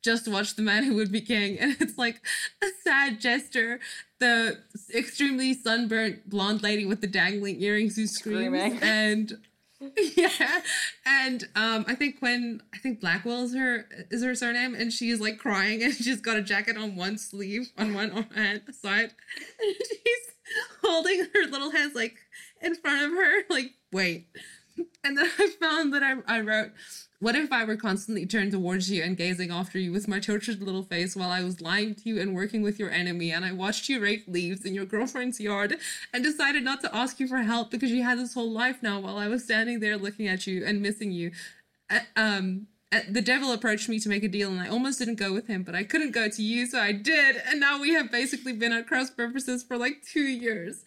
[0.06, 2.22] just watched The Man Who Would Be King, and it's like
[2.62, 3.80] a sad gesture.
[4.20, 4.58] The
[4.94, 8.78] extremely sunburnt blonde lady with the dangling earrings who screams, Screaming.
[8.82, 9.36] and
[10.16, 10.62] yeah,
[11.04, 15.20] and um, I think when I think Blackwell is her is her surname, and she's
[15.20, 19.10] like crying, and she's got a jacket on one sleeve on one hand side,
[19.60, 22.14] and she's holding her little hands like
[22.62, 23.42] in front of her.
[23.50, 24.28] Like, wait.
[25.02, 26.70] And then I found that I, I wrote,
[27.18, 30.60] What if I were constantly turned towards you and gazing after you with my tortured
[30.60, 33.30] little face while I was lying to you and working with your enemy?
[33.30, 35.78] And I watched you rake leaves in your girlfriend's yard
[36.12, 39.00] and decided not to ask you for help because you had this whole life now
[39.00, 41.30] while I was standing there looking at you and missing you.
[41.88, 45.14] Uh, um, uh, the devil approached me to make a deal and I almost didn't
[45.14, 47.42] go with him, but I couldn't go to you, so I did.
[47.48, 50.84] And now we have basically been at cross purposes for like two years.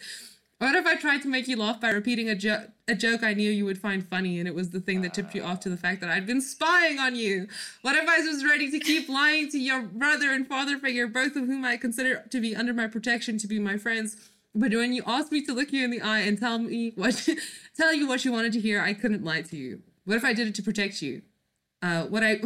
[0.59, 3.33] What if I tried to make you laugh by repeating a, jo- a joke I
[3.33, 5.69] knew you would find funny and it was the thing that tipped you off to
[5.69, 7.47] the fact that I'd been spying on you?
[7.81, 11.37] What if I was ready to keep lying to your brother and father figure, both
[11.37, 14.17] of whom I consider to be under my protection, to be my friends?
[14.53, 17.29] But when you asked me to look you in the eye and tell me what,
[17.77, 19.81] tell you what you wanted to hear, I couldn't lie to you.
[20.03, 21.21] What if I did it to protect you?
[21.81, 22.41] Uh, what I,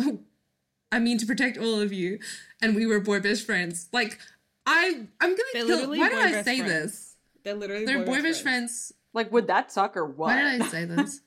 [0.91, 2.19] I mean to protect all of you,
[2.61, 3.89] and we were boy best friends.
[3.91, 4.19] Like
[4.67, 5.89] I, I'm gonna They're kill.
[5.89, 6.71] Why did I say friends.
[6.71, 7.12] this?
[7.43, 8.93] They're literally They're boy best best friends.
[9.13, 10.29] Like, would that suck or what?
[10.35, 11.21] Why did I say this?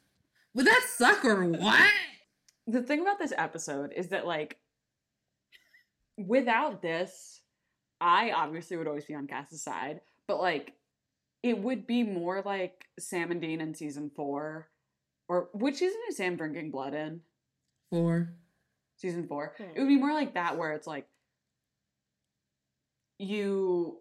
[0.54, 1.90] Would that suck or what?
[2.66, 4.58] the thing about this episode is that like
[6.18, 7.42] without this
[8.00, 10.72] i obviously would always be on cass's side but like
[11.44, 14.68] it would be more like sam and dean in season four
[15.28, 17.20] or which season is sam drinking blood in
[17.90, 18.30] Four.
[18.96, 19.70] season four Hmm.
[19.76, 21.06] it would be more like that where it's like
[23.18, 23.98] you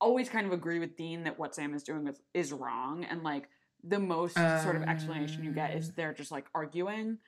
[0.00, 3.22] always kind of agree with dean that what sam is doing is, is wrong and
[3.22, 3.48] like
[3.82, 5.92] the most sort of explanation you get is Uh.
[5.96, 7.18] they're just like arguing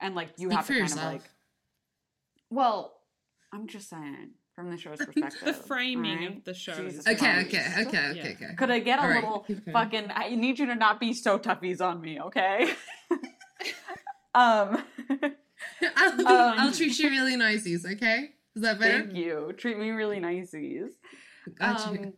[0.00, 1.06] and like you have to kind yourself.
[1.06, 1.30] of like
[2.50, 2.98] well
[3.52, 6.36] i'm just saying from the show's perspective The framing alright?
[6.38, 6.74] of the show.
[6.74, 7.46] Jesus Okay, Christ.
[7.48, 8.28] okay, okay, okay, Yeah.
[8.46, 8.54] okay.
[8.56, 11.12] could i get a All right, little keep fucking i need you to not be
[11.12, 12.70] so toughies on me okay
[14.34, 14.82] um
[15.96, 18.30] I'll, Um, I'll treat you really niceies, okay?
[18.54, 19.04] Is that better?
[19.04, 19.52] Thank you.
[19.56, 20.90] Treat me really niceies.
[21.58, 21.88] Gotcha.
[21.88, 22.12] Um,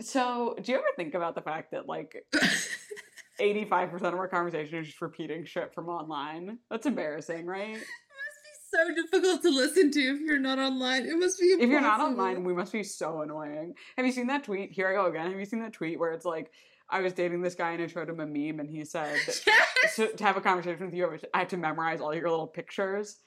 [0.00, 2.24] so, do you ever think about the fact that like
[3.40, 6.58] 85% of our conversation is just repeating shit from online?
[6.70, 7.70] That's embarrassing, right?
[7.70, 11.06] It must be so difficult to listen to if you're not online.
[11.06, 13.74] It must be If you're not online, we must be so annoying.
[13.96, 14.72] Have you seen that tweet?
[14.72, 15.30] Here I go again.
[15.30, 16.50] Have you seen that tweet where it's like,
[16.88, 19.94] I was dating this guy and I showed him a meme and he said, Yes!
[19.94, 23.18] so, to have a conversation with you, I have to memorize all your little pictures.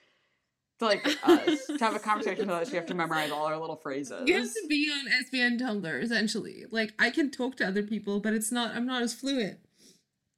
[0.80, 3.58] To like us, to have a conversation with us, you have to memorize all our
[3.58, 4.28] little phrases.
[4.28, 6.66] You have to be on SPN Tumblr essentially.
[6.72, 8.76] Like I can talk to other people, but it's not.
[8.76, 9.60] I'm not as fluent.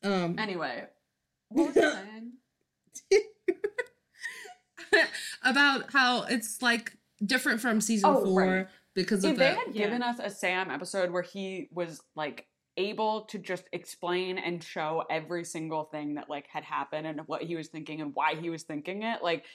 [0.04, 0.84] Um, Anyway,
[1.50, 2.34] what was I saying?
[5.44, 8.68] about how it's like different from season Oh, four right.
[8.94, 9.86] because of if they the had Yeah.
[9.86, 12.48] given us a Sam episode where he was like
[12.78, 17.42] able to just explain and show every single thing that like had happened and what
[17.42, 19.46] he was thinking and why he was thinking it, like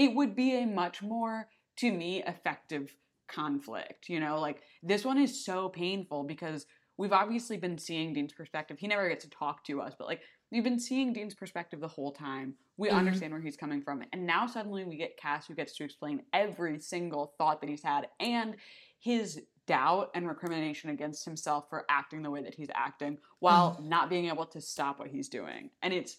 [0.00, 1.46] it would be a much more
[1.76, 2.96] to me effective
[3.28, 4.08] conflict.
[4.08, 6.64] You know, like this one is so painful because
[6.96, 8.78] we've obviously been seeing Dean's perspective.
[8.78, 11.86] He never gets to talk to us, but like we've been seeing Dean's perspective the
[11.86, 12.54] whole time.
[12.78, 12.94] We Mhm.
[12.96, 14.02] understand where he's coming from.
[14.14, 17.82] And now suddenly we get Cass who gets to explain every single thought that he's
[17.82, 18.56] had and
[19.00, 24.08] his doubt and recrimination against himself for acting the way that he's acting while not
[24.08, 25.70] being able to stop what he's doing.
[25.82, 26.16] And it's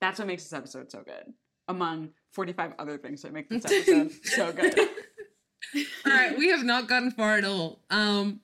[0.00, 1.34] that's what makes this episode so good.
[1.68, 4.78] Among 45 other things that make this episode so good.
[6.06, 7.80] all right, we have not gotten far at all.
[7.90, 8.40] Um,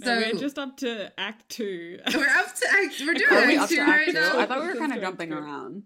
[0.00, 1.98] No, so we're just up to Act Two.
[2.14, 2.94] we're up to act.
[3.04, 4.12] We're doing Are we act two right two?
[4.12, 4.38] now.
[4.38, 5.82] I thought we were kind of jumping let's around.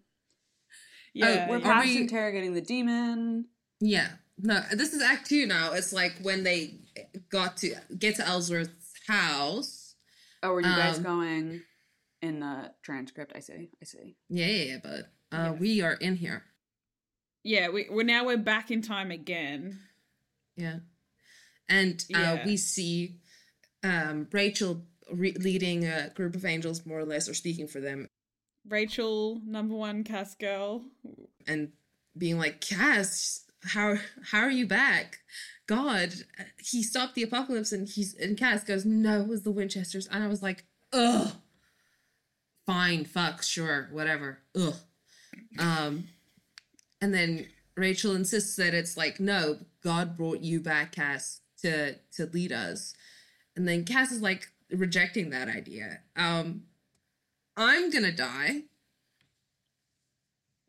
[1.14, 1.64] yeah, We're are yeah.
[1.64, 3.46] past we- interrogating the demon.
[3.80, 4.08] Yeah.
[4.40, 5.72] No, this is act two now.
[5.72, 6.74] It's like when they
[7.30, 9.94] got to get to Ellsworth's house.
[10.42, 11.62] Oh, are you guys Um, going
[12.22, 13.32] in the transcript?
[13.34, 13.70] I see.
[13.82, 14.16] I see.
[14.28, 15.60] Yeah, yeah, yeah, but uh, Yes.
[15.60, 16.44] we are in here.
[17.48, 17.68] Yeah.
[17.70, 19.78] We we're now we're back in time again.
[20.56, 20.78] Yeah.
[21.68, 22.44] And uh, Yeah.
[22.46, 23.16] we see
[23.82, 28.08] um, Rachel re- leading a group of angels, more or less, or speaking for them,
[28.68, 30.82] Rachel, number one cast girl.
[31.46, 31.72] and
[32.16, 33.96] being like, Cass, how
[34.30, 35.18] how are you back?
[35.66, 36.14] God,
[36.58, 40.24] he stopped the apocalypse, and he's and Cass goes, No, it was the Winchesters, and
[40.24, 41.32] I was like, Ugh.
[42.66, 44.38] Fine, fuck, sure, whatever.
[44.54, 44.74] Ugh.
[45.58, 46.04] Um,
[47.00, 47.46] and then
[47.76, 52.94] Rachel insists that it's like, no, God brought you back, Cass, to to lead us.
[53.56, 56.00] And then Cass is like rejecting that idea.
[56.16, 56.64] Um,
[57.56, 58.62] I'm gonna die.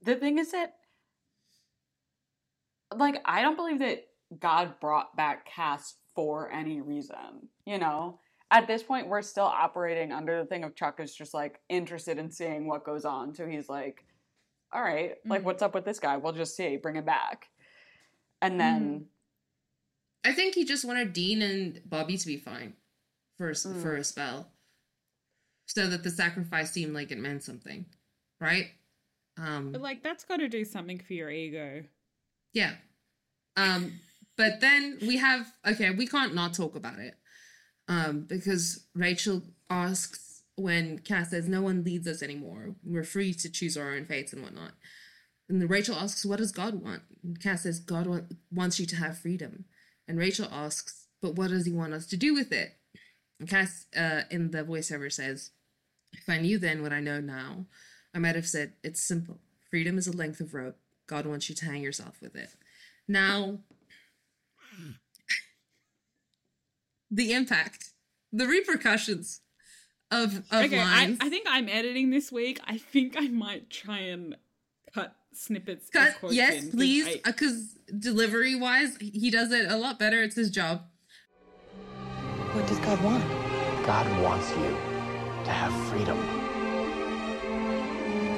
[0.02, 0.76] The thing is that,
[2.96, 4.06] like, I don't believe that
[4.40, 7.50] God brought back Cass for any reason.
[7.66, 8.20] You know,
[8.52, 12.18] at this point, we're still operating under the thing of Chuck is just like interested
[12.18, 13.36] in seeing what goes on.
[13.36, 14.06] So he's like,
[14.72, 15.46] all right, like, Mhm.
[15.46, 16.18] what's up with this guy?
[16.18, 17.48] We'll just see, bring him back.
[18.42, 19.10] And then,
[20.24, 22.76] I think he just wanted Dean and Bobby to be fine
[23.38, 24.52] for a s- for a spell,
[25.66, 27.86] so that the sacrifice seemed like it meant something,
[28.40, 28.72] right?
[29.38, 31.86] Um, But like that's got to do something for your ego.
[32.54, 32.78] yeah.
[33.56, 34.00] Um,
[34.36, 37.18] but then we have okay, we can't not talk about it.
[37.88, 40.29] Um, because Rachel asks
[40.60, 42.76] when Cass says no one leads us anymore.
[42.84, 44.74] We're free to choose our own fates and whatnot.
[45.48, 47.04] And Rachel asks, What does God want?
[47.24, 48.22] And Cass says, God wa-
[48.52, 49.66] wants you to have freedom.
[50.08, 52.76] And Rachel asks, But what does he want us to do with it?
[53.40, 55.52] And Cass uh, in the voiceover says,
[56.14, 57.66] If I knew then what I know now,
[58.14, 59.40] I might have said, It's simple.
[59.70, 60.78] Freedom is a length of rope.
[61.08, 62.50] God wants you to hang yourself with it.
[63.08, 63.60] Now,
[67.12, 67.90] the impact,
[68.32, 69.42] the repercussions
[70.12, 71.18] of, of okay, I, lines.
[71.22, 72.60] I think I'm editing this week.
[72.66, 74.36] I think I might try and
[74.94, 75.90] cut snippets.
[75.90, 80.22] Cut, yes, in, 'cause please, I- because delivery wise, he does it a lot better.
[80.24, 80.82] It's his job.
[82.54, 83.24] What does God want?
[83.86, 84.70] God wants you
[85.46, 86.18] to have freedom.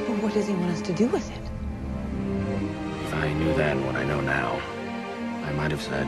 [0.07, 1.41] But what does he want us to do with it?
[3.05, 4.59] If I knew then what I know now,
[5.45, 6.07] I might have said,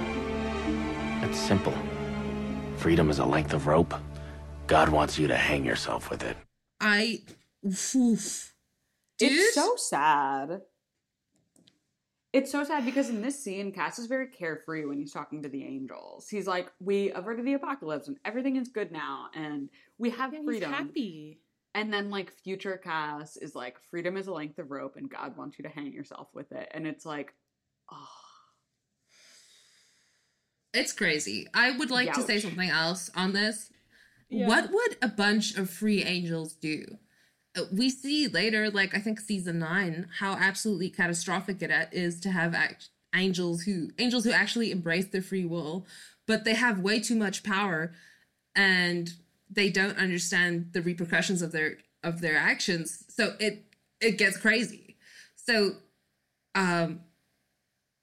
[1.23, 1.73] it's simple.
[2.77, 3.93] Freedom is a length of rope.
[4.73, 6.35] God wants you to hang yourself with it.
[6.81, 7.19] I,
[7.63, 8.55] oof.
[9.19, 10.61] dude, It's so sad.
[12.33, 15.49] It's so sad because in this scene, Cass is very carefree when he's talking to
[15.49, 16.27] the angels.
[16.27, 19.69] He's like, "We averted the apocalypse, and everything is good now, and
[19.99, 21.39] we have Yeah, he's freedom." happy.
[21.75, 25.37] And then like future Cass is like, "Freedom is a length of rope, and God
[25.37, 27.35] wants you to hang yourself with it." And it's like,
[27.91, 28.09] oh,
[30.73, 31.47] it's crazy.
[31.53, 33.69] I would like to say something else on this.
[34.47, 36.97] What would a bunch of free angels do?
[37.57, 42.31] Uh, We see later, like I think season nine, how absolutely catastrophic it is to
[42.31, 45.85] have act- angels who angels who actually embrace their free will,
[46.25, 47.93] but they have way too much power,
[48.55, 49.13] and
[49.49, 53.05] they don't understand the repercussions of their of their actions.
[53.09, 53.65] So it
[54.01, 54.97] it gets crazy.
[55.35, 55.75] So,
[56.55, 57.01] um,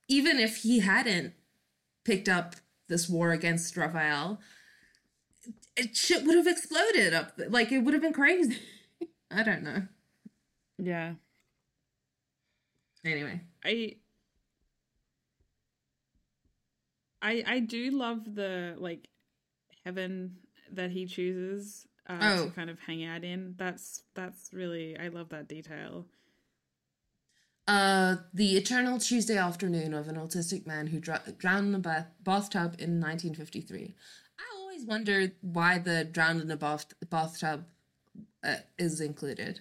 [0.08, 1.34] even if he hadn't
[2.04, 2.56] picked up
[2.88, 4.40] this war against Raphael,
[5.80, 7.36] it shit would have exploded up.
[7.36, 8.58] th- Like it would have been crazy.
[9.30, 9.82] I don't know.
[10.78, 11.14] Yeah.
[13.04, 13.96] Anyway, I
[17.22, 19.08] I I do love the like
[19.84, 20.36] heaven
[20.72, 22.44] that he chooses uh, Oh.
[22.46, 23.54] to kind of hang out in.
[23.56, 26.06] That's that's really I love that detail.
[27.68, 32.10] uh, the eternal Tuesday afternoon of an autistic man who dr- drowned in a bath-
[32.24, 33.94] bathtub in 1953.
[34.80, 37.64] Always wondered why the drowned in a bath- bathtub
[38.42, 39.60] uh, is included.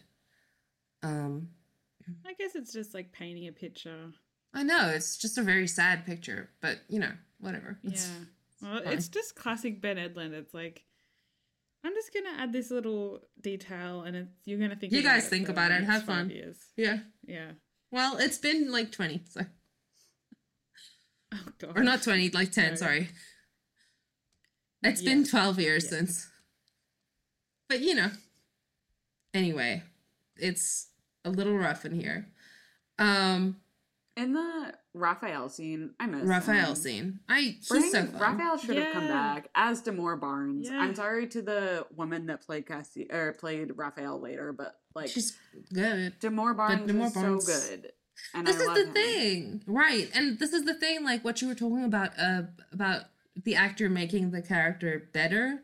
[1.04, 1.50] Um,
[2.26, 4.12] I guess it's just like painting a picture.
[4.54, 7.80] I know it's just a very sad picture, but you know, whatever.
[7.84, 8.00] Yeah.
[8.62, 8.94] Well, fine.
[8.94, 10.32] it's just classic Ben Edlund.
[10.34, 10.84] It's like
[11.84, 14.94] I'm just gonna add this little detail, and it's, you're gonna think.
[14.94, 16.30] You guys think about it, have fun.
[16.30, 16.58] Years.
[16.78, 17.00] yeah.
[17.26, 17.52] Yeah.
[17.92, 19.42] Well, it's been like 20, so
[21.34, 21.78] Oh god.
[21.78, 22.76] or not 20, like 10, No.
[22.76, 23.10] sorry.
[24.84, 25.10] It's Yeah.
[25.14, 25.90] been 12 years Yeah.
[25.90, 26.30] since.
[27.68, 28.12] But you know.
[29.34, 29.84] Anyway,
[30.36, 30.88] it's
[31.24, 32.28] a little rough in here.
[32.98, 33.62] Um
[34.18, 36.76] in the Raphael scene, I miss Raphael him.
[36.76, 37.20] scene.
[37.30, 38.20] I he's Bring- so fun.
[38.20, 40.68] Raphael should have come back as Demore Barnes.
[40.70, 40.80] Yeah.
[40.80, 45.38] I'm sorry to the woman that played Cassie or played Raphael later, but like She's
[45.72, 46.20] good.
[46.20, 47.92] Demore Barnes Demore is Barnes- so good.
[48.34, 48.94] And this I is love the him.
[48.94, 52.42] thing right and this is the thing like what you were talking about uh
[52.74, 53.06] about
[53.46, 55.64] the actor making the character better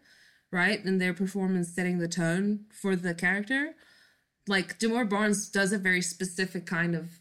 [0.52, 3.74] right and their performance setting the tone for the character
[4.48, 7.20] like demore barnes does a very specific kind of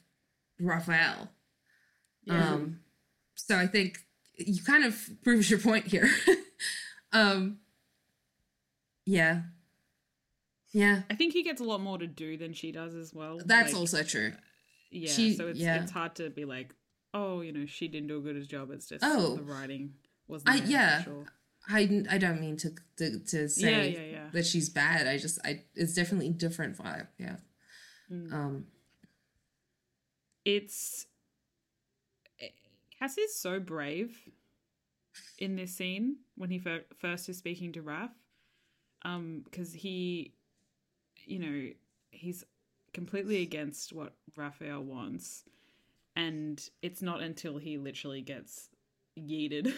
[0.60, 1.30] raphael
[2.28, 2.80] um
[3.34, 3.98] so i think
[4.36, 6.08] you kind of proves your point here
[7.12, 7.58] um
[9.06, 9.42] yeah
[10.72, 13.38] yeah I think he gets a lot more to do than she does as well.
[13.44, 14.32] that's Like, also true
[14.90, 15.82] Yeah, She- so it's yeah.
[15.82, 16.74] it's hard to be like,
[17.12, 18.70] oh, you know, she didn't do a good as job.
[18.72, 19.36] It's just Oh.
[19.36, 19.94] the writing
[20.28, 20.50] wasn't.
[20.50, 21.02] I yeah.
[21.02, 21.26] sure.
[21.66, 24.28] I, I don't mean to to, to say yeah, yeah.
[24.32, 25.06] that she's bad.
[25.06, 27.08] I just I it's definitely different vibe.
[27.18, 27.36] Yeah.
[28.10, 28.32] Mm.
[28.32, 28.66] Um.
[30.44, 31.06] It's
[32.98, 34.16] Cass is so brave
[35.38, 38.10] in this scene when he fir- first is speaking to Raph,
[39.02, 40.32] um, because he,
[41.26, 41.68] you know,
[42.10, 42.44] he's
[42.92, 45.44] completely against what Raphael wants,
[46.16, 48.70] and it's not until he literally gets
[49.18, 49.72] yeeted,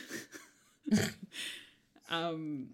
[2.11, 2.69] um,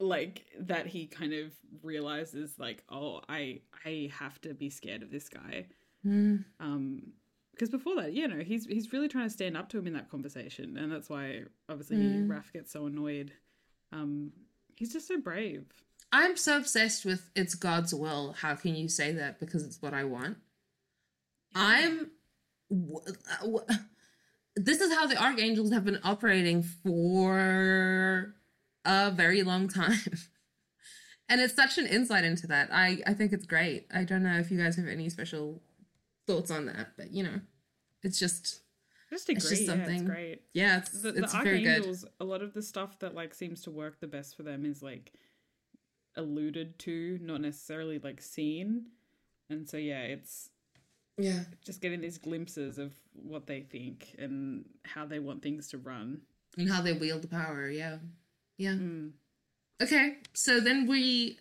[0.00, 1.52] like that he kind of
[1.82, 5.66] realizes like, oh, I I have to be scared of this guy
[6.06, 7.02] mm, um
[7.52, 9.92] because before that you know he's he's really trying to stand up to him in
[9.94, 12.28] that conversation and that's why obviously Mm.
[12.28, 13.32] Raph gets so annoyed
[13.92, 14.32] um
[14.76, 15.64] He's just so brave.
[16.12, 18.32] I'm so obsessed with it's God's will.
[18.38, 19.40] How can you say that?
[19.40, 20.36] Because it's what I want.
[21.56, 22.10] I'm.
[22.70, 23.64] w- uh, w-
[24.64, 28.34] This is how the archangels have been operating for
[28.84, 29.98] a very long time.
[31.30, 32.70] And it's such an insight into that.
[32.72, 33.86] I, I think it's great.
[33.92, 35.60] I don't know if you guys have any special
[36.26, 37.42] thoughts on that, but you know,
[38.02, 38.62] it's just,
[39.10, 39.36] Just agree.
[39.36, 40.42] It's just yeah, something- it's great.
[40.54, 41.68] yeah, it's, The, it's the very good.
[41.80, 44.64] archangels, a lot of the stuff that like seems to work the best for them
[44.64, 45.12] is like
[46.16, 48.86] alluded to, not necessarily like seen.
[49.50, 50.48] And so yeah, it's
[51.18, 51.40] Yeah.
[51.64, 56.20] just getting these glimpses of what they think and how they want things to run.
[56.56, 57.68] And how they wield the power.
[57.68, 57.98] Yeah.
[58.56, 58.72] Yeah.
[58.74, 59.12] Mm.
[59.82, 61.38] Okay, so then we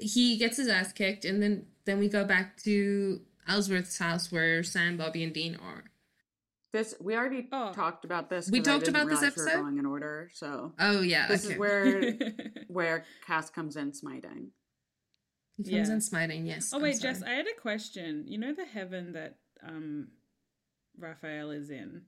[0.00, 4.62] he gets his ass kicked, and then then we go back to Ellsworth's house where
[4.62, 5.84] Sam, Bobby, and Dean are.
[6.72, 7.72] This we already Oh.
[7.72, 8.48] talked about this.
[8.50, 9.62] We 'cause I talked didn't about this realize we were episode?
[9.62, 10.30] going in order.
[10.32, 11.54] So Oh yeah, this okay.
[11.54, 12.12] is where
[12.68, 14.52] where Cass comes in smiting.
[15.66, 15.94] He comes Yeah.
[15.94, 16.46] in smiting.
[16.46, 16.72] Yes.
[16.72, 17.00] oh wait.
[17.00, 18.24] Jess, I had a question.
[18.26, 20.08] You know the heaven that um
[20.98, 22.02] Raphael is in?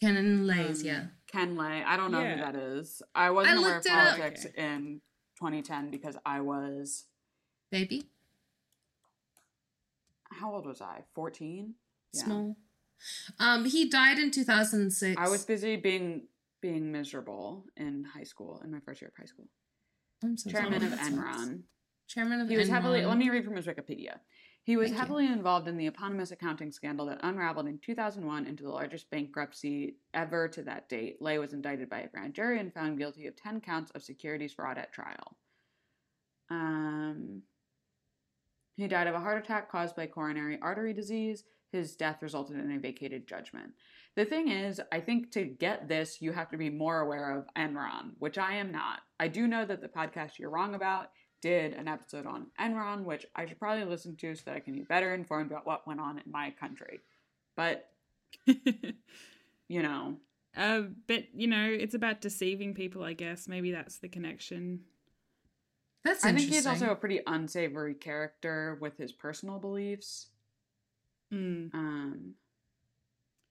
[0.00, 0.80] Ken Lay's.
[0.82, 1.04] Um, yeah.
[1.30, 1.82] Ken Lay.
[1.82, 2.36] I don't know Yeah.
[2.36, 3.02] who that is.
[3.14, 4.62] I wasn't I aware of looked politics Okay.
[4.64, 5.00] in
[5.38, 7.06] 2010 because I was
[7.70, 8.08] Baby,
[10.30, 11.04] how old was I?
[11.14, 11.74] 14.
[12.12, 12.24] Yeah.
[12.24, 12.56] small.
[13.38, 15.20] Um, he died in two thousand six.
[15.20, 16.26] I was busy being
[16.60, 19.46] being miserable in high school in my first year of high school.
[20.24, 20.84] I'm so Chairman sorry.
[20.92, 21.16] of That sucks.
[21.16, 21.62] Enron.
[22.08, 23.04] Chairman of He was heavily.
[23.04, 24.18] Let me read from his Wikipedia.
[24.62, 25.00] He was Thank you.
[25.00, 29.96] heavily involved in the eponymous accounting scandal that unraveled in 2001 into the largest bankruptcy
[30.12, 31.22] ever to that date.
[31.22, 34.52] Lay was indicted by a grand jury and found guilty of 10 counts of securities
[34.52, 35.38] fraud at trial.
[36.50, 37.42] Um,
[38.76, 41.44] he died of a heart attack caused by coronary artery disease.
[41.72, 43.72] His death resulted in a vacated judgment.
[44.16, 47.46] The thing is, I think to get this, you have to be more aware of
[47.56, 49.00] Enron, which I am not.
[49.20, 51.08] I do know that the podcast You're Wrong About
[51.40, 54.74] did an episode on Enron, which I should probably listen to so that I can
[54.74, 57.00] be better informed about what went on in my country.
[57.56, 57.90] But,
[58.46, 60.16] you know,
[60.56, 63.04] uh, but you know, it's about deceiving people.
[63.04, 64.80] I guess maybe that's the connection.
[66.04, 70.28] That's I think he's also a pretty unsavory character with his personal beliefs.
[71.32, 71.74] Mm.
[71.74, 72.34] Um,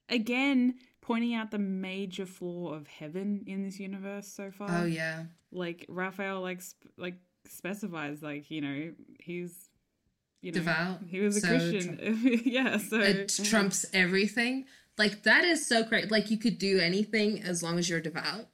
[0.10, 4.70] Again, pointing out the major flaw of heaven in this universe so far.
[4.72, 5.26] Oh yeah.
[5.52, 7.16] like Raphael likes, like
[7.50, 9.70] specifies like you know he's
[10.42, 12.00] you know Devout, he was a so Christian
[12.46, 14.66] yeah so It trumps everything.
[14.98, 16.12] Like that is so great.
[16.12, 18.48] Like you could do anything as long as you're devout.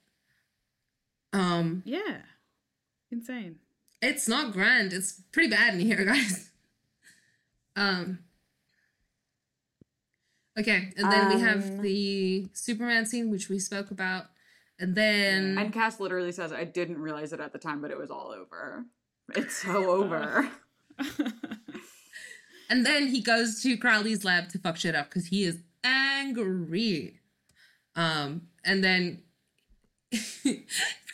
[1.31, 2.17] Um, yeah
[3.11, 3.55] insane
[4.01, 4.91] it's not grand.
[4.91, 6.49] It's pretty bad in here, guys.
[7.77, 8.19] Um.
[10.59, 14.25] Okay, and then we Um, have the Superman scene, which we spoke about,
[14.83, 17.97] and then and Cass literally says, I didn't realize it at the time, but it
[17.97, 18.83] was all over.
[19.33, 20.49] It's so over.
[22.69, 27.21] and then he goes to Crowley's lab to fuck shit up because he is angry.
[27.95, 29.21] Um, and then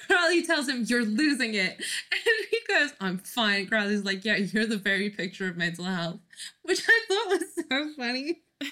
[0.08, 1.80] Crowley tells him, You're losing it.
[2.12, 3.68] And he goes, I'm fine.
[3.68, 6.22] Crowley's like, Yeah, you're the very picture of mental health,
[6.64, 8.42] which I thought was so funny.
[8.64, 8.66] I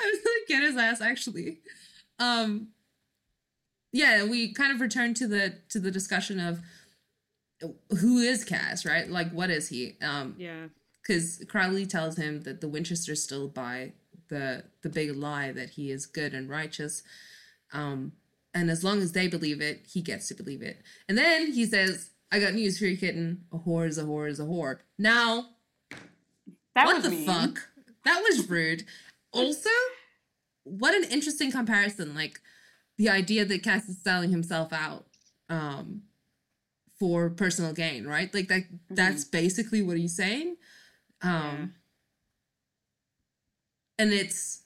[0.00, 1.58] was like, Get his ass, actually.
[2.18, 2.68] Um,
[3.98, 6.60] yeah, we kind of return to the to the discussion of
[8.00, 9.08] who is Cass, right?
[9.10, 9.96] Like, what is he?
[10.00, 10.66] Um, yeah
[11.08, 13.92] because Crowley tells him that the Winchesters still buy
[14.28, 17.02] the the big lie that he is good and righteous,
[17.72, 18.12] um,
[18.52, 20.82] and as long as they believe it, he gets to believe it.
[21.08, 23.44] And then he says, "I got news for you, kitten.
[23.52, 25.46] A whore is a whore is a whore." Now,
[26.74, 27.26] That what the mean.
[27.26, 27.68] fuck?
[28.04, 28.84] That was rude.
[29.32, 29.70] also,
[30.64, 32.14] what an interesting comparison.
[32.14, 32.40] Like
[32.98, 35.06] the idea that Cass is selling himself out
[35.48, 36.02] um,
[36.98, 38.32] for personal gain, right?
[38.34, 38.64] Like that.
[38.90, 40.56] That's basically what he's saying.
[41.22, 41.74] Um,
[43.98, 44.62] and it's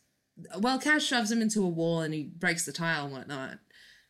[0.58, 3.58] well, Cass shoves him into a wall and he breaks the tile and whatnot,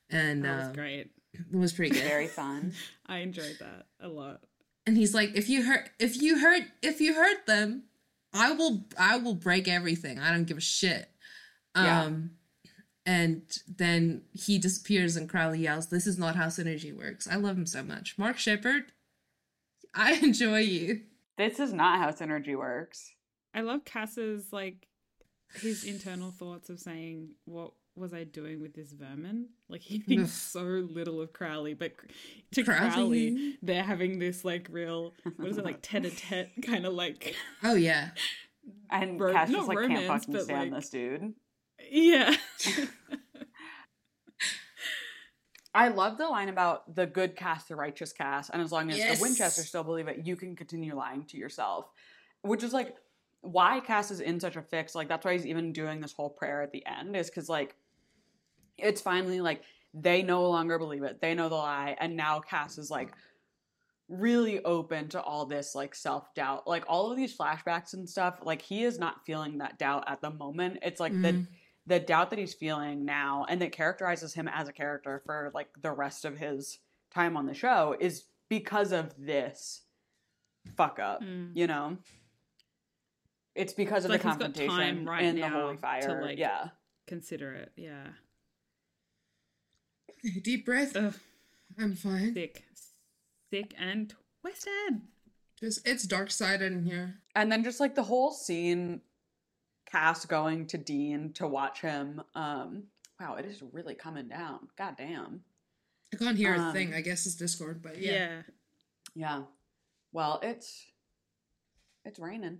[0.09, 2.05] and that was um, great it was pretty good.
[2.05, 2.73] Very fun.
[3.07, 4.40] I enjoyed that a lot
[4.86, 7.85] and he's like, "If you hurt, if you hurt, if you hurt them,
[8.32, 10.19] I will, I will break everything.
[10.19, 11.09] I don't give a shit."
[11.77, 12.03] Yeah.
[12.03, 12.32] Um,
[13.05, 17.57] and then he disappears, and Crowley yells, "This is not how synergy works." I love
[17.57, 18.93] him so much, Mark Sheppard.
[19.95, 21.03] I enjoy you.
[21.39, 23.12] This is not how synergy works.
[23.55, 24.87] I love Cass's like
[25.61, 29.49] his internal thoughts of saying what was I doing with this vermin?
[29.69, 31.93] Like he thinks so little of Crowley, but
[32.53, 32.91] to Crowley.
[32.91, 36.95] Crowley, they're having this like real what is it like tete a tete kind of
[36.95, 38.11] like Oh yeah.
[38.91, 41.35] And Ro- Cass not just like romance, can't fucking stand like- this dude.
[41.91, 42.35] Yeah.
[45.75, 48.99] I love the line about the good Cass, the righteous Cass, and as long as
[48.99, 49.17] Yes.
[49.19, 51.87] the Winchesters still believe it, you can continue lying to yourself.
[52.43, 52.95] Which is like
[53.41, 54.95] why Cass is in such a fix.
[54.95, 57.75] Like that's why he's even doing this whole prayer at the end, is because like
[58.77, 59.63] it's finally like
[59.95, 61.21] they no longer believe it.
[61.23, 63.13] They know the lie, and now Cass is like
[64.09, 66.69] really open to all this like self doubt.
[66.69, 68.41] Like all of these flashbacks and stuff.
[68.43, 70.81] Like he is not feeling that doubt at the moment.
[70.83, 71.23] It's like Mm.
[71.23, 71.47] the
[71.87, 75.91] doubt that he's feeling now and that characterizes him as a character for like the
[75.93, 76.79] rest of his
[77.13, 79.83] time on the show is because of this
[80.77, 81.51] fuck up Mm.
[81.55, 81.97] you know
[83.55, 86.21] it's because of Like the he's got confrontation time right in the now holy to,
[86.23, 86.69] like- yeah
[87.09, 87.73] Consider it.
[87.77, 88.07] Yeah.
[90.43, 90.97] Deep breath.
[90.97, 91.15] Ugh,
[91.79, 92.33] I'm fine.
[92.33, 92.63] sick.
[93.51, 95.01] Sick and twisted.
[95.59, 97.17] Just it's dark sided in here.
[97.35, 99.01] and then just like the whole scene
[99.93, 102.85] Cass going to Dean to watch him um
[103.20, 105.43] wow it is really coming down god damn
[106.12, 106.93] I can't hear a Um, thing.
[106.93, 108.12] I guess it's Discord, but yeah.
[108.12, 108.43] Yeah.
[109.14, 109.43] Yeah.
[110.12, 110.85] Well, it's
[112.05, 112.59] it's raining.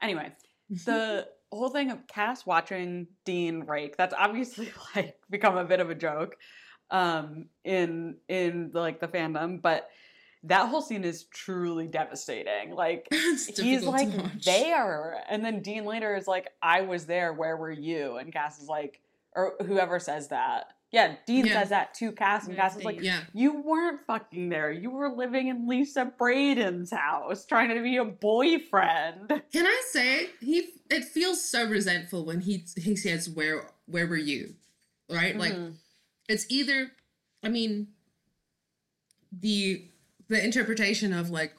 [0.00, 0.32] Anyway,
[0.86, 5.90] the whole thing of Cass watching Dean rake, that's obviously like become a bit of
[5.90, 6.36] a joke
[6.90, 9.90] um in in like the fandom, but
[10.44, 12.72] that whole scene is truly devastating.
[12.74, 14.08] Like he's like
[14.44, 18.16] there and then Dean later is like I was there, where were you?
[18.16, 19.00] And Cass is like
[19.34, 20.68] or whoever says that.
[20.92, 21.54] Yeah, Dean Yeah.
[21.60, 23.22] says that to Cass and Cass is like Yeah.
[23.32, 24.70] you weren't fucking there.
[24.70, 29.28] You were living in Lisa Braeden's house, trying to be a boyfriend.
[29.52, 30.68] Can I say he?
[30.90, 34.54] It feels so resentful when he he says, "Where where were you?"
[35.10, 35.36] Right?
[35.36, 35.74] Like Mhm.
[36.28, 36.92] it's either,
[37.42, 37.88] I mean,
[39.32, 39.88] the
[40.28, 41.54] the interpretation of like,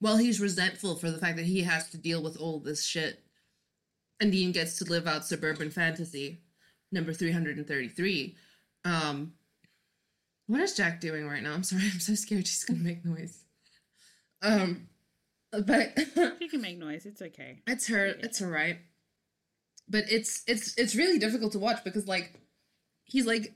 [0.00, 3.22] well, he's resentful for the fact that he has to deal with all this shit,
[4.20, 6.40] and Dean gets to live out suburban fantasy,
[6.92, 8.36] number three hundred and thirty three.
[8.84, 9.34] Um,
[10.46, 11.52] what is Jack doing right now?
[11.52, 13.44] I'm sorry, I'm so scared she's gonna make noise.
[14.42, 14.88] Um,
[15.52, 15.96] but
[16.40, 17.04] You can make noise.
[17.06, 17.62] It's okay.
[17.66, 18.78] it's her it's her right
[19.90, 22.32] but it's it's it's really difficult to watch because like
[23.04, 23.52] he's like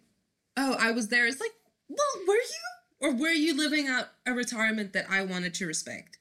[0.57, 1.53] oh i was there it's like
[1.89, 2.74] well were you
[3.05, 6.19] or were you living out a retirement that i wanted to respect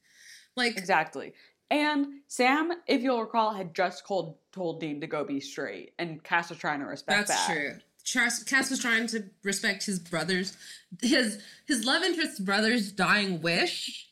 [0.56, 1.34] like Exactly.
[1.72, 6.24] And Sam, if you'll recall, had just told told Dean to go be straight, and
[6.24, 7.52] Cass was trying to respect that's that.
[7.56, 7.72] true
[8.06, 10.56] Cass, Cass was trying to respect his brother's
[11.02, 14.12] his his love interest's brother's dying wish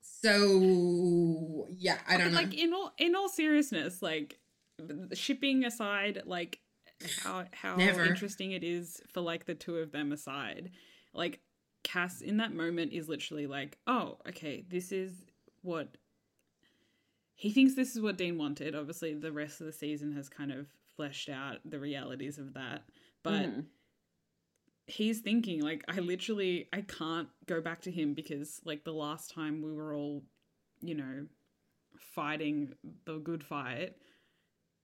[0.00, 4.38] so yeah i don't But know like in all in all seriousness, like
[5.14, 6.60] shipping aside, like
[7.22, 8.04] how how Never.
[8.04, 10.70] interesting it is for like the two of them aside,
[11.14, 11.40] like
[11.86, 15.12] Cass in that moment is literally like, oh, okay, this is
[15.62, 15.96] what
[17.34, 18.74] he thinks this is what Dean wanted.
[18.74, 22.82] Obviously, the rest of the season has kind of fleshed out the realities of that,
[23.22, 23.32] but.
[23.46, 23.64] Mhm.
[24.88, 29.32] he's thinking like i literally i can't go back to him because like the last
[29.34, 30.22] time we were all
[30.80, 31.26] you know
[31.98, 32.72] fighting
[33.04, 33.96] the good fight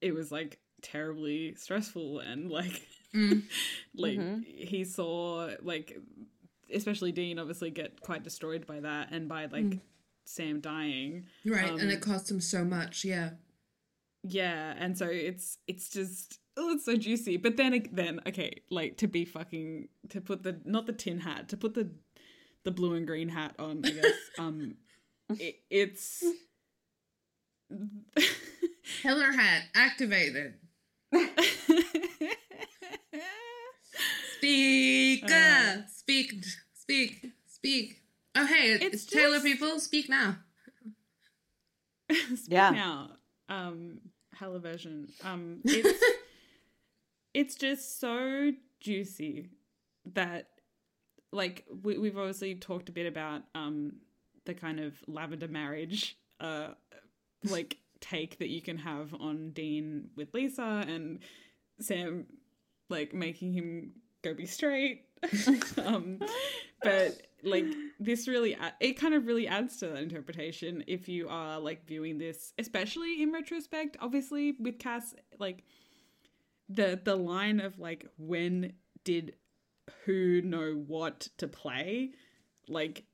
[0.00, 2.82] it was like terribly stressful and like
[3.14, 3.42] Mm.
[3.94, 4.44] like Mhm.
[4.44, 5.96] he saw like
[6.74, 9.80] especially dean obviously get quite destroyed by that and by like Mm.
[10.24, 13.30] sam dying right and it um, cost him so much yeah
[14.24, 18.96] yeah and so it's it's just oh it's so juicy but then then okay like
[18.98, 21.90] to be fucking to put the not the tin hat to put the
[22.64, 24.74] the blue and green hat on i guess um
[25.40, 26.22] it, it's
[29.02, 30.54] Heller hat activated
[34.36, 35.76] Speak, Uh.
[36.12, 36.44] Speak,
[36.74, 38.02] speak, speak.
[38.34, 39.80] Oh, hey, it's, It's Taylor just- people.
[39.80, 40.36] Speak now.
[42.10, 42.70] Speak Yeah.
[42.70, 43.10] now
[43.48, 43.98] um
[44.38, 46.04] television um it's
[47.34, 49.48] it's just so juicy
[50.14, 50.48] that
[51.32, 53.94] like we, we've obviously talked a bit about um
[54.44, 56.68] the kind of lavender marriage uh
[57.44, 61.20] like take that you can have on dean with lisa and
[61.80, 62.26] sam
[62.90, 65.02] like making him go be straight
[65.84, 66.18] um
[66.82, 67.64] but like
[68.00, 72.18] this really it kind of really adds to that interpretation if you are like viewing
[72.18, 75.64] this especially in retrospect obviously with cass like
[76.68, 78.72] the the line of like when
[79.04, 79.34] did
[80.04, 82.10] who know what to play
[82.68, 83.04] like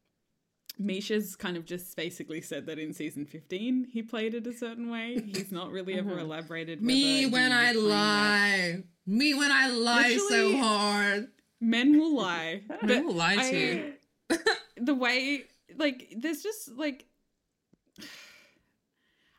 [0.81, 4.89] Misha's kind of just basically said that in season 15 he played it a certain
[4.91, 5.21] way.
[5.27, 6.21] He's not really ever Mhm.
[6.21, 6.81] elaborated.
[6.81, 7.95] Me when I playing that.
[7.95, 8.85] lie.
[9.05, 11.29] Me when I lie so hard.
[11.61, 12.63] Men will lie.
[12.83, 13.93] Men will lie I- too.
[14.77, 15.45] the way
[15.77, 17.05] like there's just like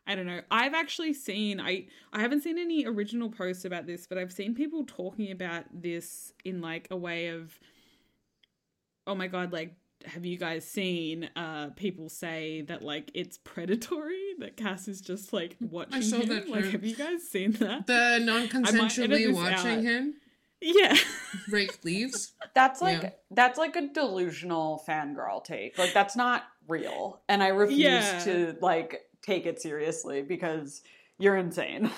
[0.08, 0.42] I don't know.
[0.50, 4.56] I've actually seen I I haven't seen any original posts about this, but I've seen
[4.56, 7.58] people talking about this in like a way of
[9.06, 9.76] oh my god, like
[10.06, 15.32] have you guys seen uh people say that like it's predatory that Cass is just
[15.34, 16.30] like watching saw him?
[16.30, 17.86] that like have you guys seen that?
[17.86, 19.84] The non-consensually watching out.
[19.84, 20.16] him
[20.62, 20.96] yeah.
[21.50, 22.34] rake leaves.
[22.54, 23.10] That's like Yeah.
[23.32, 25.78] that's like a delusional fangirl take.
[25.78, 27.22] Like that's not real.
[27.30, 28.20] And I refuse Yeah.
[28.26, 30.82] to like take it seriously because
[31.18, 31.90] you're insane.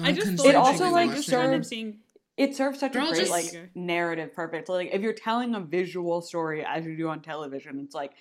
[0.00, 1.98] I just It it also, like, just kind of serves- being
[2.36, 4.68] It serves such They're a great just- like narrative perfect.
[4.68, 8.12] Like if you're telling a visual story as you do on television, it's like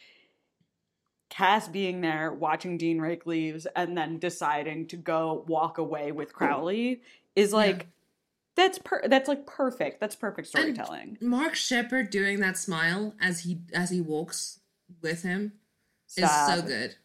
[1.29, 6.33] Cass being there, watching Dean rake leaves, and then deciding to go walk away with
[6.33, 7.01] Crowley
[7.37, 7.87] is like
[8.55, 9.99] that's per that's like perfect.
[9.99, 11.17] That's perfect storytelling.
[11.21, 14.59] Mark Sheppard doing that smile as he as he walks
[15.01, 15.53] with him
[16.17, 16.95] is so good,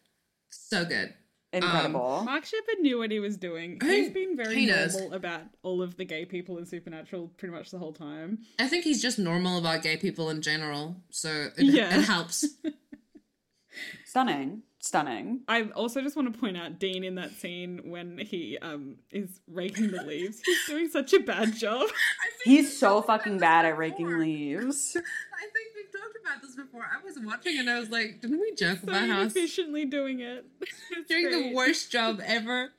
[0.49, 1.13] so good.
[1.53, 2.23] Um, Incredible.
[2.25, 3.77] Mark Sheppard knew what he was doing.
[3.81, 4.93] I He's think been very he does.
[4.99, 8.39] normal about all of the gay people in Supernatural pretty much the whole time.
[8.59, 11.97] I think he's just normal about gay people in general, so it, Yeah.
[11.97, 12.45] it helps.
[14.05, 14.63] Stunning.
[14.87, 15.41] Stunning.
[15.49, 19.41] I also just want to point out Dean in that scene when he um is
[19.45, 20.39] raking the leaves.
[20.45, 21.89] He's doing such a bad job.
[22.45, 24.95] He's so fucking bad at raking leaves.
[24.95, 26.83] I think we've talked about this before.
[26.83, 29.83] I was watching and I was like, didn't we joke So about how he's inefficiently
[29.83, 30.45] doing it.
[30.91, 31.49] It's doing great.
[31.49, 32.69] the worst job ever?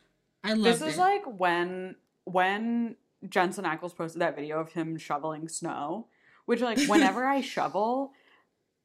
[0.43, 0.62] I love it.
[0.62, 0.89] This it.
[0.89, 2.97] is like when when
[3.28, 6.06] Jensen Ackles posted that video of him shoveling snow,
[6.47, 8.12] which like whenever I shovel,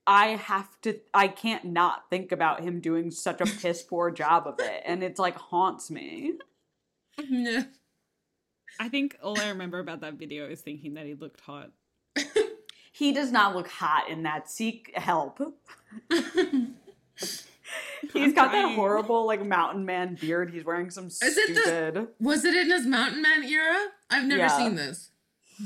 [0.05, 4.47] I have to I can't not think about him doing such a piss poor job
[4.47, 6.33] of it, and it's like haunts me.
[7.17, 7.63] Yeah.
[8.79, 11.71] I think all I remember about that video is thinking that he looked hot.
[12.95, 14.47] He does not look hot in that.
[14.51, 15.39] Seek help.
[18.13, 20.51] He's got that horrible like mountain man beard.
[20.51, 22.07] He's wearing some it the- stupid.
[22.19, 23.87] Was it in his Mountain Man era?
[24.11, 24.57] I've never Yeah.
[24.57, 25.09] seen this,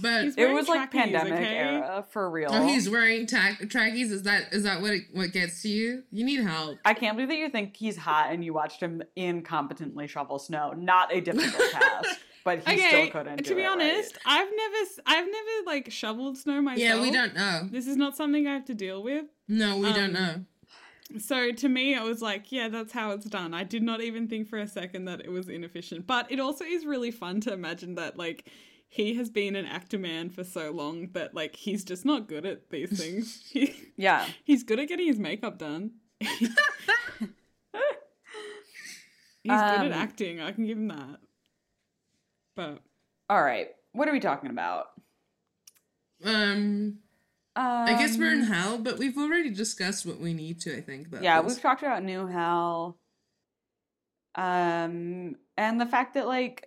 [0.02, 1.58] but It wearing was like pandemic okay?
[1.58, 2.50] era for real.
[2.52, 4.12] oh, he's wearing ta- trackies.
[4.12, 6.04] Is that is that what it, what gets to you?
[6.12, 6.78] You need help.
[6.86, 10.74] I can't believe that you think he's hot and you watched him incompetently shovel snow.
[10.76, 13.38] Not a difficult task, but he okay, still couldn't.
[13.38, 13.72] to do be it right.
[13.74, 16.80] honest, I've never, s- I've never like shoveled snow myself.
[16.80, 17.68] Yeah, we don't know.
[17.72, 19.26] This is not something I have to deal with.
[19.48, 20.36] No, we Um, don't know.
[21.20, 23.54] So to me, it was like, yeah, that's how it's done.
[23.54, 26.06] I did not even think for a second that it was inefficient.
[26.06, 28.50] But it also is really fun to imagine that, like,
[28.90, 32.46] he has been an actor man for so long that, like, he's just not good
[32.46, 33.44] at these things.
[33.52, 34.26] he, Yeah.
[34.44, 35.92] he's good at getting his makeup done.
[36.22, 36.50] he's
[39.44, 40.42] good at Um, acting.
[40.42, 41.20] I can give him that.
[42.56, 42.82] But
[43.30, 43.70] All right.
[43.92, 44.88] What are we talking about?
[46.24, 47.00] Um,
[47.56, 50.76] I guess we're in Um, hell, but we've already discussed what we need to.
[50.78, 51.08] I think.
[51.08, 51.54] About Yeah, this.
[51.54, 52.98] we've talked about New Hell.
[54.36, 56.67] Um, and the fact that like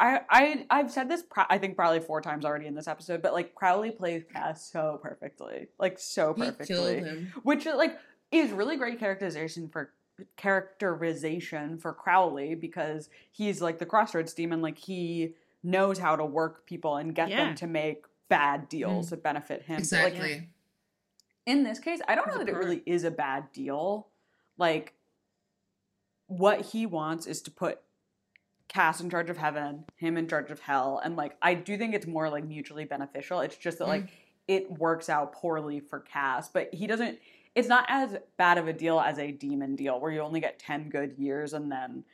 [0.00, 3.20] I I I've said this pro- I think probably four times already in this episode,
[3.22, 7.26] but like Crowley plays Cass so perfectly, like so perfectly.
[7.42, 7.98] which like
[8.32, 9.92] is really great characterization for
[10.36, 16.66] characterization for Crowley because he's like the crossroads demon like he knows how to work
[16.66, 17.44] people and get Yeah.
[17.46, 19.10] them to make bad deals Mm.
[19.10, 20.48] that benefit him But, like, Exactly.
[21.46, 24.08] in this case I don't know that it really is a bad deal
[24.58, 24.94] like
[26.26, 27.80] what he wants is to put
[28.70, 31.94] Cass in charge of heaven, him in charge of hell, and like I do think
[31.94, 33.40] it's more like mutually beneficial.
[33.40, 34.08] It's just that like
[34.48, 37.18] it works out poorly for Cass, but he doesn't.
[37.56, 40.58] It's not as bad of a deal as a demon deal where you only get
[40.60, 42.04] ten good years and then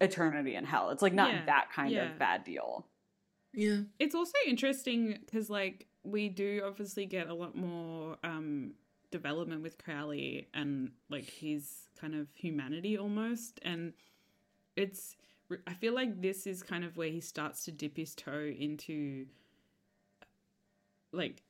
[0.00, 0.90] eternity in hell.
[0.90, 2.10] It's like not Yeah, that kind yeah.
[2.12, 2.86] of bad deal.
[3.52, 3.80] yeah.
[3.98, 8.72] it's also interesting because like we do obviously get a lot more um
[9.10, 13.92] development with crowley and like his kind of humanity almost and
[14.76, 15.16] it's
[15.66, 19.26] i feel like this is kind of where he starts to dip his toe into
[21.12, 21.42] like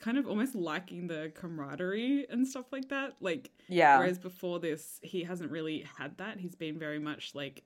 [0.00, 4.98] kind of almost liking the camaraderie and stuff like that like Yeah, Whereas before this,
[5.02, 6.38] he hasn't really had that.
[6.38, 7.62] He's been very much like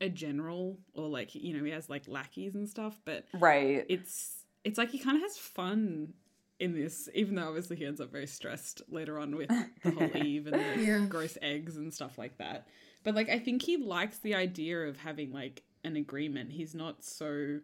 [0.00, 3.00] a general, or like you know, he has like lackeys and stuff.
[3.04, 3.84] But right.
[3.88, 6.14] it's it's like he kind of has fun
[6.58, 9.48] in this, even though obviously he ends up very stressed later on with
[9.84, 11.06] the whole Eve and the Yeah.
[11.06, 12.66] gross eggs and stuff like that.
[13.04, 16.52] But like, I think he likes the idea of having like an agreement.
[16.52, 17.60] He's not so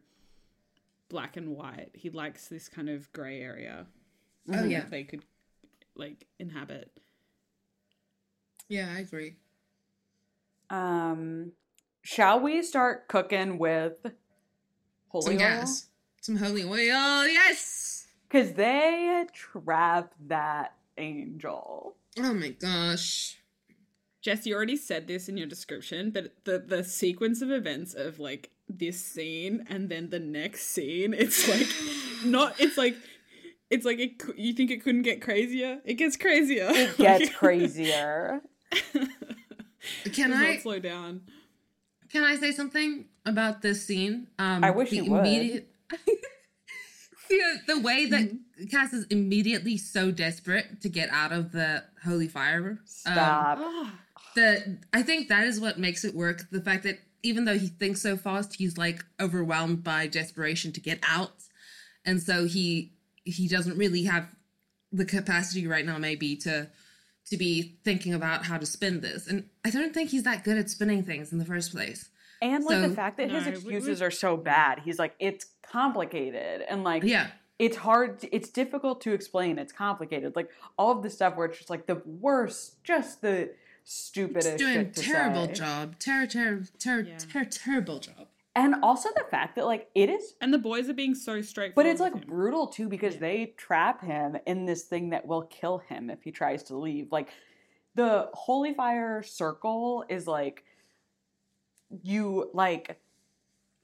[1.09, 1.91] black and white.
[1.95, 3.87] He likes this kind of gray area
[4.53, 4.81] Oh yeah.
[4.81, 5.25] that they could
[5.95, 6.91] like inhabit.
[8.69, 9.37] Yeah, I agree.
[10.71, 11.53] Um,
[12.03, 14.05] shall we start cooking with
[15.09, 15.39] holy Some oil?
[15.39, 15.87] gas.
[16.23, 17.27] Some holy oil.
[17.27, 18.07] Yes.
[18.29, 21.97] Because they trap that angel.
[22.19, 23.39] Oh my gosh.
[24.25, 28.19] Jess, you already said this in your description, but the the sequence of events of
[28.19, 31.67] like this scene and then the next scene, it's like
[32.25, 32.97] not it's like
[33.69, 35.81] it's like it, you think it couldn't get crazier.
[35.85, 36.69] It gets crazier.
[36.71, 38.41] It gets crazier.
[40.15, 41.21] Can I not slow down?
[42.11, 44.29] can I say something about this scene?
[44.39, 45.67] Um I wish the you would.
[47.29, 48.67] the, the way that Mm-hmm.
[48.71, 52.79] Cass is immediately so desperate to get out of the holy fire.
[52.79, 53.59] um, Stop.
[54.35, 56.43] The I think that is what makes it work.
[56.51, 60.81] The fact that even though he thinks so fast, he's like overwhelmed by desperation to
[60.81, 61.33] get out,
[62.05, 62.93] and so he
[63.25, 64.29] he doesn't really have
[64.93, 66.69] the capacity right now, maybe to
[67.31, 69.27] to be thinking about how to spin this.
[69.27, 72.11] And I don't think he's that good at spinning things in the first place.
[72.43, 75.15] And like the fact that his No, we- excuses we- are so bad, he's like,
[75.19, 76.61] it's complicated.
[76.69, 77.29] And like, Yeah,
[77.59, 79.59] it's hard, it's difficult to explain.
[79.59, 80.37] It's complicated.
[80.37, 83.55] Like, all of the stuff where it's just like the worst, just the
[83.85, 85.53] stupidest he's doing shit to terrible say.
[85.53, 87.19] job, ter ter ter Yeah.
[87.19, 88.29] ter terrible job.
[88.57, 91.75] And also the fact that like it is and the boys are being so straightforward.
[91.75, 92.27] But it's like him.
[92.27, 96.31] brutal too because they trap him in this thing that will kill him if he
[96.31, 97.11] tries to leave.
[97.11, 97.31] Like
[97.95, 100.65] the holy fire circle is like
[102.03, 103.01] you like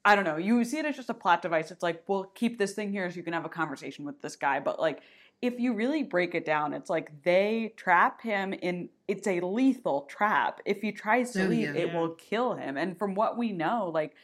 [0.04, 1.70] I don't know, you see it as just a plot device.
[1.70, 4.34] It's like, we'll keep this thing here so you can have a conversation with this
[4.34, 4.58] guy.
[4.58, 5.02] But like
[5.42, 10.02] if you really break it down, it's like they trap him in it's a lethal
[10.02, 10.60] trap.
[10.64, 11.82] If he tries to Oh, leave, yeah.
[11.82, 12.76] it will kill him.
[12.76, 14.14] And from what we know, like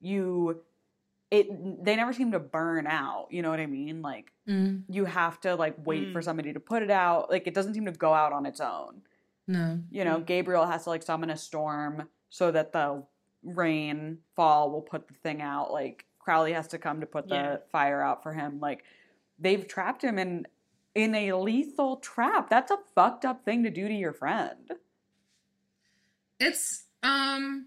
[0.00, 0.62] you
[1.30, 1.48] it
[1.84, 5.40] they never seem to burn out you know what i mean like Mm, you have
[5.40, 6.24] to like wait for Mm.
[6.24, 9.02] somebody to put it out like it doesn't seem to go out on its own
[9.46, 13.04] no, you know gabriel has to like summon a storm so that the
[13.44, 17.34] rain fall will put the thing out like crowley has to come to put the
[17.34, 17.56] Yeah.
[17.70, 18.82] fire out for him like
[19.38, 20.46] they've trapped him in
[20.94, 24.72] in a lethal trap that's a fucked up thing to do to your friend
[26.40, 27.66] it's um,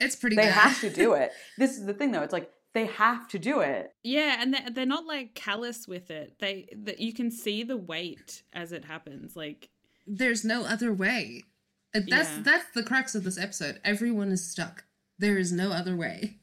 [0.00, 0.36] it's pretty.
[0.36, 0.52] they good.
[0.52, 3.60] have to do it this is the thing though it's like they have to do
[3.60, 6.34] it Yeah, and they're, they're not like callous with it.
[6.38, 9.34] They that you can see the weight as it happens.
[9.34, 9.70] Like
[10.06, 11.44] there's no other way.
[11.94, 12.42] That's Yeah.
[12.44, 13.80] that's the crux of this episode.
[13.84, 14.84] Everyone is stuck.
[15.18, 16.36] There is no other way.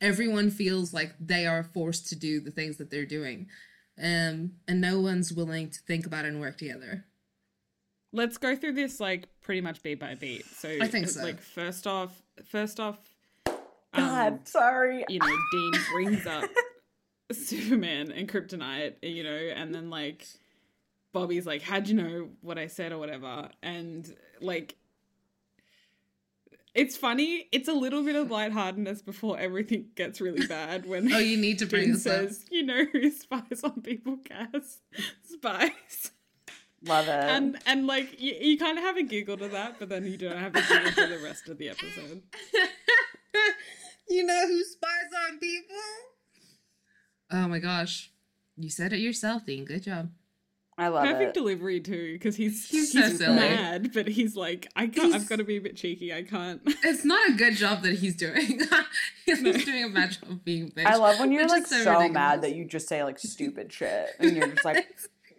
[0.00, 3.46] Everyone feels like they are forced to do the things that they're doing.
[3.98, 7.04] Um and no one's willing to think about it and work together.
[8.12, 10.44] let's go through this like pretty much beat by beat.
[10.46, 11.22] So I think so.
[11.22, 12.98] Like first off, first off,
[13.94, 16.44] god um, sorry you know, Dean brings up
[17.32, 20.26] Superman and Kryptonite, you know, and then like
[21.12, 23.48] Bobby's like, How'd you know what I said or whatever?
[23.62, 24.76] And like
[26.76, 31.18] it's funny, it's a little bit of lightheartedness before everything gets really bad when Oh,
[31.18, 32.48] you need to bring Dean this up.
[32.50, 34.78] you know who spies on people, Cass?
[35.24, 36.10] Spies.
[36.84, 39.88] love it And and like you, you kind of have a giggle to that, but
[39.88, 42.22] then you don't have a giggle for the rest of the episode.
[44.08, 45.76] you know who spies on people?
[47.32, 48.12] Oh my gosh.
[48.56, 49.64] You said it yourself, Dean.
[49.64, 50.10] Good job.
[50.78, 51.12] I love it.
[51.12, 53.36] Perfect it delivery too, because he's He's he's, so silly.
[53.36, 55.06] mad, but he's like, I can't.
[55.06, 56.12] He's- I've got to be a bit cheeky.
[56.12, 56.60] I can't.
[56.84, 58.60] It's not a good job that he's doing.
[59.26, 59.52] he's No.
[59.52, 60.86] doing a bad job of being a bitch.
[60.86, 64.10] I love when you're like is so, mad that you just say like stupid shit
[64.20, 64.86] and you're just like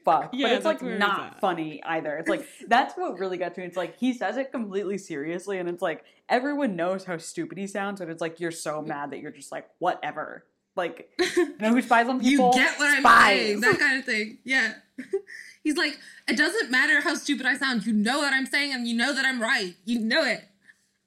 [0.03, 0.30] fuck.
[0.34, 2.18] Yeah, but it's like that's where it's not funny either.
[2.18, 3.68] It's like that's what really got to me.
[3.68, 7.68] It's like he says it completely seriously and it's like everyone knows how stupid he
[7.68, 10.45] sounds and it's like you're so mad that you're just like whatever.
[10.76, 12.30] Like you know who spies on people?
[12.31, 12.53] you people?
[12.53, 13.61] get what I'm saying.
[13.61, 14.38] That kind of thing.
[14.43, 14.73] Yeah.
[15.64, 15.98] He's like,
[16.28, 17.86] it doesn't matter how stupid I sound.
[17.86, 19.76] You know what I'm saying, and you know that I'm right.
[19.86, 20.44] You know it.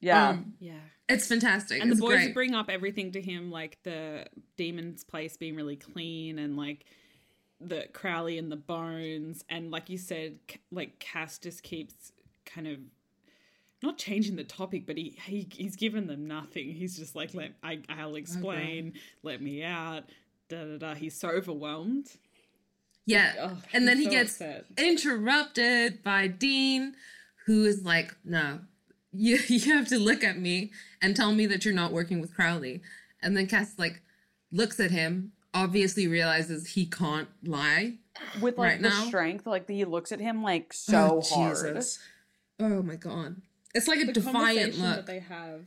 [0.01, 0.31] yeah.
[0.31, 0.75] Um, Yeah.
[1.09, 1.81] it's fantastic.
[1.83, 2.35] And the boys great.
[2.35, 4.27] bring up everything to him, like the
[4.57, 6.85] demon's place being really clean, and like
[7.61, 10.39] the Crowley and the bones, and like you said,
[10.71, 12.13] like Cass just keeps
[12.47, 12.79] kind of
[13.83, 16.69] not changing the topic, but he, he he's given them nothing.
[16.71, 18.93] He's just like, let I I'll explain,
[19.23, 20.05] let me out.
[20.49, 20.95] Da da da.
[20.95, 22.09] He's so overwhelmed.
[23.11, 23.35] Yeah.
[23.41, 24.65] Oh, and then he's he so gets upset.
[24.79, 26.95] interrupted by Dean,
[27.47, 28.61] who is like, no,
[29.13, 30.71] you, you have to look at me
[31.03, 32.81] and tell me that you're not working with Crowley.
[33.23, 34.03] And then Cass like
[34.53, 37.99] looks at him, obviously realizes he can't lie.
[38.41, 39.05] With like right the now.
[39.07, 41.57] strength, like he looks at him like oh, so Oh, hard.
[41.57, 41.99] Jesus.
[42.59, 43.37] Oh my god.
[43.75, 44.97] It's like a The defiant look.
[44.97, 45.63] that they have.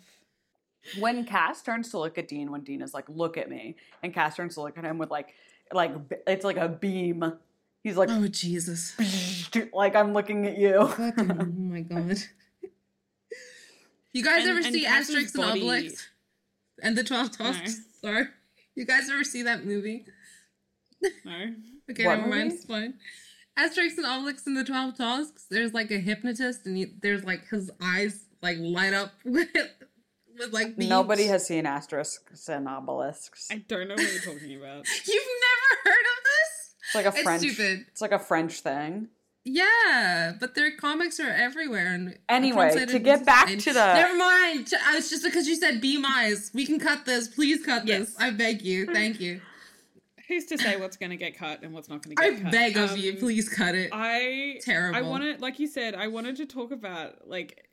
[0.99, 4.13] when Cass turns to look at Dean, when Dean is like, "Look at me," and
[4.13, 5.33] Cass turns to look at him with like,
[5.71, 5.93] like
[6.27, 7.33] it's like a beam.
[7.83, 8.95] He's like, Oh Jesus.
[9.73, 10.87] like I'm looking at you.
[10.87, 12.17] Fucking, oh my god.
[14.13, 16.03] You guys And- ever and see Cass's Asterix and Obelix?
[16.81, 17.81] And the Twelve Tasks?
[18.01, 18.25] Sorry.
[18.75, 20.05] You guys ever see that movie?
[21.25, 21.31] No.
[21.91, 22.43] Okay, What never mind.
[22.45, 22.55] movie?
[22.55, 22.93] It's fine.
[23.59, 25.45] Asterix and Obelix and the Twelve Tasks.
[25.49, 29.49] There's like a hypnotist, and he, there's like his eyes like light up with
[30.37, 30.89] with like beams.
[30.89, 32.17] Nobody has seen Asterix
[32.49, 33.29] and Obelix.
[33.51, 34.85] I don't know what you're talking about.
[35.07, 36.75] You've never heard of this?
[36.85, 37.41] It's like a It's French.
[37.41, 37.85] stupid.
[37.91, 39.09] It's like a French thing.
[39.45, 41.87] Yeah, but their comics are everywhere.
[41.93, 44.67] And Anyway, to get back Spain- to the- Never mind.
[44.67, 46.51] T- I was just because you said be mice.
[46.53, 47.27] We can cut this.
[47.27, 48.15] Please cut this.
[48.17, 48.85] I beg you.
[48.85, 49.41] Thank you.
[50.29, 52.39] Who's to say what's going to get cut and what's not going to I get
[52.43, 52.47] cut?
[52.47, 53.11] I beg of you.
[53.11, 53.89] Um, Please cut it.
[53.91, 54.97] I Terrible.
[54.97, 57.65] I wanted, like you said, I wanted to talk about like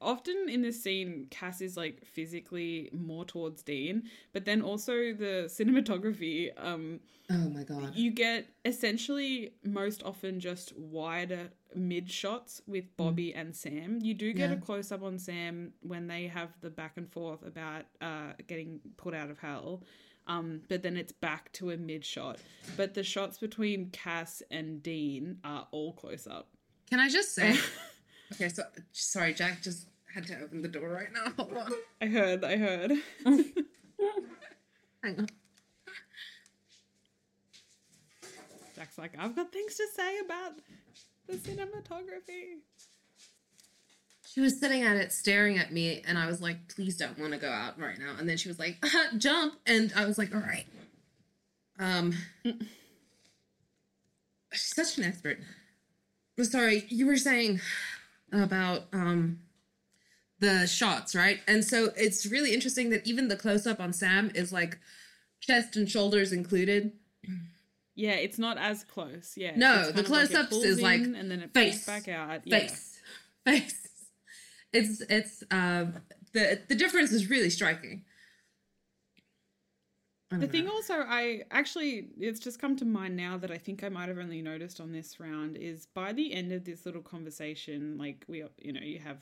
[0.00, 5.44] often in this scene, Cass is like physically more towards Dean, but then also the
[5.46, 6.50] cinematography.
[6.56, 7.00] Um,
[7.30, 7.94] oh my god.
[7.94, 13.98] you get essentially most often just wider mid shots with Bobby and Sam.
[14.00, 17.46] You do get a close up on Sam when they have the back and forth
[17.46, 19.82] about uh, getting put out of hell.
[20.26, 22.38] Um, but then it's back to a mid shot.
[22.76, 26.48] But the shots between Cass and Dean are all close up.
[26.88, 27.58] Can I just say?
[28.32, 28.62] okay, so
[28.92, 31.32] sorry, Jack just had to open the door right now.
[31.44, 31.72] Hold on.
[32.00, 32.92] I heard, I heard.
[33.24, 35.26] Hang on.
[38.74, 40.52] Jack's like, I've got things to say about
[41.26, 42.58] the cinematography.
[44.26, 47.32] She was sitting at it staring at me, and I was like, please don't want
[47.32, 48.14] to go out right now.
[48.18, 49.54] And then she was like, "Uh, jump.
[49.66, 50.66] And I was like, all right.
[51.78, 52.54] Um, she's
[54.74, 55.38] such an expert.
[56.38, 57.60] I'm sorry, you were saying
[58.32, 59.40] about um
[60.40, 61.40] the shots, right?
[61.46, 64.78] And so it's really interesting that even the close up on Sam is like
[65.40, 66.92] chest and shoulders included.
[67.94, 69.34] Yeah, it's not as close.
[69.36, 69.52] Yeah.
[69.56, 72.08] No, the kind of like it close-ups pulls is like and then it face, back
[72.08, 72.40] out.
[72.44, 72.58] Yeah.
[72.60, 73.00] Face,
[73.44, 73.88] face.
[74.72, 75.94] It's it's um
[76.32, 78.04] the the difference is really striking.
[80.30, 80.72] The thing know.
[80.72, 84.18] also, I actually, it's just come to mind now that I think I might have
[84.18, 88.44] only noticed on this round is by the end of this little conversation, like we,
[88.58, 89.18] you know, you have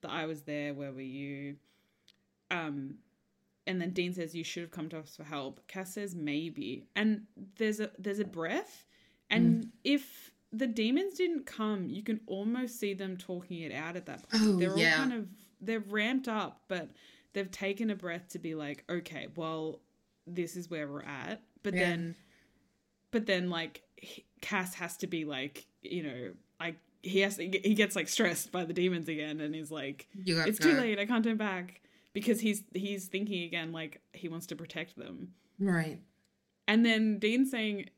[0.00, 1.56] the I was there, where were you?
[2.50, 2.96] Um,
[3.66, 5.60] and then Dean says you should have come to us for help.
[5.68, 7.22] Cass says maybe, and
[7.56, 8.84] there's a there's a breath,
[9.30, 14.06] and if the demons didn't come, you can almost see them talking it out at
[14.06, 14.42] that point.
[14.44, 14.92] Oh, they're yeah.
[14.92, 15.28] all kind of
[15.60, 16.90] they're ramped up, but
[17.32, 19.80] they've taken a breath to be like, okay, well,
[20.34, 21.42] this is where we're at.
[21.62, 21.80] But Yeah.
[21.80, 22.16] then,
[23.10, 23.82] but then like
[24.40, 28.52] Cass has to be like, you know, I he has to, he gets like stressed
[28.52, 31.36] by the demons again, and he's like, You got it's too late, I can't turn
[31.36, 31.80] back
[32.12, 35.32] because he's he's thinking again like he wants to protect them.
[35.58, 36.00] Right.
[36.68, 37.90] And then Dean saying,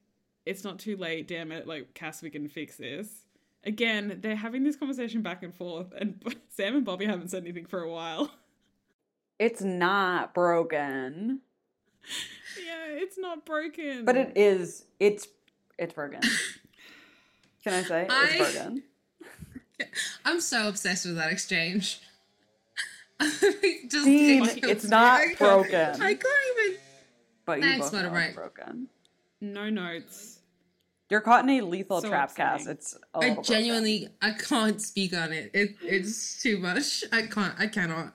[0.47, 3.09] It's not too late, damn it, like Cass, we can fix this.
[3.67, 7.67] Again, they're having this conversation back and forth, and Sam and Bobby haven't said anything
[7.67, 8.31] for a while.
[9.39, 11.41] It's not broken,
[12.65, 14.05] yeah, it's not broken.
[14.05, 14.85] but it is.
[15.01, 15.29] It's
[15.79, 16.21] it's broken.
[17.63, 18.83] Can I say it's broken?
[20.25, 22.01] I'm so obsessed with that exchange.
[23.21, 26.03] Just Dean, it's not I broken.
[26.03, 26.25] I can't
[26.69, 26.79] even.
[27.47, 28.89] But you Thanks, both it's broken.
[29.41, 30.41] no notes.
[31.11, 32.69] You're caught in a lethal So trap, upsetting.
[32.71, 33.55] It's a I little broken.
[33.55, 35.51] genuinely, I can't speak on it.
[35.55, 37.05] It it's too much.
[37.13, 37.55] I can't.
[37.59, 38.15] I cannot.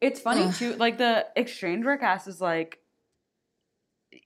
[0.00, 0.54] It's funny Ugh.
[0.54, 2.80] too, like the exchange where Cass is like,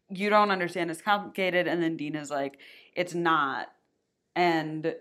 [0.08, 0.90] "You don't understand.
[0.90, 2.58] It's complicated," and then Dean is like,
[2.94, 3.68] "It's not,"
[4.34, 4.96] and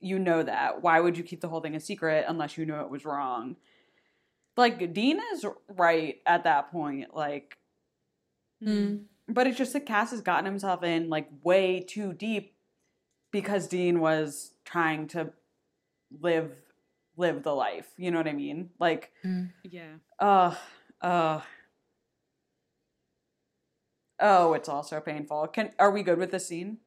[0.00, 0.82] you know that.
[0.82, 3.56] Why would you keep the whole thing a secret unless you know it was wrong?
[4.56, 7.14] Like Dean is right at that point.
[7.14, 7.58] Like,
[8.62, 9.06] Mm.
[9.28, 12.54] but it's just that Cass has gotten himself in like way too deep
[13.32, 15.32] because Dean was trying to
[16.20, 16.52] live
[17.16, 17.86] live the life.
[17.96, 18.70] You know what I mean?
[18.78, 19.12] Like.
[19.62, 19.94] Yeah.
[20.18, 20.54] Uh,
[21.00, 21.40] uh.
[24.20, 25.48] Oh, it's all so painful.
[25.48, 26.78] Can are we good with this scene?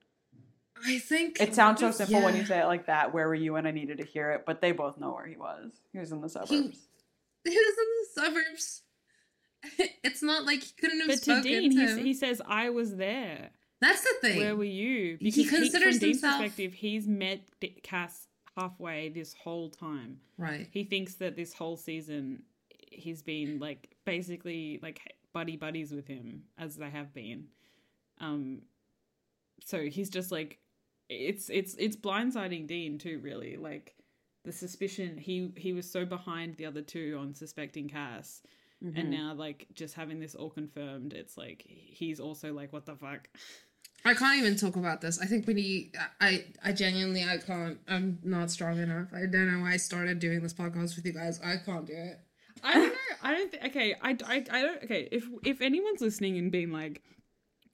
[0.85, 3.13] I think It sounds so simple when you say it like that.
[3.13, 4.43] Where were you when I needed to hear it?
[4.45, 5.71] But they both know where he was.
[5.91, 6.77] He was in the suburbs.
[7.43, 8.81] He was in the suburbs.
[10.03, 11.97] It's not like he couldn't have But to spoken Dean, to he, him.
[12.05, 13.49] he says, I was there.
[13.81, 14.37] That's the thing.
[14.37, 15.17] Where were you?
[15.19, 17.41] He Because considers from Dean's perspective, he's met
[17.83, 20.19] Cass halfway this whole time.
[20.37, 20.67] right.
[20.71, 22.43] He thinks that this whole season
[22.91, 27.45] he's been like basically like buddy buddies with him as they have been.
[28.19, 28.63] Um,
[29.63, 30.59] so he's just like
[31.09, 33.55] it's it's it's blindsiding Dean too, really.
[33.57, 33.95] Like
[34.43, 38.41] the suspicion he he was so behind the other two on suspecting Cass.
[38.83, 38.99] Mm-hmm.
[38.99, 42.95] And now, like, just having this all confirmed, it's like he's also like, "What the
[42.95, 43.27] fuck?"
[44.07, 45.19] I can't even talk about this.
[45.21, 45.97] I think we need.
[46.21, 47.77] I I genuinely I can't.
[47.87, 49.07] I'm not strong enough.
[49.13, 51.41] I don't know why I started doing this podcast with you guys.
[51.43, 52.19] I can't do it.
[52.63, 52.95] I don't know.
[53.21, 53.65] I don't think.
[53.65, 54.83] Okay, I, I, I don't.
[54.83, 57.01] Okay, if if anyone's listening and being like,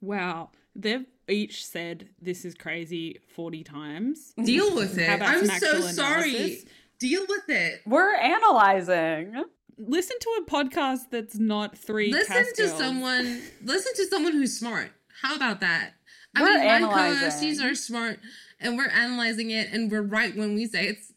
[0.01, 5.15] "Wow, they've each said this is crazy forty times," Deal with How it.
[5.17, 6.35] about I'm so actual sorry.
[6.35, 6.65] analysis?
[6.99, 7.81] Deal with it.
[7.85, 9.43] We're analyzing.
[9.77, 12.11] listen to a podcast that's not three.
[12.11, 12.77] Listen to girls.
[12.77, 13.41] someone.
[13.63, 14.89] Listen to someone who's smart.
[15.21, 15.93] How about that?
[16.35, 17.19] I We're mean, my analyzing.
[17.29, 18.19] co-hosts are smart,
[18.59, 21.11] and we're analyzing it, and we're right when we say it's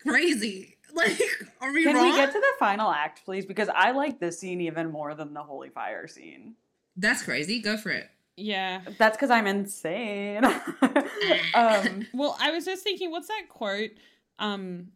[0.00, 0.72] crazy.
[0.96, 1.20] Like,
[1.60, 2.10] are we Can wrong?
[2.10, 3.44] we get to the final act, please?
[3.44, 6.54] Because I like this scene even more than the holy fire scene.
[6.96, 7.60] That's crazy.
[7.60, 8.08] Go for it.
[8.38, 8.80] Yeah.
[8.96, 10.42] That's because I'm insane.
[11.54, 13.90] um, Well, I was just thinking, what's that quote?
[14.38, 14.86] Um,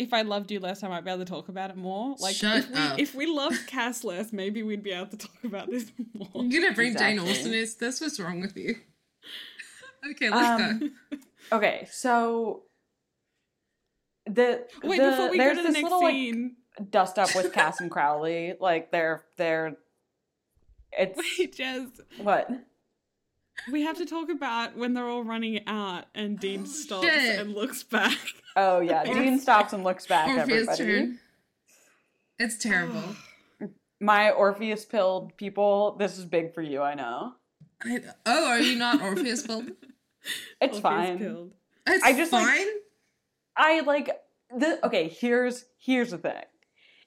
[0.00, 2.16] if I loved you less, I might be able to talk about it more.
[2.18, 2.98] Like, Shut if we up.
[2.98, 6.44] if we loved Cass less, maybe we'd be able to talk about this more.
[6.44, 7.30] You're gonna bring Jane Exactly.
[7.32, 7.54] Austen.
[7.54, 8.76] Is this what's wrong with you?
[10.12, 11.18] Okay, let's Um, go.
[11.58, 12.62] okay, so
[14.26, 16.56] the Wait, the- before we go to the this next little, like, scene,
[16.90, 18.54] dust up with Cass and Crowley.
[18.58, 19.76] Like they're they're
[20.92, 22.48] it's wait, Jez, what?
[23.70, 27.38] we have to talk about when they're all running out and Dean stops Oh, shit.
[27.40, 28.16] and looks back.
[28.56, 30.28] Oh yeah, Dean stops and looks back.
[30.28, 31.18] Orpheus everybody, turn.
[32.38, 33.02] It's terrible.
[34.00, 35.96] my Orpheus pilled people.
[35.98, 37.32] This is big for you, I know.
[37.82, 39.70] I, oh, are you not Orpheus filled?
[40.60, 41.18] It's Orpheus fine.
[41.18, 41.52] killed.
[41.86, 42.66] It's I just, like, fine.
[43.56, 44.10] I like
[44.54, 45.08] the okay.
[45.08, 46.42] Here's here's the thing.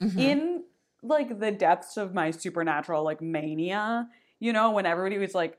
[0.01, 0.17] Mhm.
[0.19, 0.63] in
[1.03, 4.07] like the depths of my supernatural like mania,
[4.39, 5.57] you know, when everybody was like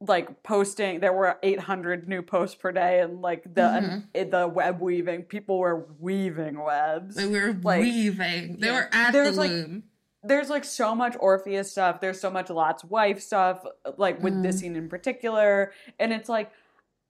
[0.00, 4.04] like posting there were 800 new posts per day and like the Mhm.
[4.14, 8.56] and the web weaving people were weaving webs They were like, weaving.
[8.60, 8.72] They yeah.
[8.74, 9.82] were at the There's, like, loom.
[10.22, 13.62] there's like so much orpheus stuff there's so much lot's wife stuff
[13.98, 14.60] like with this Mhm.
[14.60, 16.50] scene in particular and it's like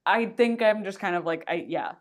[0.04, 1.92] i think i'm just kind of like i yeah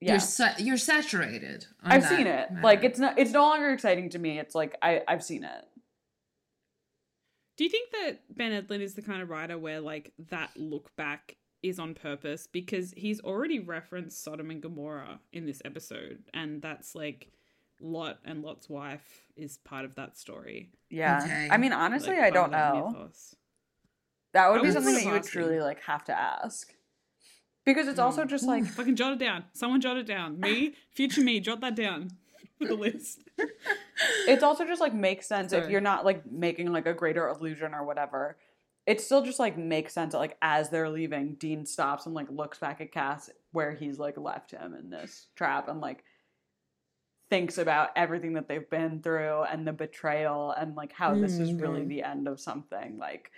[0.00, 1.66] yeah You're sa- you're saturated.
[1.82, 2.60] i've seen it matter.
[2.62, 5.64] like it's not it's no longer exciting to me it's like i i've seen it
[7.62, 10.90] Do you think that Ben Edlund is the kind of writer where like that look
[10.96, 16.60] back is on purpose because he's already referenced Sodom and Gomorrah in this episode, and
[16.60, 17.30] that's like
[17.80, 20.70] Lot and Lot's wife is part of that story.
[20.90, 21.20] Yeah.
[21.22, 21.48] Okay.
[21.52, 22.90] I mean, honestly, like, I don't know.
[22.92, 23.36] mythos.
[24.32, 26.74] That would I be something that of you would truly like have to ask.
[27.64, 28.28] Because it's also mm.
[28.28, 29.44] just like Fucking jot it down.
[29.52, 30.40] Someone jot it down.
[30.40, 32.21] Me, future me, jot that down for
[32.68, 33.20] the list.
[34.26, 37.74] it's also just like makes sense if you're not like making like a greater illusion
[37.74, 38.36] or whatever.
[38.86, 42.28] It still just like makes sense that like as they're leaving, Dean stops and like
[42.30, 46.02] looks back at Cass where he's like left him in this trap and like
[47.30, 51.52] thinks about everything that they've been through and the betrayal and like how this is
[51.54, 51.88] really Mhm.
[51.88, 53.30] the end of something like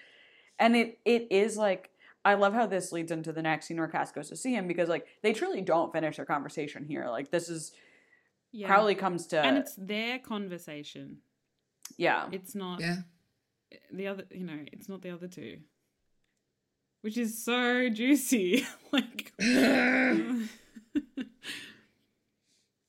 [0.58, 1.90] and it it is like
[2.24, 4.66] I love how this leads into the next scene where Cass goes to see him
[4.66, 7.06] because like they truly don't finish their conversation here.
[7.10, 7.72] Like this is
[8.56, 8.68] Yeah.
[8.68, 11.18] Crowley comes to and it's their conversation.
[11.96, 12.28] yeah.
[12.30, 12.98] It's not Yeah.
[13.92, 15.58] the other, you know, it's not the other two.
[17.00, 18.64] Which is so juicy.
[18.92, 19.32] like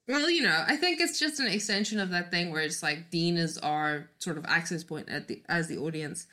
[0.08, 3.10] Well, you know, I think it's just an extension of that thing where it's like
[3.10, 6.28] Dean is our sort of access point at the as the audience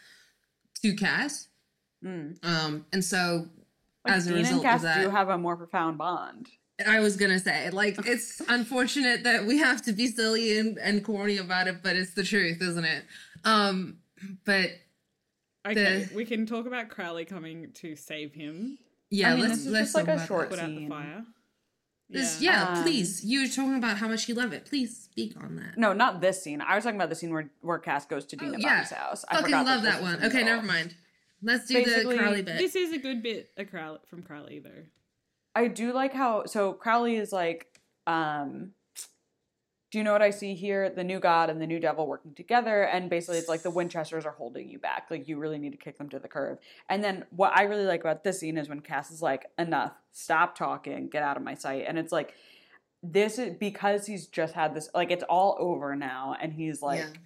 [0.82, 1.48] to Cass.
[2.04, 2.36] Mm.
[2.44, 3.46] Um, and so
[4.04, 6.48] Like, as a Dean and result Cass of that, do have a more profound bond.
[6.86, 11.04] I was gonna say, like, it's unfortunate that we have to be silly and, and
[11.04, 13.04] corny about it, but it's the truth, isn't it?
[13.44, 13.98] Um,
[14.44, 14.70] but
[15.66, 18.78] Okay, The- we can talk about Crowley coming to save him,
[19.10, 20.56] yeah, I mean, let's this is let's just like talk a about short that.
[20.56, 20.88] put out the Scene.
[20.88, 21.24] fire.
[22.10, 22.72] This, Yeah.
[22.72, 23.24] yeah, Um, please.
[23.24, 24.66] You were talking about how much you love it.
[24.66, 25.78] Please speak on that.
[25.78, 26.60] No, not this scene.
[26.60, 28.76] I was talking about the scene where where Cass goes to Dean Oh, yeah.
[28.78, 29.24] Bobby's house.
[29.28, 30.22] I Fucking forgot love this that one.
[30.24, 30.94] Okay, never mind.
[31.42, 32.58] Let's do Basically, the Crowley bit.
[32.58, 34.70] This is a good bit of Crowley, from Crowley, though.
[35.54, 37.66] I do like how so Crowley is like,
[38.06, 38.70] um,
[39.90, 40.88] do you know what I see here?
[40.88, 44.24] The new god and the new devil working together, and basically it's like the Winchesters
[44.24, 45.08] are holding you back.
[45.10, 46.58] Like you really need to kick them to the curb.
[46.88, 49.92] And then what I really like about this scene is when Cass is like, enough,
[50.12, 51.84] stop talking, get out of my sight.
[51.86, 52.34] And it's like,
[53.02, 57.00] this is because he's just had this, like it's all over now, and he's like.
[57.00, 57.20] Yeah.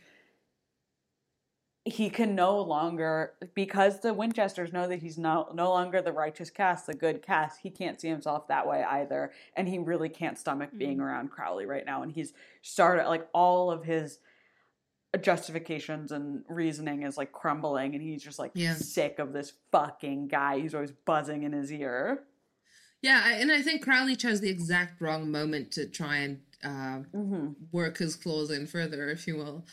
[1.86, 6.50] He can no longer because the Winchesters know that he's no no longer the righteous
[6.50, 7.58] Cass, the good Cass.
[7.58, 11.02] He can't see himself that way either, and he really can't stomach being Mhm.
[11.02, 12.02] around Crowley right now.
[12.02, 14.18] And he's started like all of his
[15.20, 18.74] justifications and reasoning is like crumbling, and he's just like Yeah.
[18.74, 22.24] sick of this fucking guy who's always buzzing in his ear.
[23.00, 27.04] Yeah, I, and I think Crowley chose the exact wrong moment to try and uh,
[27.14, 27.52] Mm-hmm.
[27.70, 29.64] work his claws in further, if you will,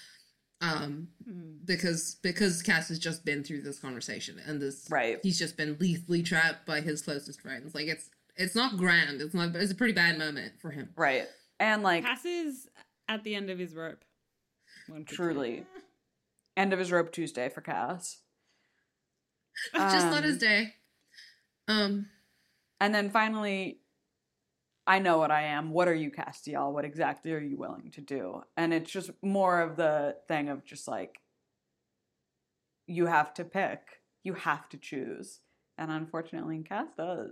[0.61, 1.65] um, Mm.
[1.65, 5.19] because because Cass has just been through this conversation and this Right.
[5.23, 7.73] he's just been lethally trapped by his closest friends.
[7.75, 9.21] Like it's it's not grand.
[9.21, 9.55] It's not.
[9.55, 10.89] It's a pretty bad moment for him.
[10.95, 11.27] Right.
[11.59, 12.67] And like Cass is
[13.07, 14.03] at the end of his rope.
[14.87, 15.15] one say.
[15.15, 15.65] truly,
[16.57, 18.19] end of his rope Tuesday for Cass.
[19.73, 20.73] just not Um, his day.
[21.67, 22.09] Um.
[22.81, 23.79] And then finally,
[24.85, 25.71] I know what I am.
[25.71, 26.71] What are you, Castiel?
[26.73, 28.43] What exactly are you willing to do?
[28.57, 31.19] And it's just more of the thing of just like,
[32.85, 33.79] you have to pick.
[34.23, 35.39] you have to choose.
[35.77, 37.29] And unfortunately, Cass does.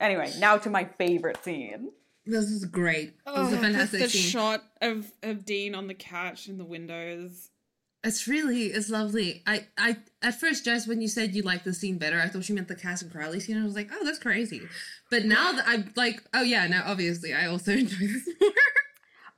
[0.00, 1.90] Anyway, now to my favorite scene.
[2.26, 3.14] This is great.
[3.26, 4.22] This is a Oh, fantastic the scene.
[4.30, 7.50] shot of of Dean on the couch in the windows.
[8.04, 9.42] It's really, it's lovely.
[9.46, 12.48] I, I, at first, just when you said you liked the scene better, I thought
[12.48, 13.60] you meant the Cass and Crowley scene.
[13.60, 14.62] I was like, oh, that's crazy.
[15.10, 18.50] But now that I'm like, oh yeah, now obviously I also enjoy this more.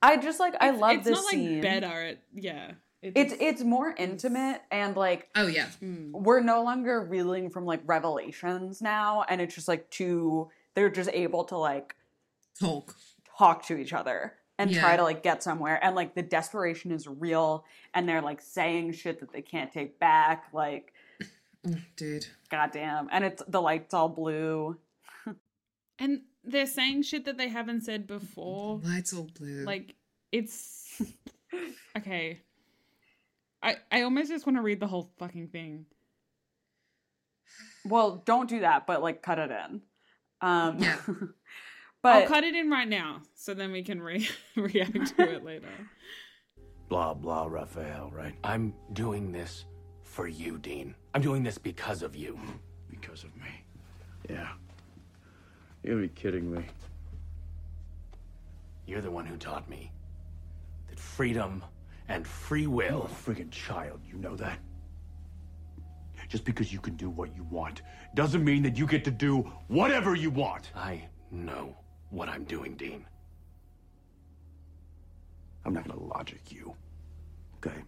[0.03, 1.53] I just like I It's- love it's this not scene.
[1.55, 2.03] like better.
[2.05, 2.71] It, yeah,
[3.03, 6.13] It's it's more intimate and like oh yeah, mm.
[6.13, 10.49] we're no longer reeling from like revelations now, and it's just like two.
[10.75, 11.97] They're just able to like
[12.59, 12.95] talk.
[13.39, 14.81] talk to each other and Yeah.
[14.81, 18.93] try to like get somewhere and like the desperation is real and they're like saying
[18.93, 20.93] shit that they can't take back like
[21.67, 24.77] Mm, Dude, goddamn and it's the lights all blue
[25.99, 28.81] and they're saying shit that they haven't said before.
[28.85, 29.65] lights all blue.
[29.65, 29.95] Like
[30.31, 31.01] it's
[31.97, 32.41] okay.
[33.63, 35.87] I I almost just want to read the whole fucking thing.
[37.87, 39.81] well don't do that but like cut it in
[40.43, 40.99] um Yeah.
[42.05, 45.43] but I'll cut it in right now, so then we can re- react to it
[45.43, 45.69] later.
[46.91, 48.35] Blah, blah, Raphael, right?
[48.45, 49.65] I'm doing this
[50.03, 50.95] for you, Dean.
[51.15, 52.39] I'm doing this because of you.
[52.91, 53.65] Because of me.
[54.29, 54.51] Yeah.
[55.83, 56.67] You gotta be kidding me.
[58.87, 59.91] You're the one who taught me
[60.91, 61.65] that freedom
[62.09, 63.03] and free You're will.
[63.11, 64.59] a friggin' child, you know that?
[66.29, 67.81] Just because you can do what you want
[68.15, 70.71] doesn't mean that you get to do whatever you want.
[70.77, 71.75] I know
[72.15, 73.05] what I'm doing, Dean.
[75.65, 76.75] I'm not gonna logic you.
[77.57, 77.83] Okay?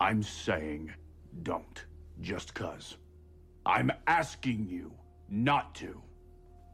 [0.00, 0.92] I'm saying
[1.42, 1.84] don't.
[2.20, 2.96] Just cuz.
[3.64, 4.92] I'm asking you
[5.28, 6.00] not to.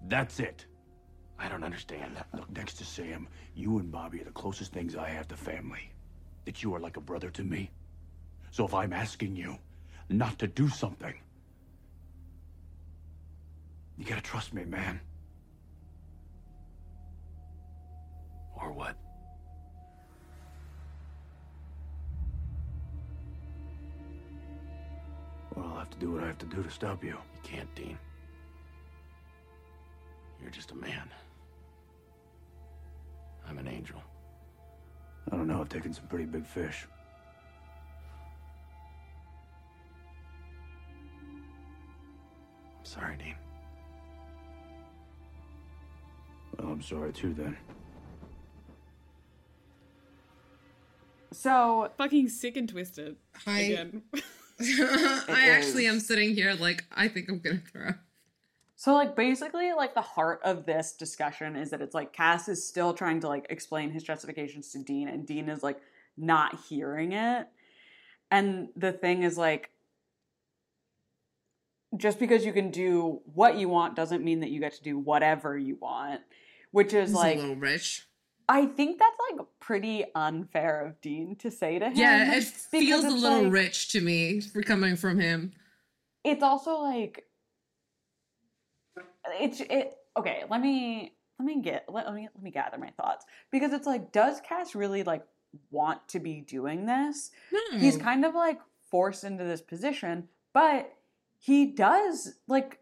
[0.09, 0.67] That's it.
[1.39, 2.17] I don't understand.
[2.33, 5.91] Look, next to Sam, you and Bobby are the closest things I have to family.
[6.45, 7.71] That you are like a brother to me.
[8.51, 9.59] So if I'm asking you
[10.09, 11.15] not to do something,
[13.97, 15.01] you gotta trust me, man.
[18.61, 18.97] Or what?
[25.55, 27.11] Well, I'll have to do what I have to do to stop you.
[27.11, 27.99] You can't, Dean.
[30.41, 31.09] You're just a man.
[33.49, 34.03] I'm an angel.
[35.31, 36.87] I don't know, I've taken some pretty big fish.
[42.79, 43.35] I'm sorry, Dean.
[46.59, 47.57] Well, I'm sorry too then.
[51.35, 53.17] So Fucking sick and twisted.
[53.47, 54.03] I- Again.
[54.61, 57.91] I actually am sitting here like I think I'm gonna throw.
[58.77, 62.67] So like basically like the heart of this discussion is that it's like Cass is
[62.67, 65.81] still trying to like explain his justifications to Dean and Dean is like
[66.17, 67.49] not hearing it.
[68.31, 69.71] And the thing is like
[71.97, 74.99] just because you can do what you want doesn't mean that you get to do
[74.99, 76.21] whatever you want,
[76.71, 78.07] which is He's like a little rich.
[78.49, 81.97] I think that's like pretty unfair of Dean to say to him.
[81.97, 85.53] Yeah, it feels a little like- rich to me for coming from him.
[86.25, 87.25] it's also like
[89.41, 92.91] it's it okay let me let me get let, let me let me gather my
[92.91, 95.23] thoughts because it's like does cass really like
[95.71, 97.79] want to be doing this No.
[97.79, 98.59] he's kind of like
[98.91, 100.93] forced into this position but
[101.39, 102.79] he does like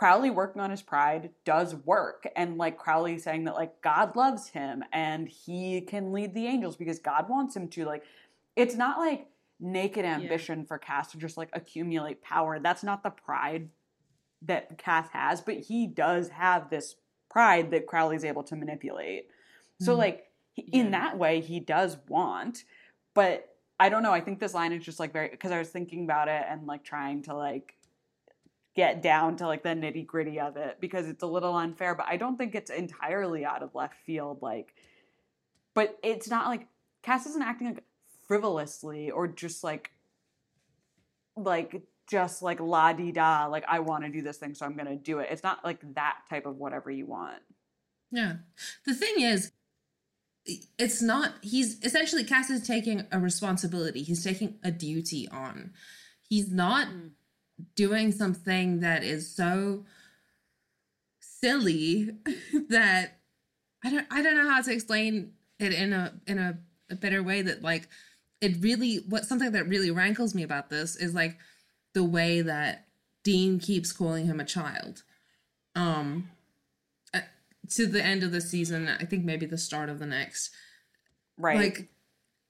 [0.00, 4.48] crowley working on his pride does work and like crowley saying that like god loves
[4.48, 8.02] him and he can lead the angels because god wants him to like
[8.56, 9.26] it's not like
[9.60, 13.68] naked ambition for cass to just like accumulate power that's not the pride
[14.40, 16.96] that cass has but he does have this
[17.28, 19.28] pride that crowley's able to manipulate
[19.82, 19.98] so Mhm.
[19.98, 20.80] like he, Yeah.
[20.80, 22.64] in that way he does want
[23.12, 25.68] but i don't know i think this line is just like very because i was
[25.68, 27.76] thinking about it and like trying to like
[28.76, 32.06] get down to like the nitty gritty of it because it's a little unfair but
[32.08, 34.74] i don't think it's entirely out of left field like
[35.74, 36.68] but it's not like
[37.02, 37.84] cass isn't acting like
[38.26, 39.90] frivolously or just like
[41.36, 44.76] like just like la di da like i want to do this thing so i'm
[44.76, 47.40] gonna do it it's not like that type of whatever you want
[48.12, 48.34] Yeah.
[48.86, 49.52] The thing is,
[50.78, 54.02] it's not, he's essentially, Cass is taking a responsibility.
[54.02, 55.72] He's taking a duty on.
[56.28, 57.10] He's not Mm.
[57.74, 59.84] Doing something that is so
[61.20, 62.10] silly
[62.68, 63.18] that
[63.84, 66.58] I don't I don't know how to explain it in a in a,
[66.90, 67.88] a better way that like
[68.40, 71.38] it really what something that really rankles me about this is like
[71.94, 72.86] the way that
[73.24, 75.02] Dean keeps calling him a child.
[75.74, 76.30] Um
[77.14, 77.20] uh,
[77.70, 80.50] to the end of the season, I think maybe the start of the next.
[81.38, 81.88] right Like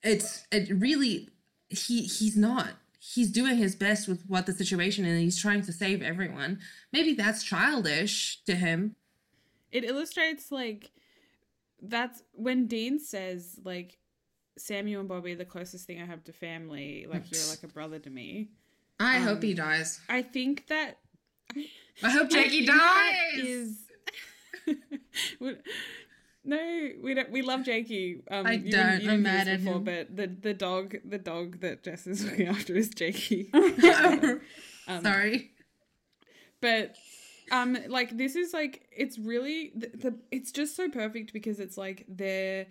[0.02, 1.28] it's it really
[1.68, 2.70] he he's not
[3.02, 6.60] he's doing his best with what the situation is and he's trying to save everyone.
[6.92, 8.94] Maybe that's childish to him.
[9.72, 10.90] It illustrates like
[11.80, 13.96] that's when Dean says like
[14.58, 17.06] Samuel and Bobby are the closest thing I have to family.
[17.08, 18.50] Like you're like a brother to me.
[18.98, 19.98] I Um, hope he dies.
[20.10, 20.98] I think that
[22.02, 23.38] I hope Jakey dies.
[23.38, 23.76] Is
[26.44, 27.30] no, we don't.
[27.30, 28.22] We love Jakey.
[28.30, 29.84] Um, I you don't, you I'm mad at before, him.
[29.84, 33.50] But the the dog, the dog that Jess is looking after is Jakey.
[34.88, 35.52] Um, Sorry.
[36.60, 36.96] but
[37.52, 41.76] um like this is like it's really the, the it's just so perfect because it's
[41.78, 42.66] like their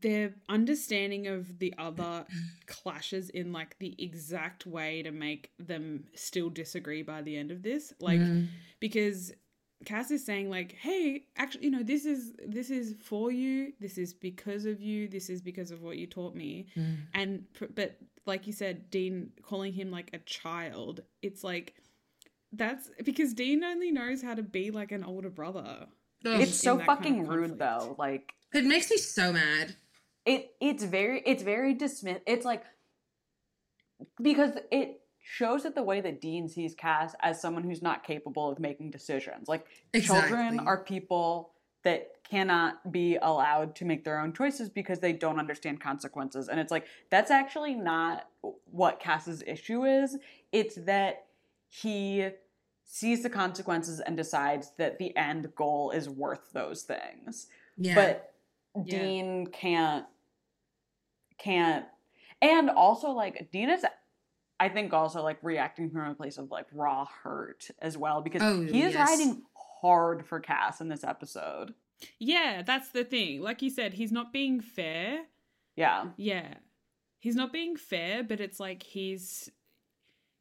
[0.00, 2.24] their understanding of the other
[2.66, 7.62] clashes in like the exact way to make them still disagree by the end of
[7.62, 8.46] this like Mhm.
[8.78, 9.32] because
[9.84, 13.72] Cass is saying like, "Hey, actually, you know, this is this is for you.
[13.78, 15.06] This is because of you.
[15.08, 16.96] This is because of what you taught me." Mm.
[17.14, 21.02] And but like you said, Dean calling him like a child.
[21.22, 21.74] It's like
[22.52, 25.86] that's because Dean only knows how to be like an older brother.
[26.24, 26.40] Ugh.
[26.40, 27.94] It's so in that kind fucking of rude though.
[27.98, 29.76] Like it makes me so mad.
[30.24, 32.64] it it's very it's very dismiss it's like
[34.20, 38.48] because it shows that the way that Dean sees Cass as someone who's not capable
[38.48, 39.48] of making decisions.
[39.48, 39.66] Like
[40.00, 41.50] children are people
[41.82, 46.48] that cannot be allowed to make their own choices because they don't understand consequences.
[46.48, 48.28] And it's like that's actually not
[48.70, 50.16] what Cass's issue is.
[50.52, 51.26] It's that
[51.68, 52.28] he
[52.84, 57.96] sees the consequences and decides that the end goal is worth those things Yeah.
[57.96, 58.32] but
[58.76, 58.98] Yeah.
[58.98, 60.06] Dean can't
[61.36, 61.84] can't
[62.40, 63.84] and also like Dean is
[64.58, 68.42] I think also like reacting from a place of like raw hurt as well because
[68.42, 69.08] Oh, he is yes.
[69.08, 69.42] riding
[69.80, 71.74] hard for Cass in this episode.
[72.18, 73.42] Yeah, that's the thing.
[73.42, 75.20] Like you said, he's not being fair.
[75.76, 76.06] Yeah.
[76.16, 76.54] Yeah.
[77.20, 79.50] He's not being fair, but it's like he's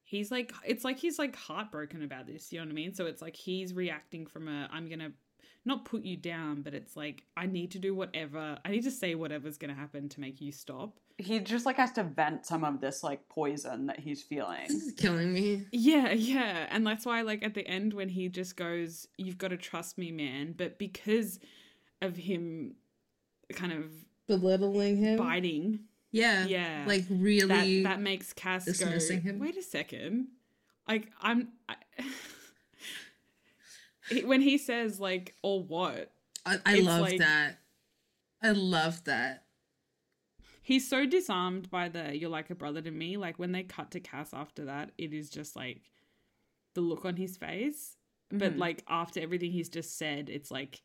[0.04, 2.94] he's like it's like he's like heartbroken about this, you know what I mean?
[2.94, 5.12] So it's like he's reacting from a I'm going to
[5.66, 8.58] not put you down, but it's like I need to do whatever.
[8.64, 11.00] I need to say whatever's going to happen to make you stop.
[11.18, 14.68] He just like has to vent some of this like poison that he's feeling.
[14.68, 15.66] this is killing me.
[15.72, 16.68] Yeah, yeah.
[16.70, 19.98] And that's why like at the end when he just goes, "You've got to trust
[19.98, 21.40] me, man." But because
[22.02, 22.76] of him
[23.54, 23.86] kind of
[24.28, 25.18] Belittling him.
[25.18, 25.80] biting
[26.12, 26.46] Yeah.
[26.48, 26.84] Yeah.
[26.86, 27.84] Like really.
[27.84, 28.86] that that makes Cass go.
[28.90, 29.40] him.
[29.40, 30.28] Wait a second,
[30.88, 31.50] like I'm.
[31.70, 31.76] I,
[34.26, 36.12] when he says like or what,
[36.46, 37.60] I, I love like- that.
[38.44, 39.45] I love that.
[40.66, 43.92] He's so disarmed by the "you're like a brother to me." Like when they cut
[43.92, 45.82] to Cass after that, it is just like
[46.74, 47.96] the look on his face.
[48.30, 48.58] But Mhm.
[48.60, 50.82] like after everything he's just said, it's like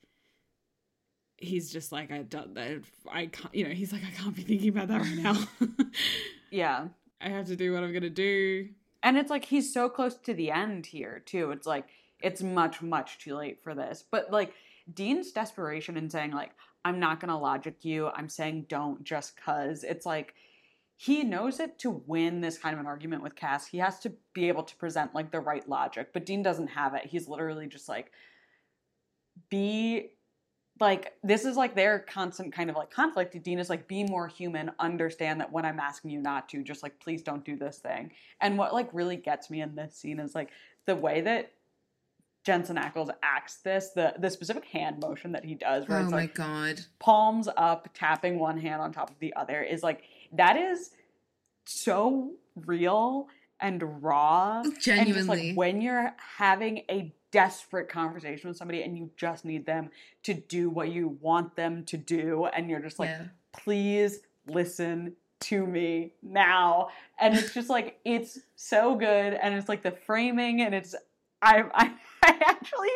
[1.39, 4.43] he's just like I don't that I can't you know he's like I can't be
[4.43, 5.37] thinking about that right now.
[6.53, 6.89] Yeah.
[7.21, 8.69] I have to do what I'm gonna do.
[9.05, 11.51] And it's like he's so close to the end here too.
[11.53, 11.87] It's like
[12.21, 14.05] it's much much too late for this.
[14.11, 14.53] But like
[14.93, 16.51] Dean's desperation in saying like
[16.85, 18.09] I'm not going to logic you.
[18.09, 20.35] I'm saying don't just cuz it's like
[20.97, 23.67] he knows it to win this kind of an argument with Cass.
[23.67, 26.95] He has to be able to present like the right logic, but Dean doesn't have
[26.95, 27.07] it.
[27.07, 28.13] He's literally just like
[29.49, 30.11] be
[30.79, 33.41] like this is like their constant kind of like conflict.
[33.43, 36.83] Dean is like be more human, understand that when I'm asking you not to, just
[36.83, 38.13] like please don't do this thing.
[38.41, 40.51] And what like really gets me in this scene is like
[40.87, 41.53] the way that
[42.45, 46.11] Jensen Ackles acts this, the the specific hand motion that he does, where Oh it's
[46.11, 46.81] my like god.
[46.99, 50.03] palms up, tapping one hand on top of the other, is like
[50.33, 50.91] that is
[51.67, 53.29] so real
[53.61, 54.63] and raw.
[54.63, 55.49] And just Genuinely.
[55.49, 59.91] like when you're having a desperate conversation with somebody and you just need them
[60.25, 63.27] to do what you want them to do, and you're just like, yeah.
[63.53, 66.89] please listen to me now.
[67.21, 70.95] And it's just like it's so good, and it's like the framing, and it's
[71.43, 71.93] I I,
[72.31, 72.89] I actually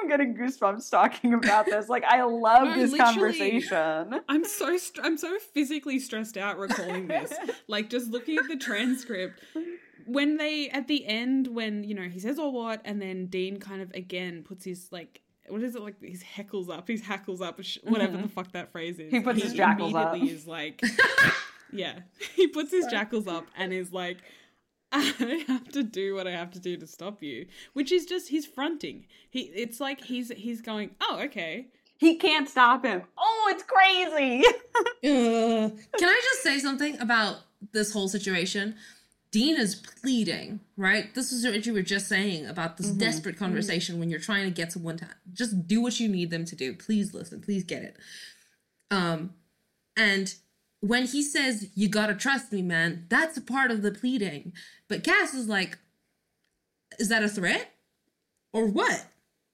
[0.00, 1.88] am getting goosebumps talking about this.
[1.88, 4.20] Like I love No, this conversation.
[4.28, 7.32] I'm so str- I'm so physically stressed out recalling this.
[7.68, 9.40] like just looking at the transcript
[10.06, 13.58] when they at the end when you know he says or what and then Dean
[13.58, 17.40] kind of again puts his like what is it like his heckles up his hackles
[17.40, 18.22] up whatever mm-hmm.
[18.22, 20.14] the fuck that phrase is He puts his jackals up.
[20.14, 20.82] immediately is like
[21.72, 22.00] yeah
[22.34, 24.18] he puts his jackals up and is like
[25.20, 28.28] I have to do what I have to do to stop you which is just
[28.28, 33.02] he's fronting he it's like he's he's going oh okay He can't stop him.
[33.16, 34.42] Oh, it's crazy.
[35.04, 35.78] Ugh.
[35.98, 37.36] Can I just say something about
[37.70, 38.74] this whole situation?
[39.30, 41.14] Dean is pleading, right?
[41.14, 44.50] This is what you were just saying about this desperate conversation when you're trying to
[44.50, 46.74] get someone to just do what you need them to do.
[46.74, 47.96] Please listen, please get it.
[48.90, 49.34] Um,
[49.96, 50.34] and
[50.82, 54.52] when he says, You gotta trust me, man, that's a part of the pleading.
[54.88, 55.78] But Cass is like,
[56.98, 57.72] Is that a threat?
[58.52, 59.06] Or what?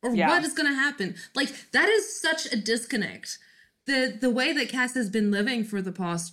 [0.02, 0.28] Or Yeah.
[0.28, 1.15] what is gonna happen?
[1.34, 3.39] Like, that is such a disconnect.
[3.84, 6.32] The the way that Cass has been living for the past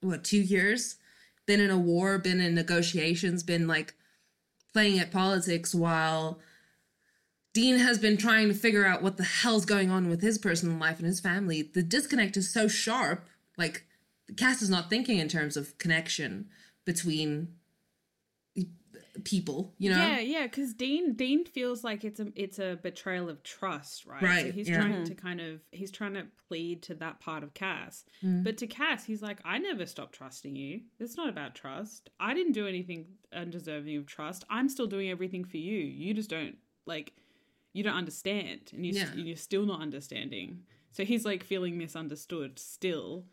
[0.00, 0.96] what, two years?
[1.46, 3.94] Been in a war, been in negotiations, been like
[4.72, 6.40] playing at politics while
[7.54, 10.76] Dean has been trying to figure out what the hell's going on with his personal
[10.76, 11.62] life and his family.
[11.62, 13.28] The disconnect is so sharp.
[13.56, 13.85] Like,
[14.26, 16.48] the Cass is not thinking in terms of connection
[16.84, 17.48] between
[19.24, 19.96] people, you know?
[19.96, 24.20] Yeah, yeah, because Dean Dean feels like it's a it's a betrayal of trust, right?
[24.20, 24.76] So Right, he's yeah.
[24.76, 28.04] trying to kind of he's trying to plead to that part of Cass.
[28.22, 28.44] Mm.
[28.44, 30.82] But to Cass, he's like, I never stopped trusting you.
[31.00, 32.10] It's not about trust.
[32.20, 34.44] I didn't do anything undeserving of trust.
[34.50, 35.78] I'm still doing everything for you.
[35.78, 37.12] You just don't like
[37.72, 39.14] you don't understand, and you Yeah.
[39.14, 40.62] you're still not understanding.
[40.92, 43.24] So he's like feeling misunderstood still.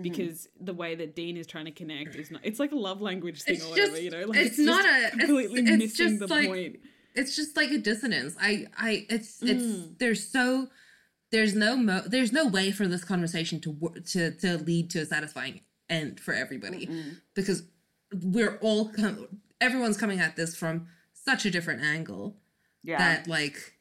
[0.00, 3.02] Because the way that Dean is trying to connect is not, it's like a love
[3.02, 4.24] language thing It's or whatever, just- you know?
[4.26, 6.76] Like it's just not a- completely it's missing just the like- point.
[7.14, 8.34] It's just like a dissonance.
[8.40, 9.98] I, I, it's, it's, Mm.
[9.98, 10.68] there's so,
[11.30, 15.00] there's no, mo- there's no way for this conversation to work, to, to lead to
[15.00, 16.88] a satisfying end for everybody
[17.34, 17.64] because
[18.22, 19.28] we're all, com-
[19.60, 22.38] everyone's coming at this from such a different angle
[22.82, 22.96] Yeah.
[22.96, 23.74] that like,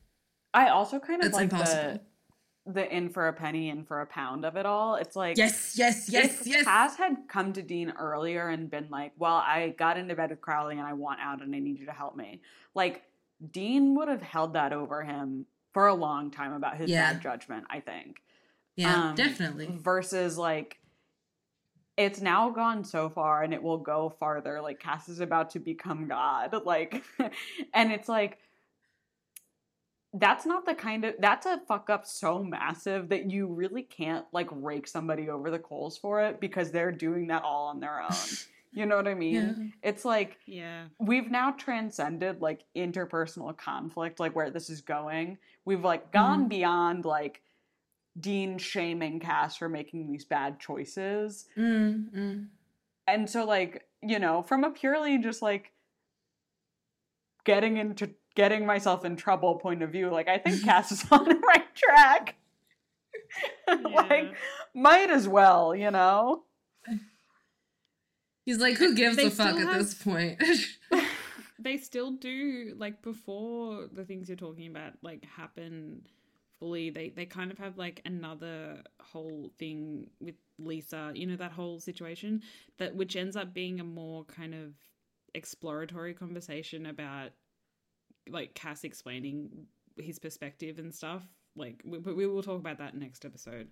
[0.53, 1.83] I also kind of It's like impossible.
[1.93, 2.01] the
[2.65, 4.95] the in for a penny, in for a pound of it all.
[4.95, 6.63] It's like yes, yes, yes, if yes.
[6.65, 10.41] Cass had come to Dean earlier and been like, "Well, I got into bed with
[10.41, 12.41] Crowley and I want out and I need you to help me,"
[12.75, 13.03] like
[13.51, 17.13] Dean would have held that over him for a long time about his Yeah.
[17.13, 17.65] bad judgment.
[17.69, 18.21] I think.
[18.75, 19.67] yeah, Um, definitely.
[19.79, 20.77] Versus like.
[21.97, 24.61] It's now gone so far and it will go farther.
[24.61, 26.53] Like Cass is about to become God.
[26.65, 27.03] Like
[27.73, 28.39] and it's like
[30.13, 34.25] that's not the kind of that's a fuck up so massive that you really can't
[34.33, 38.01] like rake somebody over the coals for it because they're doing that all on their
[38.01, 38.09] own.
[38.73, 39.73] You know what I mean?
[39.83, 39.89] Yeah.
[39.89, 40.85] It's like Yeah.
[40.97, 45.39] we've now transcended like interpersonal conflict, like where this is going.
[45.65, 47.41] We've like gone beyond like
[48.17, 51.49] Dean shaming Cass for making these bad choices.
[51.57, 52.47] Mm, mm.
[53.07, 55.73] And so like, you know, from a purely just like
[57.43, 61.25] getting into getting myself in trouble point of view, like I think Cass is on
[61.25, 62.35] the right track.
[63.67, 64.35] like
[64.73, 66.43] might as well, you know.
[68.45, 70.41] He's like, who gives They a fuck still at this point?
[71.63, 76.07] They still do like before the things you're talking about like happen
[76.57, 76.89] fully.
[76.89, 81.79] They they kind of have like another whole thing with Lisa, you know that whole
[81.79, 82.41] situation
[82.79, 84.73] that which ends up being a more kind of
[85.35, 87.29] exploratory conversation about
[88.29, 89.49] like Cass explaining
[89.97, 91.23] his perspective and stuff.
[91.55, 93.67] Like, we, but we will talk about that next episode.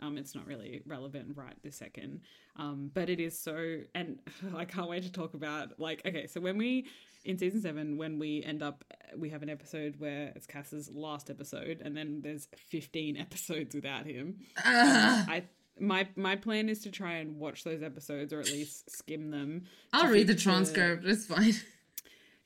[0.00, 2.20] Um, it's not really relevant right this second.
[2.56, 4.18] Um, but it is so, and
[4.56, 6.86] I can't wait to talk about like, okay, so when we
[7.24, 8.84] in season seven, when we end up,
[9.16, 14.06] we have an episode where it's Cass's last episode, and then there's 15 episodes without
[14.06, 14.36] him.
[14.58, 15.26] Ugh.
[15.28, 15.44] I
[15.80, 19.64] my my plan is to try and watch those episodes or at least skim them.
[19.92, 21.04] I'll read the transcript.
[21.04, 21.54] It's fine.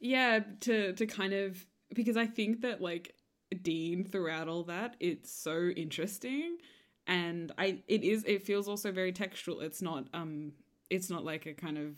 [0.01, 3.15] Yeah to to kind of because i think that like
[3.63, 6.59] dean throughout all that it's so interesting.
[7.07, 9.61] And i it is it feels also very textual.
[9.61, 10.53] It's not um
[10.91, 11.97] it's not like a kind of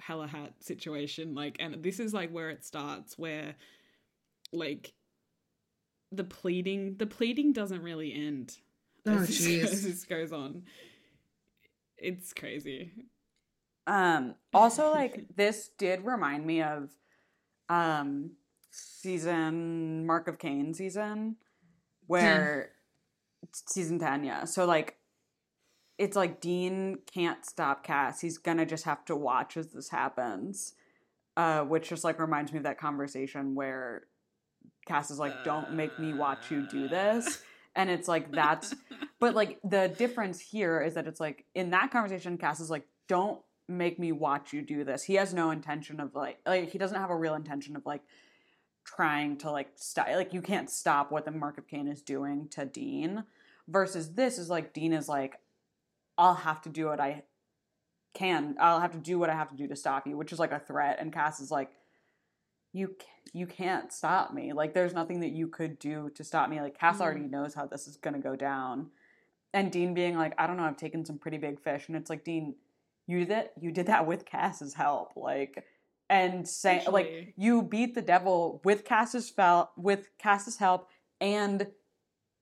[0.00, 1.34] hella hat situation.
[1.34, 3.54] Like and this is like where it starts where
[4.52, 4.92] like
[6.10, 8.58] the pleading the pleading doesn't really end.
[9.06, 10.64] Oh, as, this, as this goes on.
[11.96, 12.90] It's crazy
[13.86, 16.90] Um also like this did remind me of
[17.68, 18.32] um
[18.70, 21.36] season Mark of Cain season
[22.06, 22.70] where
[23.52, 24.44] season 10 yeah.
[24.44, 24.96] So like
[25.98, 28.20] it's like Dean can't stop Cass.
[28.20, 30.74] He's gonna just have to watch as this happens
[31.36, 34.04] uh which just like reminds me of that conversation where
[34.86, 37.42] Cass is like don't make me watch you do this.
[37.74, 38.74] And it's like that's
[39.18, 42.84] but like the difference here is that it's like in that conversation Cass is like
[43.08, 43.40] don't
[43.76, 45.02] make me watch you do this.
[45.02, 48.02] He has no intention of like like he doesn't have a real intention of like
[48.84, 52.48] trying to like stop like you can't stop what the mark of cain is doing
[52.48, 53.22] to dean
[53.68, 55.38] versus this is like dean is like
[56.18, 57.22] i'll have to do what i
[58.12, 60.38] can i'll have to do what i have to do to stop you which is
[60.38, 60.98] like a threat.
[61.00, 61.70] And cass is like
[62.72, 62.96] you
[63.34, 64.52] you can't stop me.
[64.52, 66.60] Like there's nothing that you could do to stop me.
[66.60, 67.30] Like cass already mm.
[67.30, 68.90] knows how this is going to go down.
[69.54, 71.88] And dean being like i don't know i've taken some pretty big fish.
[71.88, 72.54] And it's like dean
[73.06, 75.64] you did that you did that with cass's help like
[76.08, 80.88] and say like you beat the devil with cass's fel- with cass's help
[81.20, 81.66] and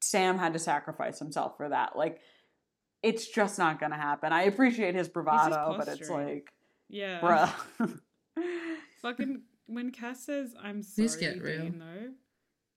[0.00, 2.20] sam had to sacrifice himself for that like
[3.02, 4.32] it's just not gonna happen.
[4.32, 6.52] I appreciate his bravado, but it's like,
[6.88, 7.20] Yeah.
[7.20, 7.98] bruh.
[9.02, 11.62] Fucking when Cass says, I'm sorry, Please get real.
[11.62, 12.10] Dean, though.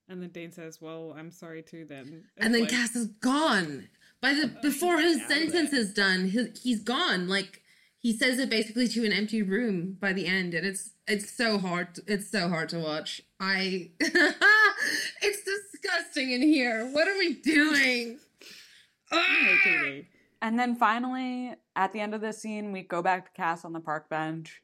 [0.07, 2.25] And then Dean says, Well, I'm sorry too then.
[2.37, 3.89] and then like, Cass is gone.
[4.21, 7.27] By the oh, before his sentence is done, he, he's gone.
[7.27, 7.61] Like
[8.03, 11.57] he says it basically to an empty room by the end, and it's it's so
[11.57, 11.99] hard.
[12.05, 13.21] It's so hard to watch.
[13.39, 16.85] I it's disgusting in here.
[16.91, 18.19] What are we doing?
[19.09, 20.05] I hate TV.
[20.41, 23.71] And then finally, at the end of this scene, we go back to Cass on
[23.71, 24.61] the park bench.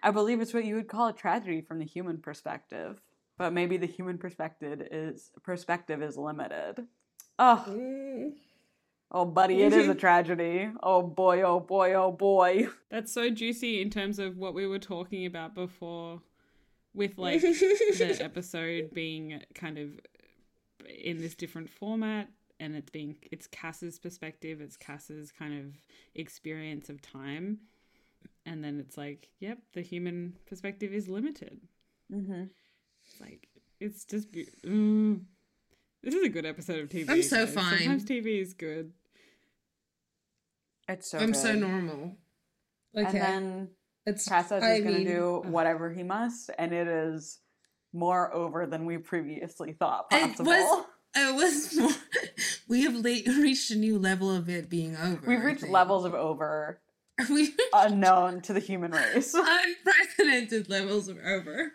[0.00, 3.00] I believe it's what you would call a tragedy from the human perspective,
[3.36, 6.86] but maybe the human perspective is perspective is limited.
[7.36, 8.32] Oh,
[9.10, 10.70] oh, buddy, it is a tragedy.
[10.82, 12.68] Oh boy, oh boy, oh boy.
[12.90, 16.22] That's so juicy in terms of what we were talking about before
[16.94, 19.90] with like the episode being kind of
[21.02, 25.74] in this different format and it's being it's Cass's perspective, it's Cass's kind of
[26.14, 27.58] experience of time.
[28.46, 31.60] And then it's like, yep, the human perspective is limited.
[32.12, 32.44] Mm-hmm.
[33.06, 33.48] It's like
[33.80, 35.20] it's just be- mm.
[36.02, 37.08] this is a good episode of TV.
[37.08, 37.54] I'm so guys.
[37.54, 37.78] fine.
[37.78, 38.92] Sometimes TV is good.
[40.90, 41.18] It's so.
[41.18, 41.60] I'm so good.
[41.60, 42.16] normal.
[42.94, 43.68] And Okay, then
[44.06, 47.38] it's Cass says I he's going to do whatever he must, and it is
[47.92, 50.46] more over than we previously thought It possible.
[50.46, 50.84] was.
[51.16, 51.90] It was more.
[52.68, 55.20] We have le- reached a new level of it being over.
[55.26, 56.80] We've reached levels of over
[57.28, 59.34] We unknown to the human race.
[59.36, 61.72] unprecedented levels of over.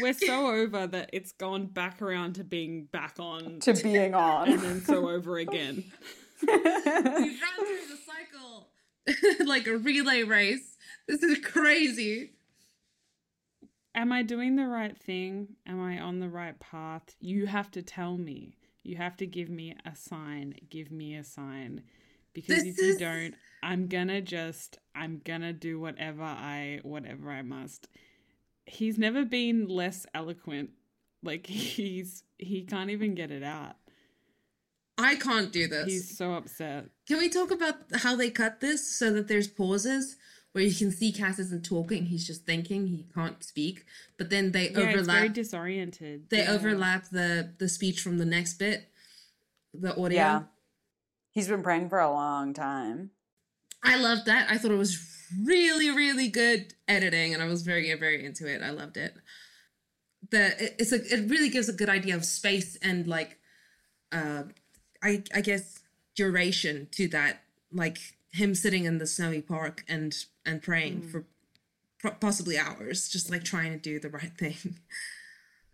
[0.00, 4.48] We're so over that it's gone back around to being back on to being on.
[4.50, 5.84] and then so over again.
[6.46, 8.68] We've run through the cycle
[9.46, 10.76] like a relay race.
[11.06, 12.32] This is crazy.
[13.94, 15.56] Am I doing the right thing?
[15.66, 17.14] Am I on the right path?
[17.20, 18.54] You have to tell me.
[18.82, 20.54] You have to give me a sign.
[20.70, 21.82] Give me a sign.
[22.32, 27.30] Because This if you is- don't, I'm gonna just I'm gonna do whatever I whatever
[27.30, 27.88] I must.
[28.66, 30.70] He's never been less eloquent.
[31.22, 33.74] Like he's he can't even get it out.
[34.98, 35.86] I can't do this.
[35.86, 36.86] He's so upset.
[37.06, 40.16] Can we talk about how they cut this so that there's pauses
[40.52, 43.84] where you can see Cass isn't talking, he's just thinking, he can't speak,
[44.16, 45.32] but then they Yeah, it's very overlap.
[45.34, 46.30] disoriented.
[46.30, 46.52] they Yeah.
[46.52, 48.90] overlap the the speech from the next bit,
[49.72, 50.16] the audio.
[50.18, 50.42] Yeah.
[51.32, 53.10] He's been praying for a long time.
[53.84, 54.50] I loved that.
[54.50, 54.98] I thought it was
[55.44, 58.60] really, really good editing, and I was very, very into it.
[58.62, 59.14] I loved it.
[60.30, 63.38] The it, it's a it really gives a good idea of space and like,
[64.10, 64.44] uh,
[65.02, 65.80] I I guess
[66.14, 67.42] duration to that.
[67.72, 67.98] Like
[68.32, 71.24] him sitting in the snowy park and and praying for
[72.20, 74.76] possibly hours, just like trying to do the right thing.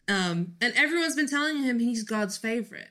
[0.07, 2.91] Um, and everyone's been telling him he's God's favorite.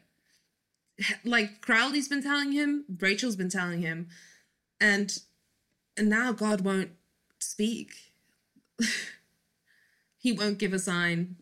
[1.24, 4.08] Like Crowley's been telling him, Rachel's been telling him,
[4.80, 5.16] and
[5.98, 6.92] and now God won't
[7.40, 8.14] speak.
[10.18, 11.36] he won't give a sign.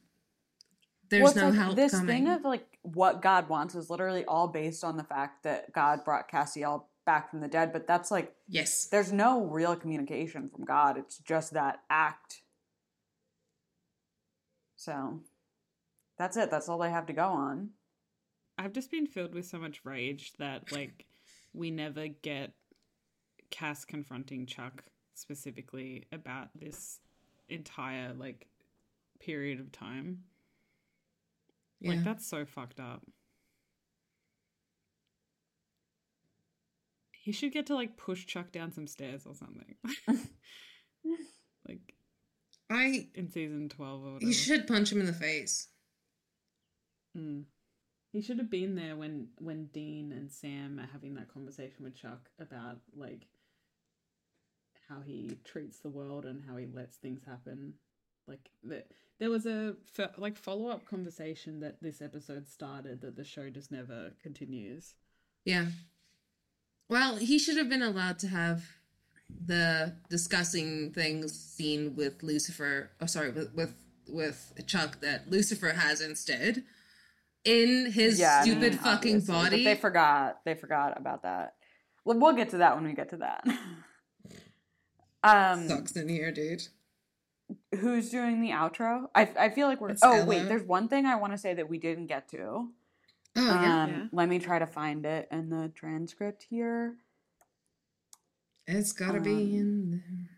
[1.09, 2.07] There's it's no like help this coming.
[2.07, 6.03] thing of like what God wants is literally all based on the fact that God
[6.03, 10.65] brought Castiel back from the dead, but that's like yes, there's no real communication from
[10.65, 10.97] God.
[10.97, 12.41] It's just that act.
[14.75, 15.19] So
[16.17, 16.49] that's it.
[16.49, 17.69] That's all they have to go on.
[18.57, 21.05] I've just been filled with so much rage that like
[21.53, 22.53] we never get
[23.49, 26.99] Cass confronting Chuck specifically about this
[27.49, 28.47] entire like
[29.19, 30.23] period of time.
[31.81, 31.91] Yeah.
[31.91, 33.01] Like that's so fucked up.
[37.11, 39.75] He should get to like push Chuck down some stairs or something.
[41.67, 41.95] like
[42.69, 44.25] I in season 12 or whatever.
[44.25, 45.67] you should punch him in the face.
[47.17, 47.43] Mm.
[48.11, 51.95] He should have been there when when Dean and Sam are having that conversation with
[51.95, 53.27] Chuck about like
[54.89, 57.73] how he treats the world and how he lets things happen.
[58.27, 58.83] Like the,
[59.19, 63.49] there was a fo- like follow up conversation that this episode started that the show
[63.49, 64.95] just never continues.
[65.45, 65.67] Yeah.
[66.89, 68.63] Well, he should have been allowed to have
[69.45, 72.91] the discussing things scene with Lucifer.
[72.99, 73.75] Oh, sorry, with with
[74.07, 76.63] with Chuck that Lucifer has instead
[77.45, 79.63] in his I stupid mean, fucking obviously, but body.
[79.63, 80.39] They forgot.
[80.45, 81.55] They forgot about that.
[82.03, 83.43] Well, we'll get to that when we get to that.
[85.23, 86.63] um, Sucks in here, dude.
[87.79, 89.07] Who's doing the outro?
[89.15, 89.89] I I feel like we're.
[89.89, 92.37] It's oh wait, there's one thing I want to say that we didn't get to.
[92.43, 92.71] Oh
[93.35, 94.03] yeah, um, Yeah.
[94.11, 96.95] Let me try to find it in the transcript here.
[98.67, 100.29] it's gotta be um, in there.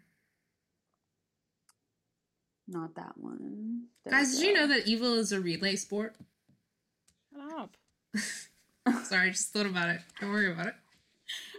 [2.67, 3.83] Not that one.
[4.05, 6.15] There Guys, did you know that evil is a relay sport?
[7.33, 7.75] Shut up.
[9.05, 10.01] Sorry, I just thought about it.
[10.21, 10.75] Don't worry about it.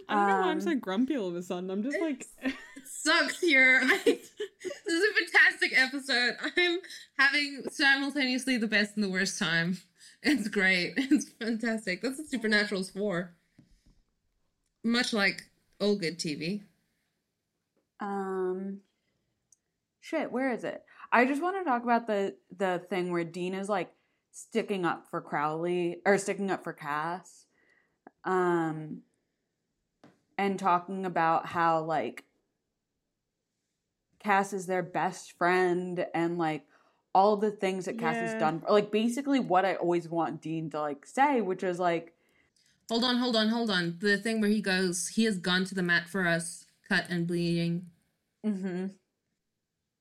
[0.09, 1.69] I don't know why I'm Um, so grumpy all of a sudden.
[1.69, 2.53] I'm just like, It
[2.87, 3.81] sucks here.
[3.83, 4.31] I, this
[4.87, 6.35] is a fantastic episode.
[6.55, 6.79] I'm
[7.17, 9.77] having simultaneously the best and the worst time.
[10.23, 10.93] It's great.
[10.97, 12.01] It's fantastic.
[12.01, 13.33] That's what Supernatural's for.
[14.83, 15.43] Much like
[15.79, 16.61] all good TV.
[17.99, 18.79] Um,
[20.01, 20.83] shit, where is it?
[21.11, 23.91] I just want to talk about the the thing where Dean is like
[24.31, 27.45] sticking up for Crowley or sticking up for Cass,
[28.25, 29.01] um,
[30.37, 32.23] and talking about how like
[34.25, 36.63] Cass is their best friend and like
[37.13, 38.21] all the things that Cass Yeah.
[38.23, 42.11] has done, like basically what I always want Dean to like say, which is like.
[42.89, 43.97] Hold on, hold on, hold on.
[43.99, 47.27] The thing where he goes, he has gone to the mat for us, cut and
[47.27, 47.85] bleeding.
[48.45, 48.87] Mm-hmm.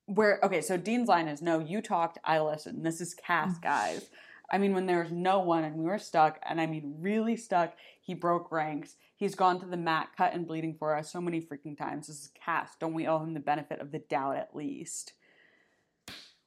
[0.07, 2.85] Where okay, so Dean's line is no, you talked, I listened.
[2.85, 3.19] This is Mm.
[3.27, 4.09] Cass, guys.
[4.51, 7.37] I mean, when there was no one and we were stuck, and I mean really
[7.37, 8.97] stuck, he broke ranks.
[9.17, 12.07] He's gone to the mat, cut and bleeding for us so many freaking times.
[12.09, 12.73] This is Cass.
[12.79, 15.15] Don't we owe him the benefit of the doubt at least?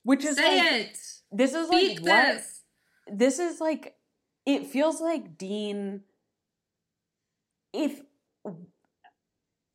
[0.04, 1.00] Which is Say like, it.
[1.32, 2.62] this is Speak like what this.
[3.12, 3.96] this is like
[4.46, 6.02] it feels like Dean
[7.74, 8.02] if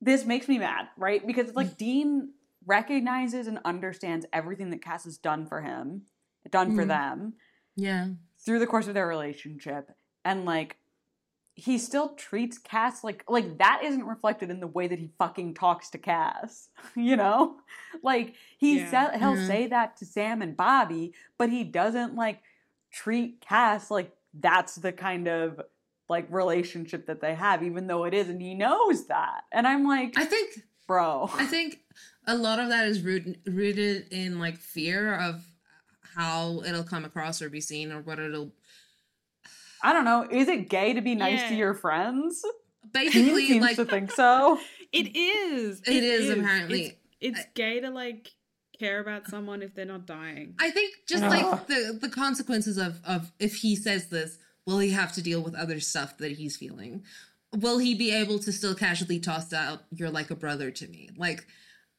[0.00, 1.24] this makes me mad, right?
[1.26, 2.32] Because it's like Dean
[2.66, 6.02] recognizes and understands everything that Cass has done for him,
[6.50, 6.88] done for Mhm.
[6.88, 7.34] them
[7.76, 8.08] Yeah.
[8.44, 9.90] through the course of their relationship
[10.24, 10.76] and like
[11.54, 15.54] he still treats Cass like like that isn't reflected in the way that he fucking
[15.54, 17.56] talks to Cass, you know?
[18.02, 18.90] Like he Yeah.
[18.90, 19.46] said he'll Mhm.
[19.46, 22.40] say that to Sam and Bobby, but he doesn't like
[22.90, 25.60] treat Cass like that's the kind of
[26.08, 29.42] like relationship that they have even though it is and he knows that.
[29.52, 31.28] And I'm like, I think bro.
[31.34, 31.80] I think
[32.26, 35.44] a lot of that is rooted rooted in like fear of
[36.14, 38.52] how it'll come across or be seen or what it'll
[39.82, 42.42] I don't know, is it gay to be nice to your friends?
[42.92, 44.58] Dean basically seems like to think so.
[44.92, 45.82] it is.
[45.86, 46.82] It is, apparently.
[47.20, 48.30] It's, it's I- gay to like
[48.78, 50.54] care about someone if they're not dying.
[50.60, 51.30] I think just Ugh.
[51.30, 55.42] like the the consequences of of if he says this, will he have to deal
[55.42, 57.04] with other stuff that he's feeling?
[57.54, 61.10] Will he be able to still casually toss out "You're like a brother to me"?
[61.16, 61.46] Like,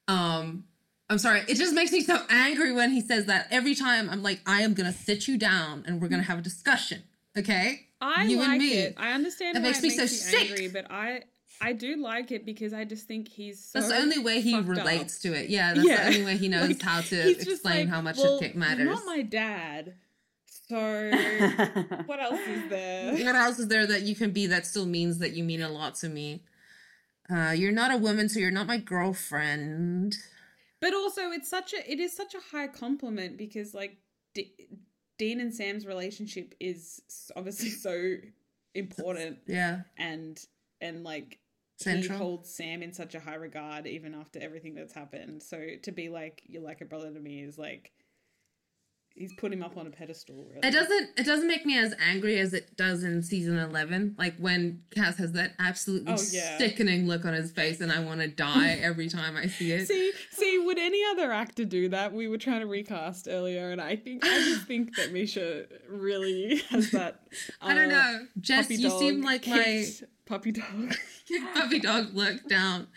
[0.08, 0.64] um,
[1.10, 3.48] I'm sorry, it just makes me so angry when he says that.
[3.50, 6.42] Every time I'm like, I am gonna sit you down and we're gonna have a
[6.42, 7.02] discussion.
[7.36, 8.72] Okay, I You and like me.
[8.74, 8.94] it.
[8.96, 10.50] I understand That why makes it me makes so you sick.
[10.50, 11.22] angry, but I
[11.60, 14.52] I do like it because I just think he's so that's the only way he
[14.52, 14.76] fucked up.
[14.78, 15.50] relates to it.
[15.50, 15.96] Yeah, that's Yeah.
[16.02, 18.54] the only way he knows Like, how to explain like, how much well, it he's
[18.54, 18.86] matters.
[18.86, 19.94] Not my dad.
[20.46, 20.76] So
[22.06, 23.12] what else is there?
[23.12, 25.68] what else is there that you can be that still means that you mean a
[25.68, 26.42] lot to me?
[27.30, 30.16] Uh, you're not a woman, so you're not my girlfriend.
[30.84, 33.96] But also, it's such a it is such a high compliment because like
[34.34, 34.52] D-
[35.16, 37.00] Dean and Sam's relationship is
[37.34, 38.16] obviously so
[38.74, 40.38] important Yeah, and
[40.82, 41.38] and like
[41.78, 42.18] Central.
[42.18, 45.42] he holds Sam in such a high regard even after everything that's happened.
[45.42, 47.90] So to be like you're like a brother to me is like
[49.14, 50.36] he's put him up on a pedestal.
[50.36, 50.66] Really.
[50.66, 51.10] it doesn't.
[51.18, 54.14] It doesn't make me as angry as it does in season eleven.
[54.18, 56.58] Like when Cass has that absolutely Oh, yeah.
[56.58, 59.86] sickening look on his face, and I want to die every time I see it.
[59.86, 62.12] See, see, would any other actor do that?
[62.12, 66.62] We were trying to recast earlier, and I think I just think that Misha really
[66.70, 67.20] has that.
[67.60, 68.70] I don't uh, know, Jess.
[68.70, 69.84] You seem like my
[70.26, 70.94] puppy dog.
[71.54, 72.88] puppy dog look down.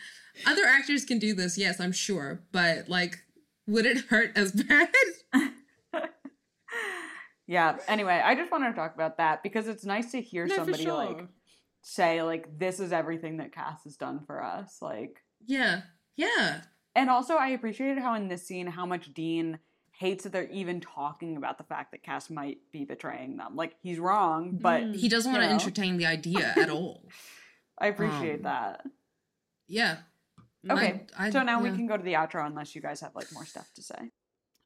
[0.46, 3.24] Other actors can do this, yes, I'm sure, but like,
[3.66, 4.90] would it hurt as bad?
[7.48, 7.78] Yeah.
[7.88, 10.84] Anyway, I just wanted to talk about that because it's nice to hear no, somebody
[10.84, 10.94] sure.
[10.94, 11.28] like
[11.82, 14.78] say like this is everything that Cass has done for us.
[14.82, 15.82] Like Yeah,
[16.18, 16.62] yeah.
[16.96, 19.60] and also I appreciated how in this scene how much Dean
[19.92, 23.56] hates that they're even talking about the fact that Cass might be betraying them.
[23.56, 24.96] Like he's wrong, but Mm.
[24.96, 27.08] He doesn't want to entertain the idea at all.
[27.80, 28.86] I appreciate Um, that.
[29.68, 29.98] Yeah.
[30.70, 31.06] Okay.
[31.18, 33.32] I- I- so now we can go to the outro unless you guys have like
[33.32, 34.12] more stuff to say.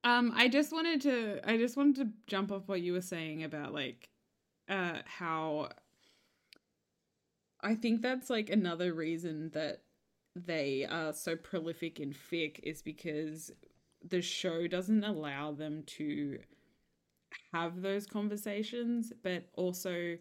[0.03, 3.43] Um, I just wanted to I just wanted to jump off what you were saying
[3.43, 4.09] about like
[4.67, 5.69] uh how
[7.61, 9.83] I think that's like another reason that
[10.35, 13.51] they are so prolific in fic is because
[14.03, 16.39] the show doesn't allow them to
[17.53, 20.17] have those conversations, but also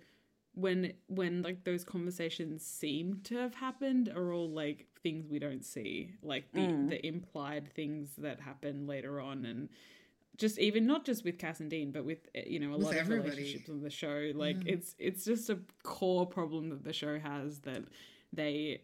[0.61, 5.65] when when like those conversations seem to have happened are all like things we don't
[5.65, 6.89] see like the Mm.
[6.91, 9.69] the implied things that happen later on and
[10.37, 12.87] just even not just with Cass and Dean but with eh, you know a With
[12.87, 13.29] lot everybody.
[13.31, 14.75] of relationships on the show like Yeah.
[14.75, 17.85] it's it's just a core problem that the show has that
[18.33, 18.83] they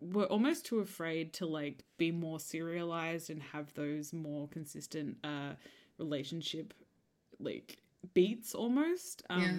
[0.00, 5.52] were almost too afraid to like be more serialized and have those more consistent uh
[5.98, 6.72] relationship
[7.38, 7.78] like
[8.14, 9.52] beats almost Yeah.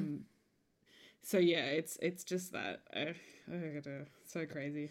[1.24, 2.82] So yeah, it's it's just that.
[2.94, 3.14] I,
[3.52, 4.90] I gotta, so crazy.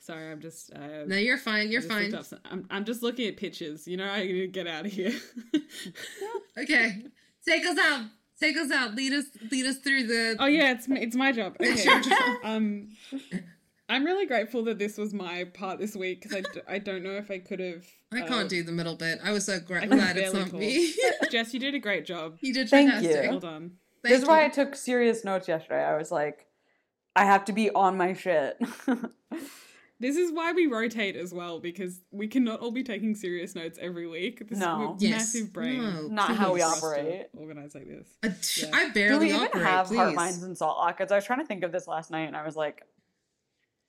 [0.00, 0.72] Sorry, I'm just.
[0.72, 1.70] Uh, No, you're fine.
[1.70, 2.10] You're fine.
[2.22, 3.88] some- I'm, I'm just looking at pictures.
[3.88, 5.12] You know, I need to get out of here.
[6.58, 7.02] Okay,
[7.46, 8.06] take us out.
[8.40, 8.94] Take us out.
[8.94, 9.24] Lead us.
[9.50, 10.36] Lead us through the.
[10.38, 11.56] oh yeah, it's m- it's my job.
[11.60, 11.86] Okay.
[12.44, 12.88] um,
[13.88, 17.02] I'm really grateful that this was my part this week because I, d- I don't
[17.02, 17.84] know if I could have.
[18.12, 19.18] I uh, can't do the middle bit.
[19.22, 20.58] I was so gra- I glad it's not talk.
[20.60, 20.92] me.
[21.30, 22.36] Jess, you did a great job.
[22.40, 23.24] you did Thank fantastic.
[23.24, 23.30] you.
[23.30, 23.72] Well done.
[24.08, 24.44] Thank this is why.
[24.44, 25.82] I took serious notes yesterday.
[25.84, 26.46] I was like,
[27.14, 28.58] I have to be on my shit.
[29.98, 33.78] This is why we rotate as well because we cannot all be taking serious notes
[33.80, 34.46] every week.
[34.46, 34.94] This No.
[34.96, 35.10] is Yes.
[35.12, 35.80] massive brain.
[35.82, 36.64] No, Not how we please.
[36.80, 37.26] for us to operate.
[37.34, 38.06] Organize like this.
[38.22, 38.76] I, t- Yeah.
[38.76, 39.64] I Do barely we even operate.
[39.64, 39.96] have please.
[39.96, 41.10] heart minds and salt lockets?
[41.12, 42.82] I was trying to think of this last night, and I was like,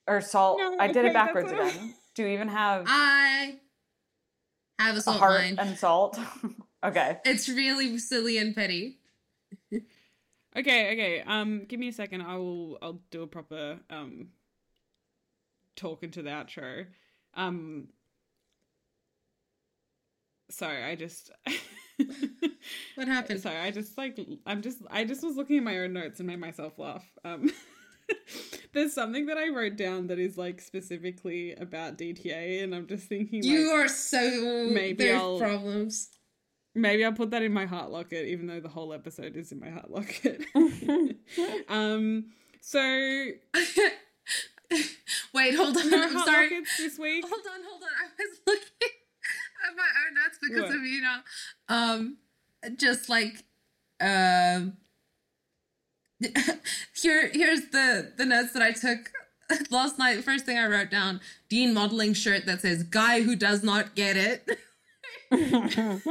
[0.07, 0.59] or salt.
[0.59, 1.93] No, I did okay, it backwards that's what I- again.
[2.15, 3.55] Do we even have I
[4.79, 5.59] have a a salt heart mind.
[5.59, 6.17] and salt?
[6.85, 7.17] okay.
[7.25, 8.99] It's really silly and petty.
[10.57, 11.21] Okay, okay.
[11.25, 12.21] Um, give me a second.
[12.21, 12.77] I will.
[12.81, 14.29] I'll do a proper um
[15.75, 16.87] talk into the outro.
[17.35, 17.89] Um.
[20.49, 21.31] Sorry, I just.
[22.95, 23.41] What happened?
[23.41, 26.27] Sorry, I just like I'm just I just was looking at my own notes and
[26.27, 27.03] made myself laugh.
[27.25, 27.49] Um,
[28.73, 33.07] there's something that I wrote down that is like specifically about DTA, and I'm just
[33.07, 34.69] thinking You like, are so.
[34.71, 36.09] maybe There's I'll- problems.
[36.77, 39.59] Maybe I'll put that in my heart locket, even though the whole episode is in
[39.59, 40.43] my heart locket.
[41.69, 42.25] um,
[42.61, 42.79] so
[45.33, 45.89] Wait, hold on.
[45.89, 46.49] no I'm heart sorry.
[46.49, 47.23] lockets this week.
[47.27, 47.89] Hold on, hold on.
[47.89, 48.89] I was looking
[49.69, 50.75] at my own notes because What?
[50.75, 51.17] of you know,
[51.69, 52.17] um,
[52.77, 53.43] just like,
[54.01, 54.77] um,
[57.01, 59.11] here, here's the the notes that I took
[59.71, 60.23] last night.
[60.23, 64.17] First thing I wrote down: Dean modeling shirt that says "Guy who does not get
[64.17, 64.59] it."
[65.31, 66.03] And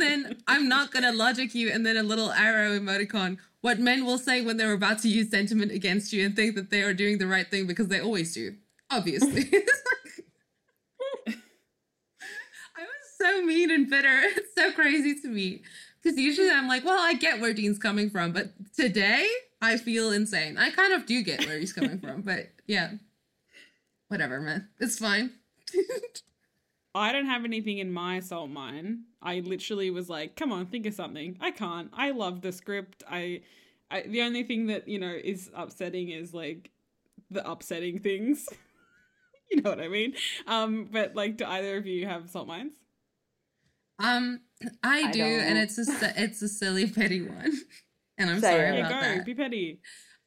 [0.00, 3.38] then I'm not gonna logic you, and then a little arrow emoticon.
[3.60, 6.70] What men will say when they're about to use sentiment against you and think that
[6.70, 8.56] they are doing the right thing because they always do.
[8.90, 9.44] Obviously.
[11.26, 11.32] I
[12.80, 14.22] was so mean and bitter.
[14.36, 15.62] It's so crazy to me.
[16.02, 19.26] Because usually I'm like, well, I get where Dean's coming from, but today
[19.62, 20.58] I feel insane.
[20.58, 22.92] I kind of do get where he's coming from, but yeah.
[24.08, 24.68] Whatever, man.
[24.78, 25.30] It's fine.
[26.94, 29.04] I don't have anything in my salt mine.
[29.20, 31.90] I literally was like, "Come on, think of something." I can't.
[31.92, 33.02] I love the script.
[33.10, 33.42] I,
[33.90, 36.70] I the only thing that you know is upsetting is like
[37.30, 38.48] the upsetting things.
[39.50, 40.14] you know what I mean?
[40.46, 42.74] Um, but like, do either of you have salt mines?
[43.98, 44.40] Um,
[44.82, 45.56] I I do, and don't.
[45.56, 47.52] it's a it's a silly petty one,
[48.18, 48.78] and I'm Say sorry it.
[48.78, 49.00] Yeah, go.
[49.00, 49.26] that.
[49.26, 49.80] Be petty.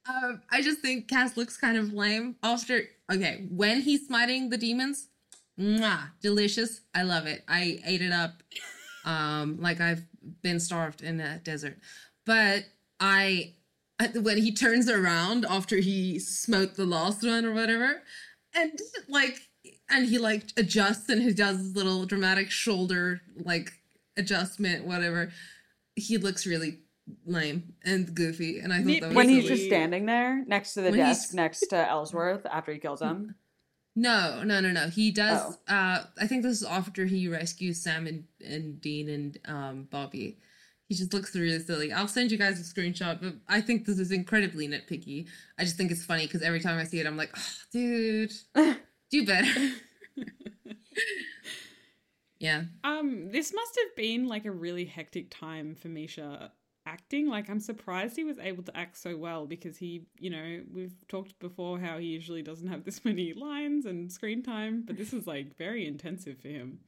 [0.07, 2.83] Um, I just think Cass looks kind of lame after.
[3.11, 5.09] Okay, when he's smiting the demons,
[5.59, 6.81] mwah, delicious.
[6.93, 7.43] I love it.
[7.47, 8.43] I ate it up,
[9.05, 10.05] um, like I've
[10.41, 11.77] been starved in a desert.
[12.25, 12.65] But
[12.99, 13.53] I,
[14.15, 18.01] when he turns around after he smote the last one or whatever,
[18.55, 19.39] and like,
[19.89, 23.73] and he like adjusts and he does his little dramatic shoulder like
[24.17, 25.31] adjustment, whatever.
[25.95, 26.79] He looks really
[27.25, 29.55] lame and goofy, and I thought that was when he's silly.
[29.55, 33.35] just standing there next to the When desk next to Ellsworth after he kills him.
[33.97, 34.89] No, no, no, no.
[34.89, 35.57] He does.
[35.67, 35.73] Oh.
[35.73, 40.37] Uh, I think this is after he rescues Sam and, and Dean and um, Bobby.
[40.87, 41.91] He just looks really silly.
[41.91, 45.27] I'll send you guys a screenshot, but I think this is incredibly nitpicky.
[45.57, 48.33] I just think it's funny because every time I see it, I'm like, oh, dude,
[49.09, 49.71] do better.
[52.39, 52.65] yeah.
[52.83, 56.51] Um, this must have been like a really hectic time for Misha
[56.87, 57.27] acting.
[57.27, 60.95] Like, I'm surprised he was able to act so well because he, you know, we've
[61.07, 65.13] talked before how he usually doesn't have this many lines and screen time, but this
[65.13, 66.79] is like very intensive for him.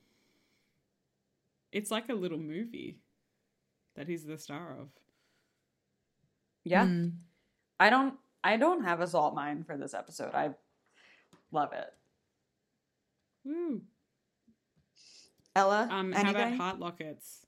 [1.72, 2.98] It's like a little movie
[3.96, 4.88] that he's the star of.
[6.64, 6.86] Yeah.
[6.86, 7.12] Mm.
[7.80, 10.34] I don't I don't have a salt mine for this episode.
[10.34, 10.52] I
[11.52, 11.94] love it.
[13.46, 13.82] Woo.
[15.56, 16.36] Ella, Um, how anything?
[16.36, 17.46] about heart lockets?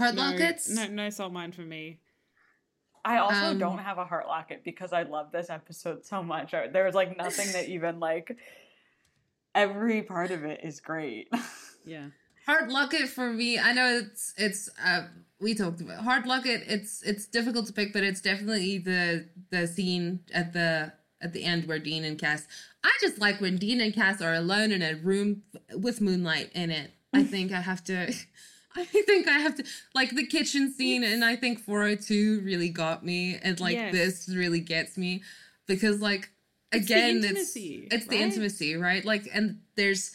[0.00, 0.68] Heart No, lockets?
[0.68, 2.00] No, no salt mine for me.
[3.04, 6.52] I also Um, don't have a heart locket because I love this episode so much.
[6.54, 8.36] I- There was like nothing that even like
[9.54, 11.28] every part of it is great.
[11.86, 12.08] Yeah.
[12.44, 15.06] Heart Locket for me, I know it's it's uh
[15.40, 16.62] we talked about Heart Locket.
[16.66, 21.42] It's it's difficult to pick, but it's definitely the the scene at the at the
[21.42, 22.46] end where Dean and Cass.
[22.84, 25.42] I just like when Dean and Cass are alone in a room
[25.74, 26.90] with moonlight in it.
[27.14, 28.12] I think I have to.
[28.76, 33.04] I think I have to like the kitchen scene, and I think 402 really got
[33.04, 33.92] me, and like Yes.
[33.92, 35.22] this really gets me
[35.66, 36.30] because like
[36.72, 40.12] It's the again intimacy, it's it's the intimacy right like and there's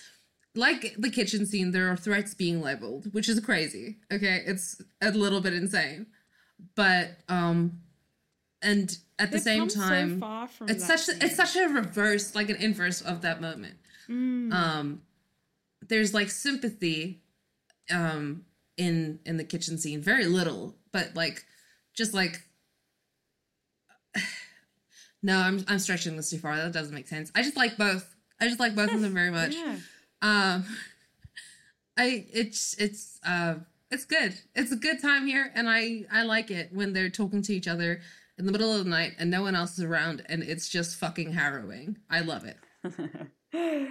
[0.56, 5.11] like the kitchen scene there are threats being leveled which is crazy okay it's a
[5.11, 6.08] little bit insane
[6.75, 7.82] but um,
[8.61, 12.35] and at the They've same so time, from it's such a, it's such a reverse,
[12.35, 13.75] like an inverse of that moment.
[14.09, 14.53] Mm.
[14.53, 15.01] Um,
[15.88, 17.22] there's like sympathy,
[17.92, 18.46] um,
[18.78, 21.44] in in the kitchen scene, very little, but like,
[21.94, 22.42] just like.
[25.24, 26.56] No, I'm I'm stretching this too far.
[26.56, 27.32] That doesn't make sense.
[27.34, 28.16] I just like both.
[28.40, 29.56] I just like both of them very much.
[29.56, 29.78] Yeah.
[30.22, 30.66] Um,
[31.98, 33.56] I it's it's uh
[33.90, 34.36] it's good.
[34.54, 37.68] It's a good time here, and I I like it when they're talking to each
[37.68, 38.02] other
[38.38, 40.98] in the middle of the night and no one else is around, and it's just
[40.98, 41.98] fucking harrowing.
[42.08, 42.58] I love it.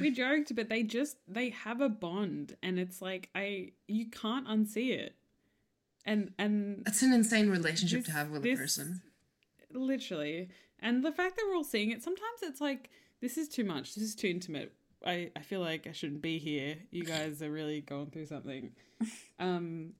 [0.00, 4.46] we joked, but they just they have a bond, and it's like I you can't
[4.46, 5.14] unsee it,
[6.04, 9.02] and and That's an insane relationship This- to have with this- a person.
[9.72, 10.48] literally,
[10.80, 12.90] and the fact that we're all seeing it, sometimes it's like
[13.20, 13.94] this is too much.
[13.94, 14.72] This is too intimate.
[15.04, 16.76] I I feel like I shouldn't be here.
[16.90, 18.72] You guys are really going through something.
[19.38, 19.94] Um.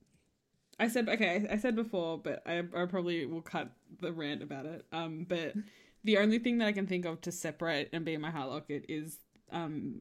[0.81, 1.47] I said okay.
[1.51, 4.85] I said before, but I, I probably will cut the rant about it.
[4.93, 5.55] Um, but
[6.03, 8.49] the only thing that I can think of to separate and be in my heart
[8.51, 9.19] locket is
[9.53, 10.01] um,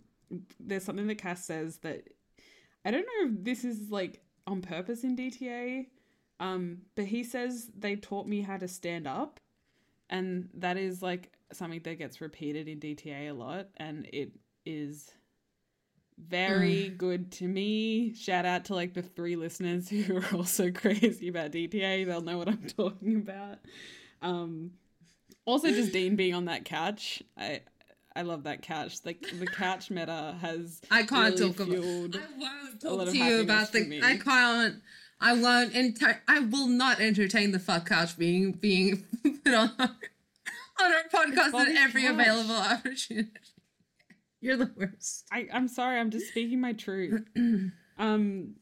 [0.60, 2.08] there's something that Cass says that
[2.84, 5.88] I don't know if this is like on purpose in DTA,
[6.40, 9.40] um, but he says they taught me how to stand up,
[10.10, 14.32] and that is like something that gets repeated in DTA a lot, and it
[14.66, 15.12] is
[16.18, 18.14] very good to me.
[18.14, 22.06] Shout out to like the three listeners who are also crazy about DTA.
[22.06, 23.60] They'll know what I'm talking about.
[24.22, 24.72] Um,
[25.46, 27.24] also, just Dean being on that couch.
[27.38, 27.62] I
[28.16, 28.98] I love that couch.
[29.06, 30.82] Like the couch meta has.
[30.92, 31.78] I can't really talk about.
[31.78, 34.02] I won't talk to you about the.
[34.04, 34.76] I can't.
[35.20, 35.76] I won't.
[35.76, 39.86] Enter, I will not entertain the fuck couch being being put on our,
[40.82, 42.12] on our podcast at every couch.
[42.14, 43.30] available opportunity.
[44.42, 45.26] You're the worst.
[45.32, 46.00] I I'm sorry.
[46.00, 47.24] I'm just speaking my truth.
[48.00, 48.56] Um.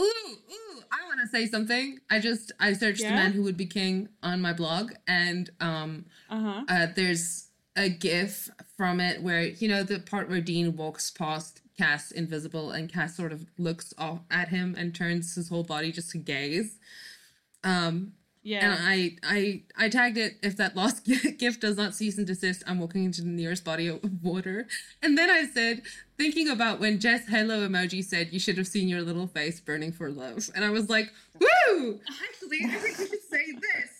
[0.00, 1.98] Ooh, ooh, I want to say something.
[2.10, 3.10] I just I searched Yeah?
[3.10, 6.64] the man who would be king on my blog and um Uh huh.
[6.68, 7.45] uh there's
[7.76, 12.70] a gif from it where you know the part where Dean walks past Cass invisible
[12.70, 16.18] and Cass sort of looks off at him and turns his whole body just to
[16.18, 16.78] gaze.
[17.62, 18.64] Um Yeah.
[18.64, 21.04] and I I I tagged it if that lost
[21.38, 24.66] gift does not cease and desist, I'm walking into the nearest body of water.
[25.02, 25.82] And then I said,
[26.16, 29.92] thinking about when Jess Hello emoji said you should have seen your little face burning
[29.92, 30.48] for love.
[30.54, 32.00] And I was like, woo!
[32.24, 33.90] Actually, I think we should say this.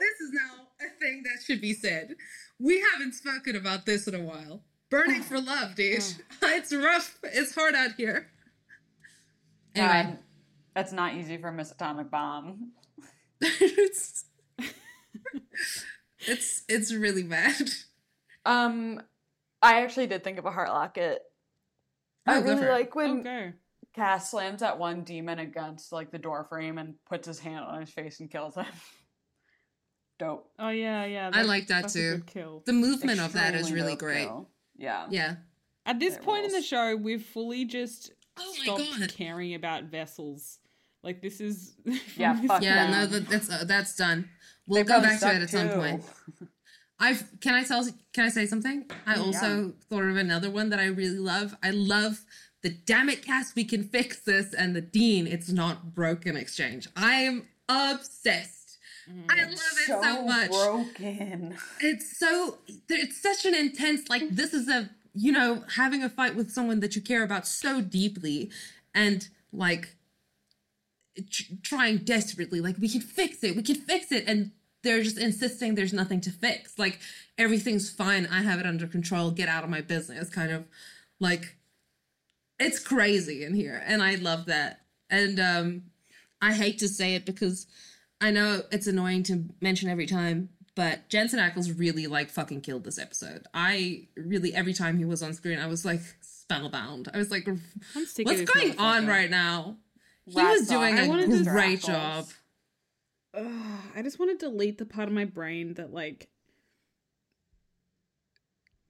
[0.00, 2.14] This is now a thing that should be said.
[2.58, 4.62] We haven't spoken about this in a while.
[4.90, 6.02] Burning for love, dude.
[6.42, 7.18] It's rough.
[7.22, 8.28] It's hard out here.
[9.74, 10.02] Anyway.
[10.04, 10.18] God,
[10.74, 12.72] that's not easy for Miss Atomic Bomb.
[13.40, 14.24] it's,
[16.20, 17.70] it's it's really bad.
[18.44, 19.00] Um,
[19.62, 21.22] I actually did think of a heart locket.
[22.26, 23.52] I Oh, go really like when okay.
[23.94, 27.80] Cass slams that one demon against like the door frame and puts his hand on
[27.80, 28.66] his face and kills him.
[30.22, 30.48] Dope.
[30.58, 31.30] Oh yeah, yeah.
[31.32, 32.10] I like that that's a too.
[32.18, 32.62] good kill.
[32.64, 34.26] The movement of that is really great.
[34.28, 34.48] kill.
[34.76, 35.06] Yeah.
[35.10, 35.34] Yeah.
[35.84, 39.12] At this It point in the show, we've fully just Oh stopped God.
[39.12, 40.58] caring about vessels.
[41.02, 41.74] Like this is
[42.16, 43.04] Yeah, fuck Yeah, Yeah.
[43.04, 44.28] no, that's uh, that's done.
[44.68, 46.04] We'll They go back to it suck, at some point.
[47.00, 48.88] I've can I tell can I say something?
[49.06, 51.56] I also thought of another one that I really love.
[51.64, 52.24] I love
[52.62, 56.88] the damn it Cass we can fix this and the dean it's not broken exchange.
[56.94, 58.61] I am obsessed.
[59.28, 60.50] I love it so, much.
[60.50, 61.56] broken.
[61.80, 62.58] it's so
[62.88, 66.80] it's such an intense like this is a you know having a fight with someone
[66.80, 68.50] that you care about so deeply
[68.94, 69.96] and like
[71.30, 75.18] tr- trying desperately like we can fix it we can fix it and they're just
[75.18, 76.98] insisting there's nothing to fix like
[77.38, 80.64] everything's fine i have it under control get out of my business kind of
[81.20, 81.56] like
[82.58, 85.82] it's crazy in here and i love that and um
[86.40, 87.66] i hate to say it because
[88.22, 92.84] i know it's annoying to mention every time but jensen ackles really like fucking killed
[92.84, 93.46] this episode.
[93.52, 96.00] I really every time he was on screen i was like
[96.52, 97.08] spellbound.
[97.12, 97.48] I was like
[97.94, 99.76] what's going on right now?
[100.26, 102.26] He was doing a great job.
[103.34, 106.28] Ugh, I just want to delete the part of my brain that like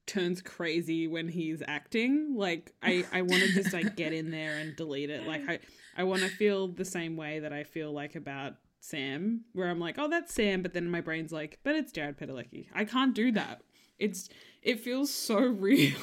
[0.05, 2.35] turns crazy when he's acting.
[2.35, 5.25] Like I, I want to just like get in there and delete it.
[5.25, 5.59] Like I,
[5.95, 9.79] I want to feel the same way that I feel like about Sam, where I'm
[9.79, 12.65] like, oh, that's Sam, but then my brain's like, but it's Jared Padalecki.
[12.75, 13.61] I can't do that.
[13.97, 14.27] It's
[14.61, 15.93] it feels so real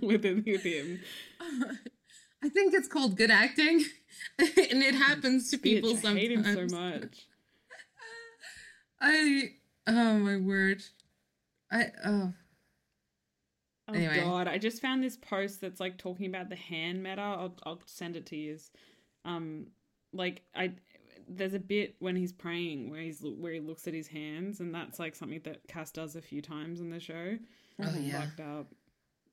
[0.00, 1.00] within with him.
[2.42, 3.84] I think it's called good acting,
[4.38, 4.48] and
[4.82, 6.18] it happens to people Bitch, I sometimes.
[6.18, 7.26] hate him so much.
[9.02, 9.50] I
[9.86, 10.82] oh my word,
[11.70, 12.32] I oh
[13.86, 14.16] Oh Anyway.
[14.16, 17.20] god, I just found this post that's like talking about the hand meta.
[17.20, 18.56] I'll I'll send it to you.
[19.26, 19.66] Um
[20.14, 20.72] like I
[21.28, 24.74] there's a bit when he's praying where he's where he looks at his hands and
[24.74, 27.36] that's like something that Cass does a few times in the show.
[27.82, 28.66] Oh yeah, Fucked up.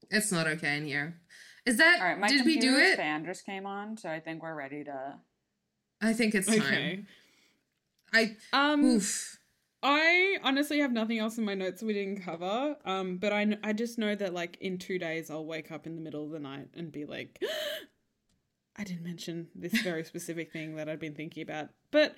[0.09, 1.19] it's not okay in here.
[1.65, 1.99] Is that?
[2.01, 2.97] All right, my did we do it?
[2.97, 5.15] fan just came on, so I think we're ready to.
[6.01, 6.61] I think it's time.
[6.61, 7.05] Okay.
[8.13, 9.37] I Um oof.
[9.83, 12.75] I honestly have nothing else in my notes we didn't cover.
[12.85, 15.95] Um, but I, I just know that like in two days I'll wake up in
[15.95, 17.41] the middle of the night and be like,
[18.81, 21.69] I didn't mention this very specific thing that I'd been thinking about.
[21.91, 22.15] But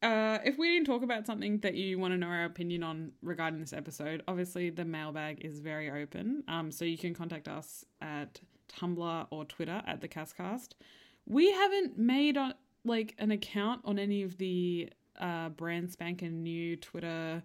[0.00, 3.10] uh, if we didn't talk about something that you want to know our opinion on
[3.20, 6.44] regarding this episode, obviously the mailbag is very open.
[6.46, 10.74] Um, so you can contact us at Tumblr or Twitter at the CasCast.
[11.26, 12.54] We haven't made a,
[12.84, 14.88] like an account on any of the
[15.18, 17.42] uh, brand spanking new Twitter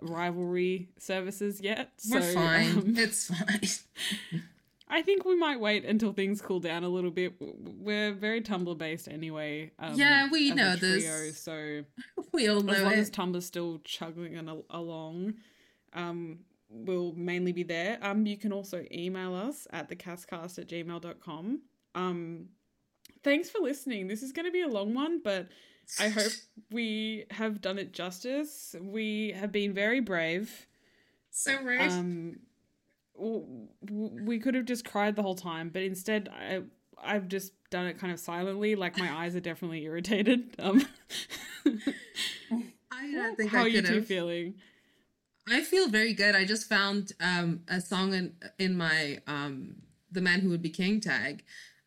[0.00, 1.90] rivalry services yet.
[2.10, 2.78] We're so, fine.
[2.78, 4.42] um, it's fine.
[4.90, 7.34] I think we might wait until things cool down a little bit.
[7.40, 9.70] We're very Tumblr based anyway.
[9.78, 11.38] Um, Yeah, we know trio, this.
[11.38, 11.82] So
[12.32, 12.98] we all know as long it.
[12.98, 14.38] as Tumblr's still chugging
[14.70, 15.34] along,
[15.92, 16.38] um,
[16.70, 17.98] we'll mainly be there.
[18.00, 21.60] Um, you can also email us at thecascast at gmail.com.
[21.94, 22.46] Um,
[23.22, 24.08] thanks for listening.
[24.08, 25.48] This is going to be a long one, but
[26.00, 26.32] I hope
[26.70, 28.74] we have done it justice.
[28.80, 30.66] We have been very brave.
[31.30, 31.90] so right.
[31.90, 32.38] Um,
[33.18, 36.62] we could have just cried the whole time, but instead, I
[37.02, 38.74] I've just done it kind of silently.
[38.74, 40.56] Like my eyes are definitely irritated.
[40.58, 40.84] Um,
[42.90, 44.54] I don't think how I are you two feeling?
[45.48, 46.34] I feel very good.
[46.34, 49.76] I just found um, a song in in my um,
[50.10, 51.44] "The Man Who Would Be King" tag.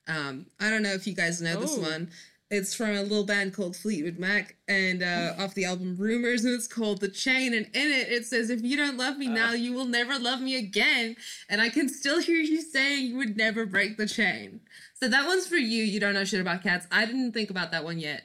[0.08, 1.82] Um, I don't know if you guys know this Oh.
[1.82, 2.10] one.
[2.52, 6.54] It's from a little band called Fleetwood Mac, and uh, off the album Rumors, and
[6.54, 9.54] it's called "The Chain." And in it, it says, "If you don't love me now,
[9.54, 11.16] you will never love me again."
[11.48, 14.60] And I can still hear you saying you would never break the chain.
[14.96, 15.82] So that one's for you.
[15.82, 16.88] You don't know shit about cats.
[16.92, 18.24] I didn't think about that one yet,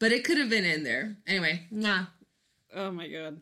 [0.00, 1.18] but it could have been in there.
[1.28, 2.08] Anyway, mwah.
[2.74, 3.40] Oh my god.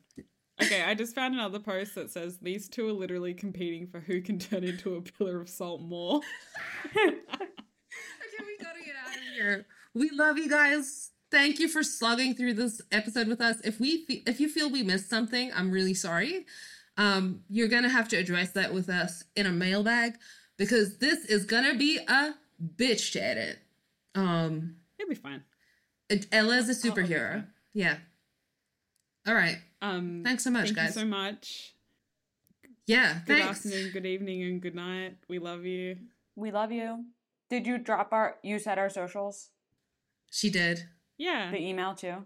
[0.63, 4.21] Okay, I just found another post that says these two are literally competing for who
[4.21, 6.21] can turn into a pillar of salt more.
[6.93, 9.67] Okay, we gotta get out of here.
[9.95, 11.11] We love you guys.
[11.31, 13.61] Thank you for slugging through this episode with us.
[13.63, 16.47] If we fe- if you feel we missed something, I'm really sorry.
[16.97, 20.15] Um, you're gonna have to address that with us in a mailbag
[20.57, 22.35] because this is gonna be a
[22.77, 23.59] bitch to edit.
[24.15, 25.45] Um, It'll be fine.
[26.09, 27.47] it- Ella's a I'll- I'll superhero.
[27.73, 27.99] Yeah.
[29.27, 29.59] All right.
[29.83, 30.97] Um, Thanks so much, thank guys.
[30.97, 31.75] you so much.
[32.87, 33.21] Yeah.
[33.25, 33.65] Good Thanks.
[33.65, 35.17] afternoon, good evening, and good night.
[35.29, 35.97] We love you.
[36.35, 37.07] We love you.
[37.49, 38.39] Did you drop our?
[38.43, 39.51] You said our socials,
[40.31, 40.85] She did.
[41.19, 41.51] Yeah.
[41.51, 42.25] the email too.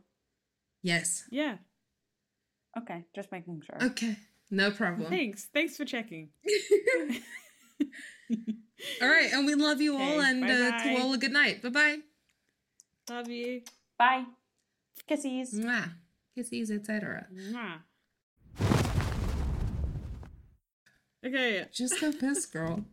[0.83, 1.25] Yes.
[1.31, 1.57] Yeah.
[2.79, 3.83] Okay, just making sure.
[3.91, 4.17] Okay.
[4.51, 5.11] No problem.
[5.11, 5.49] Thanks.
[5.53, 6.29] Thanks for checking.
[9.03, 10.95] All right, and we love you all, and uh, bye-bye.
[10.95, 11.63] to all a good night.
[11.63, 11.97] Bye bye.
[13.09, 13.63] Love you.
[13.99, 14.25] Bye.
[15.09, 15.55] Kissies.
[15.55, 15.91] Mwah.
[16.35, 17.27] Kisses, etc.
[17.33, 17.79] Mwah.
[21.27, 21.65] Okay.
[21.73, 22.85] Just go piss, girl.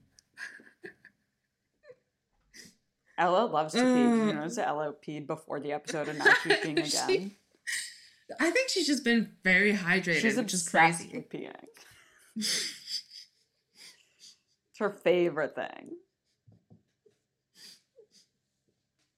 [3.21, 3.85] Ella loves to pee.
[3.85, 4.69] You notice that mm.
[4.69, 7.31] Ella peed before the episode and now she's peeing She- again?
[8.39, 11.11] I think she's just been very hydrated, She's which is crazy.
[11.13, 11.53] with peeing.
[12.37, 12.73] it's
[14.79, 15.91] her favorite thing.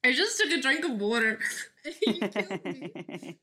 [0.03, 1.39] I just took a drink of water.
[2.05, 3.39] You killed me.